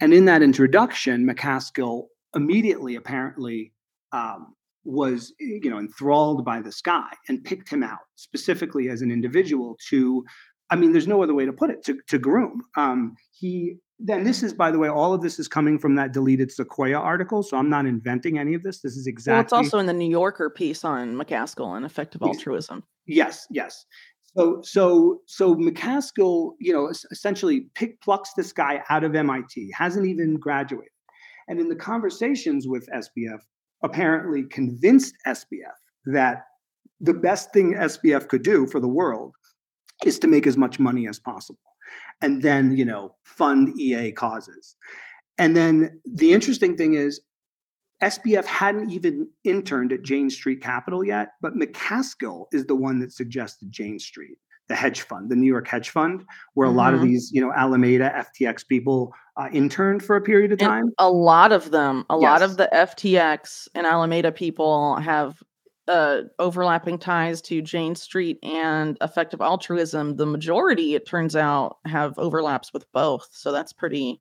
And 0.00 0.14
in 0.14 0.24
that 0.26 0.42
introduction, 0.42 1.26
MacAskill 1.26 2.06
immediately 2.34 2.96
apparently 2.96 3.72
um, 4.12 4.54
was 4.84 5.32
you 5.38 5.70
know 5.70 5.78
enthralled 5.78 6.44
by 6.44 6.60
this 6.60 6.80
guy 6.80 7.08
and 7.28 7.44
picked 7.44 7.68
him 7.68 7.82
out 7.82 8.00
specifically 8.16 8.88
as 8.88 9.00
an 9.02 9.10
individual 9.10 9.76
to 9.88 10.24
i 10.70 10.76
mean 10.76 10.92
there's 10.92 11.06
no 11.06 11.22
other 11.22 11.34
way 11.34 11.44
to 11.44 11.52
put 11.52 11.70
it 11.70 11.84
to, 11.84 11.98
to 12.08 12.18
groom. 12.18 12.62
Um, 12.76 13.14
he 13.32 13.76
then 13.98 14.24
this 14.24 14.42
is 14.42 14.52
by 14.52 14.72
the 14.72 14.78
way 14.78 14.88
all 14.88 15.14
of 15.14 15.22
this 15.22 15.38
is 15.38 15.46
coming 15.46 15.78
from 15.78 15.94
that 15.94 16.12
deleted 16.12 16.50
sequoia 16.50 16.98
article 16.98 17.44
so 17.44 17.56
i'm 17.56 17.70
not 17.70 17.86
inventing 17.86 18.38
any 18.38 18.54
of 18.54 18.62
this. 18.62 18.80
This 18.80 18.96
is 18.96 19.06
exactly 19.06 19.36
well, 19.36 19.42
it's 19.42 19.52
also 19.52 19.78
in 19.78 19.86
the 19.86 19.92
new 19.92 20.10
yorker 20.10 20.50
piece 20.50 20.84
on 20.84 21.14
MacAskill 21.14 21.76
and 21.76 21.86
effective 21.86 22.22
altruism. 22.22 22.82
Yes 23.06 23.46
yes. 23.50 23.84
So 24.36 24.60
so 24.62 25.20
so 25.26 25.54
MacAskill 25.54 26.54
you 26.58 26.72
know 26.72 26.90
essentially 27.12 27.66
pick 27.74 28.00
plucks 28.00 28.32
this 28.36 28.52
guy 28.52 28.82
out 28.90 29.04
of 29.04 29.12
mit 29.12 29.72
hasn't 29.74 30.06
even 30.06 30.36
graduated. 30.38 30.88
And 31.48 31.60
in 31.60 31.68
the 31.68 31.76
conversations 31.76 32.66
with 32.66 32.88
sbf 32.88 33.40
apparently 33.82 34.44
convinced 34.44 35.14
SBF 35.26 35.78
that 36.06 36.44
the 37.00 37.14
best 37.14 37.52
thing 37.52 37.74
SBF 37.74 38.28
could 38.28 38.42
do 38.42 38.66
for 38.66 38.80
the 38.80 38.88
world 38.88 39.34
is 40.04 40.18
to 40.20 40.26
make 40.26 40.46
as 40.46 40.56
much 40.56 40.78
money 40.78 41.08
as 41.08 41.18
possible 41.18 41.58
and 42.20 42.42
then, 42.42 42.76
you 42.76 42.84
know, 42.84 43.14
fund 43.24 43.78
EA 43.78 44.12
causes. 44.12 44.76
And 45.38 45.56
then 45.56 46.00
the 46.04 46.32
interesting 46.32 46.76
thing 46.76 46.94
is 46.94 47.20
SBF 48.02 48.44
hadn't 48.44 48.90
even 48.90 49.28
interned 49.44 49.92
at 49.92 50.02
Jane 50.02 50.30
Street 50.30 50.60
Capital 50.60 51.04
yet, 51.04 51.30
but 51.40 51.54
MacAskill 51.54 52.46
is 52.52 52.66
the 52.66 52.76
one 52.76 53.00
that 53.00 53.12
suggested 53.12 53.70
Jane 53.70 53.98
Street. 53.98 54.38
The 54.68 54.76
hedge 54.76 55.02
fund, 55.02 55.30
the 55.30 55.36
New 55.36 55.46
York 55.46 55.68
hedge 55.68 55.90
fund, 55.90 56.24
where 56.54 56.68
mm-hmm. 56.68 56.76
a 56.76 56.80
lot 56.80 56.94
of 56.94 57.00
mm-hmm. 57.00 57.10
these, 57.10 57.30
you 57.32 57.40
know, 57.40 57.52
Alameda, 57.52 58.26
FTX 58.40 58.66
people 58.66 59.12
uh, 59.36 59.48
interned 59.52 60.02
for 60.02 60.16
a 60.16 60.20
period 60.20 60.52
of 60.52 60.58
time. 60.58 60.84
And 60.84 60.94
a 60.98 61.10
lot 61.10 61.52
of 61.52 61.70
them, 61.70 62.04
a 62.10 62.14
yes. 62.14 62.22
lot 62.22 62.42
of 62.42 62.56
the 62.56 62.68
FTX 62.72 63.68
and 63.74 63.86
Alameda 63.86 64.32
people 64.32 64.96
have 64.96 65.42
uh, 65.88 66.22
overlapping 66.38 66.98
ties 66.98 67.42
to 67.42 67.60
Jane 67.60 67.94
Street 67.94 68.38
and 68.42 68.96
effective 69.00 69.40
altruism. 69.40 70.16
The 70.16 70.26
majority, 70.26 70.94
it 70.94 71.06
turns 71.06 71.34
out, 71.34 71.78
have 71.84 72.18
overlaps 72.18 72.72
with 72.72 72.90
both. 72.92 73.28
So 73.32 73.52
that's 73.52 73.72
pretty 73.72 74.20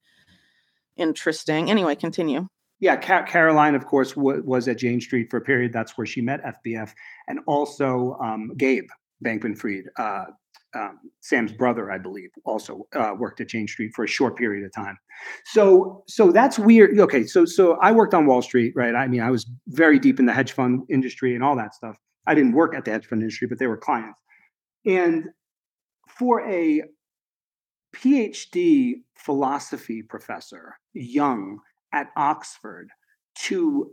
interesting. 0.97 1.69
Anyway, 1.69 1.95
continue. 1.95 2.47
Yeah, 2.79 2.95
Caroline, 2.95 3.75
of 3.75 3.85
course, 3.85 4.17
was 4.17 4.67
at 4.67 4.79
Jane 4.79 5.01
Street 5.01 5.29
for 5.29 5.37
a 5.37 5.41
period. 5.41 5.71
That's 5.71 5.99
where 5.99 6.07
she 6.07 6.19
met 6.19 6.41
SBF, 6.43 6.91
and 7.27 7.39
also 7.45 8.17
um, 8.19 8.53
Gabe 8.57 8.89
Bankman 9.23 9.57
Fried, 9.57 9.85
uh, 9.97 10.25
um, 10.73 10.99
Sam's 11.21 11.51
brother, 11.51 11.91
I 11.91 11.97
believe, 11.97 12.29
also 12.45 12.87
uh, 12.95 13.13
worked 13.17 13.41
at 13.41 13.49
Jane 13.49 13.67
Street 13.67 13.91
for 13.95 14.05
a 14.05 14.07
short 14.07 14.37
period 14.37 14.65
of 14.65 14.73
time. 14.73 14.97
So, 15.45 16.03
so 16.07 16.31
that's 16.31 16.57
weird. 16.57 16.97
Okay, 16.99 17.25
so 17.25 17.45
so 17.45 17.77
I 17.81 17.91
worked 17.91 18.13
on 18.13 18.25
Wall 18.25 18.41
Street, 18.41 18.73
right? 18.75 18.95
I 18.95 19.07
mean, 19.07 19.21
I 19.21 19.31
was 19.31 19.45
very 19.67 19.99
deep 19.99 20.19
in 20.19 20.25
the 20.25 20.33
hedge 20.33 20.53
fund 20.53 20.81
industry 20.89 21.35
and 21.35 21.43
all 21.43 21.55
that 21.57 21.73
stuff. 21.75 21.95
I 22.27 22.35
didn't 22.35 22.53
work 22.53 22.75
at 22.75 22.85
the 22.85 22.91
hedge 22.91 23.05
fund 23.05 23.21
industry, 23.21 23.47
but 23.47 23.59
they 23.59 23.67
were 23.67 23.77
clients. 23.77 24.21
And 24.85 25.25
for 26.07 26.47
a 26.49 26.83
PhD 27.95 28.93
philosophy 29.17 30.01
professor, 30.01 30.75
young 30.93 31.59
at 31.93 32.07
Oxford, 32.15 32.89
to 33.35 33.91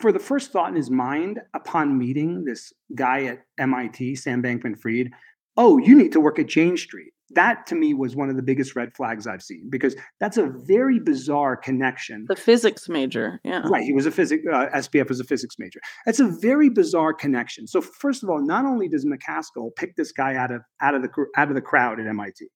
for 0.00 0.12
the 0.12 0.18
first 0.18 0.52
thought 0.52 0.70
in 0.70 0.76
his 0.76 0.90
mind 0.90 1.40
upon 1.54 1.98
meeting 1.98 2.44
this 2.44 2.72
guy 2.94 3.24
at 3.24 3.40
MIT, 3.58 4.16
Sam 4.16 4.42
Bankman 4.42 4.78
Fried, 4.78 5.10
oh, 5.56 5.78
you 5.78 5.96
need 5.96 6.12
to 6.12 6.20
work 6.20 6.38
at 6.38 6.46
Jane 6.46 6.76
Street. 6.76 7.12
That 7.30 7.66
to 7.68 7.74
me 7.74 7.94
was 7.94 8.14
one 8.14 8.28
of 8.28 8.36
the 8.36 8.42
biggest 8.42 8.76
red 8.76 8.94
flags 8.94 9.26
I've 9.26 9.42
seen 9.42 9.68
because 9.70 9.96
that's 10.20 10.36
a 10.36 10.46
very 10.66 11.00
bizarre 11.00 11.56
connection. 11.56 12.26
The 12.28 12.36
physics 12.36 12.88
major, 12.88 13.40
yeah, 13.44 13.62
right. 13.64 13.82
He 13.82 13.92
was 13.92 14.06
a 14.06 14.10
physics. 14.10 14.44
Uh, 14.50 14.66
SBF 14.74 15.08
was 15.08 15.20
a 15.20 15.24
physics 15.24 15.56
major. 15.58 15.80
That's 16.04 16.20
a 16.20 16.28
very 16.28 16.68
bizarre 16.68 17.14
connection. 17.14 17.66
So 17.66 17.80
first 17.80 18.22
of 18.22 18.28
all, 18.28 18.44
not 18.44 18.66
only 18.66 18.88
does 18.88 19.06
MacAskill 19.06 19.70
pick 19.74 19.96
this 19.96 20.12
guy 20.12 20.36
out 20.36 20.52
of 20.52 20.60
out 20.82 20.94
of 20.94 21.02
the 21.02 21.08
out 21.36 21.48
of 21.48 21.54
the 21.54 21.62
crowd 21.62 21.98
at 21.98 22.06
MIT, 22.06 22.46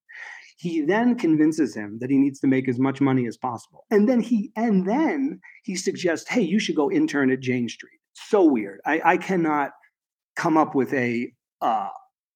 he 0.58 0.80
then 0.80 1.14
convinces 1.14 1.74
him 1.74 1.98
that 2.00 2.10
he 2.10 2.18
needs 2.18 2.40
to 2.40 2.48
make 2.48 2.68
as 2.68 2.80
much 2.80 3.00
money 3.00 3.26
as 3.26 3.36
possible, 3.36 3.84
and 3.90 4.08
then 4.08 4.20
he 4.20 4.52
and 4.56 4.86
then 4.86 5.40
he 5.62 5.76
suggests, 5.76 6.28
hey, 6.28 6.42
you 6.42 6.58
should 6.58 6.76
go 6.76 6.90
intern 6.90 7.30
at 7.30 7.40
Jane 7.40 7.68
Street. 7.68 8.00
So 8.14 8.44
weird. 8.44 8.80
I, 8.84 9.00
I 9.04 9.16
cannot 9.16 9.70
come 10.36 10.56
up 10.56 10.74
with 10.74 10.92
a 10.94 11.32
uh, 11.60 11.88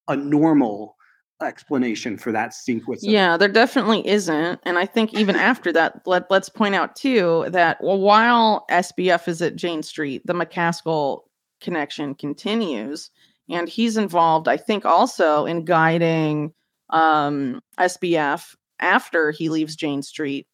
a 0.09 0.17
normal 0.17 0.97
explanation 1.43 2.17
for 2.17 2.31
that 2.31 2.55
sequence. 2.55 3.03
Yeah, 3.05 3.37
there 3.37 3.49
definitely 3.49 4.07
isn't. 4.07 4.61
And 4.63 4.79
I 4.79 4.87
think 4.87 5.15
even 5.15 5.37
after 5.51 5.73
that, 5.73 6.03
let, 6.07 6.31
let's 6.31 6.49
point 6.49 6.75
out 6.75 6.95
too 6.95 7.47
that 7.49 7.79
while 7.81 8.65
SBF 8.71 9.27
is 9.27 9.43
at 9.43 9.57
Jane 9.57 9.83
Street, 9.83 10.23
the 10.25 10.35
MacAskill 10.35 11.23
connection 11.61 12.15
continues. 12.15 13.11
And 13.51 13.69
he's 13.69 13.97
involved, 13.97 14.47
I 14.47 14.57
think, 14.57 14.85
also 14.85 15.45
in 15.45 15.65
guiding 15.65 16.53
um, 16.93 17.61
SBF 17.79 18.55
after 18.81 19.31
he 19.31 19.49
leaves 19.49 19.75
Jane 19.75 20.03
Street 20.03 20.47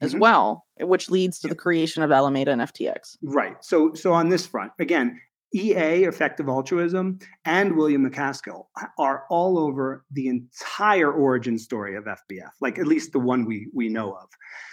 as 0.00 0.12
mm-hmm. 0.12 0.20
well, 0.20 0.66
which 0.80 1.10
leads 1.10 1.38
to 1.40 1.48
the 1.48 1.54
creation 1.54 2.02
of 2.02 2.12
Alameda 2.12 2.52
and 2.52 2.62
FTX. 2.62 3.16
Right. 3.22 3.56
So 3.60 3.92
so 3.94 4.12
on 4.12 4.28
this 4.28 4.46
front, 4.46 4.72
again, 4.78 5.20
EA, 5.54 6.04
effective 6.04 6.48
altruism, 6.48 7.18
and 7.44 7.76
William 7.76 8.08
MacAskill 8.08 8.66
are 8.98 9.24
all 9.30 9.58
over 9.58 10.04
the 10.12 10.28
entire 10.28 11.10
origin 11.10 11.58
story 11.58 11.96
of 11.96 12.04
SBF, 12.04 12.50
like 12.60 12.78
at 12.78 12.86
least 12.86 13.12
the 13.12 13.18
one 13.18 13.46
we 13.46 13.68
we 13.74 13.88
know 13.88 14.12
of. 14.12 14.28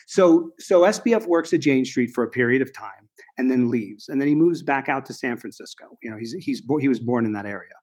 So 0.08 0.52
so 0.60 0.82
SBF 0.82 1.28
works 1.28 1.54
at 1.54 1.62
Jane 1.62 1.86
Street 1.86 2.12
for 2.14 2.24
a 2.24 2.30
period 2.30 2.62
of 2.62 2.74
time 2.74 3.10
and 3.38 3.50
then 3.50 3.70
leaves, 3.70 4.10
and 4.10 4.20
then 4.20 4.28
he 4.28 4.36
moves 4.36 4.62
back 4.62 4.90
out 4.90 5.06
to 5.06 5.14
San 5.14 5.38
Francisco. 5.38 5.98
You 6.04 6.12
know, 6.12 6.18
he's 6.18 6.34
he's 6.34 6.62
he 6.80 6.88
was 6.88 7.00
born 7.00 7.26
in 7.26 7.34
that 7.34 7.46
area. 7.46 7.74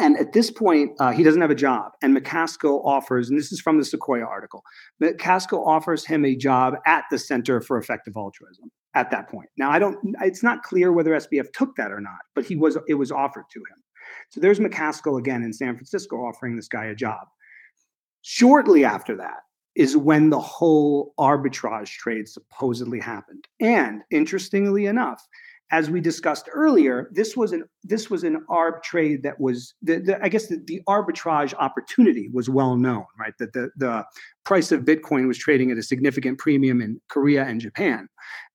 And 0.00 0.16
at 0.16 0.32
this 0.32 0.50
point, 0.50 0.92
uh, 1.00 1.12
he 1.12 1.22
doesn't 1.22 1.40
have 1.40 1.50
a 1.50 1.54
job. 1.54 1.92
And 2.02 2.16
MacAskill 2.16 2.84
offers, 2.84 3.28
and 3.28 3.38
this 3.38 3.52
is 3.52 3.60
from 3.60 3.78
the 3.78 3.84
Sequoia 3.84 4.24
article, 4.24 4.62
MacAskill 5.02 5.66
offers 5.66 6.06
him 6.06 6.24
a 6.24 6.34
job 6.34 6.74
at 6.86 7.04
the 7.10 7.18
Center 7.18 7.60
for 7.60 7.76
Effective 7.76 8.16
Altruism 8.16 8.70
at 8.94 9.10
that 9.10 9.28
point. 9.28 9.50
Now, 9.58 9.70
I 9.70 9.78
don't, 9.78 9.98
it's 10.22 10.42
not 10.42 10.62
clear 10.62 10.92
whether 10.92 11.10
SBF 11.12 11.52
took 11.52 11.76
that 11.76 11.92
or 11.92 12.00
not, 12.00 12.20
but 12.34 12.44
he 12.44 12.56
was, 12.56 12.78
it 12.88 12.94
was 12.94 13.12
offered 13.12 13.44
to 13.52 13.58
him. 13.58 13.82
So 14.30 14.40
there's 14.40 14.60
MacAskill 14.60 15.18
again 15.18 15.42
in 15.42 15.52
San 15.52 15.74
Francisco 15.74 16.16
offering 16.16 16.56
this 16.56 16.68
guy 16.68 16.86
a 16.86 16.94
job. 16.94 17.28
Shortly 18.22 18.84
after 18.84 19.16
that 19.16 19.40
is 19.74 19.96
when 19.96 20.30
the 20.30 20.40
whole 20.40 21.14
arbitrage 21.18 21.90
trade 21.90 22.28
supposedly 22.28 23.00
happened. 23.00 23.46
And 23.60 24.02
interestingly 24.10 24.86
enough, 24.86 25.26
as 25.72 25.88
we 25.88 26.02
discussed 26.02 26.48
earlier, 26.52 27.08
this 27.12 27.34
was 27.34 27.52
an 27.52 27.64
this 27.82 28.10
was 28.10 28.24
an 28.24 28.44
arb 28.50 28.82
trade 28.82 29.22
that 29.22 29.40
was 29.40 29.74
the, 29.82 29.98
the 29.98 30.22
I 30.22 30.28
guess 30.28 30.46
the, 30.46 30.62
the, 30.66 30.82
arbitrage 30.86 31.54
opportunity 31.54 32.28
was 32.32 32.50
well 32.50 32.76
known, 32.76 33.06
right? 33.18 33.32
That 33.38 33.54
the 33.54 33.70
the 33.76 34.04
price 34.44 34.70
of 34.70 34.82
Bitcoin 34.82 35.26
was 35.26 35.38
trading 35.38 35.70
at 35.70 35.78
a 35.78 35.82
significant 35.82 36.38
premium 36.38 36.82
in 36.82 37.00
Korea 37.08 37.44
and 37.44 37.58
Japan, 37.58 38.06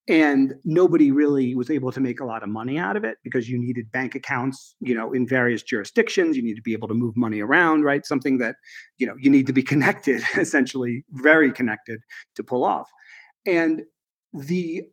and 0.07 0.53
nobody 0.63 1.11
really 1.11 1.55
was 1.55 1.71
able 1.71 1.91
to 1.91 1.99
make 1.99 2.19
a 2.19 2.25
lot 2.25 2.43
of 2.43 2.49
money 2.49 2.77
out 2.77 2.95
of 2.95 3.03
it 3.03 3.17
because 3.23 3.49
you 3.49 3.57
needed 3.57 3.91
bank 3.91 4.13
accounts 4.13 4.75
you 4.79 4.93
know 4.93 5.11
in 5.11 5.27
various 5.27 5.63
jurisdictions. 5.63 6.37
You 6.37 6.43
need 6.43 6.55
to 6.55 6.61
be 6.61 6.73
able 6.73 6.87
to 6.87 6.93
move 6.93 7.17
money 7.17 7.41
around 7.41 7.81
right? 7.81 8.05
Something 8.05 8.37
that 8.37 8.57
you 8.99 9.07
know 9.07 9.15
you 9.19 9.31
need 9.31 9.47
to 9.47 9.53
be 9.53 9.63
connected 9.73 10.21
essentially 10.37 11.03
very 11.13 11.51
connected 11.51 11.99
to 12.35 12.43
pull 12.43 12.63
off. 12.63 12.87
And 13.47 13.81
the 14.33 14.83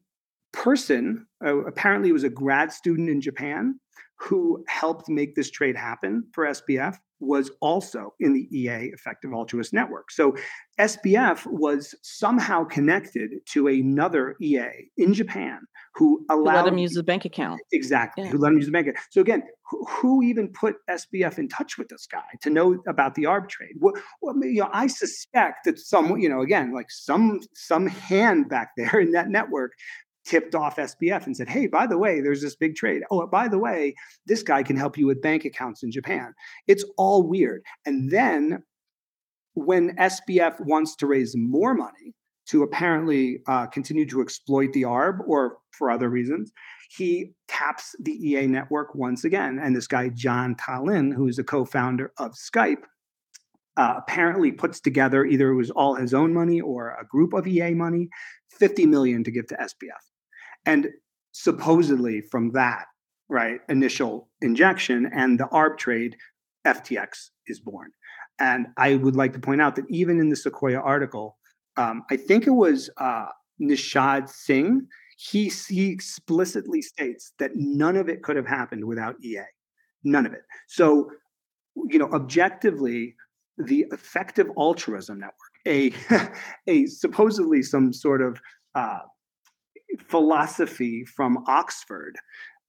person 0.54 1.26
uh, 1.44 1.64
apparently 1.66 2.12
was 2.12 2.24
a 2.24 2.30
grad 2.30 2.72
student 2.72 3.08
in 3.08 3.20
japan 3.20 3.78
who 4.18 4.64
helped 4.68 5.08
make 5.08 5.34
this 5.34 5.50
trade 5.50 5.76
happen 5.76 6.24
for 6.32 6.46
SBF 6.46 6.96
was 7.20 7.50
also 7.60 8.14
in 8.20 8.34
the 8.34 8.48
EA 8.56 8.90
Effective 8.92 9.32
Altruist 9.32 9.72
Network. 9.72 10.10
So 10.10 10.34
SBF 10.78 11.46
was 11.46 11.94
somehow 12.02 12.64
connected 12.64 13.30
to 13.50 13.68
another 13.68 14.36
EA 14.40 14.90
in 14.96 15.14
Japan 15.14 15.60
who 15.94 16.24
allowed 16.28 16.50
who 16.50 16.56
let 16.56 16.66
him 16.66 16.78
use 16.78 16.92
the 16.92 17.02
bank 17.02 17.24
account. 17.24 17.60
Exactly, 17.72 18.24
yeah. 18.24 18.30
who 18.30 18.38
let 18.38 18.50
him 18.50 18.56
use 18.56 18.66
the 18.66 18.72
bank 18.72 18.88
account. 18.88 19.06
So 19.10 19.20
again, 19.20 19.42
who, 19.70 19.84
who, 19.88 20.22
even 20.22 20.48
put 20.48 20.76
SBF 20.90 21.38
in 21.38 21.48
touch 21.48 21.78
with 21.78 21.88
this 21.88 22.06
guy 22.06 22.24
to 22.42 22.50
know 22.50 22.82
about 22.88 23.14
the 23.14 23.22
arb 23.24 23.48
trade? 23.48 23.74
Well, 23.78 23.94
well, 24.20 24.36
you 24.42 24.60
know, 24.60 24.68
I 24.72 24.88
suspect 24.88 25.64
that 25.64 25.78
some, 25.78 26.18
you 26.18 26.28
know, 26.28 26.42
again, 26.42 26.74
like 26.74 26.90
some 26.90 27.40
some 27.54 27.86
hand 27.86 28.48
back 28.48 28.72
there 28.76 29.00
in 29.00 29.12
that 29.12 29.28
network 29.28 29.72
tipped 30.24 30.54
off 30.54 30.76
SBF 30.76 31.26
and 31.26 31.36
said, 31.36 31.48
Hey, 31.48 31.66
by 31.66 31.86
the 31.86 31.98
way, 31.98 32.20
there's 32.20 32.42
this 32.42 32.56
big 32.56 32.74
trade. 32.74 33.02
Oh, 33.10 33.26
by 33.26 33.48
the 33.48 33.58
way, 33.58 33.94
this 34.26 34.42
guy 34.42 34.62
can 34.62 34.76
help 34.76 34.96
you 34.96 35.06
with 35.06 35.22
bank 35.22 35.44
accounts 35.44 35.82
in 35.82 35.90
Japan. 35.90 36.34
It's 36.66 36.84
all 36.96 37.22
weird. 37.22 37.62
And 37.86 38.10
then 38.10 38.62
when 39.54 39.96
SBF 39.96 40.60
wants 40.60 40.96
to 40.96 41.06
raise 41.06 41.34
more 41.36 41.74
money 41.74 42.14
to 42.46 42.62
apparently 42.62 43.40
uh, 43.46 43.66
continue 43.66 44.06
to 44.06 44.20
exploit 44.20 44.72
the 44.72 44.82
ARB 44.82 45.20
or 45.26 45.58
for 45.70 45.90
other 45.90 46.08
reasons, 46.08 46.52
he 46.90 47.32
taps 47.48 47.94
the 48.00 48.12
EA 48.12 48.46
network 48.46 48.94
once 48.94 49.24
again. 49.24 49.58
And 49.62 49.74
this 49.74 49.86
guy, 49.86 50.10
Jaan 50.10 50.56
Tallinn, 50.58 51.14
who 51.14 51.26
is 51.28 51.38
a 51.38 51.44
co 51.44 51.64
founder 51.64 52.12
of 52.18 52.32
Skype, 52.32 52.82
uh, 53.76 53.94
apparently 53.96 54.52
puts 54.52 54.80
together 54.80 55.24
either 55.24 55.50
it 55.50 55.56
was 55.56 55.70
all 55.70 55.94
his 55.94 56.14
own 56.14 56.32
money 56.32 56.60
or 56.60 56.96
a 57.00 57.06
group 57.06 57.32
of 57.32 57.46
EA 57.46 57.74
money, 57.74 58.08
50 58.50 58.86
million 58.86 59.24
to 59.24 59.30
give 59.30 59.46
to 59.48 59.56
SBF. 59.56 60.13
And 60.66 60.88
supposedly 61.32 62.22
from 62.30 62.52
that, 62.52 62.86
right, 63.28 63.60
initial 63.68 64.28
injection 64.40 65.10
and 65.14 65.38
the 65.38 65.44
ARB 65.44 65.78
trade, 65.78 66.16
FTX 66.66 67.30
is 67.46 67.60
born. 67.60 67.90
And 68.40 68.66
I 68.76 68.96
would 68.96 69.16
like 69.16 69.32
to 69.34 69.38
point 69.38 69.60
out 69.60 69.76
that 69.76 69.84
even 69.88 70.18
in 70.18 70.28
the 70.28 70.36
Sequoia 70.36 70.80
article, 70.80 71.36
um, 71.76 72.02
I 72.10 72.16
think 72.16 72.46
it 72.46 72.50
was 72.50 72.90
uh, 72.96 73.26
Nishad 73.60 74.28
Singh, 74.28 74.86
he, 75.16 75.50
he 75.68 75.90
explicitly 75.90 76.82
states 76.82 77.32
that 77.38 77.52
none 77.54 77.96
of 77.96 78.08
it 78.08 78.22
could 78.22 78.36
have 78.36 78.46
happened 78.46 78.84
without 78.84 79.16
EA. 79.22 79.42
None 80.02 80.26
of 80.26 80.32
it. 80.32 80.42
So, 80.68 81.10
you 81.88 81.98
know, 81.98 82.10
objectively, 82.12 83.14
the 83.56 83.86
effective 83.92 84.48
altruism 84.58 85.20
network, 85.20 85.36
a, 85.66 85.92
a 86.66 86.86
supposedly 86.86 87.62
some 87.62 87.92
sort 87.92 88.20
of 88.20 88.40
uh, 88.74 88.98
philosophy 90.08 91.04
from 91.04 91.44
Oxford 91.46 92.16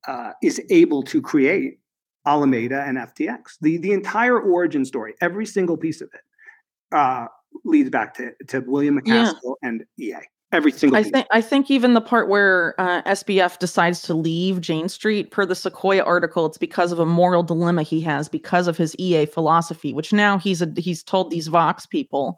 uh, 0.08 0.32
is 0.42 0.62
able 0.70 1.04
to 1.04 1.22
create 1.22 1.80
Alameda 2.26 2.84
and 2.86 2.98
FTX. 2.98 3.58
The, 3.62 3.78
the 3.78 3.92
entire 3.92 4.40
origin 4.40 4.86
story, 4.86 5.14
every 5.22 5.46
single 5.46 5.78
piece 5.78 6.02
of 6.02 6.10
it, 6.14 6.96
uh, 6.96 7.28
leads 7.64 7.90
back 7.90 8.14
to, 8.16 8.32
to 8.48 8.60
William 8.60 9.00
MacAskill 9.00 9.56
yeah. 9.62 9.70
and 9.70 9.86
EA. 9.98 10.16
Every 10.52 10.72
single. 10.72 10.98
I 10.98 11.04
piece. 11.04 11.12
think 11.12 11.28
I 11.32 11.42
think 11.42 11.72
even 11.72 11.96
the 11.96 12.02
part 12.02 12.30
where 12.30 12.76
uh, 12.78 13.02
SBF 13.04 13.60
decides 13.60 14.02
to 14.04 14.14
leave 14.14 14.62
Jane 14.62 14.88
Street, 14.88 15.32
per 15.32 15.46
the 15.46 15.56
Sequoia 15.56 16.04
article, 16.04 16.46
it's 16.46 16.58
because 16.58 16.92
of 16.92 17.00
a 17.00 17.06
moral 17.06 17.44
dilemma 17.44 17.84
he 17.84 18.00
has 18.02 18.30
because 18.30 18.68
of 18.68 18.78
his 18.78 18.96
EA 18.98 19.26
philosophy, 19.26 19.94
which 19.94 20.14
now 20.14 20.38
he's 20.38 20.62
a, 20.62 20.72
he's 20.78 21.04
told 21.04 21.30
these 21.30 21.48
Vox 21.48 21.86
people 21.86 22.38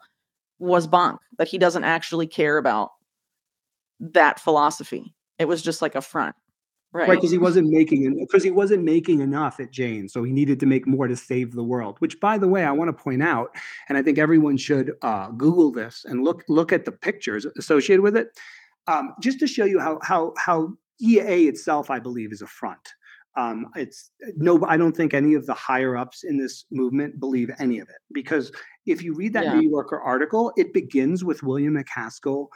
was 0.60 0.88
bunk 0.88 1.20
that 1.38 1.48
he 1.48 1.58
doesn't 1.58 1.84
actually 1.84 2.26
care 2.26 2.58
about 2.58 2.92
that 4.00 4.40
philosophy. 4.40 5.14
It 5.40 5.48
was 5.48 5.62
just 5.62 5.82
like 5.82 5.96
a 5.96 6.02
front, 6.02 6.36
right? 6.92 7.08
Right, 7.08 7.16
because 7.16 7.32
he 7.32 7.38
wasn't 7.38 7.70
making 7.70 8.18
because 8.20 8.44
he 8.44 8.52
wasn't 8.52 8.84
making 8.84 9.22
enough 9.22 9.60
at 9.60 9.72
Jane, 9.72 10.10
so 10.10 10.24
he 10.24 10.32
needed 10.32 10.60
to 10.62 10.66
make 10.66 10.88
more 10.88 11.08
to 11.08 11.16
save 11.16 11.54
the 11.54 11.64
world. 11.64 11.98
Which, 12.00 12.20
by 12.20 12.38
the 12.38 12.48
way, 12.48 12.64
I 12.64 12.72
want 12.72 12.90
to 12.90 13.04
point 13.04 13.22
out, 13.22 13.56
and 13.90 13.98
I 13.98 14.02
think 14.02 14.18
everyone 14.18 14.58
should 14.58 14.94
uh, 15.02 15.30
Google 15.30 15.72
this 15.72 16.06
and 16.06 16.24
look 16.24 16.44
look 16.48 16.72
at 16.72 16.86
the 16.86 16.92
pictures 16.92 17.46
associated 17.58 18.02
with 18.02 18.18
it, 18.18 18.30
um, 18.88 19.14
just 19.22 19.40
to 19.40 19.48
show 19.48 19.66
you 19.66 19.80
how 19.80 20.00
how 20.02 20.34
how 20.38 20.74
EA 21.00 21.48
itself, 21.48 21.92
I 21.92 22.00
believe, 22.00 22.32
is 22.32 22.42
a 22.42 22.48
front. 22.48 22.80
Um, 23.36 23.68
it's 23.76 24.10
no, 24.36 24.60
I 24.66 24.78
don't 24.78 24.98
think 24.98 25.14
any 25.14 25.36
of 25.36 25.46
the 25.46 25.54
higher 25.54 25.96
ups 25.96 26.24
in 26.24 26.40
this 26.40 26.66
movement 26.72 27.20
believe 27.20 27.52
any 27.60 27.78
of 27.78 27.88
it 27.88 27.98
because 28.12 28.52
if 28.88 29.04
you 29.04 29.14
read 29.14 29.34
that 29.34 29.44
Yeah. 29.44 29.60
New 29.60 29.70
Yorker 29.70 30.00
article, 30.00 30.52
it 30.58 30.74
begins 30.74 31.24
with 31.24 31.44
William 31.44 31.76
MacAskill 31.76 32.48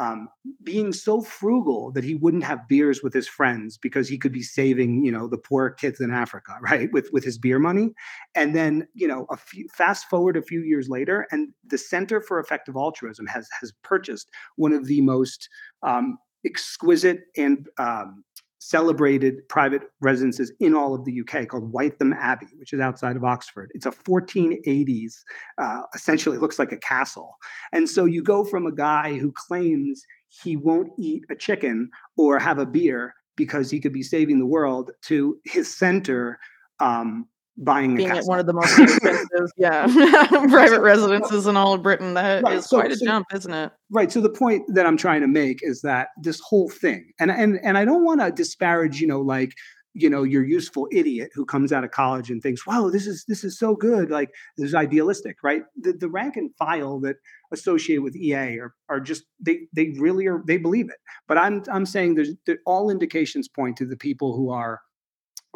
um, 0.00 0.30
being 0.62 0.94
so 0.94 1.20
frugal 1.20 1.92
that 1.92 2.04
he 2.04 2.14
wouldn't 2.14 2.44
have 2.44 2.66
beers 2.66 3.02
with 3.02 3.12
his 3.12 3.28
friends 3.28 3.76
because 3.76 4.08
he 4.08 4.16
could 4.16 4.32
be 4.32 4.42
saving, 4.42 5.04
you 5.04 5.12
know, 5.12 5.28
the 5.28 5.36
poor 5.36 5.68
kids 5.68 6.00
in 6.00 6.10
Africa, 6.10 6.56
right, 6.62 6.90
with 6.90 7.10
with 7.12 7.22
his 7.22 7.38
beer 7.38 7.58
money. 7.58 7.90
And 8.34 8.56
then, 8.56 8.88
you 8.94 9.06
know, 9.06 9.26
a 9.30 9.36
few, 9.36 9.68
fast 9.76 10.08
forward 10.08 10.38
a 10.38 10.42
few 10.42 10.62
years 10.62 10.88
later, 10.88 11.26
and 11.30 11.50
the 11.66 11.76
Center 11.76 12.22
for 12.22 12.40
Effective 12.40 12.76
Altruism 12.76 13.26
has 13.26 13.46
has 13.60 13.72
purchased 13.84 14.30
one 14.56 14.72
of 14.72 14.86
the 14.86 15.02
most 15.02 15.48
um, 15.82 16.16
exquisite 16.46 17.20
and 17.36 17.68
um, 17.78 18.24
celebrated 18.60 19.48
private 19.48 19.90
residences 20.00 20.52
in 20.60 20.74
all 20.74 20.94
of 20.94 21.04
the 21.06 21.20
UK 21.20 21.48
called 21.48 21.72
Wytham 21.72 22.14
Abbey, 22.14 22.46
which 22.58 22.74
is 22.74 22.80
outside 22.80 23.16
of 23.16 23.24
Oxford. 23.24 23.72
It's 23.74 23.86
a 23.86 23.90
1480s, 23.90 25.14
uh, 25.56 25.82
essentially 25.94 26.36
looks 26.36 26.58
like 26.58 26.70
a 26.70 26.76
castle. 26.76 27.36
And 27.72 27.88
so 27.88 28.04
you 28.04 28.22
go 28.22 28.44
from 28.44 28.66
a 28.66 28.72
guy 28.72 29.16
who 29.16 29.32
claims 29.32 30.04
he 30.28 30.56
won't 30.56 30.92
eat 30.98 31.24
a 31.30 31.34
chicken 31.34 31.90
or 32.18 32.38
have 32.38 32.58
a 32.58 32.66
beer 32.66 33.14
because 33.34 33.70
he 33.70 33.80
could 33.80 33.94
be 33.94 34.02
saving 34.02 34.38
the 34.38 34.46
world 34.46 34.90
to 35.02 35.38
his 35.44 35.74
center 35.74 36.38
um, 36.80 37.26
buying 37.62 37.92
a 37.92 37.96
being 37.96 38.10
at 38.10 38.24
one 38.24 38.38
of 38.40 38.46
the 38.46 38.52
most 38.52 38.78
expensive, 38.78 39.50
yeah, 39.56 39.86
private 40.48 40.80
residences 40.80 41.46
in 41.46 41.56
all 41.56 41.74
of 41.74 41.82
Britain. 41.82 42.14
That 42.14 42.38
is 42.38 42.42
Right, 42.42 42.62
so- 42.64 42.80
quite 42.80 42.92
a 42.92 42.96
so- 42.96 43.04
jump, 43.04 43.26
isn't 43.32 43.52
it? 43.52 43.70
Right. 43.90 44.10
So 44.10 44.20
the 44.20 44.30
point 44.30 44.64
that 44.74 44.86
I'm 44.86 44.96
trying 44.96 45.20
to 45.20 45.28
make 45.28 45.60
is 45.62 45.80
that 45.82 46.08
this 46.22 46.40
whole 46.40 46.68
thing, 46.68 47.12
and 47.20 47.30
and 47.30 47.58
and 47.62 47.76
I 47.78 47.84
don't 47.84 48.04
want 48.04 48.20
to 48.20 48.30
disparage, 48.32 49.00
you 49.00 49.06
know, 49.06 49.20
like 49.20 49.52
you 49.92 50.08
know 50.08 50.22
your 50.22 50.44
useful 50.44 50.86
idiot 50.92 51.30
who 51.34 51.44
comes 51.44 51.72
out 51.72 51.82
of 51.82 51.90
college 51.90 52.30
and 52.30 52.40
thinks, 52.40 52.64
"Wow, 52.66 52.88
this 52.90 53.06
is 53.08 53.24
this 53.26 53.42
is 53.44 53.58
so 53.58 53.74
good." 53.74 54.08
Like 54.10 54.30
this 54.56 54.68
is 54.68 54.74
idealistic, 54.74 55.38
right? 55.42 55.62
The 55.80 55.92
the 55.92 56.08
rank 56.08 56.36
and 56.36 56.54
file 56.56 57.00
that 57.00 57.16
associated 57.52 58.02
with 58.02 58.14
EA 58.14 58.58
are 58.60 58.74
are 58.88 59.00
just 59.00 59.24
they 59.40 59.66
they 59.72 59.92
really 59.98 60.26
are 60.28 60.42
they 60.46 60.58
believe 60.58 60.88
it. 60.88 60.98
But 61.26 61.38
I'm 61.38 61.64
I'm 61.72 61.84
saying 61.86 62.14
there's 62.14 62.30
all 62.66 62.88
indications 62.90 63.48
point 63.48 63.76
to 63.78 63.84
the 63.86 63.96
people 63.96 64.36
who 64.36 64.50
are 64.50 64.80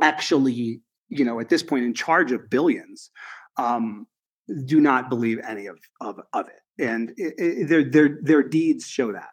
actually 0.02 0.81
you 1.14 1.24
know 1.24 1.40
at 1.40 1.48
this 1.48 1.62
point 1.62 1.84
in 1.84 1.94
charge 1.94 2.32
of 2.32 2.48
billions 2.50 3.10
um, 3.56 4.06
do 4.66 4.80
not 4.80 5.08
believe 5.08 5.38
any 5.46 5.66
of 5.66 5.78
of, 6.00 6.20
of 6.32 6.46
it 6.48 6.82
and 6.84 7.10
it, 7.16 7.34
it, 7.38 7.68
their 7.68 7.84
their 7.84 8.18
their 8.22 8.42
deeds 8.42 8.86
show 8.86 9.12
that 9.12 9.30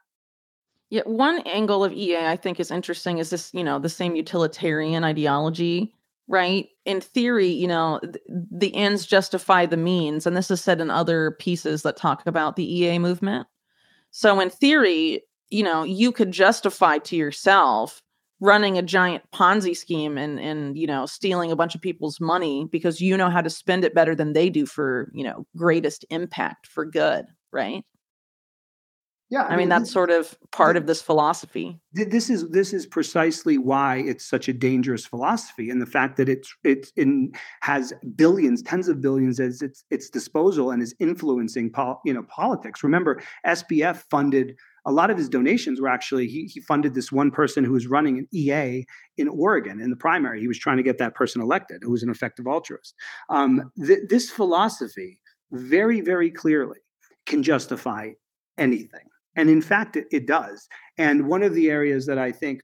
Yeah, 0.89 1.03
one 1.05 1.39
angle 1.45 1.83
of 1.83 1.93
EA 1.93 2.27
I 2.27 2.37
think 2.37 2.59
is 2.59 2.71
interesting 2.71 3.17
is 3.17 3.29
this, 3.29 3.51
you 3.53 3.63
know, 3.63 3.79
the 3.79 3.89
same 3.89 4.15
utilitarian 4.15 5.03
ideology, 5.03 5.95
right? 6.27 6.67
In 6.85 7.01
theory, 7.01 7.47
you 7.47 7.67
know, 7.67 7.99
th- 8.01 8.23
the 8.51 8.75
ends 8.75 9.05
justify 9.05 9.65
the 9.65 9.77
means, 9.77 10.27
and 10.27 10.35
this 10.35 10.51
is 10.51 10.61
said 10.61 10.81
in 10.81 10.89
other 10.89 11.31
pieces 11.39 11.83
that 11.83 11.97
talk 11.97 12.25
about 12.27 12.55
the 12.55 12.79
EA 12.79 12.99
movement. 12.99 13.47
So 14.11 14.39
in 14.39 14.49
theory, 14.49 15.23
you 15.49 15.63
know, 15.63 15.83
you 15.83 16.11
could 16.11 16.31
justify 16.31 16.97
to 16.99 17.15
yourself 17.15 18.01
running 18.41 18.77
a 18.77 18.81
giant 18.81 19.23
Ponzi 19.31 19.77
scheme 19.77 20.17
and 20.17 20.39
and 20.39 20.77
you 20.77 20.87
know, 20.87 21.05
stealing 21.05 21.51
a 21.51 21.55
bunch 21.55 21.75
of 21.75 21.81
people's 21.81 22.19
money 22.19 22.67
because 22.69 22.99
you 22.99 23.15
know 23.15 23.29
how 23.29 23.41
to 23.41 23.49
spend 23.49 23.85
it 23.85 23.95
better 23.95 24.15
than 24.15 24.33
they 24.33 24.49
do 24.49 24.65
for, 24.65 25.09
you 25.13 25.23
know, 25.23 25.45
greatest 25.55 26.03
impact 26.09 26.67
for 26.67 26.83
good, 26.83 27.27
right? 27.53 27.85
yeah 29.31 29.43
I 29.43 29.55
mean, 29.55 29.69
that's 29.69 29.89
sort 29.89 30.11
of 30.11 30.37
part 30.51 30.75
of 30.77 30.85
this 30.85 31.01
philosophy. 31.01 31.79
this 31.93 32.29
is 32.29 32.49
this 32.49 32.73
is 32.73 32.85
precisely 32.85 33.57
why 33.57 34.03
it's 34.05 34.25
such 34.25 34.47
a 34.49 34.53
dangerous 34.53 35.05
philosophy 35.05 35.69
and 35.69 35.81
the 35.81 35.85
fact 35.85 36.17
that 36.17 36.27
it's 36.29 36.53
it's 36.63 36.91
in 36.97 37.31
has 37.61 37.93
billions 38.15 38.61
tens 38.61 38.89
of 38.89 39.01
billions 39.01 39.39
as 39.39 39.61
its 39.61 39.85
its 39.89 40.09
disposal 40.09 40.71
and 40.71 40.83
is 40.83 40.93
influencing 40.99 41.71
pol- 41.71 42.01
you 42.05 42.13
know 42.13 42.23
politics 42.23 42.83
remember 42.83 43.21
SBF 43.47 44.03
funded 44.09 44.57
a 44.85 44.91
lot 44.91 45.11
of 45.11 45.17
his 45.17 45.29
donations 45.29 45.79
were 45.79 45.87
actually 45.87 46.27
he, 46.27 46.45
he 46.45 46.59
funded 46.59 46.93
this 46.93 47.11
one 47.11 47.31
person 47.31 47.63
who 47.63 47.73
was 47.73 47.87
running 47.87 48.17
an 48.17 48.27
EA 48.33 48.85
in 49.17 49.27
Oregon 49.27 49.79
in 49.81 49.89
the 49.89 49.95
primary 49.95 50.39
he 50.39 50.47
was 50.47 50.59
trying 50.59 50.77
to 50.77 50.83
get 50.83 50.97
that 50.97 51.15
person 51.15 51.41
elected 51.41 51.81
who 51.83 51.91
was 51.91 52.03
an 52.03 52.09
effective 52.09 52.47
altruist 52.47 52.95
um, 53.29 53.71
th- 53.85 54.07
this 54.09 54.29
philosophy 54.29 55.19
very 55.51 56.01
very 56.01 56.31
clearly 56.31 56.79
can 57.25 57.43
justify 57.43 58.09
anything 58.57 59.05
and 59.35 59.49
in 59.49 59.61
fact 59.61 59.95
it, 59.95 60.07
it 60.11 60.25
does 60.25 60.67
and 60.97 61.27
one 61.27 61.43
of 61.43 61.53
the 61.53 61.69
areas 61.69 62.05
that 62.05 62.17
I 62.17 62.31
think 62.31 62.61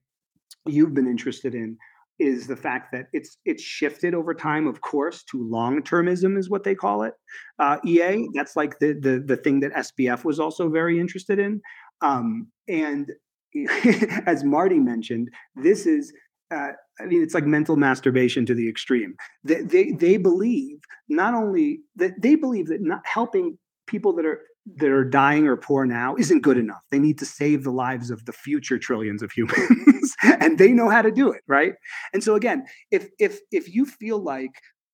you've 0.65 0.94
been 0.94 1.07
interested 1.07 1.56
in 1.56 1.77
is 2.19 2.48
the 2.48 2.56
fact 2.56 2.91
that 2.91 3.07
it's 3.14 3.38
it's 3.45 3.61
shifted 3.61 4.15
over 4.15 4.34
time, 4.34 4.65
of 4.68 4.81
course, 4.81 5.23
to 5.23 5.44
long 5.48 5.81
termism 5.84 6.38
is 6.38 6.49
what 6.49 6.64
they 6.64 6.73
call 6.73 7.03
it. 7.03 7.14
Uh, 7.60 7.77
EA, 7.85 8.27
that's 8.34 8.56
like 8.56 8.80
the 8.80 8.94
the 8.94 9.23
the 9.26 9.38
thing 9.38 9.60
that 9.60 9.73
SBF 9.73 10.23
was 10.23 10.39
also 10.39 10.69
very 10.69 10.99
interested 10.99 11.38
in. 11.38 11.61
Um, 12.02 12.48
and 12.68 13.11
as 14.26 14.44
Marty 14.44 14.80
mentioned, 14.80 15.30
this 15.56 15.86
is. 15.86 16.14
Uh, 16.49 16.69
I 17.02 17.06
mean, 17.06 17.22
it's 17.22 17.34
like 17.34 17.44
mental 17.44 17.76
masturbation 17.76 18.45
to 18.45 18.53
the 18.53 18.69
extreme. 18.69 19.15
They, 19.44 19.61
they 19.64 19.91
they 19.91 20.18
believe 20.18 20.80
not 21.10 21.34
only 21.34 21.82
that 21.98 22.22
they 22.22 22.36
believe 22.36 22.68
that 22.68 22.82
not 22.82 23.02
helping 23.06 23.57
people 23.86 24.14
that 24.14 24.26
are 24.26 24.40
that 24.76 24.90
are 24.90 25.03
dying 25.03 25.48
or 25.48 25.56
poor 25.56 25.86
now 25.86 26.15
isn't 26.18 26.41
good 26.41 26.57
enough. 26.57 26.84
They 26.91 26.99
need 26.99 27.18
to 27.19 27.26
save 27.26 27.64
the 27.64 27.72
lives 27.72 28.11
of 28.11 28.26
the 28.26 28.34
future 28.34 28.78
trillions 28.78 29.22
of 29.22 29.32
humans, 29.32 30.15
and 30.24 30.57
they 30.57 30.74
know 30.74 30.90
how 30.90 31.02
to 31.02 31.11
do 31.11 31.32
it, 31.32 31.41
right? 31.48 31.74
And 32.14 32.24
so 32.24 32.36
again, 32.36 32.65
if 32.91 33.10
if 33.19 33.40
if 33.52 33.74
you 33.74 33.86
feel 33.86 34.19
like 34.19 34.52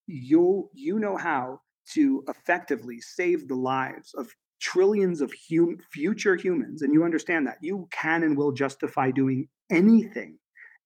you 0.08 0.70
you 0.74 1.00
know 1.00 1.18
how 1.18 1.60
to 1.94 2.24
effectively 2.28 3.00
save 3.02 3.48
the 3.48 3.56
lives 3.56 4.14
of 4.14 4.30
trillions 4.64 5.22
of 5.22 5.34
hum, 5.50 5.78
future 5.92 6.36
humans, 6.36 6.82
and 6.82 6.94
you 6.94 7.04
understand 7.04 7.46
that, 7.46 7.58
you 7.62 7.88
can 7.92 8.24
and 8.24 8.38
will 8.38 8.54
justify 8.54 9.12
doing 9.12 9.48
anything 9.70 10.38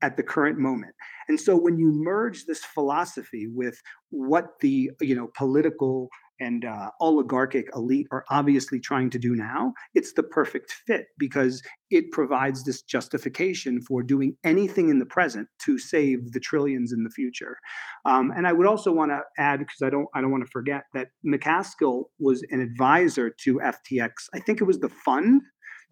at 0.02 0.18
the 0.18 0.24
current 0.24 0.58
moment. 0.58 0.94
And 1.28 1.40
so 1.40 1.56
when 1.56 1.78
you 1.78 1.92
merge 1.92 2.46
this 2.46 2.64
philosophy 2.64 3.48
with 3.48 3.80
what 4.10 4.60
the 4.62 4.92
you 5.02 5.16
know 5.16 5.30
political 5.38 6.10
and 6.40 6.66
uh, 6.66 6.92
oligarchic 7.02 7.68
elite 7.76 8.08
are 8.12 8.24
obviously 8.30 8.80
trying 8.80 9.10
to 9.10 9.20
do 9.20 9.36
now, 9.36 9.74
it's 9.94 10.14
the 10.14 10.24
perfect 10.24 10.72
fit 10.72 11.08
because 11.18 11.62
it 11.90 12.12
provides 12.12 12.64
this 12.64 12.82
justification 12.82 13.82
for 13.82 14.04
doing 14.04 14.36
anything 14.44 14.90
in 14.90 15.00
the 15.00 15.06
present 15.06 15.48
to 15.66 15.78
save 15.78 16.32
the 16.34 16.40
trillions 16.40 16.92
in 16.92 17.04
the 17.04 17.10
future. 17.10 17.58
Um, 18.06 18.32
and 18.36 18.48
I 18.48 18.54
would 18.54 18.68
also 18.68 18.92
want 18.92 19.12
to 19.12 19.22
add, 19.38 19.60
because 19.60 19.82
I 19.82 19.90
don't, 19.90 20.08
I 20.14 20.22
don't 20.22 20.32
want 20.32 20.46
to 20.46 20.52
forget 20.52 20.84
that 20.94 21.08
MacAskill 21.26 22.06
was 22.20 22.44
an 22.52 22.60
advisor 22.62 23.30
to 23.44 23.60
FTX. 23.60 24.12
I 24.34 24.40
think 24.40 24.62
it 24.62 24.66
was 24.66 24.80
the 24.80 24.90
fund 24.90 25.42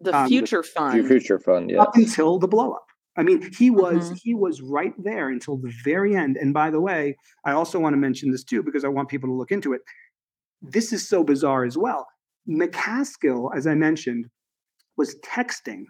The 0.00 0.14
Um, 0.14 0.28
future 0.28 0.62
Fu- 0.62 0.72
fund. 0.72 1.06
Future 1.08 1.38
fund, 1.38 1.70
yeah. 1.70 1.80
up 1.80 1.96
until 1.96 2.38
the 2.38 2.48
blowup. 2.48 2.80
I 3.18 3.22
mean, 3.22 3.50
he 3.58 3.70
was 3.70 4.10
Mhm. 4.12 4.18
he 4.22 4.34
was 4.34 4.60
right 4.60 4.92
there 5.02 5.30
until 5.30 5.56
the 5.56 5.72
very 5.82 6.14
end. 6.14 6.36
And 6.36 6.52
by 6.52 6.68
the 6.70 6.82
way, 6.82 7.16
I 7.46 7.52
also 7.52 7.80
want 7.80 7.94
to 7.94 7.96
mention 7.96 8.30
this 8.30 8.44
too 8.44 8.62
because 8.62 8.84
I 8.84 8.88
want 8.88 9.08
people 9.08 9.30
to 9.30 9.32
look 9.32 9.50
into 9.50 9.72
it. 9.72 9.80
This 10.62 10.92
is 10.92 11.08
so 11.08 11.22
bizarre 11.24 11.64
as 11.64 11.76
well. 11.76 12.06
MacAskill, 12.48 13.50
as 13.56 13.66
I 13.66 13.74
mentioned, 13.74 14.26
was 14.96 15.16
texting 15.24 15.84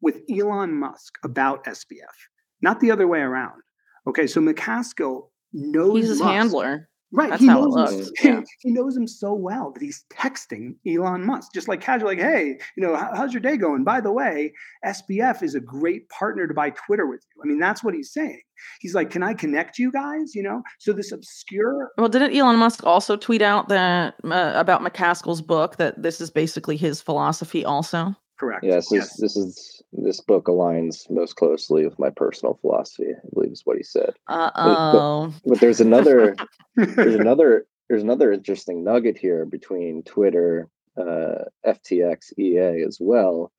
with 0.00 0.20
Elon 0.30 0.72
Musk 0.78 1.14
about 1.24 1.64
SBF, 1.64 2.16
not 2.60 2.80
the 2.80 2.90
other 2.90 3.06
way 3.08 3.20
around. 3.20 3.60
Okay, 4.06 4.26
so 4.26 4.40
MacAskill 4.40 5.28
knows 5.52 6.00
He's 6.00 6.08
his 6.10 6.18
Musk. 6.20 6.30
handler. 6.30 6.88
Right. 7.12 7.30
That's 7.30 7.42
he 7.42 7.46
knows 7.48 7.92
him, 7.92 8.10
yeah. 8.24 8.40
he 8.60 8.70
knows 8.70 8.96
him 8.96 9.06
so 9.06 9.34
well 9.34 9.70
that 9.72 9.82
he's 9.82 10.04
texting 10.10 10.76
Elon 10.86 11.24
Musk, 11.26 11.52
just 11.52 11.68
like 11.68 11.80
casual, 11.80 12.08
like, 12.08 12.18
hey, 12.18 12.58
you 12.76 12.86
know, 12.86 12.96
how- 12.96 13.14
how's 13.14 13.32
your 13.34 13.42
day 13.42 13.56
going? 13.58 13.84
By 13.84 14.00
the 14.00 14.10
way, 14.12 14.52
SBF 14.84 15.42
is 15.42 15.54
a 15.54 15.60
great 15.60 16.08
partner 16.08 16.46
to 16.46 16.54
buy 16.54 16.70
Twitter 16.70 17.06
with 17.06 17.20
you. 17.34 17.42
I 17.42 17.46
mean, 17.46 17.58
that's 17.58 17.84
what 17.84 17.94
he's 17.94 18.12
saying. 18.12 18.40
He's 18.80 18.94
like, 18.94 19.10
can 19.10 19.22
I 19.22 19.34
connect 19.34 19.78
you 19.78 19.92
guys? 19.92 20.34
You 20.34 20.42
know, 20.42 20.62
so 20.78 20.92
this 20.92 21.12
obscure 21.12 21.90
Well, 21.98 22.08
didn't 22.08 22.34
Elon 22.34 22.56
Musk 22.56 22.84
also 22.86 23.16
tweet 23.16 23.42
out 23.42 23.68
that 23.68 24.14
uh, 24.24 24.52
about 24.54 24.80
MacAskill's 24.82 25.42
book 25.42 25.76
that 25.76 26.02
this 26.02 26.20
is 26.20 26.30
basically 26.30 26.76
his 26.76 27.02
philosophy 27.02 27.64
also? 27.64 28.14
Correct. 28.42 28.64
Yes, 28.64 28.88
this, 28.88 28.98
Yes. 28.98 29.16
this 29.20 29.36
is 29.36 29.82
this 29.92 30.20
book 30.20 30.46
aligns 30.46 31.08
most 31.08 31.36
closely 31.36 31.84
with 31.84 31.96
my 31.96 32.10
personal 32.10 32.54
philosophy. 32.60 33.12
I 33.12 33.28
believe 33.32 33.52
is 33.52 33.62
what 33.64 33.76
he 33.76 33.84
said. 33.84 34.14
Uh 34.26 34.50
oh. 34.56 35.34
But 35.46 35.60
there's 35.60 35.80
another 35.80 36.34
there's 36.76 37.14
another 37.14 37.66
there's 37.88 38.02
another 38.02 38.32
interesting 38.32 38.82
nugget 38.82 39.16
here 39.16 39.44
between 39.46 40.02
Twitter, 40.02 40.68
uh, 40.96 41.44
FTX, 41.64 42.36
EA 42.36 42.82
as 42.84 42.98
well. 43.00 43.52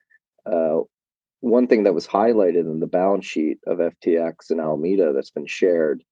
Uh, 0.46 0.82
one 1.40 1.68
thing 1.68 1.84
that 1.84 1.94
was 1.94 2.06
highlighted 2.06 2.70
in 2.70 2.82
the 2.82 2.88
balance 2.88 3.26
sheet 3.26 3.60
of 3.66 3.78
FTX 3.78 4.50
and 4.50 4.60
Alameda 4.60 5.14
that's 5.14 5.32
been 5.32 5.48
shared 5.48 6.04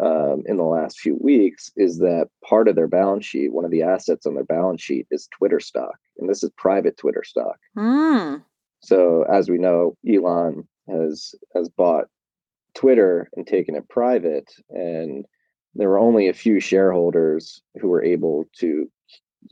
um, 0.00 0.42
in 0.46 0.56
the 0.56 0.64
last 0.64 0.98
few 0.98 1.16
weeks 1.20 1.70
is 1.76 1.98
that 1.98 2.28
part 2.44 2.68
of 2.68 2.74
their 2.74 2.88
balance 2.88 3.24
sheet, 3.24 3.52
one 3.52 3.64
of 3.64 3.70
the 3.70 3.82
assets 3.82 4.26
on 4.26 4.34
their 4.34 4.44
balance 4.44 4.82
sheet, 4.82 5.06
is 5.10 5.28
Twitter 5.36 5.60
stock, 5.60 5.96
and 6.18 6.28
this 6.28 6.42
is 6.42 6.50
private 6.56 6.96
Twitter 6.96 7.22
stock. 7.24 7.56
Hmm. 7.76 8.36
So 8.80 9.24
as 9.32 9.48
we 9.48 9.58
know, 9.58 9.96
Elon 10.08 10.66
has 10.88 11.34
has 11.54 11.68
bought 11.68 12.06
Twitter 12.74 13.30
and 13.36 13.46
taken 13.46 13.76
it 13.76 13.88
private, 13.88 14.52
and 14.70 15.24
there 15.74 15.88
were 15.88 15.98
only 15.98 16.28
a 16.28 16.34
few 16.34 16.60
shareholders 16.60 17.62
who 17.80 17.88
were 17.88 18.04
able 18.04 18.44
to 18.58 18.90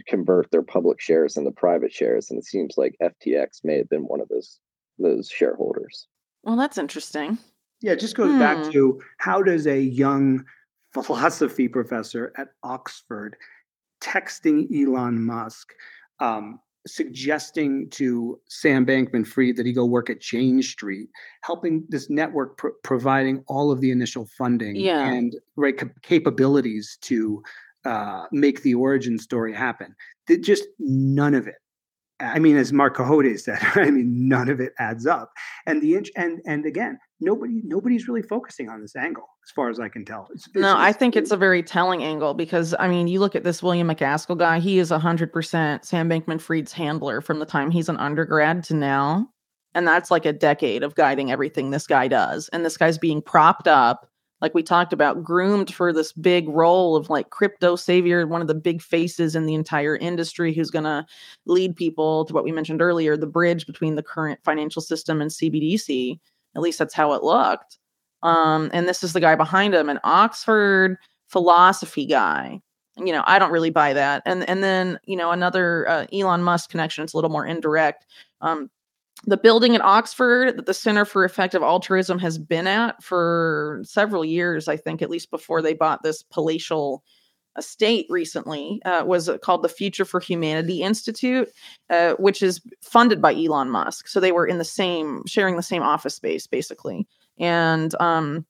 convert 0.07 0.51
their 0.51 0.63
public 0.63 1.01
shares 1.01 1.37
into 1.37 1.51
private 1.53 1.93
shares, 1.93 2.31
and 2.31 2.39
it 2.39 2.45
seems 2.45 2.75
like 2.77 2.97
FTX 3.01 3.65
may 3.65 3.79
have 3.79 3.89
been 3.89 4.03
one 4.03 4.21
of 4.21 4.29
those 4.29 4.59
those 4.99 5.29
shareholders. 5.29 6.09
Well, 6.43 6.57
that's 6.57 6.79
interesting. 6.79 7.39
Yeah, 7.83 7.93
it 7.93 8.01
just 8.01 8.17
goes 8.17 8.31
Hmm. 8.33 8.39
back 8.39 8.73
to 8.73 9.01
how 9.19 9.43
does 9.43 9.67
a 9.67 9.81
young 9.81 10.45
philosophy 10.95 11.69
professor 11.69 12.33
at 12.37 12.49
Oxford 12.63 13.37
texting 14.01 14.67
Elon 14.75 15.25
Musk, 15.25 15.73
um, 16.21 16.59
suggesting 16.87 17.89
to 17.91 18.41
Sam 18.49 18.85
Bankman 18.85 19.27
Fried 19.27 19.57
that 19.57 19.67
he 19.67 19.73
go 19.73 19.85
work 19.85 20.11
at 20.11 20.21
Jane 20.21 20.61
Street, 20.63 21.09
helping 21.43 21.85
this 21.89 22.11
network 22.11 22.57
pro- 22.57 22.73
providing 22.83 23.43
all 23.47 23.71
of 23.71 23.81
the 23.81 23.91
initial 23.91 24.27
funding 24.37 24.77
Yeah. 24.77 25.07
and 25.13 25.35
right 25.57 25.77
cap- 25.77 26.03
capabilities 26.03 26.99
to 27.03 27.43
uh, 27.85 28.27
make 28.31 28.63
the 28.63 28.75
origin 28.75 29.19
story 29.19 29.53
happen. 29.53 29.95
Th- 30.29 30.41
Just 30.41 30.65
none 30.79 31.35
of 31.35 31.49
it. 31.49 31.57
I 32.21 32.39
mean, 32.39 32.57
as 32.57 32.73
Marc 32.73 32.95
Cohodes 32.95 33.45
said, 33.45 33.59
I 33.75 33.91
mean, 33.91 34.29
none 34.29 34.49
of 34.49 34.61
it 34.61 34.73
adds 34.79 35.07
up. 35.07 35.33
And 35.67 35.83
the 35.83 35.97
inch, 35.97 36.11
and 36.17 36.41
and 36.47 36.65
again, 36.67 36.99
nobody 37.23 37.61
nobody's 37.65 38.09
really 38.09 38.23
focusing 38.23 38.69
on 38.69 38.81
this 38.81 38.97
angle, 38.97 39.29
as 39.47 39.51
far 39.51 39.71
as 39.71 39.81
I 39.81 39.89
can 39.89 40.05
tell. 40.05 40.29
It's, 40.35 40.47
it's 40.47 40.57
No, 40.57 40.77
I 40.77 40.93
think 40.93 41.17
it's 41.17 41.31
a 41.31 41.37
very 41.37 41.63
telling 41.63 42.03
angle 42.03 42.35
because 42.35 42.75
I 42.79 42.89
mean, 42.89 43.09
you 43.09 43.21
look 43.21 43.35
at 43.35 43.45
this 43.45 43.63
William 43.63 43.89
MacAskill 43.89 44.39
guy, 44.39 44.59
he 44.59 44.79
is 44.79 44.91
100% 44.91 45.85
Sam 45.85 46.11
Bankman 46.11 46.41
Fried's 46.41 46.73
handler 46.73 47.21
from 47.21 47.39
the 47.39 47.47
time 47.47 47.71
he's 47.71 47.89
an 47.89 47.97
undergrad 47.97 48.65
to 48.65 48.75
now. 48.75 49.29
And 49.75 49.87
that's 49.87 50.11
like 50.11 50.27
a 50.27 50.33
decade 50.33 50.83
of 50.83 50.95
guiding 50.97 51.31
everything 51.31 51.71
this 51.71 51.87
guy 51.87 52.09
does. 52.09 52.51
And 52.53 52.65
this 52.65 52.77
guy's 52.77 52.99
being 52.99 53.23
propped 53.23 53.67
up, 53.67 54.07
like 54.43 54.55
we 54.55 54.63
talked 54.63 54.93
about, 54.93 55.23
groomed 55.23 55.73
for 55.73 55.93
this 55.93 56.13
big 56.13 56.49
role 56.49 56.95
of 56.95 57.09
like 57.09 57.31
crypto 57.31 57.77
savior, 57.77 58.27
one 58.27 58.43
of 58.43 58.49
the 58.49 58.55
big 58.55 58.83
faces 58.83 59.35
in 59.35 59.47
the 59.47 59.55
entire 59.55 59.97
industry 59.97 60.53
who's 60.53 60.71
going 60.71 60.85
to 60.85 61.07
lead 61.47 61.75
people 61.75 62.27
to 62.27 62.35
what 62.35 62.45
we 62.45 62.53
mentioned 62.53 62.83
earlier 62.83 63.17
the 63.17 63.27
bridge 63.27 63.67
between 63.67 63.95
the 63.95 64.03
current 64.03 64.41
financial 64.45 64.83
system 64.83 65.23
and 65.23 65.31
CBDC. 65.31 66.19
At 66.55 66.63
least 66.63 66.79
that's 66.79 66.95
how 66.95 67.13
it 67.13 67.23
looked. 67.23 67.79
Um, 68.23 68.71
and 68.73 68.89
this 68.89 69.03
is 69.03 69.13
the 69.13 69.21
guy 69.21 69.35
behind 69.35 69.75
him, 69.75 69.89
an 69.89 70.01
Oxford 70.05 70.97
philosophy 71.29 72.07
guy. 72.07 72.61
You 72.99 73.13
know, 73.13 73.23
I 73.27 73.39
don't 73.39 73.53
really 73.53 73.71
buy 73.71 73.95
that. 73.95 74.23
And 74.27 74.49
and 74.49 74.63
then 74.63 74.99
you 75.05 75.17
know 75.17 75.31
another 75.31 75.89
uh, 75.89 76.07
Elon 76.13 76.43
Musk 76.43 76.71
connection. 76.71 77.05
It's 77.05 77.15
a 77.15 77.17
little 77.17 77.31
more 77.31 77.47
indirect. 77.47 78.07
Um, 78.41 78.71
the 79.25 79.37
building 79.37 79.75
at 79.75 79.83
Oxford 79.83 80.57
that 80.57 80.67
the 80.67 80.75
Center 80.75 81.05
for 81.05 81.25
Effective 81.25 81.63
Altruism 81.63 82.19
has 82.19 82.39
been 82.39 82.67
at 82.67 83.03
for 83.03 83.81
several 83.85 84.25
years, 84.25 84.69
I 84.69 84.77
think, 84.77 85.01
at 85.01 85.11
least 85.11 85.31
before 85.31 85.63
they 85.63 85.75
bought 85.75 86.03
this 86.03 86.23
palatial 86.23 87.05
estate 87.59 88.07
recently, 88.09 88.81
uh, 88.85 89.05
was 89.07 89.31
called 89.43 89.63
the 89.63 89.69
Future 89.69 90.05
for 90.05 90.21
Humanity 90.21 90.83
Institute, 90.83 91.49
uh, 91.91 92.15
which 92.15 92.43
is 92.43 92.61
funded 92.83 93.21
by 93.21 93.35
Elon 93.35 93.71
Musk. 93.71 94.09
So 94.09 94.21
they 94.21 94.33
were 94.33 94.47
in 94.47 94.59
the 94.59 94.65
same, 94.65 95.23
sharing 95.27 95.57
the 95.57 95.63
same 95.63 95.83
office 95.83 96.15
space, 96.15 96.47
basically. 96.47 97.07
And 97.39 97.95
um, 98.01 98.47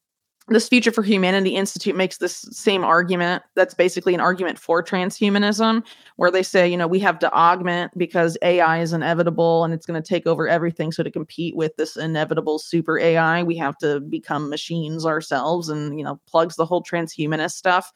this 0.48 0.68
Future 0.68 0.90
for 0.90 1.02
Humanity 1.02 1.54
Institute 1.54 1.94
makes 1.94 2.18
this 2.18 2.46
same 2.50 2.84
argument. 2.84 3.42
That's 3.54 3.74
basically 3.74 4.12
an 4.14 4.20
argument 4.20 4.58
for 4.58 4.82
transhumanism, 4.82 5.84
where 6.16 6.30
they 6.30 6.42
say, 6.42 6.68
you 6.68 6.76
know, 6.76 6.88
we 6.88 6.98
have 7.00 7.18
to 7.20 7.32
augment 7.32 7.96
because 7.96 8.36
AI 8.42 8.80
is 8.80 8.92
inevitable 8.92 9.64
and 9.64 9.72
it's 9.72 9.86
going 9.86 10.00
to 10.00 10.06
take 10.06 10.26
over 10.26 10.48
everything. 10.48 10.90
So 10.90 11.02
to 11.02 11.10
compete 11.10 11.54
with 11.54 11.76
this 11.76 11.96
inevitable 11.96 12.58
super 12.58 12.98
AI, 12.98 13.42
we 13.44 13.56
have 13.56 13.78
to 13.78 14.00
become 14.00 14.50
machines 14.50 15.06
ourselves, 15.06 15.68
and 15.68 15.96
you 15.98 16.04
know, 16.04 16.20
plugs 16.26 16.56
the 16.56 16.66
whole 16.66 16.82
transhumanist 16.82 17.52
stuff. 17.52 17.92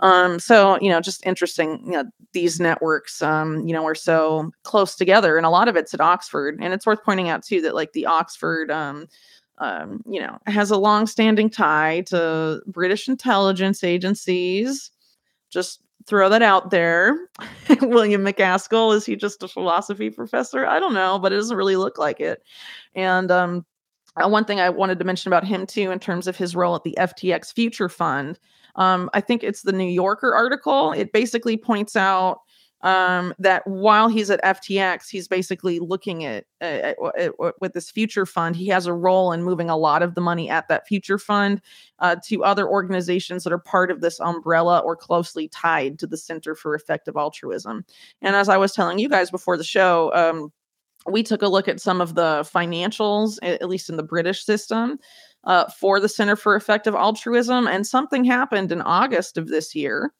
Um, 0.00 0.38
so 0.38 0.78
you 0.80 0.90
know, 0.90 1.00
just 1.00 1.24
interesting. 1.26 1.82
You 1.86 1.92
know, 1.92 2.04
these 2.32 2.60
networks, 2.60 3.22
um, 3.22 3.66
you 3.66 3.72
know, 3.72 3.86
are 3.86 3.94
so 3.94 4.52
close 4.64 4.96
together, 4.96 5.36
and 5.38 5.46
a 5.46 5.50
lot 5.50 5.68
of 5.68 5.76
it's 5.76 5.94
at 5.94 6.00
Oxford. 6.00 6.58
And 6.60 6.74
it's 6.74 6.86
worth 6.86 7.02
pointing 7.04 7.30
out 7.30 7.42
too 7.42 7.62
that 7.62 7.74
like 7.74 7.92
the 7.92 8.06
Oxford. 8.06 8.70
Um, 8.70 9.06
um, 9.60 10.02
you 10.06 10.20
know, 10.20 10.38
has 10.46 10.70
a 10.70 10.78
long-standing 10.78 11.50
tie 11.50 12.02
to 12.06 12.60
British 12.66 13.08
intelligence 13.08 13.84
agencies. 13.84 14.90
Just 15.50 15.82
throw 16.06 16.28
that 16.30 16.42
out 16.42 16.70
there. 16.70 17.28
William 17.82 18.24
MacAskill 18.24 18.94
is 18.94 19.04
he 19.04 19.16
just 19.16 19.42
a 19.42 19.48
philosophy 19.48 20.10
professor? 20.10 20.66
I 20.66 20.80
don't 20.80 20.94
know, 20.94 21.18
but 21.18 21.32
it 21.32 21.36
doesn't 21.36 21.56
really 21.56 21.76
look 21.76 21.98
like 21.98 22.20
it. 22.20 22.42
And 22.94 23.30
um, 23.30 23.66
uh, 24.16 24.28
one 24.28 24.46
thing 24.46 24.60
I 24.60 24.70
wanted 24.70 24.98
to 24.98 25.04
mention 25.04 25.28
about 25.28 25.46
him 25.46 25.66
too, 25.66 25.90
in 25.90 25.98
terms 25.98 26.26
of 26.26 26.36
his 26.36 26.56
role 26.56 26.74
at 26.74 26.82
the 26.82 26.96
FTX 26.98 27.52
Future 27.52 27.90
Fund, 27.90 28.38
um, 28.76 29.10
I 29.12 29.20
think 29.20 29.44
it's 29.44 29.62
the 29.62 29.72
New 29.72 29.88
Yorker 29.88 30.34
article. 30.34 30.92
It 30.92 31.12
basically 31.12 31.56
points 31.56 31.96
out 31.96 32.40
um, 32.82 33.34
that 33.38 33.66
while 33.66 34.08
he's 34.08 34.30
at 34.30 34.42
FTX, 34.42 35.08
he's 35.08 35.28
basically 35.28 35.78
looking 35.78 36.24
at, 36.24 36.44
at, 36.60 36.96
at- 36.98 37.14
at- 37.18 37.60
with 37.60 37.72
this 37.72 37.90
future 37.90 38.24
fund. 38.24 38.56
He 38.56 38.68
has 38.68 38.86
a 38.86 38.92
role 38.92 39.32
in 39.32 39.42
moving 39.42 39.68
a 39.68 39.76
lot 39.76 40.02
of 40.02 40.14
the 40.14 40.20
money 40.20 40.48
at 40.48 40.68
that 40.68 40.86
future 40.86 41.18
fund 41.18 41.60
uh, 41.98 42.16
to 42.26 42.42
other 42.44 42.68
organizations 42.68 43.44
that 43.44 43.52
are 43.52 43.58
part 43.58 43.90
of 43.90 44.00
this 44.00 44.18
umbrella 44.20 44.78
or 44.78 44.96
closely 44.96 45.48
tied 45.48 45.98
to 45.98 46.06
the 46.06 46.16
Center 46.16 46.54
for 46.54 46.74
Effective 46.74 47.16
Altruism. 47.16 47.84
And 48.22 48.34
as 48.34 48.48
I 48.48 48.56
was 48.56 48.72
telling 48.72 48.98
you 48.98 49.08
guys 49.08 49.30
before 49.30 49.56
the 49.56 49.64
show, 49.64 50.12
um, 50.14 50.52
we 51.06 51.22
took 51.22 51.42
a 51.42 51.48
look 51.48 51.68
at 51.68 51.80
some 51.80 52.00
of 52.00 52.14
the 52.14 52.48
financials, 52.54 53.38
at 53.42 53.68
least 53.68 53.88
in 53.88 53.96
the 53.96 54.02
British 54.02 54.44
system, 54.44 54.98
uh, 55.44 55.66
for 55.70 55.98
the 55.98 56.08
Center 56.08 56.36
for 56.36 56.54
Effective 56.56 56.94
Altruism, 56.94 57.66
and 57.66 57.86
something 57.86 58.24
happened 58.24 58.70
in 58.70 58.82
August 58.82 59.38
of 59.38 59.48
this 59.48 59.74
year 59.74 60.12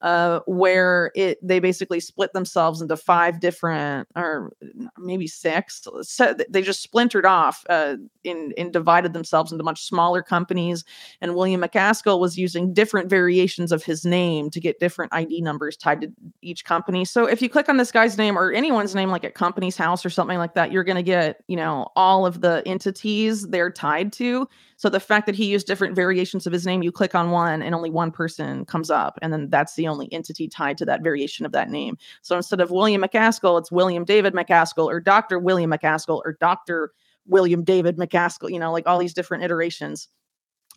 uh, 0.00 0.40
where 0.46 1.10
it 1.14 1.38
they 1.46 1.58
basically 1.58 1.98
split 1.98 2.32
themselves 2.32 2.80
into 2.80 2.96
five 2.96 3.40
different 3.40 4.08
or 4.14 4.52
maybe 4.96 5.26
six. 5.26 5.86
So 6.02 6.34
they 6.48 6.62
just 6.62 6.82
splintered 6.82 7.26
off 7.26 7.64
uh, 7.68 7.96
in 8.22 8.52
and 8.56 8.72
divided 8.72 9.12
themselves 9.12 9.50
into 9.50 9.64
much 9.64 9.84
smaller 9.84 10.22
companies. 10.22 10.84
And 11.20 11.34
William 11.34 11.60
MacAskill 11.60 12.20
was 12.20 12.38
using 12.38 12.72
different 12.72 13.10
variations 13.10 13.72
of 13.72 13.82
his 13.82 14.04
name 14.04 14.50
to 14.50 14.60
get 14.60 14.78
different 14.78 15.12
ID 15.12 15.40
numbers 15.40 15.76
tied 15.76 16.02
to 16.02 16.12
each 16.42 16.64
company. 16.64 17.04
So 17.04 17.26
if 17.26 17.42
you 17.42 17.48
click 17.48 17.68
on 17.68 17.76
this 17.76 17.90
guy's 17.90 18.16
name 18.16 18.38
or 18.38 18.52
anyone's 18.52 18.94
name, 18.94 19.10
like 19.10 19.24
at 19.24 19.34
Companies 19.34 19.76
House 19.76 20.06
or 20.06 20.10
something 20.10 20.38
like 20.38 20.54
that, 20.54 20.70
you're 20.70 20.84
going 20.84 20.96
to 20.96 21.02
get 21.02 21.42
you 21.48 21.56
know 21.56 21.88
all 21.96 22.24
of 22.24 22.40
the 22.40 22.62
entities 22.66 23.48
they're 23.48 23.70
tied 23.70 24.12
to. 24.14 24.48
So 24.76 24.88
the 24.88 25.00
fact 25.00 25.26
that 25.26 25.34
he 25.34 25.46
used 25.46 25.66
different 25.66 25.96
variations 25.96 26.46
of 26.46 26.52
his 26.52 26.64
name, 26.64 26.84
you 26.84 26.92
click 26.92 27.16
on 27.16 27.32
one 27.32 27.62
and 27.62 27.74
only 27.74 27.90
one 27.90 28.12
person 28.12 28.64
comes 28.64 28.90
up, 28.90 29.18
and 29.22 29.32
then 29.32 29.50
that's 29.50 29.74
the 29.74 29.87
only 29.88 30.12
entity 30.12 30.48
tied 30.48 30.78
to 30.78 30.84
that 30.86 31.02
variation 31.02 31.46
of 31.46 31.52
that 31.52 31.70
name. 31.70 31.96
So 32.22 32.36
instead 32.36 32.60
of 32.60 32.70
William 32.70 33.02
MacAskill, 33.02 33.58
it's 33.58 33.72
William 33.72 34.04
David 34.04 34.34
MacAskill 34.34 34.86
or 34.86 35.00
Dr. 35.00 35.38
William 35.38 35.70
MacAskill 35.70 36.20
or 36.24 36.36
Dr. 36.40 36.92
William 37.26 37.62
David 37.64 37.96
MacAskill, 37.96 38.50
you 38.50 38.58
know, 38.58 38.72
like 38.72 38.86
all 38.86 38.98
these 38.98 39.14
different 39.14 39.44
iterations 39.44 40.08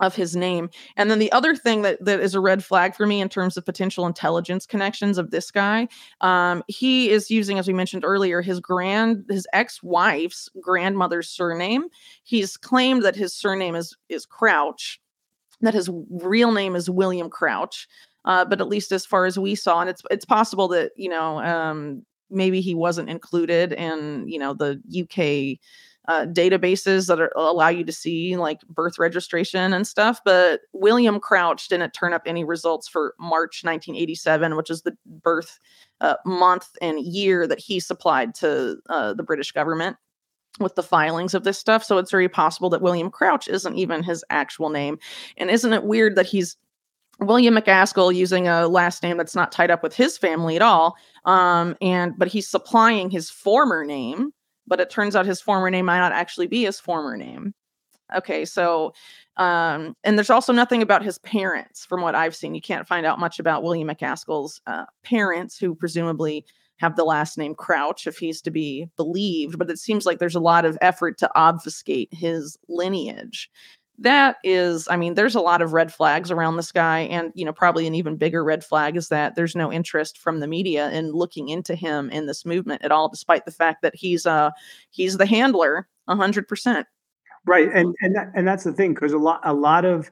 of 0.02 0.16
his 0.16 0.36
name. 0.36 0.70
And 0.98 1.10
then 1.12 1.20
the 1.20 1.32
other 1.32 1.56
thing 1.56 1.84
that 1.84 2.04
that 2.04 2.20
is 2.20 2.34
a 2.34 2.40
red 2.40 2.64
flag 2.64 2.96
for 2.96 3.06
me 3.06 3.22
in 3.22 3.30
terms 3.30 3.56
of 3.56 3.66
potential 3.66 4.08
intelligence 4.08 4.66
connections 4.66 5.18
of 5.18 5.32
this 5.32 5.52
guy, 5.52 5.88
um, 6.22 6.64
he 6.68 7.10
is 7.10 7.30
using, 7.30 7.60
as 7.60 7.68
we 7.68 7.74
mentioned 7.74 8.04
earlier, 8.04 8.42
his 8.42 8.60
grand 8.60 9.24
his 9.30 9.48
ex-wife's 9.54 10.50
grandmother's 10.60 11.30
surname. 11.30 11.86
He's 12.24 12.58
claimed 12.58 13.04
that 13.04 13.16
his 13.16 13.34
surname 13.34 13.76
is 13.76 13.96
is 14.10 14.26
Crouch, 14.26 15.00
that 15.62 15.76
his 15.76 15.90
real 16.10 16.52
name 16.52 16.76
is 16.76 16.90
William 16.90 17.30
Crouch. 17.30 17.88
Uh, 18.26 18.46
but 18.46 18.62
at 18.62 18.68
least 18.68 18.92
as 18.92 19.06
far 19.06 19.26
as 19.26 19.40
we 19.40 19.56
saw, 19.56 19.82
and 19.82 19.90
it's 19.90 20.04
it's 20.12 20.26
possible 20.26 20.68
that 20.68 20.92
you 20.96 21.10
know 21.10 21.40
um, 21.40 22.06
maybe 22.30 22.62
he 22.62 22.76
wasn't 22.76 23.10
included 23.10 23.74
in 23.74 24.28
you 24.28 24.38
know 24.38 24.54
the 24.54 24.80
UK 25.02 25.60
uh, 26.08 26.26
databases 26.26 27.08
that 27.08 27.20
are, 27.20 27.32
allow 27.36 27.70
you 27.70 27.84
to 27.84 27.92
see 27.92 28.36
like 28.36 28.62
birth 28.68 28.98
registration 28.98 29.74
and 29.74 29.86
stuff. 29.86 30.20
But 30.26 30.62
William 30.74 31.20
Crouch 31.20 31.68
didn't 31.68 31.94
turn 31.94 32.14
up 32.14 32.24
any 32.26 32.44
results 32.44 32.88
for 32.88 33.14
March 33.20 33.64
1987, 33.64 34.56
which 34.56 34.70
is 34.70 34.82
the 34.82 34.98
birth 35.06 35.60
uh, 36.02 36.16
month 36.26 36.70
and 36.82 37.00
year 37.00 37.46
that 37.48 37.60
he 37.60 37.80
supplied 37.80 38.34
to 38.36 38.78
uh, 38.90 39.14
the 39.14 39.24
British 39.24 39.52
government 39.52 39.98
with 40.60 40.76
the 40.76 40.84
filings 40.84 41.34
of 41.34 41.44
this 41.44 41.58
stuff. 41.58 41.84
So 41.84 41.98
it's 41.98 42.12
very 42.12 42.28
possible 42.28 42.70
that 42.72 42.82
William 42.82 43.10
Crouch 43.10 43.48
isn't 43.48 43.78
even 43.78 44.04
his 44.04 44.26
actual 44.30 44.70
name. 44.70 44.98
And 45.38 45.50
isn't 45.50 45.74
it 45.74 45.84
weird 45.84 46.16
that 46.16 46.26
he's 46.26 46.58
William 47.22 47.56
MacAskill 47.56 48.14
using 48.14 48.48
a 48.48 48.68
last 48.68 49.04
name 49.04 49.18
that's 49.18 49.36
not 49.36 49.52
tied 49.52 49.72
up 49.72 49.84
with 49.84 49.96
his 49.96 50.18
family 50.18 50.56
at 50.56 50.62
all? 50.62 50.96
Um, 51.26 51.78
and 51.82 52.18
but 52.18 52.28
he's 52.28 52.50
supplying 52.50 53.10
his 53.10 53.30
former 53.30 53.86
name, 53.86 54.34
but 54.68 54.80
it 54.80 54.90
turns 54.90 55.16
out 55.16 55.26
his 55.26 55.42
former 55.42 55.70
name 55.70 55.86
might 55.86 56.00
not 56.00 56.12
actually 56.12 56.48
be 56.48 56.64
his 56.64 56.80
former 56.80 57.16
name. 57.16 57.54
Okay, 58.16 58.44
so 58.44 58.94
um, 59.38 59.96
and 60.04 60.18
there's 60.18 60.30
also 60.30 60.52
nothing 60.52 60.82
about 60.82 61.04
his 61.04 61.20
parents 61.20 61.86
from 61.86 62.02
what 62.02 62.16
I've 62.16 62.36
seen. 62.36 62.56
You 62.56 62.62
can't 62.62 62.88
find 62.88 63.06
out 63.06 63.20
much 63.20 63.40
about 63.40 63.64
William 63.64 63.88
MacAskill's 63.88 64.60
uh, 64.68 64.86
parents, 65.04 65.58
who 65.58 65.76
presumably 65.76 66.46
have 66.78 66.96
the 66.96 67.06
last 67.06 67.38
name 67.38 67.54
Crouch 67.54 68.08
if 68.08 68.18
he's 68.18 68.42
to 68.42 68.52
be 68.52 68.90
believed, 68.98 69.60
but 69.60 69.70
it 69.70 69.78
seems 69.78 70.06
like 70.06 70.18
there's 70.18 70.36
a 70.36 70.40
lot 70.40 70.66
of 70.66 70.78
effort 70.82 71.18
to 71.20 71.30
obfuscate 71.36 72.10
his 72.12 72.58
lineage. 72.68 73.50
That 74.00 74.38
is, 74.44 74.88
I 74.90 74.96
mean, 74.98 75.14
there's 75.14 75.36
a 75.36 75.42
lot 75.42 75.62
of 75.62 75.74
red 75.74 75.94
flags 75.94 76.32
around 76.32 76.56
this 76.58 76.72
guy. 76.72 77.02
And, 77.02 77.32
you 77.36 77.46
know, 77.46 77.54
probably 77.54 77.86
an 77.86 77.94
even 77.94 78.16
bigger 78.16 78.44
red 78.44 78.64
flag 78.64 78.98
is 78.98 79.10
that 79.10 79.36
there's 79.36 79.56
no 79.56 79.72
interest 79.72 80.18
from 80.18 80.40
the 80.40 80.48
media 80.48 80.90
in 80.90 81.12
looking 81.12 81.50
into 81.50 81.76
him 81.76 82.10
in 82.10 82.26
this 82.26 82.44
movement 82.44 82.84
at 82.84 82.92
all, 82.92 83.10
despite 83.10 83.46
the 83.46 83.52
fact 83.52 83.84
that 83.84 83.96
he's 83.96 84.26
uh 84.26 84.50
he's 84.90 85.18
the 85.18 85.26
handler 85.28 85.88
hundred 86.08 86.48
percent. 86.48 86.88
Right. 87.46 87.70
And 87.74 87.96
and 88.02 88.16
that, 88.16 88.32
and 88.34 88.48
that's 88.48 88.64
the 88.64 88.74
thing, 88.74 88.94
because 88.96 89.14
a 89.14 89.18
lot 89.18 89.42
a 89.44 89.54
lot 89.54 89.86
of 89.86 90.10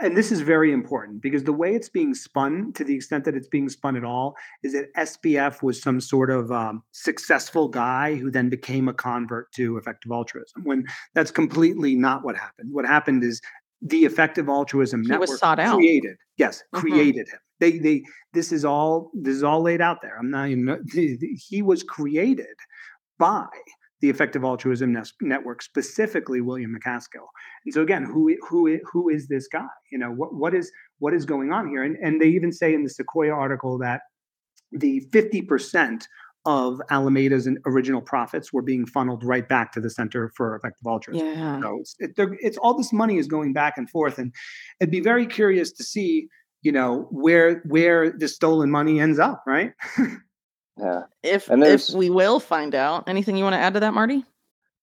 and 0.00 0.16
this 0.16 0.32
is 0.32 0.40
very 0.40 0.72
important 0.72 1.20
because 1.20 1.44
the 1.44 1.52
way 1.52 1.74
it's 1.74 1.88
being 1.88 2.14
spun, 2.14 2.72
to 2.74 2.84
the 2.84 2.94
extent 2.94 3.24
that 3.24 3.34
it's 3.34 3.48
being 3.48 3.68
spun 3.68 3.96
at 3.96 4.04
all, 4.04 4.34
is 4.62 4.72
that 4.72 4.92
SBF 4.96 5.62
was 5.62 5.80
some 5.80 6.00
sort 6.00 6.30
of 6.30 6.50
um, 6.50 6.82
successful 6.92 7.68
guy 7.68 8.14
who 8.16 8.30
then 8.30 8.48
became 8.48 8.88
a 8.88 8.94
convert 8.94 9.52
to 9.52 9.76
effective 9.76 10.10
altruism. 10.10 10.62
When 10.64 10.84
that's 11.14 11.30
completely 11.30 11.94
not 11.94 12.24
what 12.24 12.36
happened. 12.36 12.70
What 12.72 12.86
happened 12.86 13.22
is 13.24 13.40
the 13.82 14.04
effective 14.04 14.48
altruism 14.48 15.02
He 15.02 15.08
network 15.08 15.28
was 15.28 15.38
sought 15.38 15.58
out. 15.60 15.76
created. 15.76 16.16
Yes, 16.38 16.62
Mhm. 16.74 16.80
created 16.80 17.28
him. 17.28 17.38
They 17.60 17.78
they 17.78 18.02
this 18.32 18.50
is 18.52 18.64
all 18.64 19.10
this 19.14 19.36
is 19.36 19.42
all 19.44 19.62
laid 19.62 19.80
out 19.80 19.98
there. 20.02 20.16
I'm 20.18 20.30
not 20.30 20.48
even. 20.48 20.82
He 21.48 21.62
was 21.62 21.82
created 21.82 22.56
by 23.18 23.46
the 24.04 24.10
Effective 24.10 24.44
Altruism 24.44 24.92
Nes- 24.92 25.14
Network, 25.22 25.62
specifically 25.62 26.42
William 26.42 26.76
MacAskill. 26.78 27.26
And 27.64 27.72
so 27.72 27.80
again, 27.80 28.04
who 28.04 28.36
who 28.46 28.78
who 28.84 29.08
is 29.08 29.28
this 29.28 29.48
guy? 29.48 29.64
You 29.90 29.96
know 29.96 30.10
what 30.10 30.34
what 30.34 30.54
is 30.54 30.70
what 30.98 31.14
is 31.14 31.24
going 31.24 31.52
on 31.52 31.70
here? 31.70 31.82
And 31.82 31.96
and 32.02 32.20
they 32.20 32.28
even 32.28 32.52
say 32.52 32.74
in 32.74 32.84
the 32.84 32.90
Sequoia 32.90 33.32
article 33.32 33.78
that 33.78 34.02
the 34.72 35.00
fifty 35.10 35.40
percent 35.40 36.06
of 36.44 36.82
Alameda's 36.90 37.48
original 37.64 38.02
profits 38.02 38.52
were 38.52 38.60
being 38.60 38.84
funneled 38.84 39.24
right 39.24 39.48
back 39.48 39.72
to 39.72 39.80
the 39.80 39.88
Center 39.88 40.30
for 40.36 40.54
Effective 40.54 40.86
Altruism. 40.86 41.26
Yeah. 41.26 41.60
So 41.62 41.78
it's 41.80 41.96
it, 41.98 42.12
it's 42.40 42.58
all 42.58 42.76
this 42.76 42.92
money 42.92 43.16
is 43.16 43.26
going 43.26 43.54
back 43.54 43.78
and 43.78 43.88
forth, 43.88 44.18
and 44.18 44.34
it'd 44.82 44.92
be 44.92 45.00
very 45.00 45.26
curious 45.26 45.72
to 45.72 45.82
see, 45.82 46.28
you 46.60 46.72
know, 46.72 47.08
where 47.10 47.62
where 47.66 48.10
the 48.10 48.28
stolen 48.28 48.70
money 48.70 49.00
ends 49.00 49.18
up, 49.18 49.42
right? 49.46 49.72
Yeah. 50.78 51.02
If 51.22 51.48
if 51.50 51.90
we 51.90 52.10
will 52.10 52.40
find 52.40 52.74
out. 52.74 53.08
Anything 53.08 53.36
you 53.36 53.44
want 53.44 53.54
to 53.54 53.60
add 53.60 53.74
to 53.74 53.80
that, 53.80 53.94
Marty? 53.94 54.24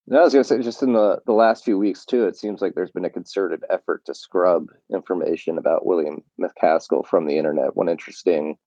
No, 0.08 0.20
I 0.20 0.24
was 0.24 0.34
gonna 0.34 0.44
say 0.44 0.62
just 0.62 0.84
in 0.84 0.94
the 0.94 1.22
the 1.26 1.34
last 1.34 1.64
few 1.64 1.78
weeks 1.78 2.06
too, 2.06 2.26
it 2.26 2.36
seems 2.36 2.62
like 2.62 2.74
there's 2.74 2.92
been 2.92 3.06
a 3.06 3.10
concerted 3.10 3.64
effort 3.70 4.04
to 4.06 4.16
scrub 4.16 4.68
information 4.92 5.58
about 5.58 5.86
William 5.86 6.24
MacAskill 6.40 7.06
from 7.06 7.28
the 7.28 7.38
internet. 7.38 7.76
One 7.76 7.90
interesting, 7.90 8.58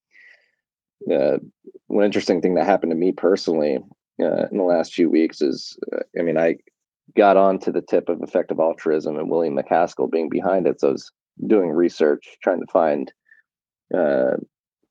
uh, 1.13 1.39
one 1.89 2.05
interesting 2.05 2.41
thing 2.41 2.55
that 2.55 2.67
happened 2.67 2.93
to 2.93 2.97
me 2.97 3.13
personally 3.13 3.79
uh, 4.23 4.47
in 4.51 4.59
the 4.59 4.65
last 4.65 4.95
few 4.95 5.11
weeks 5.11 5.43
is, 5.43 5.77
uh, 5.93 6.01
I 6.19 6.23
mean, 6.23 6.39
I 6.39 6.57
got 7.17 7.37
onto 7.37 7.73
the 7.73 7.83
tip 7.83 8.09
of 8.09 8.23
effective 8.23 8.61
altruism 8.61 9.19
and 9.19 9.29
William 9.29 9.57
MacAskill 9.57 10.11
being 10.11 10.29
behind 10.29 10.67
it. 10.67 10.81
So 10.81 10.89
I 10.89 10.93
was 10.93 11.11
doing 11.47 11.71
research, 11.71 12.39
trying 12.43 12.61
to 12.61 12.73
find 12.73 13.13
uh, 13.95 14.37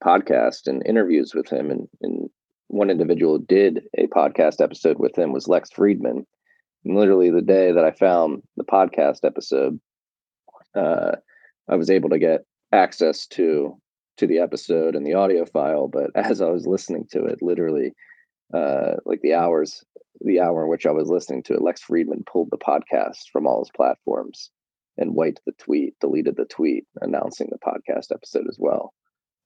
podcast 0.04 0.68
and 0.68 0.86
interviews 0.86 1.34
with 1.34 1.50
him, 1.50 1.72
and, 1.72 1.88
and 2.02 2.30
one 2.68 2.90
individual 2.90 3.38
did 3.38 3.84
a 3.98 4.08
podcast 4.08 4.62
episode 4.62 4.98
with 5.00 5.18
him 5.18 5.32
was 5.32 5.48
Lex 5.48 5.70
Fridman. 5.70 6.26
And 6.86 6.98
literally 6.98 7.30
the 7.30 7.42
day 7.42 7.72
that 7.72 7.86
I 7.86 7.92
found 7.92 8.42
the 8.58 8.64
podcast 8.64 9.24
episode, 9.24 9.80
uh, 10.76 11.14
I 11.70 11.76
was 11.76 11.90
able 11.90 12.10
to 12.10 12.20
get 12.20 12.46
access 12.72 13.28
to 13.28 13.78
to 14.18 14.28
the 14.28 14.40
episode 14.40 14.96
and 14.96 15.06
the 15.06 15.14
audio 15.14 15.46
file. 15.46 15.88
But 15.88 16.12
as 16.16 16.42
I 16.42 16.50
was 16.50 16.68
listening 16.68 17.08
to 17.12 17.26
it, 17.26 17.42
literally, 17.42 17.94
uh, 18.54 18.96
like 19.06 19.22
the 19.22 19.34
hours, 19.34 19.84
the 20.22 20.40
hour 20.40 20.64
in 20.64 20.70
which 20.70 20.86
I 20.86 20.92
was 20.92 21.10
listening 21.10 21.44
to 21.44 21.54
it, 21.54 21.62
Lex 21.62 21.82
Fridman 21.84 22.26
pulled 22.26 22.50
the 22.52 22.58
podcast 22.58 23.30
from 23.32 23.48
all 23.48 23.60
his 23.64 23.72
platforms 23.76 24.52
and 24.98 25.16
wiped 25.16 25.42
the 25.46 25.54
tweet, 25.54 25.96
deleted 26.00 26.36
the 26.36 26.46
tweet 26.46 26.86
announcing 27.02 27.50
the 27.50 27.58
podcast 27.58 28.12
episode 28.12 28.48
as 28.48 28.58
well. 28.60 28.94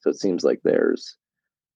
So 0.01 0.09
it 0.09 0.19
seems 0.19 0.43
like 0.43 0.59
there's 0.63 1.15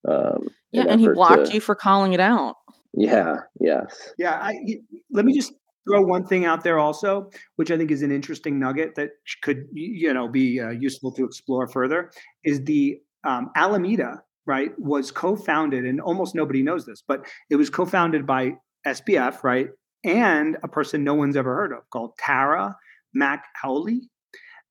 um, 0.07 0.47
Yeah, 0.71 0.83
an 0.83 0.87
and 0.89 1.01
he 1.01 1.07
blocked 1.09 1.47
to- 1.47 1.53
you 1.53 1.61
for 1.61 1.75
calling 1.75 2.13
it 2.13 2.19
out. 2.19 2.55
Yeah. 2.93 3.37
Yes. 3.59 4.13
Yeah, 4.17 4.33
I, 4.41 4.55
y- 4.65 4.81
let 5.11 5.25
me 5.25 5.33
just 5.33 5.53
throw 5.87 6.01
one 6.01 6.25
thing 6.25 6.45
out 6.45 6.63
there 6.63 6.77
also, 6.77 7.29
which 7.55 7.71
I 7.71 7.77
think 7.77 7.89
is 7.89 8.01
an 8.01 8.11
interesting 8.11 8.59
nugget 8.59 8.95
that 8.95 9.11
could 9.41 9.65
you 9.73 10.13
know 10.13 10.27
be 10.27 10.59
uh, 10.59 10.69
useful 10.71 11.11
to 11.13 11.23
explore 11.23 11.67
further. 11.67 12.11
Is 12.43 12.63
the 12.65 12.99
um, 13.23 13.49
Alameda 13.55 14.21
right 14.45 14.71
was 14.77 15.09
co-founded, 15.11 15.85
and 15.85 16.01
almost 16.01 16.35
nobody 16.35 16.61
knows 16.61 16.85
this, 16.85 17.01
but 17.07 17.25
it 17.49 17.55
was 17.55 17.69
co-founded 17.69 18.25
by 18.25 18.53
SBF 18.85 19.43
right 19.43 19.69
and 20.03 20.57
a 20.63 20.67
person 20.67 21.03
no 21.03 21.13
one's 21.13 21.35
ever 21.37 21.53
heard 21.53 21.71
of 21.71 21.87
called 21.91 22.11
Tara 22.17 22.75
Mac 23.13 23.45
Aulay. 23.63 24.01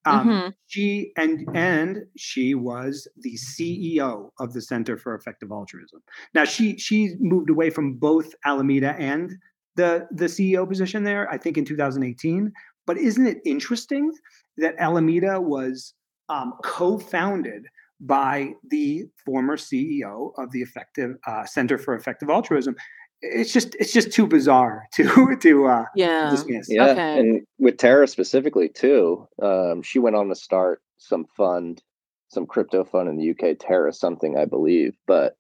Um, 0.06 0.28
Mhm. 0.28 0.54
She 0.66 1.12
and 1.16 1.46
and 1.54 2.06
she 2.16 2.54
was 2.54 3.06
the 3.18 3.36
CEO 3.36 4.30
of 4.38 4.52
the 4.54 4.62
Center 4.62 4.96
for 4.96 5.14
Effective 5.14 5.50
Altruism. 5.50 6.00
Now 6.34 6.44
she 6.44 6.78
she 6.78 7.16
moved 7.20 7.50
away 7.50 7.70
from 7.70 7.94
both 7.94 8.34
Alameda 8.46 8.94
and 8.98 9.36
the 9.76 10.08
the 10.10 10.26
CEO 10.26 10.66
position 10.66 11.04
there, 11.04 11.30
I 11.30 11.36
think 11.38 11.58
in 11.58 11.64
2018. 11.64 12.52
But 12.86 12.96
isn't 12.98 13.26
it 13.26 13.38
interesting 13.44 14.12
that 14.56 14.74
Alameda 14.78 15.40
was 15.40 15.94
um, 16.28 16.54
co-founded 16.64 17.66
by 18.00 18.54
the 18.70 19.04
former 19.26 19.56
CEO 19.56 20.32
of 20.38 20.50
the 20.52 20.62
Effective 20.62 21.16
uh, 21.26 21.44
Center 21.44 21.76
for 21.76 21.94
Effective 21.94 22.30
Altruism? 22.30 22.74
It's 23.22 23.52
just 23.52 23.74
it's 23.76 23.92
just 23.92 24.12
too 24.12 24.26
bizarre 24.26 24.86
to 24.94 25.36
to 25.40 25.66
uh, 25.66 25.84
Yeah. 25.94 26.30
dismiss. 26.30 26.68
Yeah, 26.70 26.88
Okay. 26.90 27.18
and 27.20 27.42
with 27.58 27.76
Tara 27.76 28.06
specifically 28.08 28.68
too, 28.68 29.28
um, 29.42 29.82
she 29.82 29.98
went 29.98 30.16
on 30.16 30.28
to 30.28 30.34
start 30.34 30.82
some 30.98 31.26
fund, 31.36 31.82
some 32.28 32.46
crypto 32.46 32.84
fund 32.84 33.08
in 33.08 33.16
the 33.16 33.30
UK, 33.30 33.56
Terra 33.58 33.92
something, 33.92 34.36
I 34.38 34.44
believe. 34.44 34.96
But 35.06 35.36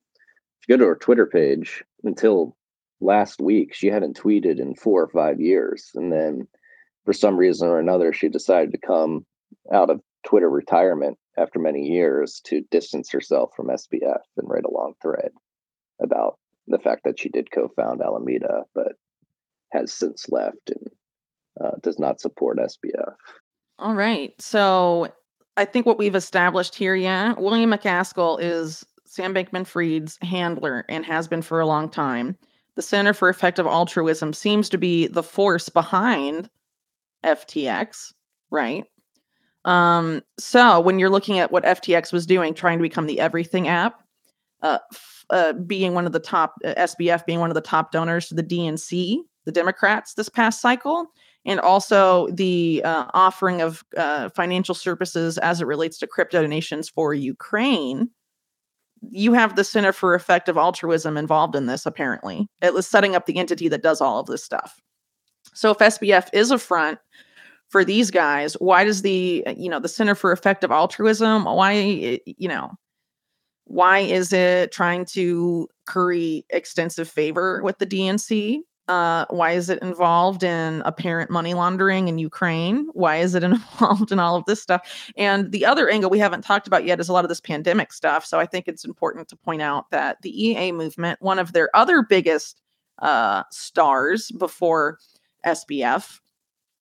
if 0.60 0.68
you 0.68 0.76
go 0.76 0.84
to 0.84 0.88
her 0.88 0.96
Twitter 0.96 1.26
page, 1.26 1.82
until 2.04 2.56
last 3.00 3.40
week, 3.40 3.74
she 3.74 3.86
hadn't 3.86 4.18
tweeted 4.20 4.58
in 4.60 4.74
four 4.74 5.02
or 5.02 5.08
five 5.08 5.40
years, 5.40 5.90
and 5.94 6.12
then 6.12 6.46
for 7.06 7.12
some 7.14 7.36
reason 7.36 7.68
or 7.68 7.78
another, 7.78 8.12
she 8.12 8.28
decided 8.28 8.72
to 8.72 8.78
come 8.86 9.24
out 9.72 9.88
of 9.88 10.00
Twitter 10.26 10.50
retirement 10.50 11.16
after 11.38 11.58
many 11.58 11.86
years 11.88 12.40
to 12.44 12.60
distance 12.70 13.10
herself 13.10 13.52
from 13.56 13.68
SBF 13.68 14.20
and 14.36 14.50
write 14.50 14.64
a 14.66 14.70
long 14.70 14.92
thread 15.00 15.30
about 16.02 16.36
the 16.70 16.78
fact 16.78 17.04
that 17.04 17.18
she 17.18 17.28
did 17.28 17.50
co-found 17.50 18.00
Alameda, 18.00 18.64
but 18.74 18.92
has 19.72 19.92
since 19.92 20.28
left 20.28 20.70
and 20.70 20.90
uh, 21.62 21.76
does 21.82 21.98
not 21.98 22.20
support 22.20 22.58
SBF. 22.58 23.14
All 23.78 23.94
right. 23.94 24.32
So 24.40 25.12
I 25.56 25.64
think 25.64 25.86
what 25.86 25.98
we've 25.98 26.14
established 26.14 26.74
here, 26.74 26.94
yeah, 26.94 27.34
William 27.34 27.70
MacAskill 27.70 28.38
is 28.40 28.84
Sam 29.06 29.34
Bankman 29.34 29.66
Fried's 29.66 30.18
handler 30.22 30.84
and 30.88 31.04
has 31.04 31.28
been 31.28 31.42
for 31.42 31.60
a 31.60 31.66
long 31.66 31.88
time. 31.88 32.36
The 32.76 32.82
Center 32.82 33.12
for 33.12 33.28
Effective 33.28 33.66
Altruism 33.66 34.32
seems 34.32 34.68
to 34.70 34.78
be 34.78 35.06
the 35.06 35.22
force 35.22 35.68
behind 35.68 36.48
FTX, 37.24 38.12
right? 38.50 38.84
Um, 39.64 40.22
so 40.38 40.80
when 40.80 40.98
you're 40.98 41.10
looking 41.10 41.38
at 41.38 41.52
what 41.52 41.64
FTX 41.64 42.12
was 42.12 42.26
doing, 42.26 42.54
trying 42.54 42.78
to 42.78 42.82
become 42.82 43.06
the 43.06 43.20
everything 43.20 43.68
app, 43.68 44.02
uh, 44.62 44.78
uh, 45.30 45.52
being 45.52 45.94
one 45.94 46.06
of 46.06 46.12
the 46.12 46.20
top, 46.20 46.54
uh, 46.64 46.74
SBF 46.74 47.24
being 47.26 47.40
one 47.40 47.50
of 47.50 47.54
the 47.54 47.60
top 47.60 47.92
donors 47.92 48.28
to 48.28 48.34
the 48.34 48.42
DNC, 48.42 49.18
the 49.44 49.52
Democrats 49.52 50.14
this 50.14 50.28
past 50.28 50.60
cycle, 50.60 51.06
and 51.46 51.60
also 51.60 52.28
the 52.28 52.82
uh, 52.84 53.06
offering 53.14 53.62
of 53.62 53.84
financial 54.34 54.74
services 54.74 55.38
as 55.38 55.60
it 55.60 55.66
relates 55.66 55.98
to 55.98 56.06
crypto 56.06 56.42
donations 56.42 56.88
for 56.88 57.14
Ukraine. 57.14 58.10
You 59.10 59.32
have 59.32 59.56
the 59.56 59.64
Center 59.64 59.92
for 59.92 60.14
Effective 60.14 60.58
Altruism 60.58 61.16
involved 61.16 61.56
in 61.56 61.66
this, 61.66 61.86
apparently. 61.86 62.46
It 62.60 62.74
was 62.74 62.86
setting 62.86 63.16
up 63.16 63.24
the 63.24 63.38
entity 63.38 63.68
that 63.68 63.82
does 63.82 64.02
all 64.02 64.20
of 64.20 64.26
this 64.26 64.44
stuff. 64.44 64.78
So 65.54 65.70
if 65.70 65.78
SBF 65.78 66.28
is 66.34 66.50
a 66.50 66.58
front 66.58 66.98
for 67.68 67.84
these 67.84 68.10
guys, 68.10 68.54
why 68.54 68.84
does 68.84 69.02
the 69.02 69.44
you 69.56 69.70
know 69.70 69.80
the 69.80 69.88
Center 69.88 70.14
for 70.14 70.32
Effective 70.32 70.70
Altruism 70.70 71.44
why 71.44 72.20
you 72.26 72.48
know 72.48 72.72
why 73.70 74.00
is 74.00 74.32
it 74.32 74.72
trying 74.72 75.04
to 75.04 75.68
curry 75.86 76.44
extensive 76.50 77.08
favor 77.08 77.62
with 77.62 77.78
the 77.78 77.86
DNC? 77.86 78.58
Uh, 78.88 79.24
why 79.30 79.52
is 79.52 79.70
it 79.70 79.80
involved 79.80 80.42
in 80.42 80.82
apparent 80.84 81.30
money 81.30 81.54
laundering 81.54 82.08
in 82.08 82.18
Ukraine? 82.18 82.88
Why 82.94 83.18
is 83.18 83.36
it 83.36 83.44
involved 83.44 84.10
in 84.10 84.18
all 84.18 84.34
of 84.34 84.44
this 84.46 84.60
stuff? 84.60 85.12
And 85.16 85.52
the 85.52 85.64
other 85.64 85.88
angle 85.88 86.10
we 86.10 86.18
haven't 86.18 86.42
talked 86.42 86.66
about 86.66 86.84
yet 86.84 86.98
is 86.98 87.08
a 87.08 87.12
lot 87.12 87.24
of 87.24 87.28
this 87.28 87.40
pandemic 87.40 87.92
stuff. 87.92 88.26
So 88.26 88.40
I 88.40 88.46
think 88.46 88.66
it's 88.66 88.84
important 88.84 89.28
to 89.28 89.36
point 89.36 89.62
out 89.62 89.88
that 89.92 90.20
the 90.22 90.48
EA 90.48 90.72
movement, 90.72 91.22
one 91.22 91.38
of 91.38 91.52
their 91.52 91.70
other 91.72 92.02
biggest 92.02 92.60
uh, 92.98 93.44
stars 93.52 94.32
before 94.32 94.98
SBF, 95.46 96.18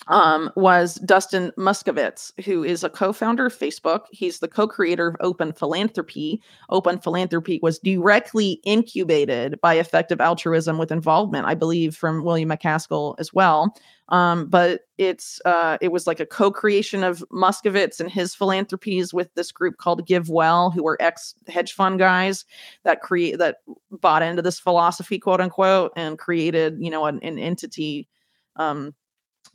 um, 0.10 0.52
was 0.56 0.96
Dustin 1.06 1.52
Moskovitz, 1.58 2.32
who 2.44 2.64
is 2.64 2.84
a 2.84 2.90
co 2.90 3.14
founder 3.14 3.46
of 3.46 3.58
Facebook. 3.58 4.06
He's 4.12 4.40
the 4.40 4.48
co 4.48 4.68
creator 4.68 5.10
of 5.10 5.16
Open 5.20 5.54
Philanthropy. 5.54 6.42
Open 6.70 7.00
Philanthropy 7.00 7.60
was 7.62 7.80
directly 7.80 8.60
incubated 8.64 9.60
by 9.62 9.76
effective 9.76 10.20
altruism 10.20 10.80
with 10.80 10.92
involvement, 10.92 11.46
I 11.46 11.54
believe, 11.54 11.96
from 11.96 12.24
William 12.24 12.50
MacAskill 12.50 13.16
as 13.20 13.32
well. 13.34 13.76
Um, 14.10 14.48
but 14.48 14.82
it's 14.98 15.40
uh, 15.46 15.78
it 15.80 15.92
was 15.92 16.08
like 16.08 16.20
a 16.20 16.26
co-creation 16.26 17.04
of 17.04 17.24
Moskovitz 17.32 18.00
and 18.00 18.10
his 18.10 18.34
philanthropies 18.34 19.14
with 19.14 19.32
this 19.36 19.52
group 19.52 19.78
called 19.78 20.08
GiveWell, 20.08 20.74
who 20.74 20.84
were 20.84 20.98
ex 21.00 21.36
hedge 21.48 21.74
fund 21.74 22.00
guys 22.00 22.46
that 22.84 23.02
create 23.02 23.38
that 23.38 23.58
bought 23.92 24.24
into 24.24 24.42
this 24.42 24.60
philosophy, 24.60 25.20
quote 25.20 25.40
unquote, 25.40 25.92
and 25.96 26.18
created 26.18 26.78
you 26.80 26.90
know 26.90 27.06
an, 27.06 27.20
an 27.22 27.38
entity 27.38 28.08
um, 28.56 28.96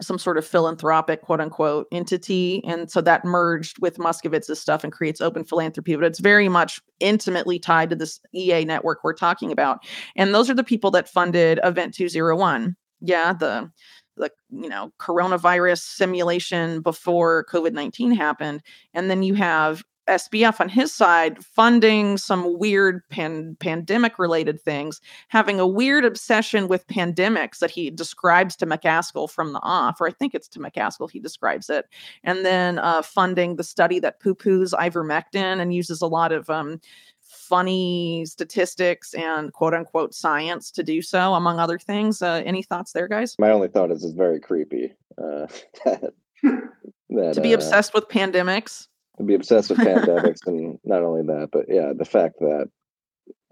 some 0.00 0.18
sort 0.18 0.38
of 0.38 0.46
philanthropic 0.46 1.22
quote 1.22 1.40
unquote 1.40 1.86
entity 1.92 2.62
and 2.64 2.90
so 2.90 3.00
that 3.00 3.24
merged 3.24 3.78
with 3.80 3.98
Moskovitz's 3.98 4.60
stuff 4.60 4.84
and 4.84 4.92
creates 4.92 5.20
open 5.20 5.44
philanthropy 5.44 5.94
but 5.94 6.04
it's 6.04 6.20
very 6.20 6.48
much 6.48 6.80
intimately 7.00 7.58
tied 7.58 7.90
to 7.90 7.96
this 7.96 8.20
ea 8.34 8.64
network 8.64 9.02
we're 9.04 9.12
talking 9.12 9.52
about 9.52 9.84
and 10.16 10.34
those 10.34 10.50
are 10.50 10.54
the 10.54 10.64
people 10.64 10.90
that 10.90 11.08
funded 11.08 11.60
event 11.64 11.94
201 11.94 12.76
yeah 13.00 13.32
the 13.32 13.70
the 14.16 14.30
you 14.50 14.68
know 14.68 14.90
coronavirus 15.00 15.80
simulation 15.80 16.80
before 16.80 17.44
covid-19 17.50 18.16
happened 18.16 18.62
and 18.92 19.10
then 19.10 19.22
you 19.22 19.34
have 19.34 19.82
SBF 20.08 20.60
on 20.60 20.68
his 20.68 20.92
side 20.92 21.44
funding 21.44 22.18
some 22.18 22.58
weird 22.58 23.06
pan- 23.08 23.56
pandemic 23.60 24.18
related 24.18 24.60
things, 24.60 25.00
having 25.28 25.58
a 25.58 25.66
weird 25.66 26.04
obsession 26.04 26.68
with 26.68 26.86
pandemics 26.86 27.58
that 27.58 27.70
he 27.70 27.90
describes 27.90 28.56
to 28.56 28.66
MacAskill 28.66 29.30
from 29.30 29.52
the 29.52 29.60
off, 29.62 30.00
or 30.00 30.08
I 30.08 30.12
think 30.12 30.34
it's 30.34 30.48
to 30.48 30.58
MacAskill 30.58 31.10
he 31.10 31.20
describes 31.20 31.70
it, 31.70 31.86
and 32.22 32.44
then 32.44 32.78
uh, 32.78 33.02
funding 33.02 33.56
the 33.56 33.64
study 33.64 33.98
that 34.00 34.20
poo 34.20 34.34
poos 34.34 34.72
ivermectin 34.72 35.60
and 35.60 35.74
uses 35.74 36.02
a 36.02 36.06
lot 36.06 36.32
of 36.32 36.48
um, 36.50 36.80
funny 37.20 38.24
statistics 38.26 39.14
and 39.14 39.52
quote 39.52 39.74
unquote 39.74 40.14
science 40.14 40.70
to 40.70 40.82
do 40.82 41.02
so, 41.02 41.34
among 41.34 41.58
other 41.58 41.78
things. 41.78 42.22
Uh, 42.22 42.42
any 42.44 42.62
thoughts 42.62 42.92
there, 42.92 43.08
guys? 43.08 43.36
My 43.38 43.50
only 43.50 43.68
thought 43.68 43.90
is 43.90 44.04
it's 44.04 44.14
very 44.14 44.40
creepy. 44.40 44.92
Uh, 45.16 45.46
that, 45.84 46.12
that, 46.42 47.34
to 47.34 47.40
be 47.40 47.52
uh, 47.52 47.56
obsessed 47.56 47.94
with 47.94 48.08
pandemics 48.08 48.88
be 49.22 49.34
obsessed 49.34 49.70
with 49.70 49.78
pandemics 49.78 50.46
and 50.46 50.78
not 50.84 51.02
only 51.02 51.22
that 51.22 51.48
but 51.52 51.66
yeah 51.68 51.92
the 51.96 52.04
fact 52.04 52.38
that 52.40 52.68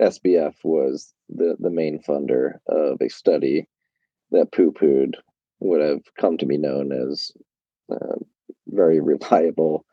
sbf 0.01 0.55
was 0.65 1.13
the 1.29 1.57
the 1.61 1.71
main 1.71 2.03
funder 2.03 2.59
of 2.69 3.01
a 3.01 3.09
study 3.09 3.67
that 4.31 4.51
poo-pooed 4.53 5.15
would 5.61 5.81
have 5.81 6.03
come 6.19 6.37
to 6.37 6.47
be 6.47 6.59
known 6.59 6.91
as 6.93 7.31
uh, 7.93 8.17
very 8.69 9.01
reliable 9.01 9.85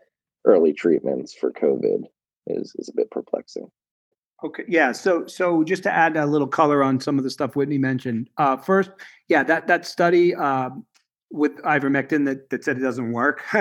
early 0.45 0.73
treatments 0.73 1.33
for 1.33 1.51
covid 1.51 2.03
is 2.47 2.73
is 2.77 2.89
a 2.89 2.95
bit 2.95 3.11
perplexing 3.11 3.69
Okay. 4.43 4.63
Yeah. 4.67 4.91
So, 4.93 5.25
so 5.25 5.63
just 5.63 5.83
to 5.83 5.91
add 5.91 6.15
a 6.15 6.25
little 6.25 6.47
color 6.47 6.83
on 6.83 6.99
some 6.99 7.17
of 7.17 7.23
the 7.23 7.29
stuff 7.29 7.55
Whitney 7.55 7.77
mentioned. 7.77 8.29
Uh, 8.37 8.55
first, 8.55 8.91
yeah, 9.27 9.43
that 9.43 9.67
that 9.67 9.85
study 9.85 10.33
uh, 10.33 10.69
with 11.29 11.57
ivermectin 11.63 12.25
that 12.25 12.49
that 12.49 12.63
said 12.63 12.77
it 12.77 12.81
doesn't 12.81 13.11
work. 13.11 13.43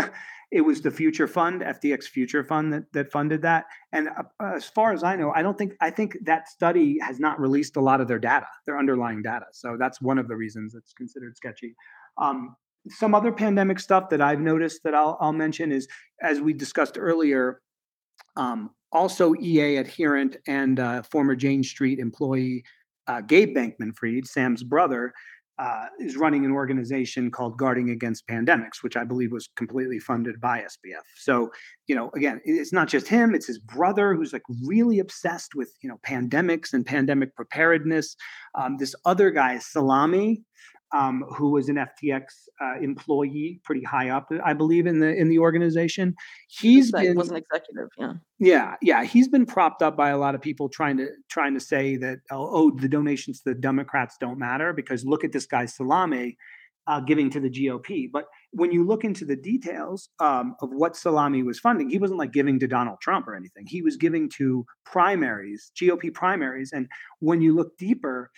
It 0.50 0.62
was 0.62 0.80
the 0.80 0.90
Future 0.90 1.26
Fund, 1.26 1.60
FTX 1.60 2.04
Future 2.04 2.42
Fund, 2.42 2.72
that, 2.72 2.84
that 2.92 3.12
funded 3.12 3.42
that. 3.42 3.66
And 3.92 4.08
uh, 4.08 4.22
as 4.54 4.64
far 4.64 4.92
as 4.92 5.02
I 5.02 5.14
know, 5.14 5.30
I 5.34 5.42
don't 5.42 5.58
think 5.58 5.74
I 5.80 5.90
think 5.90 6.16
that 6.24 6.48
study 6.48 6.98
has 7.00 7.20
not 7.20 7.38
released 7.38 7.76
a 7.76 7.80
lot 7.80 8.00
of 8.00 8.08
their 8.08 8.18
data, 8.18 8.46
their 8.64 8.78
underlying 8.78 9.22
data. 9.22 9.46
So 9.52 9.76
that's 9.78 10.00
one 10.00 10.18
of 10.18 10.26
the 10.26 10.36
reasons 10.36 10.74
it's 10.74 10.94
considered 10.94 11.36
sketchy. 11.36 11.74
Um, 12.16 12.56
some 12.88 13.14
other 13.14 13.32
pandemic 13.32 13.78
stuff 13.78 14.08
that 14.08 14.22
I've 14.22 14.40
noticed 14.40 14.82
that 14.84 14.94
I'll, 14.94 15.18
I'll 15.20 15.32
mention 15.32 15.70
is, 15.70 15.86
as 16.22 16.40
we 16.40 16.54
discussed 16.54 16.96
earlier, 16.98 17.60
um, 18.36 18.70
also 18.92 19.34
EA 19.34 19.76
adherent 19.76 20.36
and 20.46 20.80
uh, 20.80 21.02
former 21.02 21.36
Jane 21.36 21.62
Street 21.62 21.98
employee 21.98 22.64
uh, 23.06 23.22
Gabe 23.22 23.56
Bankman 23.56 23.96
Fried, 23.96 24.26
Sam's 24.26 24.62
brother, 24.62 25.12
uh, 25.58 25.86
is 25.98 26.16
running 26.16 26.44
an 26.44 26.52
organization 26.52 27.30
called 27.30 27.58
Guarding 27.58 27.90
Against 27.90 28.26
Pandemics, 28.28 28.82
which 28.82 28.96
I 28.96 29.04
believe 29.04 29.32
was 29.32 29.48
completely 29.56 29.98
funded 29.98 30.40
by 30.40 30.60
SBF. 30.60 31.02
So, 31.16 31.50
you 31.86 31.94
know, 31.94 32.10
again, 32.14 32.40
it's 32.44 32.72
not 32.72 32.88
just 32.88 33.08
him; 33.08 33.34
it's 33.34 33.46
his 33.46 33.58
brother 33.58 34.14
who's 34.14 34.32
like 34.32 34.42
really 34.64 34.98
obsessed 35.00 35.54
with 35.54 35.72
you 35.82 35.88
know 35.88 35.98
pandemics 36.06 36.72
and 36.72 36.86
pandemic 36.86 37.34
preparedness. 37.34 38.16
Um, 38.54 38.76
this 38.76 38.94
other 39.04 39.30
guy, 39.30 39.58
Salame, 39.58 40.44
um, 40.96 41.24
who 41.36 41.50
was 41.50 41.68
an 41.68 41.76
FTX 41.76 42.22
uh, 42.60 42.80
employee, 42.80 43.60
pretty 43.64 43.84
high 43.84 44.10
up, 44.10 44.30
I 44.44 44.52
believe, 44.54 44.86
in 44.86 45.00
the 45.00 45.14
in 45.14 45.28
the 45.28 45.38
organization. 45.38 46.14
He's 46.48 46.90
been 46.92 47.16
was 47.16 47.30
an 47.30 47.36
executive, 47.36 47.88
yeah. 47.98 48.12
Yeah, 48.38 48.76
yeah, 48.80 49.04
he's 49.04 49.28
been 49.28 49.46
propped 49.46 49.82
up 49.82 49.96
by 49.96 50.10
a 50.10 50.18
lot 50.18 50.34
of 50.34 50.40
people 50.40 50.68
trying 50.68 50.96
to 50.98 51.08
trying 51.28 51.54
to 51.54 51.60
say 51.60 51.96
that 51.96 52.18
oh, 52.30 52.48
oh 52.50 52.70
the 52.70 52.88
donations 52.88 53.40
to 53.42 53.50
the 53.50 53.60
Democrats 53.60 54.16
don't 54.18 54.38
matter 54.38 54.72
because 54.72 55.04
look 55.04 55.24
at 55.24 55.32
this 55.32 55.46
guy 55.46 55.66
Salame 55.66 56.36
uh, 56.88 57.00
giving 57.00 57.30
to 57.30 57.38
the 57.38 57.50
GOP. 57.50 58.08
But 58.10 58.24
when 58.52 58.72
you 58.72 58.84
look 58.84 59.04
into 59.04 59.26
the 59.26 59.36
details 59.36 60.08
um, 60.20 60.56
of 60.62 60.70
what 60.72 60.96
Salame 60.96 61.42
was 61.42 61.60
funding, 61.60 61.90
he 61.90 61.98
wasn't 61.98 62.18
like 62.18 62.32
giving 62.32 62.58
to 62.60 62.66
Donald 62.66 62.98
Trump 63.02 63.28
or 63.28 63.36
anything. 63.36 63.66
He 63.66 63.82
was 63.82 63.96
giving 63.96 64.30
to 64.38 64.64
primaries, 64.86 65.70
GOP 65.80 66.12
primaries. 66.12 66.72
And 66.72 66.88
when 67.20 67.42
you 67.42 67.54
look 67.54 67.76
deeper, 67.76 68.30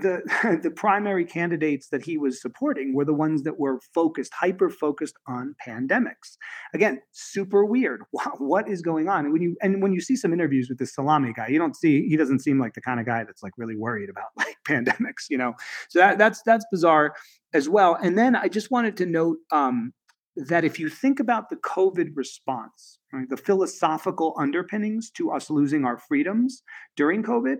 the 0.00 0.60
the 0.62 0.70
primary 0.70 1.24
candidates 1.24 1.88
that 1.88 2.02
he 2.02 2.18
was 2.18 2.40
supporting 2.40 2.94
were 2.94 3.04
the 3.04 3.14
ones 3.14 3.42
that 3.42 3.58
were 3.58 3.80
focused 3.94 4.32
hyper 4.34 4.70
focused 4.70 5.16
on 5.26 5.54
pandemics. 5.66 6.36
Again 6.74 7.00
super 7.12 7.64
weird. 7.64 8.02
What 8.38 8.68
is 8.68 8.82
going 8.82 9.08
on? 9.08 9.24
And 9.24 9.32
when 9.32 9.42
you 9.42 9.56
and 9.62 9.82
when 9.82 9.92
you 9.92 10.00
see 10.00 10.16
some 10.16 10.32
interviews 10.32 10.68
with 10.68 10.78
this 10.78 10.94
Salame 10.94 11.32
guy 11.32 11.48
you 11.48 11.58
don't 11.58 11.76
see 11.76 12.08
he 12.08 12.16
doesn't 12.16 12.40
seem 12.40 12.58
like 12.58 12.74
the 12.74 12.80
kind 12.80 13.00
of 13.00 13.06
guy 13.06 13.24
that's 13.24 13.42
like 13.42 13.52
really 13.56 13.76
worried 13.76 14.10
about 14.10 14.28
like 14.36 14.56
pandemics 14.66 15.24
you 15.28 15.38
know? 15.38 15.54
So 15.88 15.98
that, 15.98 16.18
that's 16.18 16.42
that's 16.42 16.66
bizarre 16.70 17.14
as 17.52 17.68
well. 17.68 17.96
And 18.02 18.16
then 18.18 18.36
i 18.36 18.48
just 18.48 18.70
wanted 18.70 18.96
to 18.98 19.06
note 19.06 19.38
um, 19.52 19.92
that 20.36 20.64
if 20.64 20.78
you 20.78 20.88
think 20.88 21.18
about 21.20 21.50
the 21.50 21.56
covid 21.56 22.10
response 22.14 22.98
right, 23.12 23.28
the 23.28 23.36
philosophical 23.36 24.34
underpinnings 24.38 25.10
to 25.10 25.30
us 25.30 25.50
losing 25.50 25.84
our 25.84 25.98
freedoms 25.98 26.62
during 26.96 27.22
covid 27.22 27.56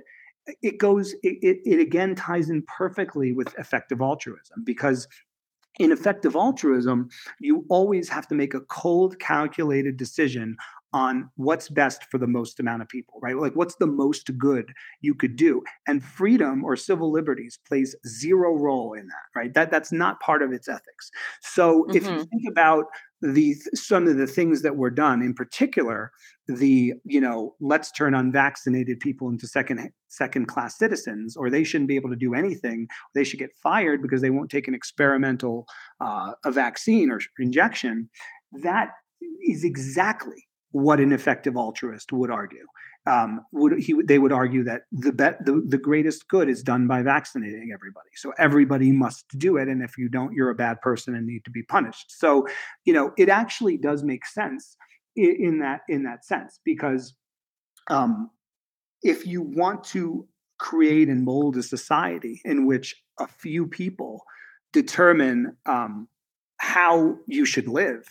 it 0.63 0.79
goes 0.79 1.13
it, 1.23 1.39
it, 1.43 1.61
it 1.65 1.81
again 1.81 2.15
ties 2.15 2.51
in 2.51 2.63
perfectly 2.63 3.33
with 3.33 3.55
effective 3.59 4.01
altruism 4.01 4.65
because 4.65 5.07
in 5.79 5.93
effective 5.93 6.35
altruism 6.35 7.09
you 7.41 7.65
always 7.69 8.09
have 8.09 8.27
to 8.29 8.35
make 8.35 8.55
a 8.55 8.61
cold 8.63 9.19
calculated 9.19 9.97
decision 9.97 10.57
on 10.93 11.31
what's 11.37 11.69
best 11.69 12.05
for 12.05 12.19
the 12.19 12.27
most 12.27 12.61
amount 12.61 12.83
of 12.83 12.89
people, 12.89 13.19
right? 13.23 13.37
Like 13.37 13.55
what's 13.55 13.77
the 13.77 13.87
most 13.87 14.37
good 14.39 14.73
you 15.01 15.15
could 15.15 15.37
do. 15.37 15.63
And 15.87 16.03
freedom 16.03 16.65
or 16.65 16.77
civil 16.77 17.13
liberties 17.13 17.59
plays 17.67 17.95
zero 18.07 18.57
role 18.57 18.95
in 18.95 19.07
that, 19.09 19.39
right? 19.39 19.53
That 19.53 19.71
that's 19.71 19.93
not 19.93 20.21
part 20.21 20.43
of 20.43 20.53
its 20.53 20.69
ethics. 20.69 21.11
So 21.43 21.83
mm-hmm. 21.83 21.97
if 21.97 22.05
you 22.05 22.11
mm-hmm. 22.11 22.23
think 22.23 22.43
about 22.51 22.87
the 23.21 23.55
some 23.75 24.07
of 24.07 24.17
the 24.17 24.27
things 24.27 24.63
that 24.63 24.77
were 24.77 24.91
done 24.91 25.23
in 25.23 25.35
particular 25.35 26.13
the 26.47 26.95
you 27.05 27.21
know 27.21 27.55
let's 27.61 27.91
turn 27.91 28.15
unvaccinated 28.15 29.01
people 29.01 29.29
into 29.29 29.47
second 29.47 29.91
second 30.07 30.47
class 30.47 30.79
citizens 30.79 31.37
or 31.37 31.51
they 31.51 31.65
shouldn't 31.65 31.89
be 31.89 31.97
able 31.97 32.11
to 32.11 32.17
do 32.17 32.33
anything 32.35 32.87
they 33.17 33.25
should 33.25 33.41
get 33.41 33.51
fired 33.61 34.01
because 34.01 34.21
they 34.21 34.31
won't 34.31 34.51
take 34.51 34.69
an 34.69 34.75
experimental 34.75 35.67
uh, 36.01 36.33
a 36.45 36.53
vaccine 36.53 37.11
or 37.11 37.19
injection 37.41 38.09
that 38.53 38.91
is 39.49 39.65
exactly 39.65 40.48
what 40.71 41.01
an 41.01 41.13
effective 41.13 41.57
altruist 41.57 42.13
would 42.13 42.31
argue 42.31 42.67
um, 43.07 43.41
would 43.53 43.79
he 43.79 43.95
they 44.05 44.19
would 44.19 44.33
argue 44.33 44.63
that 44.65 44.83
the 44.93 45.13
bet 45.13 45.45
the, 45.45 45.63
the 45.67 45.79
greatest 45.79 46.29
good 46.29 46.49
is 46.49 46.63
done 46.63 46.87
by 46.87 47.03
vaccinating 47.03 47.71
everybody 47.73 48.11
so 48.15 48.33
everybody 48.39 48.93
must 48.93 49.27
do 49.39 49.57
it 49.57 49.69
and 49.69 49.83
if 49.83 49.97
you 49.97 50.09
don't 50.09 50.35
you're 50.35 50.51
a 50.51 50.55
bad 50.55 50.81
person 50.81 51.15
and 51.15 51.27
need 51.27 51.45
to 51.45 51.51
be 51.51 51.63
punished 51.63 52.07
so 52.09 52.47
you 52.85 52.93
know 52.93 53.13
it 53.17 53.29
actually 53.29 53.77
does 53.77 54.03
make 54.03 54.27
sense 54.27 54.77
in, 55.17 55.37
in 55.39 55.59
that 55.61 55.81
in 55.89 56.03
that 56.03 56.25
sense 56.25 56.61
because 56.65 57.15
um, 57.91 58.31
if 59.03 59.27
you 59.27 59.41
want 59.41 59.83
to 59.83 60.27
create 60.59 61.09
and 61.09 61.25
mold 61.25 61.57
a 61.57 61.63
society 61.63 62.41
in 62.45 62.67
which 62.67 62.97
a 63.19 63.27
few 63.27 63.67
people 63.67 64.23
determine 64.73 65.57
um, 65.67 66.09
how 66.59 67.17
you 67.27 67.45
should 67.45 67.69
live. 67.69 68.05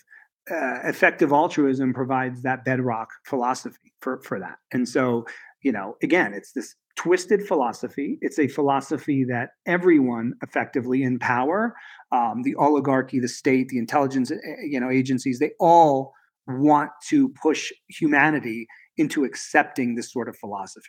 Uh, 0.50 0.80
effective 0.86 1.32
altruism 1.32 1.94
provides 1.94 2.42
that 2.42 2.64
bedrock 2.64 3.10
philosophy 3.26 3.94
for 4.02 4.22
for 4.24 4.40
that. 4.40 4.58
And 4.72 4.88
so, 4.88 5.26
you 5.62 5.72
know, 5.72 5.96
again, 6.02 6.34
it's 6.34 6.54
this 6.54 6.76
twisted 6.96 7.46
philosophy. 7.46 8.18
It's 8.22 8.40
a 8.40 8.48
philosophy 8.48 9.26
that 9.26 9.50
everyone 9.66 10.34
effectively 10.42 11.04
in 11.04 11.20
power, 11.20 11.76
um, 12.12 12.44
the 12.44 12.56
oligarchy, 12.56 13.20
the 13.20 13.28
state, 13.28 13.70
the 13.70 13.78
intelligence, 13.78 14.32
eh, 14.32 14.38
you 14.64 14.80
know, 14.80 14.90
agencies, 14.90 15.40
they 15.40 15.52
all 15.60 16.14
want 16.48 16.92
to 17.10 17.30
push 17.42 17.72
humanity 17.90 18.68
into 18.98 19.26
accepting 19.26 19.96
this 19.96 20.12
sort 20.12 20.30
of 20.30 20.38
philosophy. 20.38 20.88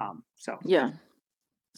Um, 0.00 0.22
so 0.36 0.58
yeah. 0.64 0.90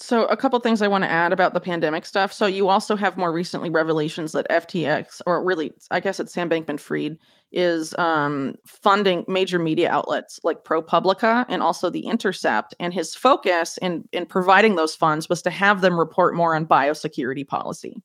So 0.02 0.24
a 0.24 0.36
couple 0.36 0.58
things 0.60 0.80
I 0.80 0.88
want 0.88 1.04
to 1.04 1.10
add 1.10 1.30
about 1.30 1.52
the 1.52 1.60
pandemic 1.60 2.06
stuff. 2.06 2.32
So 2.32 2.46
you 2.46 2.68
also 2.68 2.96
have 2.96 3.18
more 3.18 3.30
recently 3.30 3.68
revelations 3.68 4.32
that 4.32 4.48
FTX, 4.48 5.20
or 5.26 5.44
really, 5.44 5.72
I 5.90 6.00
guess 6.00 6.18
it's 6.18 6.32
Sam 6.32 6.48
Bankman-Fried, 6.48 7.18
is 7.52 7.94
um, 7.98 8.54
funding 8.66 9.26
major 9.28 9.58
media 9.58 9.90
outlets 9.90 10.40
like 10.42 10.64
ProPublica 10.64 11.44
and 11.50 11.62
also 11.62 11.90
The 11.90 12.06
Intercept. 12.06 12.74
And 12.80 12.94
his 12.94 13.14
focus 13.14 13.78
in 13.82 14.08
in 14.12 14.24
providing 14.24 14.76
those 14.76 14.94
funds 14.94 15.28
was 15.28 15.42
to 15.42 15.50
have 15.50 15.82
them 15.82 15.98
report 15.98 16.34
more 16.34 16.54
on 16.54 16.66
biosecurity 16.66 17.46
policy 17.46 18.02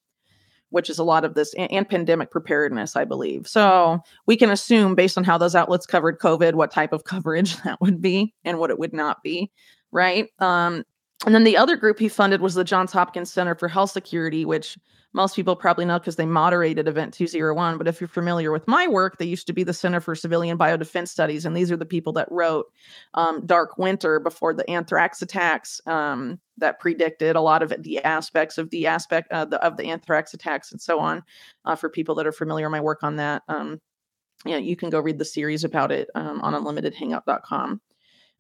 which 0.70 0.90
is 0.90 1.00
a 1.00 1.04
lot 1.04 1.24
of 1.24 1.36
this 1.36 1.54
and, 1.54 1.72
and, 1.72 1.88
pandemic 1.88 2.32
preparedness, 2.32 2.98
I 2.98 3.06
believe. 3.06 3.48
So 3.48 4.00
we 4.26 4.36
can 4.36 4.50
assume, 4.50 4.94
based 4.94 5.18
on 5.18 5.24
how 5.24 5.38
those 5.38 5.56
outlets 5.56 5.86
covered 5.86 6.20
COVID, 6.20 6.56
what 6.56 6.72
type 6.72 6.92
of 6.92 7.06
coverage 7.06 7.56
that 7.64 7.80
would 7.80 8.02
be 8.02 8.34
and 8.44 8.60
what 8.60 8.72
it 8.72 8.80
would 8.80 8.92
not 8.92 9.24
be, 9.24 9.52
right? 9.94 10.28
Um, 10.40 10.84
and 11.26 11.36
then 11.36 11.44
the 11.44 11.58
other 11.58 11.76
group 11.76 12.00
he 12.00 12.08
funded 12.08 12.42
was 12.42 12.54
the 12.54 12.64
Johns 12.64 12.92
Hopkins 12.92 13.32
Center 13.32 13.56
for 13.56 13.68
Health 13.68 13.92
Security, 13.92 14.46
which 14.46 14.78
most 15.16 15.36
people 15.36 15.56
probably 15.56 15.86
know 15.86 15.98
because 15.98 16.18
they 16.18 16.26
moderated 16.26 16.90
Event 16.90 17.14
201. 17.14 17.78
But 17.78 17.88
if 17.88 18.02
you're 18.02 18.08
familiar 18.10 18.52
with 18.52 18.68
my 18.68 18.86
work, 18.86 19.18
they 19.18 19.26
used 19.26 19.48
to 19.48 19.54
be 19.54 19.64
the 19.64 19.74
Center 19.74 20.02
for 20.02 20.14
Civilian 20.14 20.58
Biodefense 20.58 21.08
Studies. 21.08 21.46
And 21.46 21.56
these 21.56 21.72
are 21.72 21.78
the 21.78 21.86
people 21.86 22.12
that 22.14 22.28
wrote 22.30 22.66
um, 23.14 23.46
Dark 23.46 23.78
Winter 23.78 24.20
before 24.20 24.54
the 24.54 24.70
anthrax 24.70 25.22
attacks 25.22 25.80
um, 25.88 26.38
that 26.58 26.82
predicted 26.82 27.38
a 27.38 27.42
lot 27.42 27.64
of 27.64 27.74
the 27.80 28.04
aspects 28.04 28.58
of 28.58 28.70
the 28.72 28.88
aspect 28.88 29.32
uh, 29.32 29.46
the, 29.46 29.64
of 29.66 29.78
the 29.78 29.86
anthrax 29.86 30.34
attacks 30.34 30.74
and 30.74 30.82
so 30.82 31.00
on. 31.00 31.24
Uh, 31.64 31.78
for 31.78 31.90
people 31.90 32.14
that 32.16 32.28
are 32.28 32.34
familiar, 32.34 32.70
my 32.70 32.82
work 32.82 33.02
on 33.02 33.16
that, 33.16 33.42
um, 33.48 33.80
yeah, 34.46 34.58
you 34.58 34.76
can 34.76 34.90
go 34.90 35.00
read 35.00 35.18
the 35.18 35.26
series 35.26 35.64
about 35.64 35.94
it 35.94 36.10
um, 36.14 36.42
on 36.42 36.54
unlimitedhangout.com. 36.54 37.80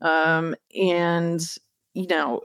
Um, 0.01 0.55
and, 0.77 1.41
you 1.93 2.07
know, 2.07 2.41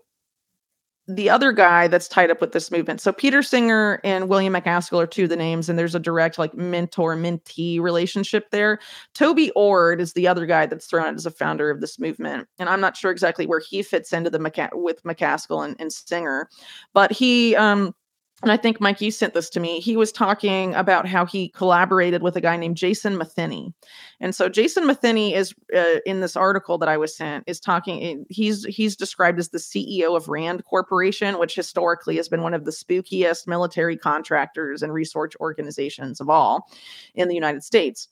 the 1.15 1.29
other 1.29 1.53
guy 1.53 1.89
that's 1.89 2.09
tied 2.09 2.31
up 2.31 2.41
with 2.41 2.53
this 2.53 2.71
movement. 2.71 3.01
So 3.01 3.13
Peter 3.13 3.43
Singer 3.43 4.01
and 4.05 4.29
William 4.29 4.55
MacAskill 4.55 5.03
are 5.03 5.07
two 5.07 5.25
of 5.25 5.29
the 5.29 5.37
names, 5.37 5.69
and 5.69 5.79
there's 5.79 5.95
a 5.95 6.01
direct 6.01 6.39
like 6.39 6.55
mentor 6.55 7.17
mentee 7.17 7.81
relationship 7.81 8.51
there. 8.51 8.79
Toby 9.15 9.51
Ord 9.53 10.01
is 10.01 10.13
the 10.13 10.29
other 10.29 10.47
guy 10.47 10.67
that's 10.67 10.87
thrown 10.87 11.07
out 11.07 11.15
as 11.15 11.27
a 11.27 11.31
founder 11.31 11.71
of 11.71 11.81
this 11.81 11.99
movement, 11.99 12.49
and 12.59 12.69
I'm 12.69 12.81
not 12.81 12.97
sure 12.97 13.11
exactly 13.11 13.47
where 13.47 13.61
he 13.61 13.83
fits 13.83 14.13
into 14.13 14.31
the 14.31 14.41
with 14.73 15.03
MacAskill 15.03 15.65
and, 15.65 15.77
and 15.79 15.93
Singer, 15.93 16.49
but 16.95 17.13
he 17.13 17.57
um 17.57 17.95
and 18.43 18.51
I 18.51 18.57
think 18.57 18.81
Mike, 18.81 19.01
you 19.01 19.11
sent 19.11 19.35
this 19.35 19.51
to 19.51 19.61
me. 19.61 19.81
He 19.81 19.97
was 19.97 20.13
talking 20.13 20.75
about 20.75 21.07
how 21.07 21.27
he 21.27 21.49
collaborated 21.51 22.23
with 22.23 22.37
a 22.37 22.41
guy 22.41 22.57
named 22.57 22.77
Jason 22.77 23.19
Matheny, 23.19 23.75
and 24.21 24.35
so 24.35 24.49
Jason 24.49 24.87
Matheny 24.87 25.35
is 25.35 25.55
uh, 25.77 26.01
in 26.07 26.21
this 26.21 26.37
article 26.37 26.79
that 26.79 26.89
I 26.89 26.97
was 26.97 27.17
sent 27.17 27.45
is 27.47 27.61
talking. 27.61 28.03
Eh, 28.03 28.25
he's 28.31 28.65
he's 28.65 28.97
described 28.97 29.39
as 29.39 29.51
the 29.51 29.59
CEO 29.59 30.17
of 30.17 30.29
Rand 30.29 30.65
Corporation, 30.65 31.39
which 31.39 31.55
historically 31.55 32.17
has 32.17 32.29
been 32.29 32.43
one 32.43 32.55
of 32.55 32.65
the 32.65 32.71
spookiest 32.71 33.47
military 33.47 33.97
contractors 33.97 34.83
and 34.83 34.93
research 34.93 35.35
organizations 35.41 36.21
of 36.21 36.31
all 36.31 36.69
in 37.15 37.29
the 37.29 37.35
United 37.35 37.63
States. 37.63 38.09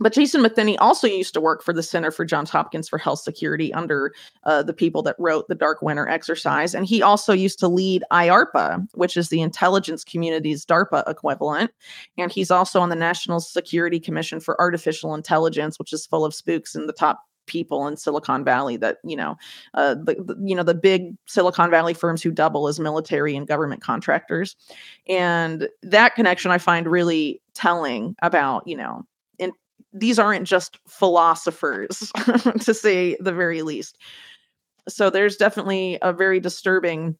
But 0.00 0.12
Jason 0.12 0.42
Matheny 0.42 0.78
also 0.78 1.06
used 1.06 1.34
to 1.34 1.40
work 1.40 1.62
for 1.62 1.72
the 1.72 1.82
Center 1.82 2.10
for 2.10 2.24
Johns 2.24 2.50
Hopkins 2.50 2.88
for 2.88 2.98
Health 2.98 3.20
Security 3.20 3.72
under 3.74 4.12
uh, 4.44 4.62
the 4.62 4.72
people 4.72 5.02
that 5.02 5.16
wrote 5.18 5.48
the 5.48 5.54
Dark 5.54 5.82
Winter 5.82 6.08
exercise. 6.08 6.74
And 6.74 6.86
he 6.86 7.02
also 7.02 7.32
used 7.32 7.58
to 7.60 7.68
lead 7.68 8.04
IARPA, 8.10 8.88
which 8.94 9.16
is 9.16 9.28
the 9.28 9.42
intelligence 9.42 10.04
community's 10.04 10.64
DARPA 10.64 11.08
equivalent. 11.08 11.70
And 12.18 12.32
he's 12.32 12.50
also 12.50 12.80
on 12.80 12.88
the 12.88 12.96
National 12.96 13.40
Security 13.40 14.00
Commission 14.00 14.40
for 14.40 14.60
Artificial 14.60 15.14
Intelligence, 15.14 15.78
which 15.78 15.92
is 15.92 16.06
full 16.06 16.24
of 16.24 16.34
spooks 16.34 16.74
in 16.74 16.86
the 16.86 16.92
top 16.92 17.20
people 17.46 17.86
in 17.86 17.96
Silicon 17.96 18.44
Valley 18.44 18.76
that 18.76 18.98
you 19.04 19.16
know 19.16 19.36
uh, 19.74 19.94
the, 19.94 20.14
the, 20.14 20.36
you 20.44 20.54
know 20.54 20.62
the 20.62 20.74
big 20.74 21.16
Silicon 21.26 21.70
Valley 21.70 21.92
firms 21.92 22.22
who 22.22 22.30
double 22.30 22.68
as 22.68 22.78
military 22.78 23.36
and 23.36 23.48
government 23.48 23.82
contractors 23.82 24.56
and 25.08 25.68
that 25.82 26.14
connection 26.14 26.50
I 26.50 26.58
find 26.58 26.86
really 26.86 27.42
telling 27.54 28.14
about 28.22 28.66
you 28.66 28.76
know 28.76 29.04
these 29.92 30.18
aren't 30.18 30.46
just 30.46 30.78
philosophers 30.88 32.12
to 32.60 32.74
say 32.74 33.16
the 33.20 33.32
very 33.32 33.62
least. 33.62 33.98
So 34.88 35.10
there's 35.10 35.36
definitely 35.36 35.98
a 36.02 36.12
very 36.12 36.40
disturbing 36.40 37.16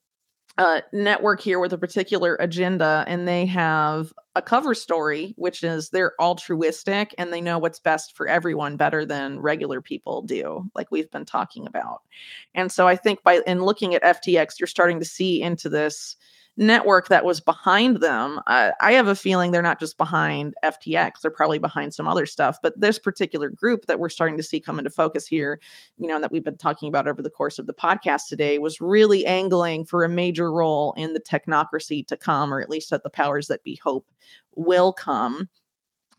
uh, 0.59 0.83
network 0.93 1.41
here 1.41 1.59
with 1.59 1.73
a 1.73 1.79
particular 1.79 2.37
agenda 2.37 3.05
and 3.07 3.27
they 3.27 3.47
have 3.47 4.13
a 4.35 4.43
cover 4.43 4.75
story 4.75 5.33
which 5.39 5.65
is 5.65 5.89
they're 5.89 6.13
altruistic 6.21 7.15
and 7.17 7.33
they 7.33 7.41
know 7.41 7.59
what's 7.59 7.79
best 7.79 8.15
for 8.15 8.29
everyone 8.29 8.77
better 8.77 9.07
than 9.07 9.41
regular 9.41 9.81
people 9.81 10.21
do 10.21 10.63
like 10.75 10.91
we've 10.91 11.11
been 11.11 11.25
talking 11.25 11.67
about. 11.67 12.03
And 12.55 12.71
so 12.71 12.87
i 12.87 12.97
think 12.97 13.23
by 13.23 13.41
in 13.47 13.63
looking 13.63 13.95
at 13.95 14.03
ftx 14.03 14.61
you're 14.61 14.67
starting 14.67 14.99
to 14.99 15.07
see 15.07 15.41
into 15.41 15.71
this 15.71 16.17
network 16.57 17.09
that 17.09 17.25
was 17.25 17.41
behind 17.41 18.01
them. 18.01 18.39
Uh, 18.47 18.73
I 18.81 18.93
have 18.93 19.09
a 19.09 19.15
feeling 19.15 19.51
they're 19.51 19.63
not 19.63 19.81
just 19.81 19.97
behind 19.97 20.55
FTX, 20.63 21.21
they're 21.21 21.31
probably 21.31 21.59
behind 21.59 21.95
some 21.95 22.07
other 22.07 22.27
stuff. 22.27 22.59
But 22.63 22.79
this 22.79 22.99
particular 22.99 23.49
group 23.49 23.87
that 23.87 23.99
we're 23.99 24.11
starting 24.11 24.37
to 24.37 24.43
see 24.43 24.61
come 24.61 24.79
into 24.79 24.91
focus 24.91 25.27
here, 25.27 25.61
you 25.97 26.07
know, 26.07 26.21
that 26.21 26.31
we've 26.31 26.45
been 26.45 26.59
talking 26.59 26.89
about 26.89 27.09
over 27.09 27.23
the 27.23 27.31
course 27.31 27.59
of 27.59 27.67
the 27.67 27.75
podcast 27.75 28.29
today 28.29 28.59
was 28.59 28.81
really 28.81 29.25
angling 29.25 29.87
for 29.87 30.05
a 30.05 30.09
major 30.09 30.53
role 30.53 30.93
in 30.97 31.15
the 31.15 31.21
technocracy 31.21 32.07
to 32.07 32.17
come, 32.17 32.53
or 32.53 32.61
at 32.61 32.71
least 32.71 32.91
that 32.91 33.03
the 33.03 33.11
powers 33.11 33.47
that 33.47 33.65
be 33.65 33.81
hope 33.83 34.07
will 34.55 34.93
come. 34.93 35.49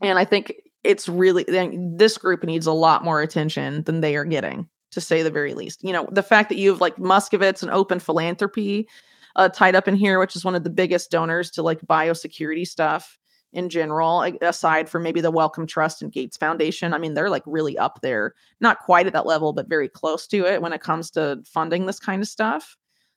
And 0.01 0.17
I 0.17 0.25
think 0.25 0.53
it's 0.83 1.07
really 1.07 1.45
this 1.47 2.17
group 2.17 2.43
needs 2.43 2.67
a 2.67 2.73
lot 2.73 3.03
more 3.03 3.21
attention 3.21 3.83
than 3.83 4.01
they 4.01 4.15
are 4.15 4.25
getting 4.25 4.67
to 4.91 4.99
say 4.99 5.23
the 5.23 5.31
very 5.31 5.53
least. 5.53 5.83
You 5.83 5.93
know, 5.93 6.07
the 6.11 6.23
fact 6.23 6.49
that 6.49 6.57
you 6.57 6.71
have 6.71 6.81
like 6.81 6.97
Moskovitz 6.97 7.61
and 7.61 7.71
open 7.71 7.99
philanthropy 7.99 8.87
uh, 9.35 9.49
tied 9.49 9.75
up 9.75 9.87
in 9.87 9.95
here, 9.95 10.19
which 10.19 10.35
is 10.35 10.45
one 10.45 10.55
of 10.55 10.63
the 10.63 10.69
biggest 10.69 11.11
donors 11.11 11.51
to 11.51 11.63
like 11.63 11.81
biosecurity 11.81 12.67
stuff 12.67 13.17
in 13.53 13.69
general, 13.69 14.21
aside 14.41 14.89
from 14.89 15.03
maybe 15.03 15.21
the 15.21 15.31
Wellcome 15.31 15.67
Trust 15.67 16.01
and 16.01 16.11
Gates 16.11 16.37
Foundation. 16.37 16.93
I 16.93 16.97
mean, 16.97 17.13
they're 17.13 17.29
like 17.29 17.43
really 17.45 17.77
up 17.77 17.99
there, 18.01 18.33
not 18.59 18.79
quite 18.79 19.05
at 19.05 19.13
that 19.13 19.27
level, 19.27 19.53
but 19.53 19.69
very 19.69 19.87
close 19.87 20.25
to 20.27 20.45
it 20.45 20.61
when 20.61 20.73
it 20.73 20.81
comes 20.81 21.11
to 21.11 21.41
funding 21.45 21.85
this 21.85 21.99
kind 21.99 22.21
of 22.21 22.27
stuff. 22.27 22.75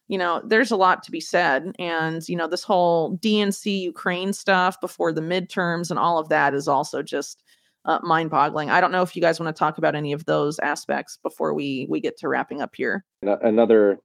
You 0.08 0.18
know, 0.18 0.42
there's 0.44 0.70
a 0.70 0.76
lot 0.76 1.02
to 1.04 1.10
be 1.10 1.20
said. 1.20 1.72
And, 1.78 2.26
you 2.28 2.36
know, 2.36 2.46
this 2.46 2.62
whole 2.62 3.16
DNC 3.16 3.80
Ukraine 3.80 4.32
stuff 4.32 4.80
before 4.80 5.10
the 5.10 5.22
midterms 5.22 5.90
and 5.90 5.98
all 5.98 6.18
of 6.18 6.28
that 6.28 6.54
is 6.54 6.68
also 6.68 7.02
just 7.02 7.42
uh, 7.86 7.98
mind 8.02 8.30
boggling. 8.30 8.68
I 8.68 8.80
don't 8.80 8.92
know 8.92 9.02
if 9.02 9.16
you 9.16 9.22
guys 9.22 9.40
want 9.40 9.54
to 9.54 9.58
talk 9.58 9.78
about 9.78 9.94
any 9.94 10.12
of 10.12 10.24
those 10.26 10.58
aspects 10.58 11.18
before 11.22 11.54
we 11.54 11.86
we 11.88 12.00
get 12.00 12.18
to 12.18 12.28
wrapping 12.28 12.60
up 12.60 12.74
here. 12.74 13.04
Another 13.22 13.98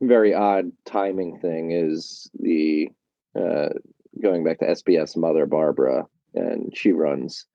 very 0.00 0.34
odd 0.34 0.72
timing 0.84 1.38
thing 1.40 1.72
is 1.72 2.30
the 2.38 2.88
uh, 3.38 3.68
going 4.22 4.44
back 4.44 4.58
to 4.58 4.66
SBF's 4.66 5.16
mother 5.16 5.46
Barbara, 5.46 6.06
and 6.34 6.76
she 6.76 6.92
runs 6.92 7.46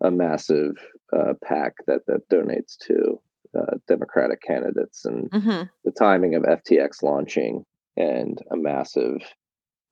a 0.00 0.10
massive 0.10 0.76
uh, 1.12 1.34
PAC 1.44 1.74
that 1.86 2.06
that 2.06 2.28
donates 2.28 2.76
to 2.86 3.20
uh, 3.58 3.76
Democratic 3.86 4.42
candidates, 4.42 5.04
and 5.04 5.30
mm-hmm. 5.30 5.62
the 5.84 5.92
timing 5.92 6.34
of 6.34 6.42
FTX 6.42 7.02
launching 7.02 7.64
and 7.96 8.40
a 8.52 8.56
massive 8.56 9.22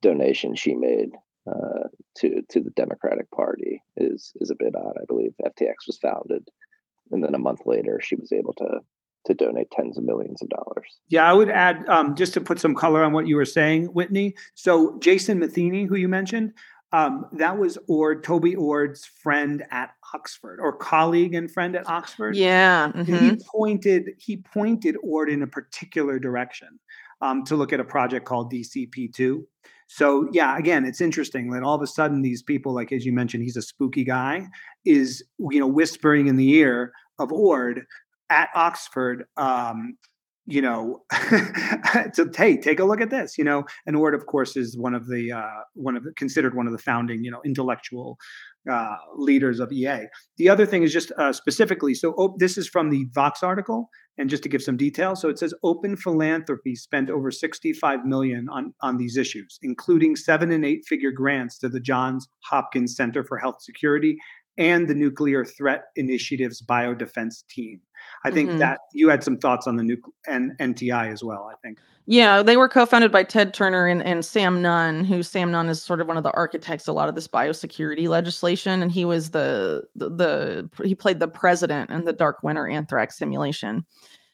donation 0.02 0.54
she 0.54 0.74
made 0.74 1.10
uh, 1.48 1.88
to 2.16 2.42
to 2.50 2.60
the 2.60 2.70
Democratic 2.70 3.30
Party 3.30 3.82
is 3.96 4.32
is 4.40 4.50
a 4.50 4.56
bit 4.56 4.74
odd. 4.76 4.96
I 5.00 5.04
believe 5.06 5.34
FTX 5.44 5.86
was 5.86 5.98
founded, 5.98 6.48
and 7.10 7.22
then 7.22 7.34
a 7.34 7.38
month 7.38 7.60
later 7.64 8.00
she 8.02 8.16
was 8.16 8.32
able 8.32 8.52
to 8.54 8.80
to 9.26 9.34
donate 9.34 9.70
tens 9.70 9.98
of 9.98 10.04
millions 10.04 10.40
of 10.42 10.48
dollars. 10.48 10.98
Yeah, 11.08 11.28
I 11.28 11.32
would 11.32 11.50
add 11.50 11.86
um, 11.88 12.14
just 12.14 12.34
to 12.34 12.40
put 12.40 12.58
some 12.58 12.74
color 12.74 13.02
on 13.04 13.12
what 13.12 13.26
you 13.26 13.36
were 13.36 13.44
saying, 13.44 13.86
Whitney. 13.86 14.34
So 14.54 14.98
Jason 15.00 15.38
Matheny, 15.38 15.84
who 15.84 15.96
you 15.96 16.08
mentioned, 16.08 16.52
um, 16.92 17.26
that 17.32 17.58
was 17.58 17.76
Ord 17.88 18.22
Toby 18.22 18.54
Ord's 18.54 19.04
friend 19.04 19.64
at 19.70 19.90
Oxford 20.14 20.60
or 20.60 20.72
colleague 20.72 21.34
and 21.34 21.50
friend 21.50 21.76
at 21.76 21.88
Oxford. 21.88 22.36
Yeah, 22.36 22.92
mm-hmm. 22.92 23.14
he 23.14 23.36
pointed 23.50 24.10
he 24.18 24.38
pointed 24.38 24.96
Ord 25.02 25.28
in 25.28 25.42
a 25.42 25.46
particular 25.46 26.18
direction 26.18 26.78
um, 27.20 27.44
to 27.44 27.56
look 27.56 27.72
at 27.72 27.80
a 27.80 27.84
project 27.84 28.24
called 28.24 28.52
DCP2. 28.52 29.42
So 29.88 30.28
yeah, 30.32 30.56
again, 30.56 30.84
it's 30.84 31.00
interesting 31.00 31.50
that 31.50 31.62
all 31.62 31.74
of 31.74 31.82
a 31.82 31.86
sudden 31.86 32.22
these 32.22 32.42
people, 32.42 32.72
like 32.72 32.92
as 32.92 33.04
you 33.04 33.12
mentioned, 33.12 33.42
he's 33.42 33.56
a 33.56 33.62
spooky 33.62 34.04
guy, 34.04 34.46
is 34.84 35.24
you 35.38 35.58
know 35.58 35.66
whispering 35.66 36.28
in 36.28 36.36
the 36.36 36.50
ear 36.54 36.92
of 37.18 37.32
Ord 37.32 37.84
at 38.30 38.48
Oxford, 38.54 39.24
um, 39.36 39.96
you 40.46 40.62
know, 40.62 41.02
to 41.12 42.30
hey, 42.36 42.56
take 42.56 42.78
a 42.78 42.84
look 42.84 43.00
at 43.00 43.10
this, 43.10 43.36
you 43.36 43.44
know. 43.44 43.64
And 43.84 43.96
Ord, 43.96 44.14
of 44.14 44.26
course, 44.26 44.56
is 44.56 44.76
one 44.78 44.94
of 44.94 45.08
the 45.08 45.32
uh, 45.32 45.62
one 45.74 45.96
of 45.96 46.04
the 46.04 46.12
considered 46.12 46.54
one 46.54 46.66
of 46.66 46.72
the 46.72 46.78
founding, 46.78 47.24
you 47.24 47.30
know, 47.30 47.40
intellectual 47.44 48.16
uh, 48.70 48.96
leaders 49.16 49.58
of 49.60 49.72
EA. 49.72 50.06
The 50.38 50.48
other 50.48 50.64
thing 50.64 50.84
is 50.84 50.92
just 50.92 51.10
uh, 51.18 51.32
specifically, 51.32 51.94
so 51.94 52.14
oh, 52.16 52.36
this 52.38 52.56
is 52.56 52.68
from 52.68 52.90
the 52.90 53.06
Vox 53.12 53.42
article, 53.42 53.90
and 54.18 54.30
just 54.30 54.44
to 54.44 54.48
give 54.48 54.62
some 54.62 54.76
details, 54.76 55.20
so 55.20 55.28
it 55.28 55.38
says 55.38 55.52
Open 55.64 55.96
Philanthropy 55.96 56.76
spent 56.76 57.10
over 57.10 57.32
65 57.32 58.04
million 58.04 58.48
on 58.48 58.72
on 58.82 58.98
these 58.98 59.16
issues, 59.16 59.58
including 59.62 60.14
seven 60.14 60.52
and 60.52 60.64
eight 60.64 60.84
figure 60.86 61.12
grants 61.12 61.58
to 61.58 61.68
the 61.68 61.80
Johns 61.80 62.28
Hopkins 62.44 62.94
Center 62.94 63.24
for 63.24 63.36
Health 63.36 63.62
Security 63.62 64.16
and 64.58 64.88
the 64.88 64.94
Nuclear 64.94 65.44
Threat 65.44 65.84
Initiative's 65.96 66.62
biodefense 66.62 67.46
team. 67.48 67.80
I 68.24 68.30
think 68.30 68.50
mm-hmm. 68.50 68.58
that 68.58 68.80
you 68.92 69.08
had 69.08 69.22
some 69.22 69.36
thoughts 69.36 69.66
on 69.66 69.76
the 69.76 69.82
nuc- 69.82 70.10
and 70.26 70.52
NTI 70.58 71.12
as 71.12 71.22
well. 71.22 71.50
I 71.52 71.56
think. 71.62 71.78
Yeah, 72.08 72.42
they 72.42 72.56
were 72.56 72.68
co-founded 72.68 73.10
by 73.10 73.24
Ted 73.24 73.52
Turner 73.52 73.88
and, 73.88 74.00
and 74.00 74.24
Sam 74.24 74.62
Nunn, 74.62 75.04
who 75.04 75.24
Sam 75.24 75.50
Nunn 75.50 75.68
is 75.68 75.82
sort 75.82 76.00
of 76.00 76.06
one 76.06 76.16
of 76.16 76.22
the 76.22 76.30
architects 76.30 76.86
a 76.86 76.92
lot 76.92 77.08
of 77.08 77.16
this 77.16 77.26
biosecurity 77.26 78.08
legislation, 78.08 78.80
and 78.80 78.92
he 78.92 79.04
was 79.04 79.30
the, 79.30 79.84
the 79.96 80.08
the 80.08 80.70
he 80.84 80.94
played 80.94 81.18
the 81.18 81.28
president 81.28 81.90
in 81.90 82.04
the 82.04 82.12
Dark 82.12 82.42
Winter 82.42 82.68
anthrax 82.68 83.18
simulation 83.18 83.84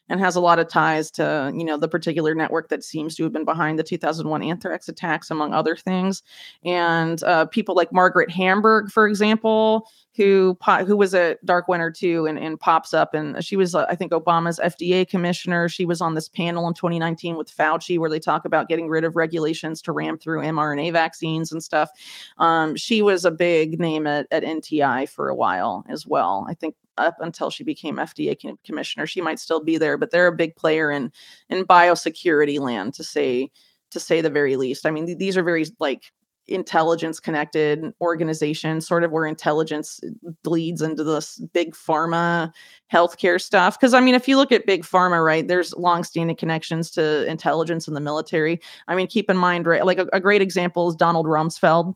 and 0.09 0.19
has 0.19 0.35
a 0.35 0.41
lot 0.41 0.59
of 0.59 0.67
ties 0.67 1.09
to 1.11 1.51
you 1.55 1.63
know 1.63 1.77
the 1.77 1.87
particular 1.87 2.35
network 2.35 2.69
that 2.69 2.83
seems 2.83 3.15
to 3.15 3.23
have 3.23 3.33
been 3.33 3.45
behind 3.45 3.79
the 3.79 3.83
2001 3.83 4.43
anthrax 4.43 4.87
attacks 4.89 5.31
among 5.31 5.53
other 5.53 5.75
things. 5.75 6.23
And 6.63 7.23
uh, 7.23 7.45
people 7.45 7.75
like 7.75 7.91
margaret 7.93 8.29
hamburg 8.31 8.91
for 8.91 9.07
example 9.07 9.87
who 10.15 10.57
who 10.85 10.95
was 10.95 11.13
a 11.13 11.37
dark 11.43 11.67
winter 11.67 11.89
too 11.89 12.25
and, 12.25 12.37
and 12.37 12.59
pops 12.59 12.93
up 12.93 13.13
and 13.13 13.43
she 13.43 13.55
was 13.55 13.73
uh, 13.73 13.85
i 13.89 13.95
think 13.95 14.11
obama's 14.11 14.59
fda 14.63 15.07
commissioner. 15.07 15.67
She 15.67 15.85
was 15.85 16.01
on 16.01 16.13
this 16.13 16.29
panel 16.29 16.67
in 16.67 16.73
2019 16.73 17.35
with 17.35 17.55
fauci 17.55 17.97
where 17.97 18.09
they 18.09 18.19
talk 18.19 18.45
about 18.45 18.67
getting 18.67 18.87
rid 18.89 19.03
of 19.03 19.15
regulations 19.15 19.81
to 19.83 19.91
ram 19.91 20.17
through 20.17 20.41
mrna 20.41 20.91
vaccines 20.91 21.51
and 21.51 21.63
stuff. 21.63 21.89
Um, 22.37 22.75
she 22.75 23.01
was 23.01 23.25
a 23.25 23.31
big 23.31 23.79
name 23.79 24.05
at, 24.05 24.27
at 24.31 24.43
nti 24.43 25.09
for 25.09 25.29
a 25.29 25.35
while 25.35 25.83
as 25.89 26.05
well. 26.05 26.45
I 26.47 26.53
think 26.53 26.75
up 26.97 27.15
until 27.19 27.49
she 27.49 27.63
became 27.63 27.97
FDA 27.97 28.37
commissioner. 28.63 29.05
She 29.05 29.21
might 29.21 29.39
still 29.39 29.63
be 29.63 29.77
there, 29.77 29.97
but 29.97 30.11
they're 30.11 30.27
a 30.27 30.35
big 30.35 30.55
player 30.55 30.91
in 30.91 31.11
in 31.49 31.65
biosecurity 31.65 32.59
land 32.59 32.93
to 32.95 33.03
say 33.03 33.49
to 33.91 33.99
say 33.99 34.21
the 34.21 34.29
very 34.29 34.55
least. 34.55 34.85
I 34.85 34.91
mean, 34.91 35.05
th- 35.05 35.17
these 35.17 35.37
are 35.37 35.43
very 35.43 35.65
like 35.79 36.11
intelligence 36.47 37.19
connected 37.19 37.93
organizations, 38.01 38.85
sort 38.87 39.03
of 39.03 39.11
where 39.11 39.25
intelligence 39.25 40.01
bleeds 40.43 40.81
into 40.81 41.03
this 41.03 41.37
big 41.53 41.73
pharma 41.73 42.51
healthcare 42.91 43.41
stuff. 43.41 43.79
Because 43.79 43.93
I 43.93 44.01
mean, 44.01 44.15
if 44.15 44.27
you 44.27 44.37
look 44.37 44.51
at 44.51 44.65
big 44.65 44.83
pharma, 44.83 45.23
right, 45.23 45.47
there's 45.47 45.73
longstanding 45.75 46.35
connections 46.35 46.91
to 46.91 47.25
intelligence 47.29 47.87
in 47.87 47.93
the 47.93 48.01
military. 48.01 48.59
I 48.87 48.95
mean, 48.95 49.07
keep 49.07 49.29
in 49.29 49.37
mind, 49.37 49.65
right, 49.65 49.85
like 49.85 49.99
a, 49.99 50.07
a 50.11 50.19
great 50.19 50.41
example 50.41 50.89
is 50.89 50.95
Donald 50.95 51.27
Rumsfeld 51.27 51.95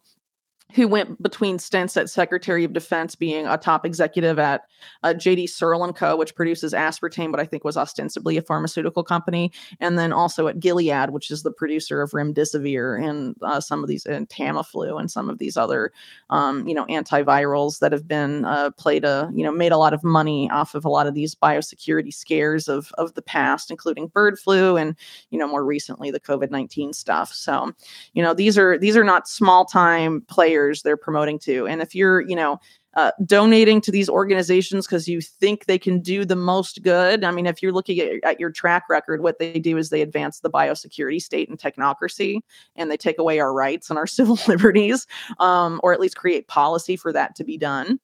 who 0.74 0.88
went 0.88 1.22
between 1.24 1.60
stints 1.60 1.96
at 1.96 2.10
Secretary 2.10 2.64
of 2.64 2.74
Defense, 2.74 3.16
being 3.16 3.48
a 3.48 3.58
top 3.58 3.86
executive 3.86 4.38
at 4.38 4.64
uh, 5.04 5.14
GD 5.14 5.50
Searle 5.50 5.84
and 5.84 5.96
Co., 5.96 6.18
which 6.18 6.36
produces 6.36 6.74
aspartame, 6.74 7.32
but 7.32 7.40
I 7.40 7.46
think 7.46 7.64
was 7.64 7.78
ostensibly 7.78 8.38
a 8.38 8.42
pharmaceutical 8.42 9.04
company, 9.04 9.52
and 9.80 9.98
then 9.98 10.12
also 10.12 10.48
at 10.48 10.60
Gilead, 10.60 11.12
which 11.12 11.32
is 11.32 11.44
the 11.44 11.52
producer 11.52 12.02
of 12.02 12.12
remdesivir 12.12 13.02
and 13.02 13.36
uh, 13.42 13.62
some 13.62 13.82
of 13.82 13.88
these 13.88 14.06
and 14.06 14.28
Tamiflu 14.28 15.00
and 15.00 15.10
some 15.10 15.30
of 15.30 15.38
these 15.38 15.56
other, 15.56 15.94
um, 16.30 16.68
you 16.68 16.74
know, 16.74 16.86
antivirals 16.88 17.80
that 17.80 17.94
have 17.94 18.08
been 18.08 18.44
uh, 18.44 18.72
played 18.72 19.06
a, 19.06 19.32
you 19.34 19.44
know, 19.44 19.52
made 19.52 19.72
a 19.72 19.78
lot 19.78 19.94
of 19.94 20.04
money 20.04 20.50
off 20.52 20.76
of 20.76 20.84
a 20.84 20.90
lot 20.90 21.08
of 21.08 21.14
these 21.14 21.34
biosecurity 21.34 22.14
scares 22.14 22.68
of 22.68 22.92
of 22.98 23.14
the 23.14 23.22
past, 23.22 23.72
including 23.72 24.08
bird 24.08 24.38
flu 24.38 24.76
and 24.76 24.96
you 25.30 25.40
know 25.40 25.48
more 25.48 25.64
recently 25.64 26.12
the 26.12 26.20
COVID 26.20 26.52
nineteen 26.52 26.92
stuff. 26.92 27.32
So, 27.34 27.72
you 28.14 28.22
know, 28.22 28.34
these 28.34 28.58
are 28.58 28.78
these 28.78 28.98
are 28.98 29.04
not 29.06 29.30
small 29.30 29.64
time 29.64 30.22
players 30.28 30.57
players 30.58 30.82
they're 30.82 30.98
promoting 30.98 31.38
to. 31.40 31.68
And 31.68 31.82
if 31.82 31.94
you're, 31.94 32.22
you 32.22 32.36
know, 32.36 32.60
uh, 32.96 33.12
donating 33.26 33.80
to 33.80 33.92
these 33.92 34.10
organizations 34.10 34.88
because 34.88 35.08
you 35.08 35.22
think 35.22 35.66
they 35.66 35.78
can 35.78 36.02
do 36.02 36.26
the 36.26 36.36
most 36.36 36.82
good. 36.82 37.24
I 37.24 37.30
mean, 37.30 37.46
if 37.46 37.62
you're 37.62 37.72
looking 37.72 38.00
at, 38.00 38.24
at, 38.24 38.40
your 38.40 38.50
track 38.50 38.86
record, 38.90 39.22
what 39.22 39.38
they 39.38 39.60
do 39.60 39.78
is 39.78 39.90
they 39.90 40.02
advance 40.02 40.40
the 40.40 40.50
biosecurity 40.50 41.22
state 41.22 41.48
and 41.48 41.60
technocracy, 41.60 42.40
and 42.76 42.90
they 42.90 42.98
take 42.98 43.20
away 43.20 43.40
our 43.40 43.54
rights 43.54 43.92
and 43.92 44.00
our 44.00 44.08
civil 44.18 44.40
liberties, 44.48 45.06
um, 45.40 45.80
or 45.84 45.94
at 45.94 46.00
least 46.00 46.18
create 46.18 46.48
policy 46.48 46.96
for 46.96 47.14
that 47.14 47.36
to 47.36 47.44
be 47.44 47.56
done 47.56 48.00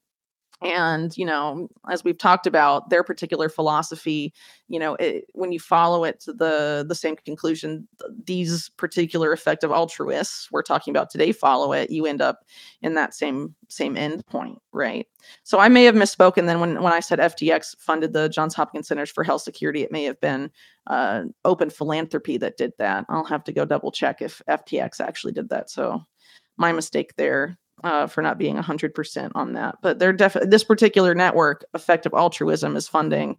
and 0.61 1.17
you 1.17 1.25
know 1.25 1.67
as 1.89 2.03
we've 2.03 2.17
talked 2.17 2.47
about 2.47 2.89
their 2.89 3.03
particular 3.03 3.49
philosophy 3.49 4.33
you 4.67 4.79
know 4.79 4.95
it, 4.95 5.25
when 5.33 5.51
you 5.51 5.59
follow 5.59 6.03
it 6.03 6.19
to 6.19 6.31
the 6.31 6.85
the 6.87 6.95
same 6.95 7.15
conclusion 7.15 7.87
these 8.25 8.69
particular 8.77 9.33
effective 9.33 9.71
altruists 9.71 10.49
we're 10.51 10.61
talking 10.61 10.91
about 10.91 11.09
today 11.09 11.31
follow 11.31 11.73
it 11.73 11.89
you 11.89 12.05
end 12.05 12.21
up 12.21 12.45
in 12.81 12.93
that 12.93 13.13
same 13.13 13.53
same 13.67 13.97
end 13.97 14.25
point 14.27 14.59
right? 14.71 15.07
So 15.43 15.59
i 15.59 15.69
may 15.69 15.83
have 15.85 15.95
misspoken 15.95 16.45
then 16.45 16.59
when 16.59 16.81
when 16.81 16.93
i 16.93 16.99
said 16.99 17.19
ftx 17.19 17.75
funded 17.79 18.13
the 18.13 18.29
johns 18.29 18.53
hopkins 18.53 18.87
centers 18.87 19.09
for 19.09 19.23
health 19.23 19.41
security 19.41 19.81
it 19.81 19.91
may 19.91 20.03
have 20.03 20.19
been 20.19 20.51
uh, 20.87 21.23
open 21.45 21.69
philanthropy 21.69 22.37
that 22.37 22.57
did 22.57 22.73
that. 22.77 23.05
I'll 23.09 23.23
have 23.23 23.43
to 23.45 23.53
go 23.53 23.65
double 23.65 23.91
check 23.91 24.21
if 24.21 24.41
ftx 24.49 24.99
actually 24.99 25.33
did 25.33 25.49
that. 25.49 25.69
So 25.69 26.01
my 26.57 26.71
mistake 26.71 27.15
there 27.15 27.57
uh, 27.83 28.07
for 28.07 28.21
not 28.21 28.37
being 28.37 28.55
100% 28.55 29.31
on 29.35 29.53
that. 29.53 29.75
But 29.81 29.99
they're 29.99 30.13
definitely, 30.13 30.49
this 30.49 30.63
particular 30.63 31.13
network, 31.13 31.65
Effective 31.73 32.13
Altruism, 32.13 32.75
is 32.75 32.87
funding 32.87 33.37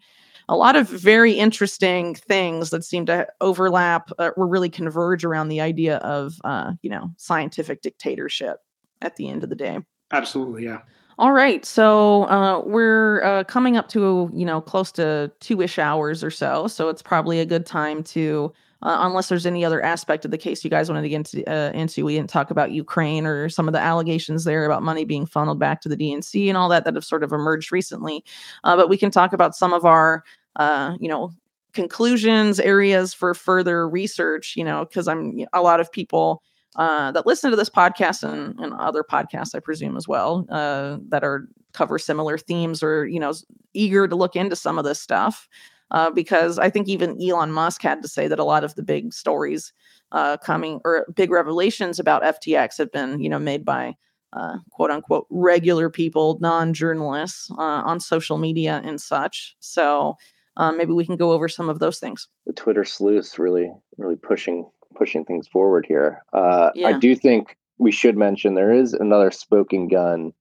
a 0.49 0.57
lot 0.57 0.77
of 0.77 0.89
very 0.89 1.33
interesting 1.33 2.15
things 2.15 2.71
that 2.71 2.85
seem 2.85 3.07
to 3.07 3.27
overlap 3.41 4.11
uh, 4.19 4.31
or 4.37 4.47
really 4.47 4.69
converge 4.69 5.25
around 5.25 5.49
the 5.49 5.61
idea 5.61 5.97
of, 5.99 6.35
uh, 6.45 6.73
you 6.83 6.91
know, 6.91 7.11
scientific 7.17 7.81
dictatorship 7.81 8.59
at 9.01 9.17
the 9.17 9.29
end 9.29 9.43
of 9.43 9.49
the 9.49 9.57
day. 9.57 9.79
Absolutely. 10.13 10.65
Yeah. 10.65 10.81
All 11.17 11.33
right, 11.33 11.65
so 11.65 12.25
uh, 12.25 12.61
we're 12.67 13.23
uh, 13.23 13.45
coming 13.45 13.77
up 13.77 13.89
to 13.91 14.29
you 14.35 14.45
know 14.45 14.61
close 14.61 14.91
to 14.93 15.31
two 15.39 15.63
ish 15.63 15.79
hours 15.79 16.25
or 16.25 16.31
so, 16.31 16.67
so 16.67 16.89
it's 16.89 17.03
probably 17.03 17.39
a 17.39 17.47
good 17.47 17.67
time 17.67 18.03
to 18.05 18.53
uh, 18.85 18.99
unless 19.01 19.29
there's 19.29 19.47
any 19.47 19.65
other 19.65 19.83
aspect 19.83 20.25
of 20.27 20.31
the 20.31 20.39
case 20.39 20.63
you 20.63 20.69
guys 20.69 20.91
wanted 20.91 21.03
to 21.03 21.09
get 21.09 21.17
into, 21.17 21.51
uh, 21.51 21.73
into. 21.73 22.05
We 22.05 22.15
didn't 22.15 22.29
talk 22.29 22.51
about 22.51 22.71
Ukraine 22.71 23.27
or 23.27 23.49
some 23.49 23.67
of 23.67 23.73
the 23.73 23.81
allegations 23.81 24.45
there 24.45 24.67
about 24.67 24.83
money 24.83 25.05
being 25.05 25.25
funneled 25.25 25.59
back 25.59 25.81
to 25.83 25.89
the 25.89 25.97
DNC 25.97 26.49
and 26.49 26.57
all 26.57 26.69
that 26.69 26.85
that 26.85 26.95
have 26.95 27.05
sort 27.05 27.25
of 27.25 27.33
emerged 27.33 27.73
recently. 27.73 28.23
Uh, 28.63 28.77
but 28.77 28.91
we 28.91 28.99
can 28.99 29.11
talk 29.11 29.33
about 29.33 29.57
some 29.57 29.73
of 29.73 29.87
our, 29.87 30.23
uh, 30.57 30.97
you 31.01 31.09
know, 31.09 31.33
conclusions, 31.73 32.61
areas 32.61 33.15
for 33.15 33.33
further 33.33 33.89
research. 33.89 34.55
You 34.55 34.65
know, 34.65 34.85
because 34.85 35.09
I'm 35.09 35.47
a 35.53 35.63
lot 35.63 35.81
of 35.81 35.91
people. 35.91 36.43
Uh, 36.77 37.13
that 37.13 37.25
listen 37.25 37.53
to 37.53 37.57
this 37.57 37.71
podcast 37.71 38.29
and, 38.29 38.59
and 38.59 38.75
other 38.75 39.05
podcasts, 39.05 39.55
I 39.55 39.61
presume 39.61 39.97
as 39.97 40.09
well, 40.09 40.45
uh, 40.51 40.99
that 41.09 41.23
are 41.23 41.47
cover 41.73 42.01
similar 42.01 42.37
themes 42.37 42.83
or 42.83 43.07
you 43.07 43.21
know 43.21 43.33
eager 43.75 44.09
to 44.09 44.17
look 44.17 44.35
into 44.35 44.57
some 44.57 44.77
of 44.77 44.85
this 44.85 45.01
stuff 45.01 45.49
uh, 45.91 46.11
because 46.11 46.59
I 46.59 46.71
think 46.71 46.89
even 46.89 47.21
Elon 47.23 47.53
Musk 47.53 47.83
had 47.83 48.03
to 48.03 48.09
say 48.09 48.29
that 48.29 48.39
a 48.39 48.45
lot 48.45 48.65
of 48.65 48.75
the 48.75 48.83
big 48.83 49.13
stories 49.13 49.73
uh, 50.13 50.37
coming 50.39 50.81
or 50.85 51.07
big 51.15 51.31
revelations 51.31 51.99
about 51.99 52.23
FTX 52.23 52.79
have 52.79 52.93
been, 52.93 53.21
you 53.21 53.29
know, 53.29 53.39
made 53.39 53.65
by 53.65 53.95
uh, 54.33 54.59
quote 54.71 54.91
unquote 54.91 55.27
regular 55.31 55.89
people, 55.91 56.39
non 56.41 56.75
journalists 56.75 57.51
uh, 57.53 57.83
on 57.85 58.01
social 58.01 58.39
media 58.39 58.81
and 58.85 59.01
such. 59.01 59.57
So 59.61 60.17
uh, 60.57 60.73
maybe 60.73 60.93
we 60.93 61.07
can 61.07 61.17
go 61.17 61.33
over 61.33 61.49
some 61.49 61.69
of 61.69 61.79
those 61.79 61.99
things. 61.99 62.29
The 62.47 62.53
Twitter 62.53 62.85
sleuths 62.85 63.39
really, 63.39 63.73
really 63.97 64.17
pushing 64.17 64.69
pushing 64.97 65.25
things 65.25 65.49
forward 65.49 65.85
here. 65.87 66.23
Uh, 66.33 66.71
yeah. 66.75 66.89
I 66.89 66.99
do 66.99 67.17
think 67.17 67.57
we 67.79 67.91
should 67.91 68.17
mention 68.17 68.55
there 68.55 68.73
is 68.73 68.93
another 68.93 69.31
smoking 69.31 69.89
gun 69.89 70.33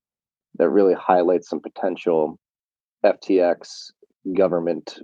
that 0.59 0.69
really 0.69 0.93
highlights 0.93 1.49
some 1.49 1.59
potential 1.59 2.39
FTX 3.03 3.91
government 4.35 4.99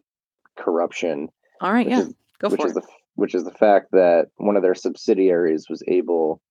corruption. 0.60 1.30
All 1.62 1.74
right, 1.74 1.88
yeah, 1.88 2.02
is, 2.02 2.14
go 2.40 2.50
which 2.50 2.62
for 2.62 2.68
is 2.68 2.78
it. 2.78 2.84
The, 2.84 2.88
which 3.16 3.36
is 3.36 3.44
the 3.44 3.52
fact 3.52 3.88
that 3.92 4.28
one 4.38 4.56
of 4.56 4.64
their 4.64 4.76
subsidiaries 4.76 5.68
was 5.70 5.84
able 5.88 6.42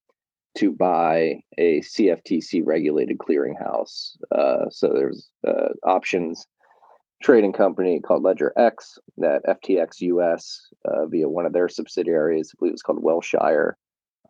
to 0.59 0.73
buy 0.73 1.41
a 1.57 1.81
CFTC 1.81 2.63
regulated 2.65 3.19
clearinghouse. 3.19 4.17
Uh, 4.35 4.69
so 4.71 4.89
there's 4.93 5.29
uh, 5.47 5.69
options 5.85 6.47
trading 7.23 7.53
company 7.53 8.01
called 8.01 8.23
LedgerX 8.23 8.99
that 9.19 9.43
FTX 9.47 10.01
US 10.01 10.69
uh, 10.85 11.07
via 11.07 11.29
one 11.29 11.47
of 11.47 11.53
their 11.53 11.69
subsidiaries, 11.69 12.53
I 12.53 12.55
believe 12.59 12.73
it's 12.73 12.83
called 12.83 13.03
Wellshire 13.03 13.77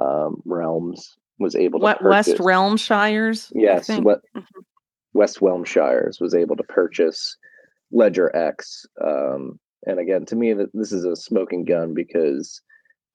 um, 0.01 0.43
Realms, 0.45 1.17
was 1.39 1.55
able 1.55 1.81
to 1.81 1.85
what 1.85 2.01
purchase. 2.01 2.29
West 2.29 2.41
Realm 2.41 2.77
Shires. 2.77 3.53
Yes, 3.55 3.89
what 3.89 4.21
mm-hmm. 4.37 4.61
West 5.13 5.41
Realm 5.41 5.65
Shires 5.65 6.19
was 6.21 6.35
able 6.35 6.57
to 6.57 6.63
purchase 6.65 7.37
LedgerX 7.93 8.87
um, 9.03 9.59
and 9.87 9.99
again, 9.99 10.25
to 10.27 10.37
me, 10.37 10.53
that 10.55 10.71
this 10.75 10.93
is 10.93 11.05
a 11.05 11.17
smoking 11.17 11.65
gun 11.65 11.95
because 11.95 12.61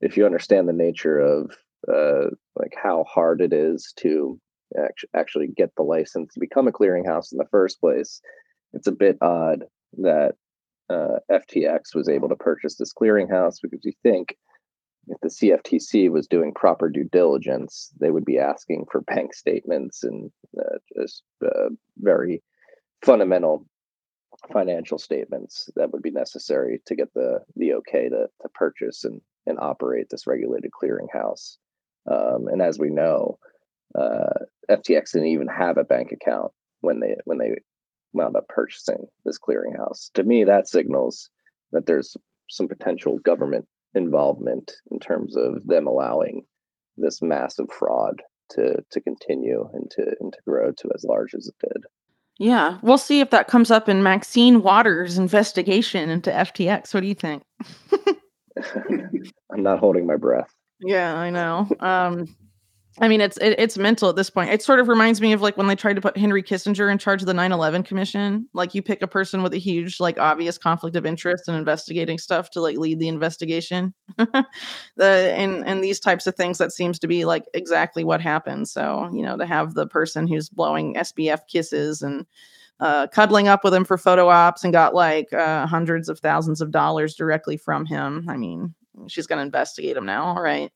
if 0.02 0.18
you 0.18 0.26
understand 0.26 0.68
the 0.68 0.74
nature 0.74 1.20
of 1.20 1.52
uh, 1.88 2.30
like 2.56 2.74
how 2.82 3.04
hard 3.04 3.42
it 3.42 3.54
is 3.54 3.94
to 3.98 4.40
actually 5.16 5.48
get 5.56 5.72
the 5.76 5.84
license 5.84 6.34
to 6.34 6.40
become 6.40 6.68
a 6.68 6.72
clearinghouse 6.72 7.32
in 7.32 7.38
the 7.38 7.48
first 7.52 7.80
place, 7.80 8.22
it's 8.74 8.88
a 8.88 8.92
bit 8.92 9.18
odd 9.22 9.66
that 9.98 10.36
uh, 10.90 11.20
FTX 11.32 11.94
was 11.94 12.10
able 12.10 12.30
to 12.30 12.36
purchase 12.36 12.76
this 12.76 12.94
clearinghouse 12.94 13.58
because 13.62 13.84
you 13.84 13.94
think 14.02 14.36
if 15.08 15.20
the 15.22 15.28
CFTC 15.28 16.10
was 16.10 16.28
doing 16.28 16.54
proper 16.54 16.90
due 16.90 17.08
diligence, 17.12 17.92
they 18.00 18.10
would 18.10 18.26
be 18.26 18.40
asking 18.40 18.86
for 18.92 19.02
bank 19.02 19.34
statements 19.34 20.04
and 20.04 20.32
uh, 20.58 20.78
just 20.98 21.24
uh, 21.46 21.70
very 21.98 22.42
fundamental 23.04 23.66
financial 24.52 24.98
statements 24.98 25.70
that 25.76 25.92
would 25.92 26.02
be 26.02 26.12
necessary 26.12 26.82
to 26.86 26.96
get 26.96 27.14
the 27.14 27.40
the 27.56 27.74
okay 27.76 28.10
to 28.10 28.28
to 28.42 28.50
purchase 28.54 29.04
and 29.04 29.22
and 29.46 29.60
operate 29.60 30.08
this 30.10 30.28
regulated 30.28 30.72
clearinghouse. 30.72 31.58
Um, 32.10 32.48
and 32.48 32.62
as 32.62 32.80
we 32.80 32.90
know, 32.90 33.38
uh, 33.96 34.46
FTX 34.70 35.14
didn't 35.14 35.28
even 35.28 35.48
have 35.48 35.78
a 35.78 35.84
bank 35.84 36.12
account 36.12 36.52
when 36.82 37.00
they 37.00 37.16
when 37.26 37.38
they 37.38 37.56
wound 38.14 38.36
up 38.36 38.48
purchasing 38.48 39.08
this 39.26 39.40
clearinghouse. 39.40 40.12
To 40.14 40.24
me, 40.24 40.44
that 40.44 40.68
signals 40.68 41.30
that 41.72 41.86
there's 41.86 42.16
some 42.50 42.68
potential 42.68 43.20
government 43.20 43.66
involvement 43.96 44.74
in 44.92 45.00
terms 45.00 45.36
of 45.36 45.66
them 45.66 45.88
allowing 45.88 46.46
this 46.98 47.22
massive 47.22 47.72
fraud 47.72 48.22
to 48.52 48.84
to 48.92 49.02
continue 49.02 49.68
and 49.74 49.90
to 49.92 50.04
and 50.20 50.34
to 50.34 50.40
grow 50.48 50.72
to 50.72 50.90
as 50.94 51.04
large 51.04 51.34
as 51.34 51.48
it 51.48 51.56
did. 51.68 51.84
Yeah, 52.40 52.80
we'll 52.82 52.98
see 52.98 53.20
if 53.20 53.30
that 53.30 53.48
comes 53.48 53.70
up 53.72 53.88
in 53.88 54.04
Maxine 54.04 54.64
Waters' 54.64 55.18
investigation 55.18 56.10
into 56.10 56.32
FTX. 56.32 56.94
What 56.94 57.02
do 57.02 57.08
you 57.08 57.16
think? 57.16 57.44
I'm 59.52 59.64
not 59.64 59.80
holding 59.80 60.06
my 60.08 60.16
breath. 60.16 60.54
Yeah, 60.82 61.16
I 61.16 61.30
know. 61.30 61.68
Um, 61.80 62.36
I 63.00 63.08
mean, 63.08 63.22
it's 63.22 63.38
it, 63.38 63.56
it's 63.58 63.78
mental 63.78 64.10
at 64.10 64.16
this 64.16 64.30
point. 64.30 64.52
It 64.52 64.62
sort 64.62 64.80
of 64.80 64.88
reminds 64.88 65.20
me 65.20 65.34
of 65.34 65.42
like 65.42 65.58
when 65.58 65.66
they 65.66 65.76
tried 65.76 65.96
to 65.96 66.02
put 66.02 66.16
Henry 66.16 66.44
Kissinger 66.44 66.92
in 66.92 67.00
charge 67.00 67.22
of 67.22 67.26
the 67.26 67.34
9/11 67.34 67.84
Commission. 67.86 68.48
Like 68.54 68.76
you 68.76 68.84
pick 68.84 69.02
a 69.02 69.08
person 69.08 69.42
with 69.42 69.54
a 69.54 69.58
huge, 69.58 70.00
like, 70.00 70.20
obvious 70.20 70.60
conflict 70.60 70.96
of 70.96 71.06
interest 71.06 71.48
in 71.48 71.56
investigating 71.56 72.20
stuff 72.20 72.52
to 72.52 72.62
like 72.62 72.78
lead 72.78 73.00
the 73.00 73.08
investigation. 73.08 73.94
the 74.18 75.34
and 75.36 75.66
and 75.66 75.84
these 75.84 76.00
types 76.00 76.28
of 76.28 76.36
things 76.36 76.60
that 76.60 76.72
seems 76.72 77.00
to 77.00 77.08
be 77.08 77.26
like 77.26 77.46
exactly 77.56 78.04
what 78.04 78.22
happened. 78.22 78.70
So 78.70 79.10
you 79.12 79.24
know, 79.24 79.38
to 79.38 79.46
have 79.46 79.74
the 79.74 79.88
person 79.88 80.28
who's 80.28 80.50
blowing 80.50 80.94
SBF 80.94 81.48
kisses 81.48 82.04
and 82.04 82.28
uh, 82.80 83.08
cuddling 83.08 83.48
up 83.48 83.64
with 83.64 83.74
him 83.74 83.86
for 83.86 83.98
photo 83.98 84.28
ops 84.30 84.64
and 84.64 84.74
got 84.74 84.94
like 84.94 85.32
uh, 85.34 85.66
hundreds 85.66 86.10
of 86.10 86.20
thousands 86.20 86.62
of 86.62 86.70
dollars 86.70 87.16
directly 87.16 87.58
from 87.58 87.86
him. 87.86 88.26
I 88.30 88.38
mean, 88.38 88.76
she's 89.08 89.26
going 89.26 89.38
to 89.38 89.46
investigate 89.46 89.98
him 89.98 90.06
now. 90.06 90.26
All 90.26 90.42
right. 90.42 90.72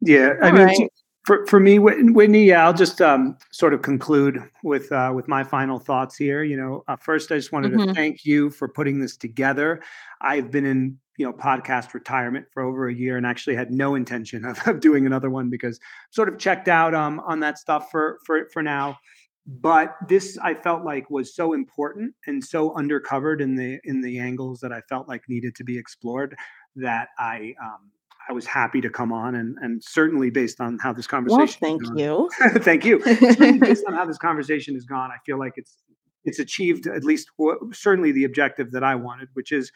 Yeah, 0.00 0.34
I 0.42 0.48
All 0.48 0.52
mean, 0.52 0.66
right. 0.66 0.90
For 1.24 1.46
for 1.46 1.58
me, 1.58 1.78
Whit- 1.78 2.12
Whitney, 2.12 2.44
yeah, 2.44 2.64
I'll 2.66 2.74
just 2.74 3.00
um, 3.00 3.36
sort 3.50 3.72
of 3.74 3.82
conclude 3.82 4.38
with 4.62 4.92
uh, 4.92 5.12
with 5.14 5.26
my 5.26 5.42
final 5.42 5.78
thoughts 5.78 6.16
here. 6.16 6.42
You 6.44 6.56
know, 6.56 6.84
uh, 6.86 6.96
first, 6.96 7.32
I 7.32 7.36
just 7.36 7.50
wanted 7.52 7.70
to 7.72 7.78
Mhm. 7.78 7.94
thank 7.94 8.24
you 8.24 8.50
for 8.50 8.68
putting 8.68 9.00
this 9.00 9.16
together. 9.16 9.82
I've 10.20 10.50
been 10.50 10.66
in 10.66 10.98
you 11.16 11.24
know 11.26 11.32
podcast 11.32 11.94
retirement 11.94 12.46
for 12.52 12.62
over 12.62 12.88
a 12.88 12.94
year 12.94 13.16
and 13.16 13.24
actually 13.26 13.56
had 13.56 13.70
no 13.70 13.94
intention 13.94 14.44
of, 14.44 14.58
of 14.66 14.80
doing 14.80 15.06
another 15.06 15.30
one 15.30 15.48
because 15.48 15.78
i 15.82 15.86
sort 16.10 16.28
of 16.28 16.38
checked 16.38 16.68
out 16.68 16.92
um, 16.94 17.20
on 17.20 17.40
that 17.40 17.58
stuff 17.58 17.90
for 17.90 18.18
for 18.26 18.48
for 18.52 18.62
now. 18.62 18.98
But 19.46 19.96
this 20.08 20.38
I 20.42 20.54
felt 20.54 20.84
like 20.84 21.10
was 21.10 21.34
so 21.34 21.52
important 21.52 22.14
and 22.26 22.42
so 22.42 22.70
undercovered 22.70 23.40
in 23.40 23.54
the 23.56 23.78
in 23.84 24.00
the 24.00 24.18
angles 24.18 24.60
that 24.60 24.72
I 24.72 24.80
felt 24.88 25.08
like 25.08 25.22
needed 25.28 25.54
to 25.56 25.64
be 25.64 25.78
explored 25.78 26.34
that 26.76 27.08
I 27.18 27.54
um, 27.62 27.90
I 28.28 28.32
was 28.32 28.46
happy 28.46 28.80
to 28.80 28.90
come 28.90 29.12
on 29.12 29.34
and 29.34 29.56
and 29.60 29.82
certainly 29.82 30.30
based 30.30 30.60
on 30.60 30.78
how 30.78 30.92
this 30.92 31.06
conversation 31.06 31.58
Well, 31.94 32.28
thank 32.60 32.84
you. 32.84 33.00
thank 33.00 33.38
you. 33.38 33.60
Based 33.60 33.84
on 33.86 33.94
how 33.94 34.04
this 34.06 34.18
conversation 34.28 34.74
has 34.74 34.84
gone 34.84 35.10
I 35.10 35.16
feel 35.26 35.38
like 35.38 35.52
it's 35.56 35.76
it's 36.24 36.38
achieved 36.38 36.86
at 36.86 37.04
least 37.04 37.28
certainly 37.72 38.12
the 38.12 38.24
objective 38.24 38.70
that 38.72 38.82
I 38.84 38.94
wanted 38.94 39.28
which 39.34 39.52
is 39.52 39.70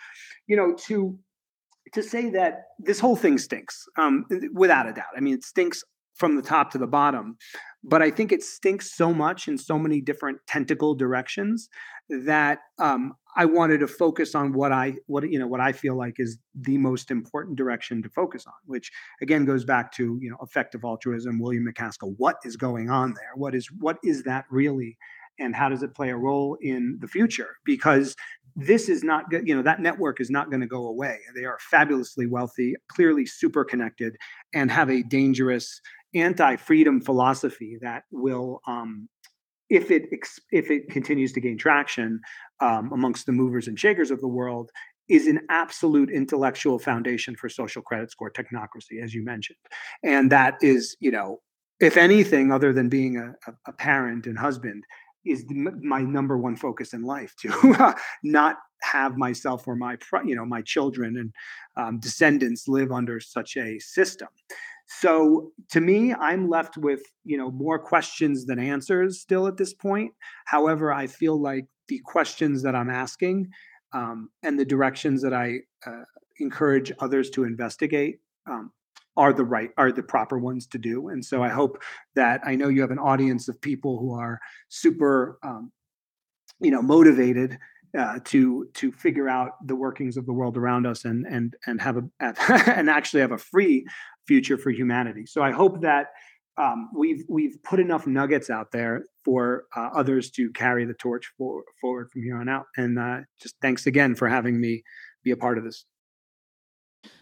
you 0.46 0.56
know 0.56 0.74
to 0.86 1.18
to 1.92 2.02
say 2.02 2.30
that 2.30 2.64
this 2.78 3.00
whole 3.00 3.16
thing 3.16 3.38
stinks 3.38 3.86
um, 3.96 4.26
without 4.52 4.86
a 4.86 4.92
doubt. 4.92 5.14
I 5.16 5.20
mean 5.20 5.34
it 5.34 5.44
stinks 5.44 5.82
from 6.14 6.36
the 6.36 6.42
top 6.42 6.70
to 6.72 6.78
the 6.78 6.86
bottom 6.86 7.36
but 7.88 8.02
I 8.02 8.10
think 8.10 8.32
it 8.32 8.42
stinks 8.42 8.94
so 8.94 9.14
much 9.14 9.48
in 9.48 9.56
so 9.56 9.78
many 9.78 10.00
different 10.00 10.38
tentacle 10.46 10.94
directions 10.94 11.68
that 12.10 12.60
um, 12.78 13.14
I 13.36 13.44
wanted 13.44 13.78
to 13.80 13.86
focus 13.86 14.34
on 14.34 14.52
what 14.52 14.72
I 14.72 14.96
what 15.06 15.28
you 15.30 15.38
know 15.38 15.46
what 15.46 15.60
I 15.60 15.72
feel 15.72 15.96
like 15.96 16.16
is 16.18 16.38
the 16.54 16.78
most 16.78 17.10
important 17.10 17.56
direction 17.56 18.02
to 18.02 18.08
focus 18.08 18.46
on, 18.46 18.54
which 18.66 18.90
again 19.22 19.44
goes 19.44 19.64
back 19.64 19.92
to 19.92 20.18
you 20.20 20.30
know 20.30 20.36
effective 20.42 20.84
altruism, 20.84 21.38
William 21.38 21.66
MacAskill. 21.66 22.14
What 22.18 22.36
is 22.44 22.56
going 22.56 22.90
on 22.90 23.14
there? 23.14 23.32
What 23.34 23.54
is 23.54 23.68
what 23.78 23.98
is 24.04 24.22
that 24.24 24.44
really, 24.50 24.98
and 25.38 25.54
how 25.54 25.68
does 25.68 25.82
it 25.82 25.94
play 25.94 26.10
a 26.10 26.16
role 26.16 26.56
in 26.60 26.98
the 27.00 27.08
future? 27.08 27.56
Because 27.64 28.16
this 28.56 28.88
is 28.88 29.04
not 29.04 29.24
you 29.30 29.54
know 29.54 29.62
that 29.62 29.80
network 29.80 30.20
is 30.20 30.30
not 30.30 30.50
going 30.50 30.60
to 30.60 30.66
go 30.66 30.86
away. 30.86 31.18
They 31.34 31.44
are 31.44 31.58
fabulously 31.70 32.26
wealthy, 32.26 32.74
clearly 32.88 33.24
super 33.24 33.64
connected, 33.64 34.16
and 34.52 34.70
have 34.70 34.90
a 34.90 35.02
dangerous 35.04 35.80
anti-freedom 36.14 37.00
philosophy 37.00 37.78
that 37.80 38.04
will 38.10 38.60
um, 38.66 39.08
if 39.68 39.90
it 39.90 40.04
if 40.50 40.70
it 40.70 40.88
continues 40.90 41.32
to 41.32 41.40
gain 41.40 41.58
traction 41.58 42.20
um, 42.60 42.90
amongst 42.92 43.26
the 43.26 43.32
movers 43.32 43.68
and 43.68 43.78
shakers 43.78 44.10
of 44.10 44.20
the 44.20 44.28
world 44.28 44.70
is 45.08 45.26
an 45.26 45.40
absolute 45.48 46.10
intellectual 46.10 46.78
foundation 46.78 47.34
for 47.34 47.48
social 47.48 47.82
credit 47.82 48.10
score 48.10 48.30
technocracy 48.30 49.02
as 49.02 49.14
you 49.14 49.24
mentioned. 49.24 49.58
And 50.02 50.32
that 50.32 50.54
is 50.62 50.96
you 51.00 51.10
know 51.10 51.40
if 51.80 51.96
anything 51.96 52.50
other 52.50 52.72
than 52.72 52.88
being 52.88 53.16
a, 53.16 53.34
a, 53.66 53.72
parent 53.72 54.26
and 54.26 54.36
husband 54.36 54.82
is 55.24 55.44
my 55.82 56.00
number 56.00 56.36
one 56.36 56.56
focus 56.56 56.92
in 56.92 57.02
life 57.02 57.34
to 57.40 57.94
not 58.24 58.56
have 58.82 59.16
myself 59.16 59.66
or 59.68 59.76
my 59.76 59.96
you 60.24 60.34
know 60.34 60.46
my 60.46 60.62
children 60.62 61.16
and 61.16 61.32
um, 61.76 62.00
descendants 62.00 62.68
live 62.68 62.92
under 62.92 63.20
such 63.20 63.56
a 63.56 63.78
system 63.78 64.28
so 64.88 65.52
to 65.70 65.80
me, 65.80 66.14
I'm 66.14 66.48
left 66.48 66.78
with 66.78 67.02
you 67.24 67.36
know 67.36 67.50
more 67.50 67.78
questions 67.78 68.46
than 68.46 68.58
answers 68.58 69.20
still 69.20 69.46
at 69.46 69.56
this 69.56 69.74
point. 69.74 70.12
However, 70.46 70.92
I 70.92 71.06
feel 71.06 71.40
like 71.40 71.66
the 71.88 72.00
questions 72.04 72.62
that 72.62 72.74
I'm 72.74 72.90
asking 72.90 73.48
um, 73.92 74.30
and 74.42 74.58
the 74.58 74.64
directions 74.64 75.22
that 75.22 75.34
I 75.34 75.58
uh, 75.86 76.04
encourage 76.40 76.92
others 77.00 77.30
to 77.30 77.44
investigate 77.44 78.20
um, 78.48 78.72
are 79.16 79.32
the 79.32 79.44
right 79.44 79.70
are 79.76 79.92
the 79.92 80.02
proper 80.02 80.38
ones 80.38 80.66
to 80.68 80.78
do. 80.78 81.08
And 81.08 81.22
so 81.22 81.42
I 81.42 81.48
hope 81.50 81.82
that 82.14 82.40
I 82.44 82.54
know 82.54 82.68
you 82.68 82.80
have 82.80 82.90
an 82.90 82.98
audience 82.98 83.48
of 83.48 83.60
people 83.60 83.98
who 83.98 84.14
are 84.14 84.40
super 84.68 85.38
um, 85.42 85.70
you 86.60 86.70
know 86.70 86.80
motivated 86.80 87.58
uh, 87.96 88.20
to 88.24 88.68
to 88.74 88.92
figure 88.92 89.28
out 89.28 89.52
the 89.66 89.76
workings 89.76 90.16
of 90.16 90.26
the 90.26 90.32
world 90.32 90.56
around 90.56 90.86
us 90.86 91.04
and 91.04 91.26
and 91.26 91.54
and 91.66 91.80
have 91.80 91.96
a 91.96 92.02
and 92.74 92.88
actually 92.88 93.20
have 93.20 93.32
a 93.32 93.38
free 93.38 93.84
future 94.28 94.58
for 94.58 94.70
humanity. 94.70 95.26
So 95.26 95.42
I 95.42 95.50
hope 95.50 95.80
that 95.80 96.08
um, 96.58 96.90
we've 96.94 97.24
we've 97.28 97.56
put 97.62 97.80
enough 97.80 98.06
nuggets 98.06 98.50
out 98.50 98.70
there 98.72 99.04
for 99.24 99.64
uh, 99.76 99.90
others 99.94 100.30
to 100.32 100.50
carry 100.50 100.84
the 100.84 100.94
torch 100.94 101.30
for, 101.38 101.64
forward 101.80 102.10
from 102.10 102.22
here 102.22 102.36
on 102.36 102.48
out. 102.48 102.66
And 102.76 102.98
uh, 102.98 103.20
just 103.40 103.54
thanks 103.62 103.86
again 103.86 104.14
for 104.14 104.28
having 104.28 104.60
me 104.60 104.82
be 105.24 105.30
a 105.30 105.36
part 105.36 105.58
of 105.58 105.64
this. 105.64 105.84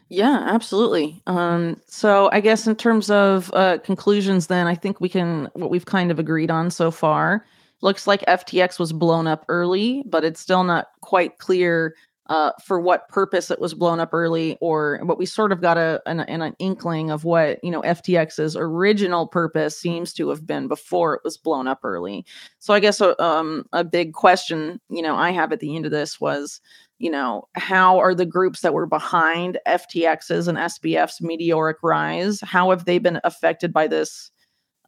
Yeah, 0.08 0.44
absolutely. 0.46 1.20
Um, 1.26 1.80
so 1.86 2.30
I 2.32 2.40
guess 2.40 2.66
in 2.66 2.76
terms 2.76 3.10
of 3.10 3.50
uh, 3.54 3.78
conclusions, 3.78 4.46
then 4.46 4.66
I 4.66 4.74
think 4.74 5.00
we 5.00 5.08
can 5.08 5.48
what 5.54 5.70
we've 5.70 5.86
kind 5.86 6.10
of 6.10 6.18
agreed 6.18 6.50
on 6.50 6.70
so 6.70 6.90
far. 6.90 7.44
Looks 7.82 8.06
like 8.06 8.24
FTX 8.26 8.78
was 8.78 8.92
blown 8.92 9.26
up 9.26 9.44
early, 9.48 10.02
but 10.06 10.24
it's 10.24 10.40
still 10.40 10.64
not 10.64 10.86
quite 11.02 11.38
clear 11.38 11.94
uh, 12.28 12.52
for 12.64 12.80
what 12.80 13.08
purpose 13.08 13.50
it 13.50 13.60
was 13.60 13.74
blown 13.74 14.00
up 14.00 14.12
early, 14.12 14.58
or 14.60 15.00
but 15.04 15.18
we 15.18 15.26
sort 15.26 15.52
of 15.52 15.60
got 15.60 15.78
a 15.78 16.02
an, 16.06 16.20
an 16.20 16.54
inkling 16.58 17.10
of 17.10 17.24
what 17.24 17.62
you 17.62 17.70
know 17.70 17.82
FTX's 17.82 18.56
original 18.56 19.26
purpose 19.26 19.78
seems 19.78 20.12
to 20.14 20.28
have 20.28 20.46
been 20.46 20.68
before 20.68 21.14
it 21.14 21.20
was 21.24 21.36
blown 21.36 21.68
up 21.68 21.80
early. 21.84 22.24
So 22.58 22.74
I 22.74 22.80
guess 22.80 23.00
a, 23.00 23.20
um, 23.22 23.66
a 23.72 23.84
big 23.84 24.12
question 24.12 24.80
you 24.90 25.02
know 25.02 25.14
I 25.16 25.30
have 25.30 25.52
at 25.52 25.60
the 25.60 25.76
end 25.76 25.84
of 25.84 25.92
this 25.92 26.20
was 26.20 26.60
you 26.98 27.10
know, 27.10 27.46
how 27.54 27.98
are 27.98 28.14
the 28.14 28.26
groups 28.26 28.60
that 28.60 28.72
were 28.72 28.86
behind 28.86 29.58
FTX's 29.66 30.48
and 30.48 30.56
SBF's 30.56 31.20
meteoric 31.20 31.78
rise? 31.82 32.40
How 32.40 32.70
have 32.70 32.86
they 32.86 32.98
been 32.98 33.20
affected 33.22 33.72
by 33.72 33.86
this 33.86 34.30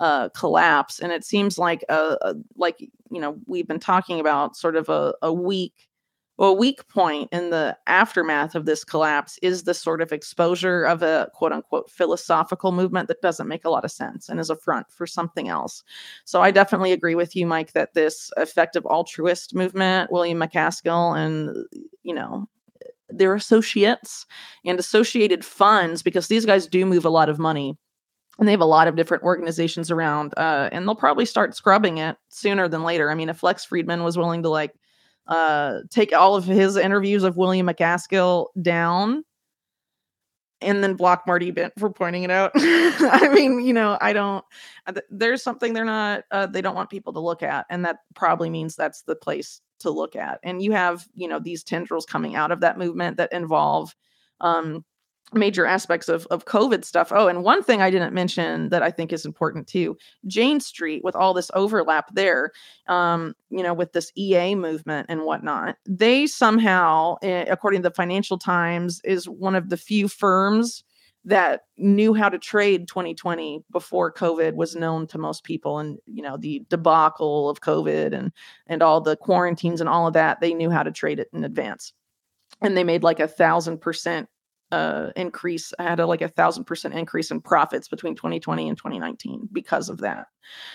uh, 0.01 0.31
collapse? 0.31 1.01
And 1.01 1.13
it 1.13 1.25
seems 1.25 1.59
like, 1.59 1.85
a, 1.89 2.17
a, 2.23 2.35
like 2.57 2.81
you 3.11 3.21
know, 3.21 3.37
we've 3.47 3.69
been 3.69 3.81
talking 3.81 4.21
about 4.21 4.57
sort 4.57 4.77
of 4.77 4.89
a, 4.89 5.15
a 5.21 5.33
weak, 5.33 5.88
well, 6.39 6.51
a 6.51 6.55
weak 6.55 6.87
point 6.87 7.29
in 7.33 7.51
the 7.51 7.77
aftermath 7.89 8.55
of 8.55 8.65
this 8.65 8.85
collapse 8.85 9.39
is 9.43 9.65
the 9.65 9.75
sort 9.75 10.01
of 10.01 10.13
exposure 10.13 10.85
of 10.85 11.03
a 11.03 11.29
quote 11.35 11.53
unquote 11.53 11.91
philosophical 11.91 12.71
movement 12.71 13.09
that 13.09 13.21
doesn't 13.21 13.49
make 13.49 13.65
a 13.65 13.71
lot 13.71 13.85
of 13.85 13.91
sense 13.91 14.29
and 14.29 14.39
is 14.39 14.49
a 14.49 14.57
front 14.57 14.87
for 14.93 15.05
something 15.05 15.49
else. 15.49 15.83
So 16.25 16.41
I 16.41 16.53
definitely 16.53 16.93
agree 16.93 17.17
with 17.17 17.35
you, 17.35 17.45
Mike, 17.45 17.73
that 17.73 17.95
this 17.95 18.31
effective 18.37 18.87
altruist 18.87 19.53
movement, 19.53 20.13
William 20.13 20.39
MacAskill, 20.39 21.19
and 21.19 21.67
you 22.05 22.15
know 22.15 22.49
their 23.11 23.35
associates 23.35 24.25
and 24.65 24.79
associated 24.79 25.45
funds, 25.45 26.03
because 26.05 26.29
these 26.29 26.47
guys 26.47 26.69
do 26.69 26.87
move 26.87 27.05
a 27.05 27.11
lot 27.11 27.29
of 27.29 27.41
money, 27.41 27.77
and 28.39 28.47
they 28.47 28.53
have 28.53 28.61
a 28.61 28.67
lot 28.67 28.87
of 28.87 28.95
different 28.95 29.25
organizations 29.25 29.91
around, 29.91 30.35
uh, 30.37 30.69
and 30.71 30.87
they'll 30.87 30.95
probably 30.95 31.25
start 31.25 31.57
scrubbing 31.57 31.99
it 31.99 32.17
sooner 32.29 32.69
than 32.69 32.85
later. 32.85 33.11
I 33.11 33.17
mean, 33.17 33.29
if 33.29 33.43
Lex 33.43 33.67
Fridman 33.67 34.05
was 34.05 34.17
willing 34.17 34.45
to 34.45 34.49
like 34.49 34.73
uh, 35.29 35.81
take 35.91 36.13
all 36.13 36.35
of 36.35 36.45
his 36.45 36.77
interviews 36.77 37.23
of 37.23 37.37
William 37.37 37.67
MacAskill 37.67 38.47
down 38.61 39.25
and 40.61 40.83
then 40.83 40.95
block 40.95 41.25
Marty 41.27 41.51
Bent 41.51 41.73
for 41.79 41.91
pointing 41.91 42.25
it 42.25 42.31
out. 42.31 42.51
I 42.57 43.31
mean, 43.33 43.65
you 43.65 43.73
know, 43.73 43.97
I 44.01 44.13
don't. 44.13 44.45
Uh, 44.87 44.95
there's 45.11 45.43
something 45.43 45.73
they're 45.73 45.85
not. 45.85 46.25
Uh, 46.31 46.47
they 46.47 46.63
don't 46.63 46.75
want 46.75 46.91
people 46.91 47.13
to 47.13 47.21
look 47.21 47.43
at, 47.43 47.67
and 47.71 47.85
that 47.85 47.99
probably 48.15 48.51
means 48.51 48.75
that's 48.75 49.03
the 49.03 49.15
place 49.15 49.61
to 49.81 49.91
look 49.91 50.17
at. 50.17 50.41
And 50.43 50.61
you 50.61 50.73
have, 50.73 51.07
you 51.15 51.29
know, 51.29 51.39
these 51.39 51.63
tendrils 51.63 52.07
coming 52.07 52.35
out 52.35 52.51
of 52.51 52.61
that 52.61 52.79
movement 52.79 53.17
that 53.19 53.33
involve 53.33 53.95
um, 54.41 54.85
major 55.35 55.67
aspects 55.67 56.09
of, 56.09 56.27
of 56.27 56.47
COVID 56.47 56.85
stuff. 56.85 57.13
Oh, 57.15 57.29
and 57.29 57.43
one 57.45 57.63
thing 57.63 57.83
I 57.83 57.91
didn't 57.91 58.15
mention 58.15 58.71
that 58.71 58.83
I 58.83 58.91
think 58.91 59.13
is 59.13 59.27
important 59.27 59.67
too 59.67 59.97
Jane 60.27 60.61
Street, 60.61 61.05
with 61.05 61.15
all 61.15 61.35
this 61.35 61.51
overlap 61.55 62.15
there, 62.15 62.53
um, 62.87 63.35
you 63.51 63.63
know, 63.63 63.75
with 63.75 63.93
this 63.93 64.11
EA 64.17 64.55
movement 64.55 65.07
and 65.09 65.23
whatnot, 65.23 65.77
they 65.87 66.27
somehow, 66.27 67.17
eh, 67.23 67.45
according 67.49 67.83
to 67.83 67.89
the 67.89 67.95
Financial 67.95 68.39
Times, 68.39 69.01
is 69.05 69.29
one 69.29 69.55
of 69.55 69.69
the 69.69 69.77
few 69.77 70.09
firms 70.09 70.85
that 71.25 71.63
knew 71.77 72.15
how 72.15 72.29
to 72.29 72.39
trade 72.39 72.89
2020 72.89 73.63
before 73.71 74.13
covid 74.13 74.55
was 74.55 74.77
known 74.77 75.07
to 75.07 75.19
most 75.19 75.45
people 75.45 75.79
and 75.79 75.99
you 76.07 76.23
know 76.23 76.37
the 76.37 76.65
debacle 76.71 77.51
of 77.51 77.61
covid 77.61 78.15
and 78.15 78.33
and 78.69 78.83
all 78.83 79.01
the 79.01 79.17
quarantines 79.17 79.81
and 79.81 79.89
all 79.89 80.07
of 80.07 80.15
that 80.15 80.41
they 80.41 80.55
knew 80.55 80.71
how 80.71 80.83
to 80.83 80.93
trade 80.93 81.19
it 81.19 81.29
in 81.33 81.45
advance 81.45 81.93
and 82.63 82.77
they 82.77 82.85
made 82.85 83.03
like 83.03 83.21
a 83.21 83.29
thousand 83.29 83.79
percent 83.79 84.29
uh, 84.71 85.09
increase. 85.17 85.73
I 85.79 85.85
had 85.85 86.01
a, 86.01 86.07
like 86.07 86.23
a 86.23 86.29
thousand 86.29 86.65
percent 86.65 86.95
increase 86.95 87.31
in 87.31 87.41
profits 87.41 87.89
between 87.89 88.15
2020 88.15 88.69
and 88.69 88.77
2019 88.77 89.49
because 89.53 89.89
of 89.89 89.99
that. 89.99 90.27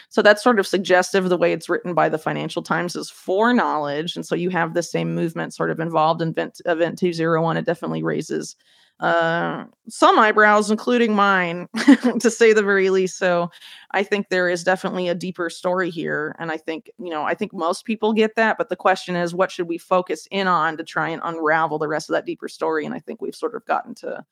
So 0.09 0.21
that's 0.21 0.43
sort 0.43 0.59
of 0.59 0.67
suggestive. 0.67 1.29
The 1.29 1.37
way 1.37 1.53
it's 1.53 1.69
written 1.69 1.93
by 1.93 2.09
the 2.09 2.17
Financial 2.17 2.61
Times 2.61 2.95
is 2.95 3.09
for 3.09 3.53
knowledge, 3.53 4.15
and 4.15 4.25
so 4.25 4.35
you 4.35 4.49
have 4.49 4.73
the 4.73 4.83
same 4.83 5.13
movement 5.15 5.53
sort 5.53 5.71
of 5.71 5.79
involved 5.79 6.21
in 6.21 6.29
Event, 6.29 6.61
Event 6.65 6.97
201. 6.97 7.57
It 7.57 7.65
definitely 7.65 8.03
raises 8.03 8.55
uh, 8.99 9.65
some 9.89 10.17
eyebrows, 10.17 10.71
including 10.71 11.13
mine, 11.13 11.67
to 12.19 12.29
say 12.29 12.53
the 12.53 12.63
very 12.63 12.89
least. 12.89 13.17
So 13.17 13.51
I 13.91 14.03
think 14.03 14.29
there 14.29 14.49
is 14.49 14.63
definitely 14.63 15.07
a 15.09 15.15
deeper 15.15 15.49
story 15.49 15.89
here. 15.89 16.35
And 16.39 16.51
I 16.51 16.57
think, 16.57 16.89
you 16.97 17.09
know, 17.09 17.23
I 17.23 17.33
think 17.33 17.53
most 17.53 17.85
people 17.85 18.13
get 18.13 18.35
that. 18.35 18.57
But 18.57 18.69
the 18.69 18.75
question 18.75 19.15
is, 19.15 19.35
what 19.35 19.51
should 19.51 19.67
we 19.67 19.77
focus 19.77 20.27
in 20.31 20.47
on 20.47 20.77
to 20.77 20.83
try 20.83 21.09
and 21.09 21.21
unravel 21.25 21.79
the 21.79 21.87
rest 21.87 22.09
of 22.09 22.13
that 22.13 22.25
deeper 22.25 22.47
story? 22.47 22.85
And 22.85 22.95
I 22.95 22.99
think 22.99 23.21
we've 23.21 23.35
sort 23.35 23.55
of 23.55 23.65
gotten 23.65 23.93
to 23.95 24.23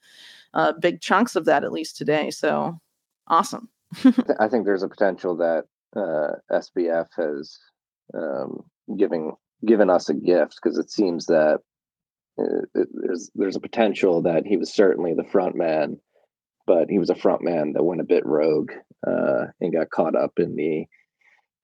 uh, 0.53 0.73
big 0.73 1.01
chunks 1.01 1.35
of 1.35 1.45
that, 1.45 1.63
at 1.63 1.71
least 1.71 1.97
today. 1.97 2.31
So 2.31 2.79
awesome. 3.27 3.69
I 4.39 4.47
think 4.47 4.65
there's 4.65 4.83
a 4.83 4.89
potential 4.89 5.35
that 5.37 5.65
uh, 5.95 6.35
SBF 6.51 7.07
has 7.17 7.59
um, 8.13 8.63
giving 8.97 9.33
given 9.65 9.89
us 9.89 10.09
a 10.09 10.13
gift 10.13 10.59
because 10.61 10.77
it 10.77 10.89
seems 10.89 11.27
that 11.27 11.59
there's 12.37 13.29
there's 13.35 13.55
a 13.55 13.61
potential 13.61 14.23
that 14.23 14.45
he 14.45 14.57
was 14.57 14.73
certainly 14.73 15.13
the 15.13 15.23
front 15.23 15.55
man, 15.55 15.99
but 16.65 16.89
he 16.89 16.99
was 16.99 17.09
a 17.09 17.15
front 17.15 17.41
man 17.43 17.73
that 17.73 17.83
went 17.83 18.01
a 18.01 18.05
bit 18.05 18.25
rogue 18.25 18.71
uh, 19.05 19.45
and 19.59 19.73
got 19.73 19.89
caught 19.89 20.15
up 20.15 20.33
in 20.37 20.55
the 20.55 20.85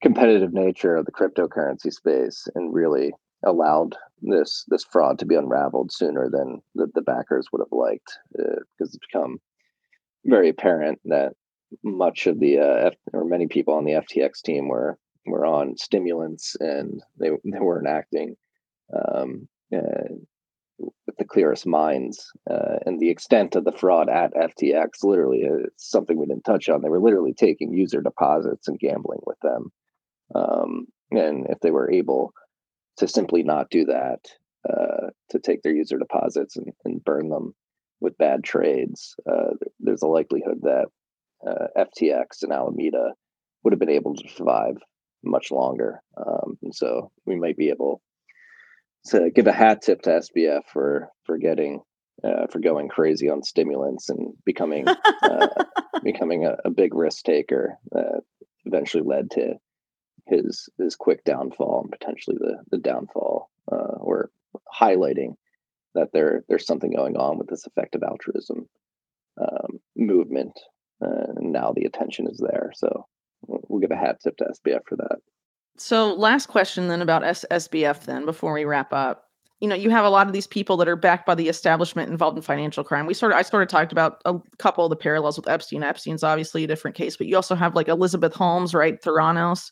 competitive 0.02 0.54
nature 0.54 0.96
of 0.96 1.06
the 1.06 1.12
cryptocurrency 1.12 1.92
space 1.92 2.48
and 2.56 2.74
really 2.74 3.14
allowed 3.46 3.96
this 4.22 4.66
this 4.68 4.84
fraud 4.84 5.20
to 5.20 5.26
be 5.26 5.36
unraveled 5.36 5.92
sooner 5.92 6.30
than 6.30 6.62
the, 6.76 6.88
the 6.96 7.02
backers 7.02 7.48
would 7.52 7.62
have 7.62 7.72
liked 7.72 8.18
uh, 8.40 8.60
because 8.78 8.94
it's 8.94 9.06
become 9.12 9.40
very 10.26 10.50
apparent 10.50 11.00
that 11.06 11.34
much 11.84 12.28
of 12.28 12.40
the 12.40 12.60
uh, 12.60 12.88
F, 12.88 12.94
or 13.14 13.26
many 13.26 13.48
people 13.48 13.76
on 13.76 13.86
the 13.86 13.94
FTX 13.94 14.42
team 14.42 14.68
were 14.68 14.98
were 15.26 15.46
on 15.46 15.78
stimulants 15.78 16.56
and 16.60 17.02
they 17.20 17.30
they 17.44 17.60
weren't 17.60 17.88
acting 17.88 18.36
um, 18.94 19.48
uh, 19.76 20.16
the 21.18 21.26
clearest 21.26 21.66
minds 21.66 22.32
uh, 22.50 22.78
and 22.86 23.00
the 23.00 23.10
extent 23.10 23.56
of 23.56 23.66
the 23.66 23.72
fraud 23.72 24.10
at 24.10 24.34
FTX. 24.34 25.04
Literally, 25.04 25.44
uh, 25.46 25.66
it's 25.66 25.90
something 25.90 26.18
we 26.18 26.26
didn't 26.26 26.46
touch 26.46 26.70
on. 26.70 26.82
They 26.82 26.90
were 26.90 27.02
literally 27.02 27.34
taking 27.34 27.74
user 27.74 28.02
deposits 28.02 28.68
and 28.68 28.80
gambling 28.80 29.22
with 29.26 29.38
them. 29.42 29.72
Um, 30.36 30.88
and 31.12 31.48
if 31.50 31.60
they 31.62 31.72
were 31.72 31.92
able 31.92 32.34
to 32.98 33.08
simply 33.08 33.44
not 33.44 33.70
do 33.70 33.86
that, 33.86 34.20
uh, 34.68 35.12
to 35.30 35.40
take 35.40 35.62
their 35.62 35.76
user 35.76 35.98
deposits 35.98 36.58
and, 36.58 36.74
and, 36.84 37.04
burn 37.06 37.30
them 37.30 37.54
with 38.02 38.18
bad 38.18 38.44
trades, 38.44 39.16
uh, 39.30 39.54
there's 39.80 40.02
a 40.02 40.08
likelihood 40.08 40.60
that 40.64 40.88
uh, 41.48 41.68
FTX 41.78 42.44
and 42.44 42.52
Alameda 42.52 43.14
would 43.64 43.72
have 43.72 43.80
been 43.80 43.90
able 43.90 44.14
to 44.16 44.30
survive 44.30 44.76
much 45.24 45.52
longer. 45.52 46.02
Um, 46.18 46.58
and 46.64 46.76
so 46.76 47.12
we 47.26 47.36
might 47.36 47.56
be 47.56 47.70
able 47.70 48.02
to 49.10 49.30
give 49.32 49.48
a 49.48 49.54
hat 49.54 49.82
tip 49.82 50.02
to 50.04 50.10
SBF 50.10 50.64
for 50.72 51.10
for 51.26 51.38
getting 51.38 51.82
uh, 52.24 52.48
for 52.52 52.60
going 52.60 52.90
crazy 52.90 53.30
on 53.30 53.44
stimulants 53.44 54.10
and 54.10 54.34
becoming 54.46 54.88
uh, 55.24 55.48
becoming 56.04 56.46
a, 56.46 56.58
a, 56.66 56.72
big 56.72 56.96
risk 56.96 57.24
taker 57.24 57.78
that 57.92 58.22
eventually 58.66 59.04
led 59.04 59.30
to 59.32 59.56
his 60.28 60.70
his 60.78 60.96
quick 60.96 61.24
downfall 61.24 61.82
and 61.84 61.92
potentially 61.92 62.38
the 62.40 62.58
the 62.72 62.78
downfall 62.78 63.50
uh, 63.72 63.98
or 64.00 64.30
highlighting 64.82 65.36
that 65.94 66.10
there 66.14 66.44
there's 66.50 66.66
something 66.66 66.92
going 66.92 67.18
on 67.18 67.38
with 67.38 67.48
this 67.48 67.66
effective 67.68 68.04
altruism 68.04 68.68
um, 69.40 69.80
movement 69.96 70.60
uh, 71.04 71.32
and 71.36 71.52
now 71.52 71.72
the 71.76 71.86
attention 71.86 72.28
is 72.28 72.40
there 72.40 72.72
so 72.76 73.06
we'll 73.48 73.80
give 73.80 73.92
a 73.92 73.96
hat 73.96 74.20
tip 74.22 74.38
to 74.38 74.46
SBF 74.46 74.82
for 74.88 74.98
that. 74.98 75.18
So, 75.78 76.14
last 76.14 76.48
question 76.48 76.88
then 76.88 77.02
about 77.02 77.24
S- 77.24 77.46
SBF, 77.52 78.06
then 78.06 78.26
before 78.26 78.54
we 78.54 78.66
wrap 78.66 78.92
up. 78.92 79.24
You 79.60 79.68
know, 79.68 79.76
you 79.76 79.90
have 79.90 80.06
a 80.06 80.10
lot 80.10 80.28
of 80.28 80.34
these 80.34 80.46
people 80.46 80.78
that 80.78 80.88
are 80.88 80.96
backed 80.96 81.26
by 81.26 81.34
the 81.34 81.50
establishment 81.50 82.12
involved 82.12 82.38
in 82.38 82.44
financial 82.44 82.84
crime. 82.84 83.08
We 83.08 83.16
sort 83.16 83.32
of, 83.32 83.40
I 83.40 83.42
sort 83.42 83.64
of 83.64 83.70
talked 83.70 83.92
about 83.92 84.22
a 84.26 84.36
couple 84.60 84.86
of 84.86 84.92
the 84.92 84.96
parallels 84.96 85.36
with 85.36 85.50
Epstein. 85.50 85.82
Epstein's 85.82 86.24
obviously 86.24 86.64
a 86.64 86.68
different 86.68 86.96
case, 86.96 87.18
but 87.18 87.26
you 87.26 87.36
also 87.36 87.56
have 87.56 87.74
like 87.74 87.88
Elizabeth 87.88 88.36
Holmes, 88.36 88.76
right? 88.76 89.02
Theranos, 89.02 89.72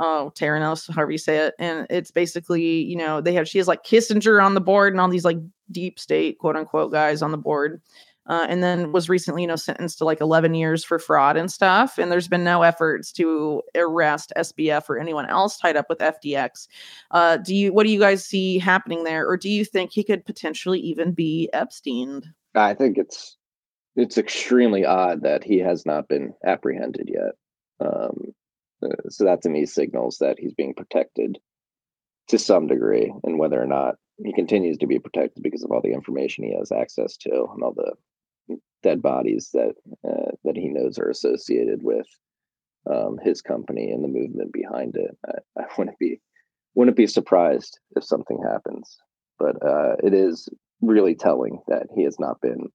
oh, 0.00 0.32
Theranos, 0.36 0.92
however 0.94 1.12
you 1.12 1.18
say 1.18 1.38
it. 1.38 1.54
And 1.58 1.86
it's 1.88 2.10
basically, 2.10 2.62
you 2.62 2.96
know, 2.96 3.22
they 3.22 3.32
have, 3.32 3.48
she 3.48 3.56
has 3.56 3.68
like 3.68 3.84
Kissinger 3.84 4.42
on 4.44 4.52
the 4.52 4.60
board 4.60 4.92
and 4.92 5.00
all 5.00 5.08
these 5.08 5.24
like 5.24 5.38
deep 5.70 5.98
state, 5.98 6.38
quote 6.38 6.56
unquote, 6.56 6.92
guys 6.92 7.22
on 7.22 7.32
the 7.32 7.38
board 7.38 7.80
uh, 8.26 8.46
and 8.48 8.62
then 8.62 8.92
was 8.92 9.08
recently, 9.08 9.42
you 9.42 9.48
know, 9.48 9.56
sentenced 9.56 9.98
to 9.98 10.04
like 10.04 10.20
11 10.20 10.54
years 10.54 10.84
for 10.84 10.98
fraud 10.98 11.36
and 11.36 11.50
stuff. 11.50 11.98
And 11.98 12.10
there's 12.10 12.28
been 12.28 12.44
no 12.44 12.62
efforts 12.62 13.12
to 13.12 13.62
arrest 13.74 14.32
SBF 14.36 14.88
or 14.88 14.98
anyone 14.98 15.26
else 15.26 15.58
tied 15.58 15.76
up 15.76 15.86
with 15.88 15.98
FTX. 15.98 16.68
Uh, 17.10 17.36
do 17.38 17.54
you, 17.54 17.72
what 17.72 17.84
do 17.84 17.92
you 17.92 17.98
guys 17.98 18.24
see 18.24 18.58
happening 18.58 19.04
there, 19.04 19.28
or 19.28 19.36
do 19.36 19.48
you 19.48 19.64
think 19.64 19.92
he 19.92 20.04
could 20.04 20.24
potentially 20.24 20.80
even 20.80 21.12
be 21.12 21.48
Epstein? 21.52 22.22
I 22.54 22.74
think 22.74 22.98
it's 22.98 23.36
it's 23.94 24.16
extremely 24.16 24.86
odd 24.86 25.22
that 25.22 25.44
he 25.44 25.58
has 25.58 25.84
not 25.84 26.08
been 26.08 26.32
apprehended 26.46 27.10
yet. 27.12 27.32
Um, 27.86 28.32
uh, 28.82 28.88
so 29.10 29.24
that 29.24 29.42
to 29.42 29.48
me 29.50 29.66
signals 29.66 30.18
that 30.18 30.38
he's 30.38 30.54
being 30.54 30.74
protected 30.74 31.38
to 32.28 32.38
some 32.38 32.66
degree, 32.66 33.12
and 33.24 33.38
whether 33.38 33.60
or 33.60 33.66
not 33.66 33.96
he 34.24 34.32
continues 34.32 34.78
to 34.78 34.86
be 34.86 34.98
protected 34.98 35.42
because 35.42 35.62
of 35.62 35.70
all 35.70 35.82
the 35.82 35.92
information 35.92 36.44
he 36.44 36.54
has 36.56 36.72
access 36.72 37.16
to 37.18 37.46
and 37.52 37.62
all 37.62 37.74
the 37.74 37.92
dead 38.82 39.02
bodies 39.02 39.50
that 39.52 39.74
uh, 40.06 40.32
that 40.44 40.56
he 40.56 40.68
knows 40.68 40.98
are 40.98 41.08
associated 41.08 41.82
with 41.82 42.06
um, 42.90 43.18
his 43.22 43.40
company 43.40 43.90
and 43.90 44.02
the 44.02 44.08
movement 44.08 44.52
behind 44.52 44.96
it. 44.96 45.16
I, 45.26 45.60
I, 45.60 45.64
wouldn't 45.78 45.98
be 45.98 46.20
wouldn't 46.74 46.96
be 46.96 47.06
surprised 47.06 47.78
if 47.96 48.04
something 48.04 48.38
happens, 48.42 48.96
but 49.38 49.56
uh, 49.64 49.96
it 50.02 50.14
is 50.14 50.48
really 50.80 51.14
telling 51.14 51.60
that 51.68 51.86
he 51.94 52.04
has 52.04 52.18
not 52.18 52.40
been 52.40 52.68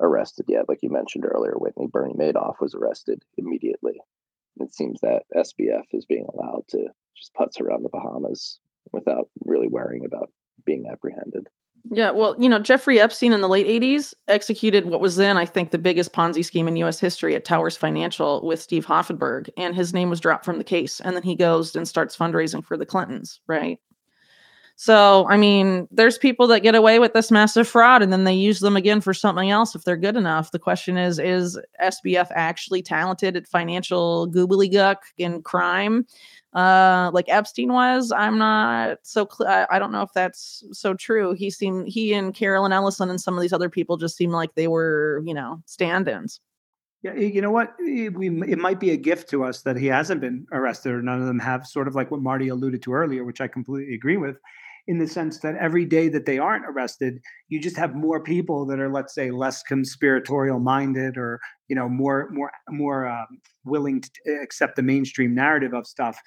arrested 0.00 0.46
yet. 0.48 0.68
Like 0.68 0.78
you 0.82 0.90
mentioned 0.90 1.24
earlier, 1.26 1.54
Whitney 1.56 1.88
Bernie 1.90 2.14
Madoff 2.14 2.54
was 2.60 2.74
arrested 2.74 3.22
immediately. 3.36 4.00
It 4.60 4.72
seems 4.72 5.00
that 5.00 5.24
SBF 5.36 5.84
is 5.92 6.06
being 6.06 6.26
allowed 6.32 6.62
to 6.68 6.86
just 7.16 7.34
putz 7.34 7.60
around 7.60 7.82
the 7.82 7.90
Bahamas 7.90 8.60
without 8.92 9.28
really 9.44 9.68
worrying 9.68 10.04
about 10.04 10.30
being 10.64 10.86
apprehended. 10.90 11.48
Yeah, 11.90 12.12
well, 12.12 12.34
you 12.38 12.48
know, 12.48 12.58
Jeffrey 12.58 12.98
Epstein 12.98 13.34
in 13.34 13.42
the 13.42 13.48
late 13.48 13.66
80s 13.66 14.14
executed 14.26 14.86
what 14.86 15.00
was 15.00 15.16
then, 15.16 15.36
I 15.36 15.44
think, 15.44 15.70
the 15.70 15.78
biggest 15.78 16.12
Ponzi 16.14 16.42
scheme 16.42 16.66
in 16.66 16.76
US 16.76 16.98
history 16.98 17.34
at 17.34 17.44
Towers 17.44 17.76
Financial 17.76 18.40
with 18.44 18.60
Steve 18.62 18.86
Hoffenberg. 18.86 19.50
And 19.58 19.74
his 19.74 19.92
name 19.92 20.08
was 20.08 20.20
dropped 20.20 20.46
from 20.46 20.56
the 20.56 20.64
case. 20.64 21.00
And 21.00 21.14
then 21.14 21.22
he 21.22 21.36
goes 21.36 21.76
and 21.76 21.86
starts 21.86 22.16
fundraising 22.16 22.64
for 22.64 22.78
the 22.78 22.86
Clintons, 22.86 23.40
right? 23.46 23.78
So, 24.76 25.26
I 25.28 25.36
mean, 25.36 25.86
there's 25.90 26.18
people 26.18 26.46
that 26.48 26.60
get 26.64 26.74
away 26.74 26.98
with 26.98 27.12
this 27.12 27.30
massive 27.30 27.68
fraud 27.68 28.02
and 28.02 28.12
then 28.12 28.24
they 28.24 28.34
use 28.34 28.58
them 28.58 28.76
again 28.76 29.00
for 29.00 29.14
something 29.14 29.50
else 29.50 29.74
if 29.74 29.84
they're 29.84 29.96
good 29.96 30.16
enough. 30.16 30.50
The 30.50 30.58
question 30.58 30.96
is 30.96 31.18
is 31.20 31.58
SBF 31.80 32.28
actually 32.34 32.82
talented 32.82 33.36
at 33.36 33.46
financial 33.46 34.28
gobbledygook 34.32 34.96
and 35.18 35.44
crime? 35.44 36.06
Uh 36.54 37.10
like 37.12 37.28
epstein 37.28 37.72
was 37.72 38.12
i'm 38.12 38.38
not 38.38 38.98
so 39.02 39.28
cl- 39.28 39.66
I, 39.70 39.78
don't 39.78 39.90
know 39.90 40.02
if 40.02 40.12
that's 40.14 40.62
so 40.72 40.94
true. 40.94 41.32
He 41.32 41.50
seemed 41.50 41.88
he 41.88 42.14
and 42.14 42.32
caroline 42.32 42.72
ellison 42.72 43.10
and 43.10 43.20
some 43.20 43.34
of 43.34 43.42
these 43.42 43.52
other 43.52 43.68
people 43.68 43.96
just 43.96 44.16
seem 44.16 44.30
like 44.30 44.54
they 44.54 44.68
were 44.68 45.20
you 45.24 45.34
know 45.34 45.62
stand-ins. 45.66 46.40
Yeah 47.02 47.14
you 47.14 47.40
know 47.40 47.50
what? 47.50 47.74
We 47.80 48.06
it 48.50 48.58
might 48.58 48.78
be 48.78 48.92
a 48.92 48.96
gift 48.96 49.28
to 49.30 49.44
us 49.44 49.62
that 49.62 49.76
he 49.76 49.86
hasn't 49.86 50.20
been 50.20 50.46
arrested 50.52 50.92
or 50.92 51.02
none 51.02 51.20
of 51.20 51.26
them 51.26 51.40
have 51.40 51.66
sort 51.66 51.88
of 51.88 51.96
like 51.96 52.10
what 52.10 52.20
marty 52.20 52.48
alluded 52.48 52.82
to 52.82 52.92
earlier 52.92 53.24
which 53.24 53.40
i 53.40 53.48
completely 53.48 53.94
agree 53.94 54.16
with 54.16 54.36
in 54.86 54.98
the 54.98 55.06
sense 55.06 55.38
that 55.38 55.56
every 55.56 55.84
day 55.84 56.08
that 56.08 56.26
they 56.26 56.38
aren't 56.38 56.66
arrested, 56.66 57.20
you 57.48 57.60
just 57.60 57.76
have 57.76 57.94
more 57.94 58.20
people 58.20 58.66
that 58.66 58.78
are, 58.78 58.90
let's 58.90 59.14
say, 59.14 59.30
less 59.30 59.62
conspiratorial 59.62 60.60
minded 60.60 61.16
or 61.16 61.40
you 61.68 61.76
know 61.76 61.88
more 61.88 62.28
more 62.30 62.52
more 62.68 63.08
um, 63.08 63.40
willing 63.64 64.02
to 64.02 64.10
accept 64.42 64.76
the 64.76 64.82
mainstream 64.82 65.34
narrative 65.34 65.72
of 65.72 65.86
stuff 65.86 66.18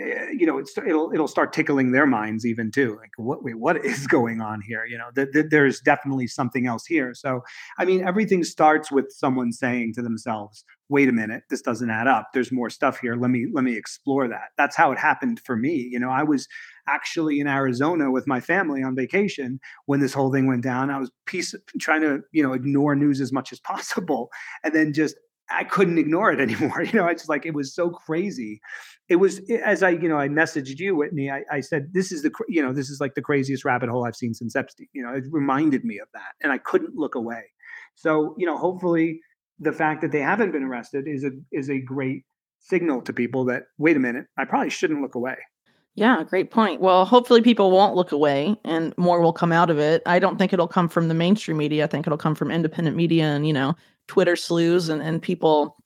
Eh, 0.00 0.30
you 0.32 0.46
know, 0.46 0.58
it'll 0.58 1.12
it'll 1.12 1.28
start 1.28 1.52
tickling 1.52 1.92
their 1.92 2.06
minds 2.06 2.46
even 2.46 2.70
too. 2.70 2.96
Like, 2.96 3.10
what 3.16 3.44
wait, 3.44 3.58
what 3.58 3.76
is 3.84 4.06
going 4.06 4.40
on 4.40 4.60
here? 4.62 4.84
You 4.86 4.96
know, 4.98 5.10
th- 5.14 5.28
th- 5.32 5.46
there's 5.50 5.80
definitely 5.80 6.26
something 6.26 6.66
else 6.66 6.86
here. 6.86 7.12
So, 7.14 7.42
I 7.78 7.84
mean, 7.84 8.02
everything 8.06 8.42
starts 8.44 8.90
with 8.90 9.06
someone 9.10 9.52
saying 9.52 9.94
to 9.94 10.02
themselves, 10.02 10.64
"Wait 10.88 11.08
a 11.08 11.12
minute, 11.12 11.42
this 11.50 11.60
doesn't 11.60 11.90
add 11.90 12.06
up. 12.06 12.28
There's 12.32 12.52
more 12.52 12.70
stuff 12.70 12.98
here. 13.00 13.14
Let 13.16 13.30
me 13.30 13.46
let 13.52 13.64
me 13.64 13.76
explore 13.76 14.26
that." 14.28 14.50
That's 14.56 14.76
how 14.76 14.90
it 14.92 14.98
happened 14.98 15.40
for 15.44 15.56
me. 15.56 15.88
You 15.90 15.98
know, 16.00 16.10
I 16.10 16.22
was 16.22 16.46
actually 16.88 17.40
in 17.40 17.46
Arizona 17.46 18.10
with 18.10 18.26
my 18.26 18.40
family 18.40 18.82
on 18.82 18.96
vacation 18.96 19.60
when 19.86 20.00
this 20.00 20.14
whole 20.14 20.32
thing 20.32 20.46
went 20.46 20.62
down. 20.62 20.90
I 20.90 20.98
was 20.98 21.10
piece 21.26 21.54
trying 21.78 22.00
to 22.02 22.20
you 22.32 22.42
know 22.42 22.52
ignore 22.54 22.94
news 22.96 23.20
as 23.20 23.32
much 23.32 23.52
as 23.52 23.60
possible, 23.60 24.30
and 24.64 24.74
then 24.74 24.92
just 24.92 25.16
I 25.50 25.64
couldn't 25.64 25.98
ignore 25.98 26.32
it 26.32 26.40
anymore. 26.48 26.82
You 26.82 26.92
know, 26.98 27.06
it's 27.06 27.28
like 27.28 27.46
it 27.46 27.54
was 27.54 27.74
so 27.74 27.90
crazy. 27.90 28.60
It 29.08 29.16
was 29.16 29.40
eh, 29.48 29.60
as 29.64 29.82
I, 29.82 29.90
you 29.90 30.08
know, 30.08 30.18
I 30.18 30.28
messaged 30.28 30.78
you, 30.78 30.96
Whitney. 30.96 31.30
I, 31.30 31.44
I 31.50 31.60
said, 31.60 31.92
"This 31.92 32.12
is 32.12 32.22
the, 32.22 32.30
you 32.48 32.62
know, 32.62 32.72
this 32.72 32.90
is 32.90 33.00
like 33.00 33.14
the 33.14 33.22
craziest 33.22 33.64
rabbit 33.64 33.88
hole 33.88 34.04
I've 34.04 34.16
seen 34.16 34.34
since 34.34 34.56
Epstein." 34.56 34.88
You 34.92 35.02
know, 35.02 35.12
it 35.12 35.24
reminded 35.30 35.84
me 35.84 35.98
of 35.98 36.08
that, 36.14 36.32
and 36.42 36.52
I 36.52 36.58
couldn't 36.58 36.94
look 36.94 37.14
away. 37.14 37.42
So, 37.94 38.34
you 38.38 38.46
know, 38.46 38.56
hopefully, 38.56 39.20
the 39.58 39.72
fact 39.72 40.00
that 40.02 40.12
they 40.12 40.20
haven't 40.20 40.52
been 40.52 40.64
arrested 40.64 41.06
is 41.06 41.24
a 41.24 41.30
is 41.52 41.70
a 41.70 41.80
great 41.80 42.24
signal 42.60 43.02
to 43.02 43.12
people 43.12 43.44
that 43.46 43.64
wait 43.78 43.96
a 43.96 44.00
minute, 44.00 44.26
I 44.38 44.44
probably 44.44 44.70
shouldn't 44.70 45.00
look 45.00 45.14
away. 45.14 45.36
Yeah, 45.94 46.22
great 46.24 46.50
point. 46.50 46.80
Well, 46.80 47.04
hopefully 47.04 47.42
people 47.42 47.70
won't 47.70 47.94
look 47.96 48.12
away 48.12 48.56
and 48.64 48.94
more 48.96 49.20
will 49.20 49.32
come 49.32 49.52
out 49.52 49.70
of 49.70 49.78
it. 49.78 50.02
I 50.06 50.18
don't 50.18 50.38
think 50.38 50.52
it'll 50.52 50.68
come 50.68 50.88
from 50.88 51.08
the 51.08 51.14
mainstream 51.14 51.56
media. 51.56 51.84
I 51.84 51.86
think 51.88 52.06
it'll 52.06 52.16
come 52.16 52.34
from 52.34 52.50
independent 52.50 52.96
media 52.96 53.24
and, 53.24 53.46
you 53.46 53.52
know, 53.52 53.74
Twitter 54.06 54.34
slews 54.36 54.88
and, 54.88 55.02
and 55.02 55.20
people, 55.20 55.76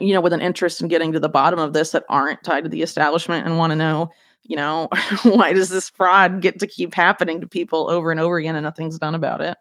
you 0.00 0.14
know, 0.14 0.20
with 0.20 0.32
an 0.34 0.40
interest 0.42 0.80
in 0.82 0.88
getting 0.88 1.12
to 1.12 1.20
the 1.20 1.28
bottom 1.28 1.58
of 1.58 1.72
this 1.72 1.92
that 1.92 2.04
aren't 2.08 2.44
tied 2.44 2.64
to 2.64 2.70
the 2.70 2.82
establishment 2.82 3.46
and 3.46 3.58
want 3.58 3.70
to 3.72 3.76
know, 3.76 4.10
you 4.44 4.56
know, 4.56 4.88
why 5.24 5.52
does 5.54 5.70
this 5.70 5.90
fraud 5.90 6.42
get 6.42 6.60
to 6.60 6.66
keep 6.66 6.94
happening 6.94 7.40
to 7.40 7.48
people 7.48 7.90
over 7.90 8.10
and 8.10 8.20
over 8.20 8.38
again 8.38 8.56
and 8.56 8.64
nothing's 8.64 8.98
done 8.98 9.14
about 9.14 9.40
it? 9.40 9.56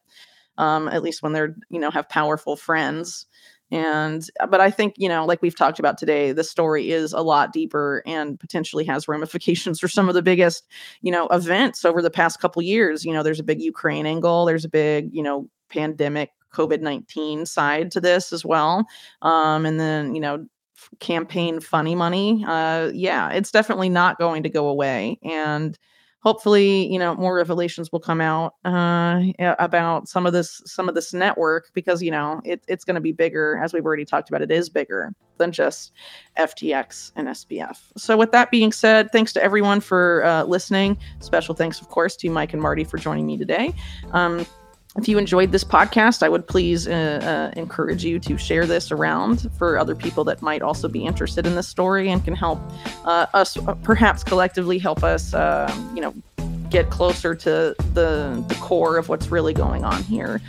Um, 0.58 0.88
at 0.90 1.04
least 1.04 1.24
when 1.24 1.34
they're, 1.34 1.56
you 1.70 1.80
know, 1.80 1.92
have 1.92 2.10
powerful 2.10 2.56
friends. 2.56 3.28
And, 3.72 4.26
but 4.50 4.62
I 4.62 4.72
think, 4.72 4.96
you 4.98 5.10
know, 5.10 5.26
like 5.26 5.42
we've 5.42 5.56
talked 5.56 5.80
about 5.80 5.98
today, 5.98 6.32
the 6.32 6.44
story 6.44 6.92
is 6.92 7.14
a 7.14 7.22
lot 7.22 7.52
deeper 7.52 8.02
and 8.06 8.40
potentially 8.40 8.86
has 8.86 9.08
ramifications 9.08 9.80
for 9.80 9.88
some 9.88 10.08
of 10.08 10.16
the 10.16 10.22
biggest, 10.22 10.68
you 11.02 11.12
know, 11.12 11.28
events 11.28 11.84
over 11.84 12.02
the 12.02 12.10
past 12.10 12.40
couple 12.40 12.62
years. 12.62 13.04
You 13.04 13.14
know, 13.14 13.24
there's 13.24 13.40
a 13.40 13.44
big 13.44 13.62
Ukraine 13.62 14.06
angle, 14.06 14.46
there's 14.46 14.66
a 14.66 14.70
big, 14.70 15.10
you 15.14 15.24
know, 15.24 15.50
pandemic 15.70 16.32
COVID 16.54 16.82
19 16.82 17.46
side 17.46 17.92
to 17.92 18.02
this 18.02 18.32
as 18.32 18.46
well. 18.46 18.86
Um, 19.22 19.66
and 19.66 19.80
then, 19.80 20.16
you 20.16 20.22
know, 20.22 20.46
campaign 21.00 21.60
funny 21.60 21.96
money. 21.96 22.46
Uh, 22.48 22.92
yeah, 22.94 23.30
it's 23.32 23.52
definitely 23.52 23.90
not 23.90 24.18
going 24.18 24.44
to 24.44 24.50
go 24.50 24.68
away. 24.68 25.20
And 25.24 25.78
hopefully, 26.20 26.92
you 26.92 27.00
know, 27.00 27.16
more 27.16 27.36
revelations 27.36 27.92
will 27.92 28.00
come 28.00 28.22
out 28.22 28.56
uh, 28.66 29.22
about 29.60 30.08
some 30.08 30.26
of 30.26 30.34
this, 30.34 30.62
some 30.66 30.90
of 30.90 30.96
this 30.96 31.14
network 31.14 31.70
because, 31.74 32.02
you 32.02 32.12
know, 32.12 32.42
it, 32.44 32.64
it's 32.68 32.84
going 32.84 32.96
to 32.96 33.02
be 33.02 33.12
bigger. 33.12 33.60
As 33.64 33.74
we've 33.74 33.86
already 33.86 34.06
talked 34.06 34.30
about, 34.30 34.42
it 34.42 34.52
is 34.52 34.70
bigger 34.70 35.14
than 35.38 35.52
just 35.52 35.92
FTX 36.38 37.12
and 37.16 37.28
SBF. 37.28 37.78
So, 37.98 38.18
with 38.18 38.32
that 38.32 38.52
being 38.52 38.72
said, 38.72 39.12
thanks 39.12 39.34
to 39.34 39.44
everyone 39.44 39.80
for 39.80 40.24
uh, 40.26 40.44
listening. 40.44 40.98
Special 41.20 41.56
thanks, 41.56 41.80
of 41.80 41.90
course, 41.90 42.16
to 42.18 42.30
Mike 42.30 42.54
and 42.54 42.62
Marty 42.62 42.84
for 42.84 42.98
joining 42.98 43.26
me 43.26 43.38
today. 43.38 43.74
Um, 44.12 44.46
if 44.98 45.08
you 45.08 45.18
enjoyed 45.18 45.52
this 45.52 45.64
podcast, 45.64 46.24
I 46.24 46.30
would 46.30 46.48
please 46.48 46.88
uh, 46.88 47.52
uh, 47.54 47.60
encourage 47.60 48.04
you 48.04 48.20
to 48.20 48.38
share 48.38 48.66
this 48.66 48.92
around 48.92 49.50
for 49.58 49.78
other 49.78 49.96
people 49.96 50.24
that 50.26 50.42
might 50.42 50.62
also 50.62 50.88
be 50.88 51.06
interested 51.06 51.46
in 51.46 51.56
this 51.56 51.68
story 51.68 52.10
and 52.10 52.24
can 52.24 52.36
help 52.36 52.60
uh, 53.06 53.28
us, 53.34 53.58
uh, 53.58 53.76
perhaps 53.84 54.24
collectively, 54.24 54.80
help 54.80 55.04
us, 55.04 55.34
um, 55.34 55.96
you 55.96 56.02
know, 56.02 56.14
get 56.70 56.90
closer 56.90 57.34
to 57.34 57.74
the 57.94 58.44
the 58.48 58.56
core 58.56 58.98
of 58.98 59.08
what's 59.08 59.30
really 59.30 59.54
going 59.54 59.86
on 59.86 60.04
here. 60.04 60.42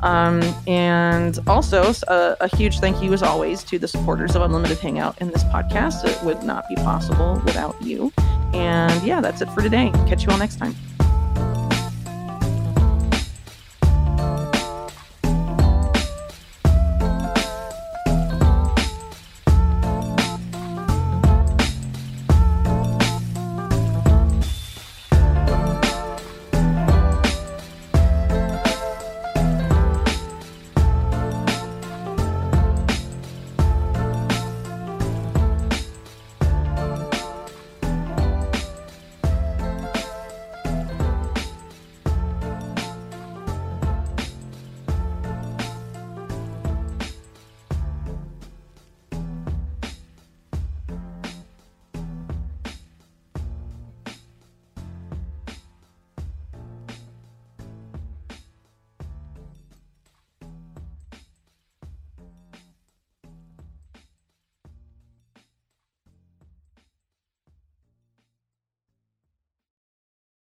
Um, 0.00 0.42
and 0.66 1.38
also, 1.46 1.92
a, 2.06 2.10
uh, 2.10 2.36
a, 2.40 2.56
huge 2.56 2.80
thank 2.80 3.02
you, 3.02 3.12
as 3.14 3.22
always, 3.22 3.64
to 3.64 3.78
the 3.78 3.88
supporters 3.88 4.36
of 4.36 4.42
Unlimited 4.42 4.78
Hangout 4.78 5.20
in 5.20 5.30
this 5.30 5.42
podcast. 5.44 6.04
It 6.04 6.22
would 6.22 6.42
not 6.42 6.68
be 6.68 6.74
possible 6.76 7.40
without 7.46 7.80
you. 7.82 8.12
And 8.52 9.02
yeah, 9.02 9.20
that's 9.20 9.40
it 9.40 9.50
for 9.50 9.62
today. 9.62 9.90
Catch 10.06 10.24
you 10.24 10.30
all 10.30 10.38
next 10.38 10.56
time. 10.56 10.76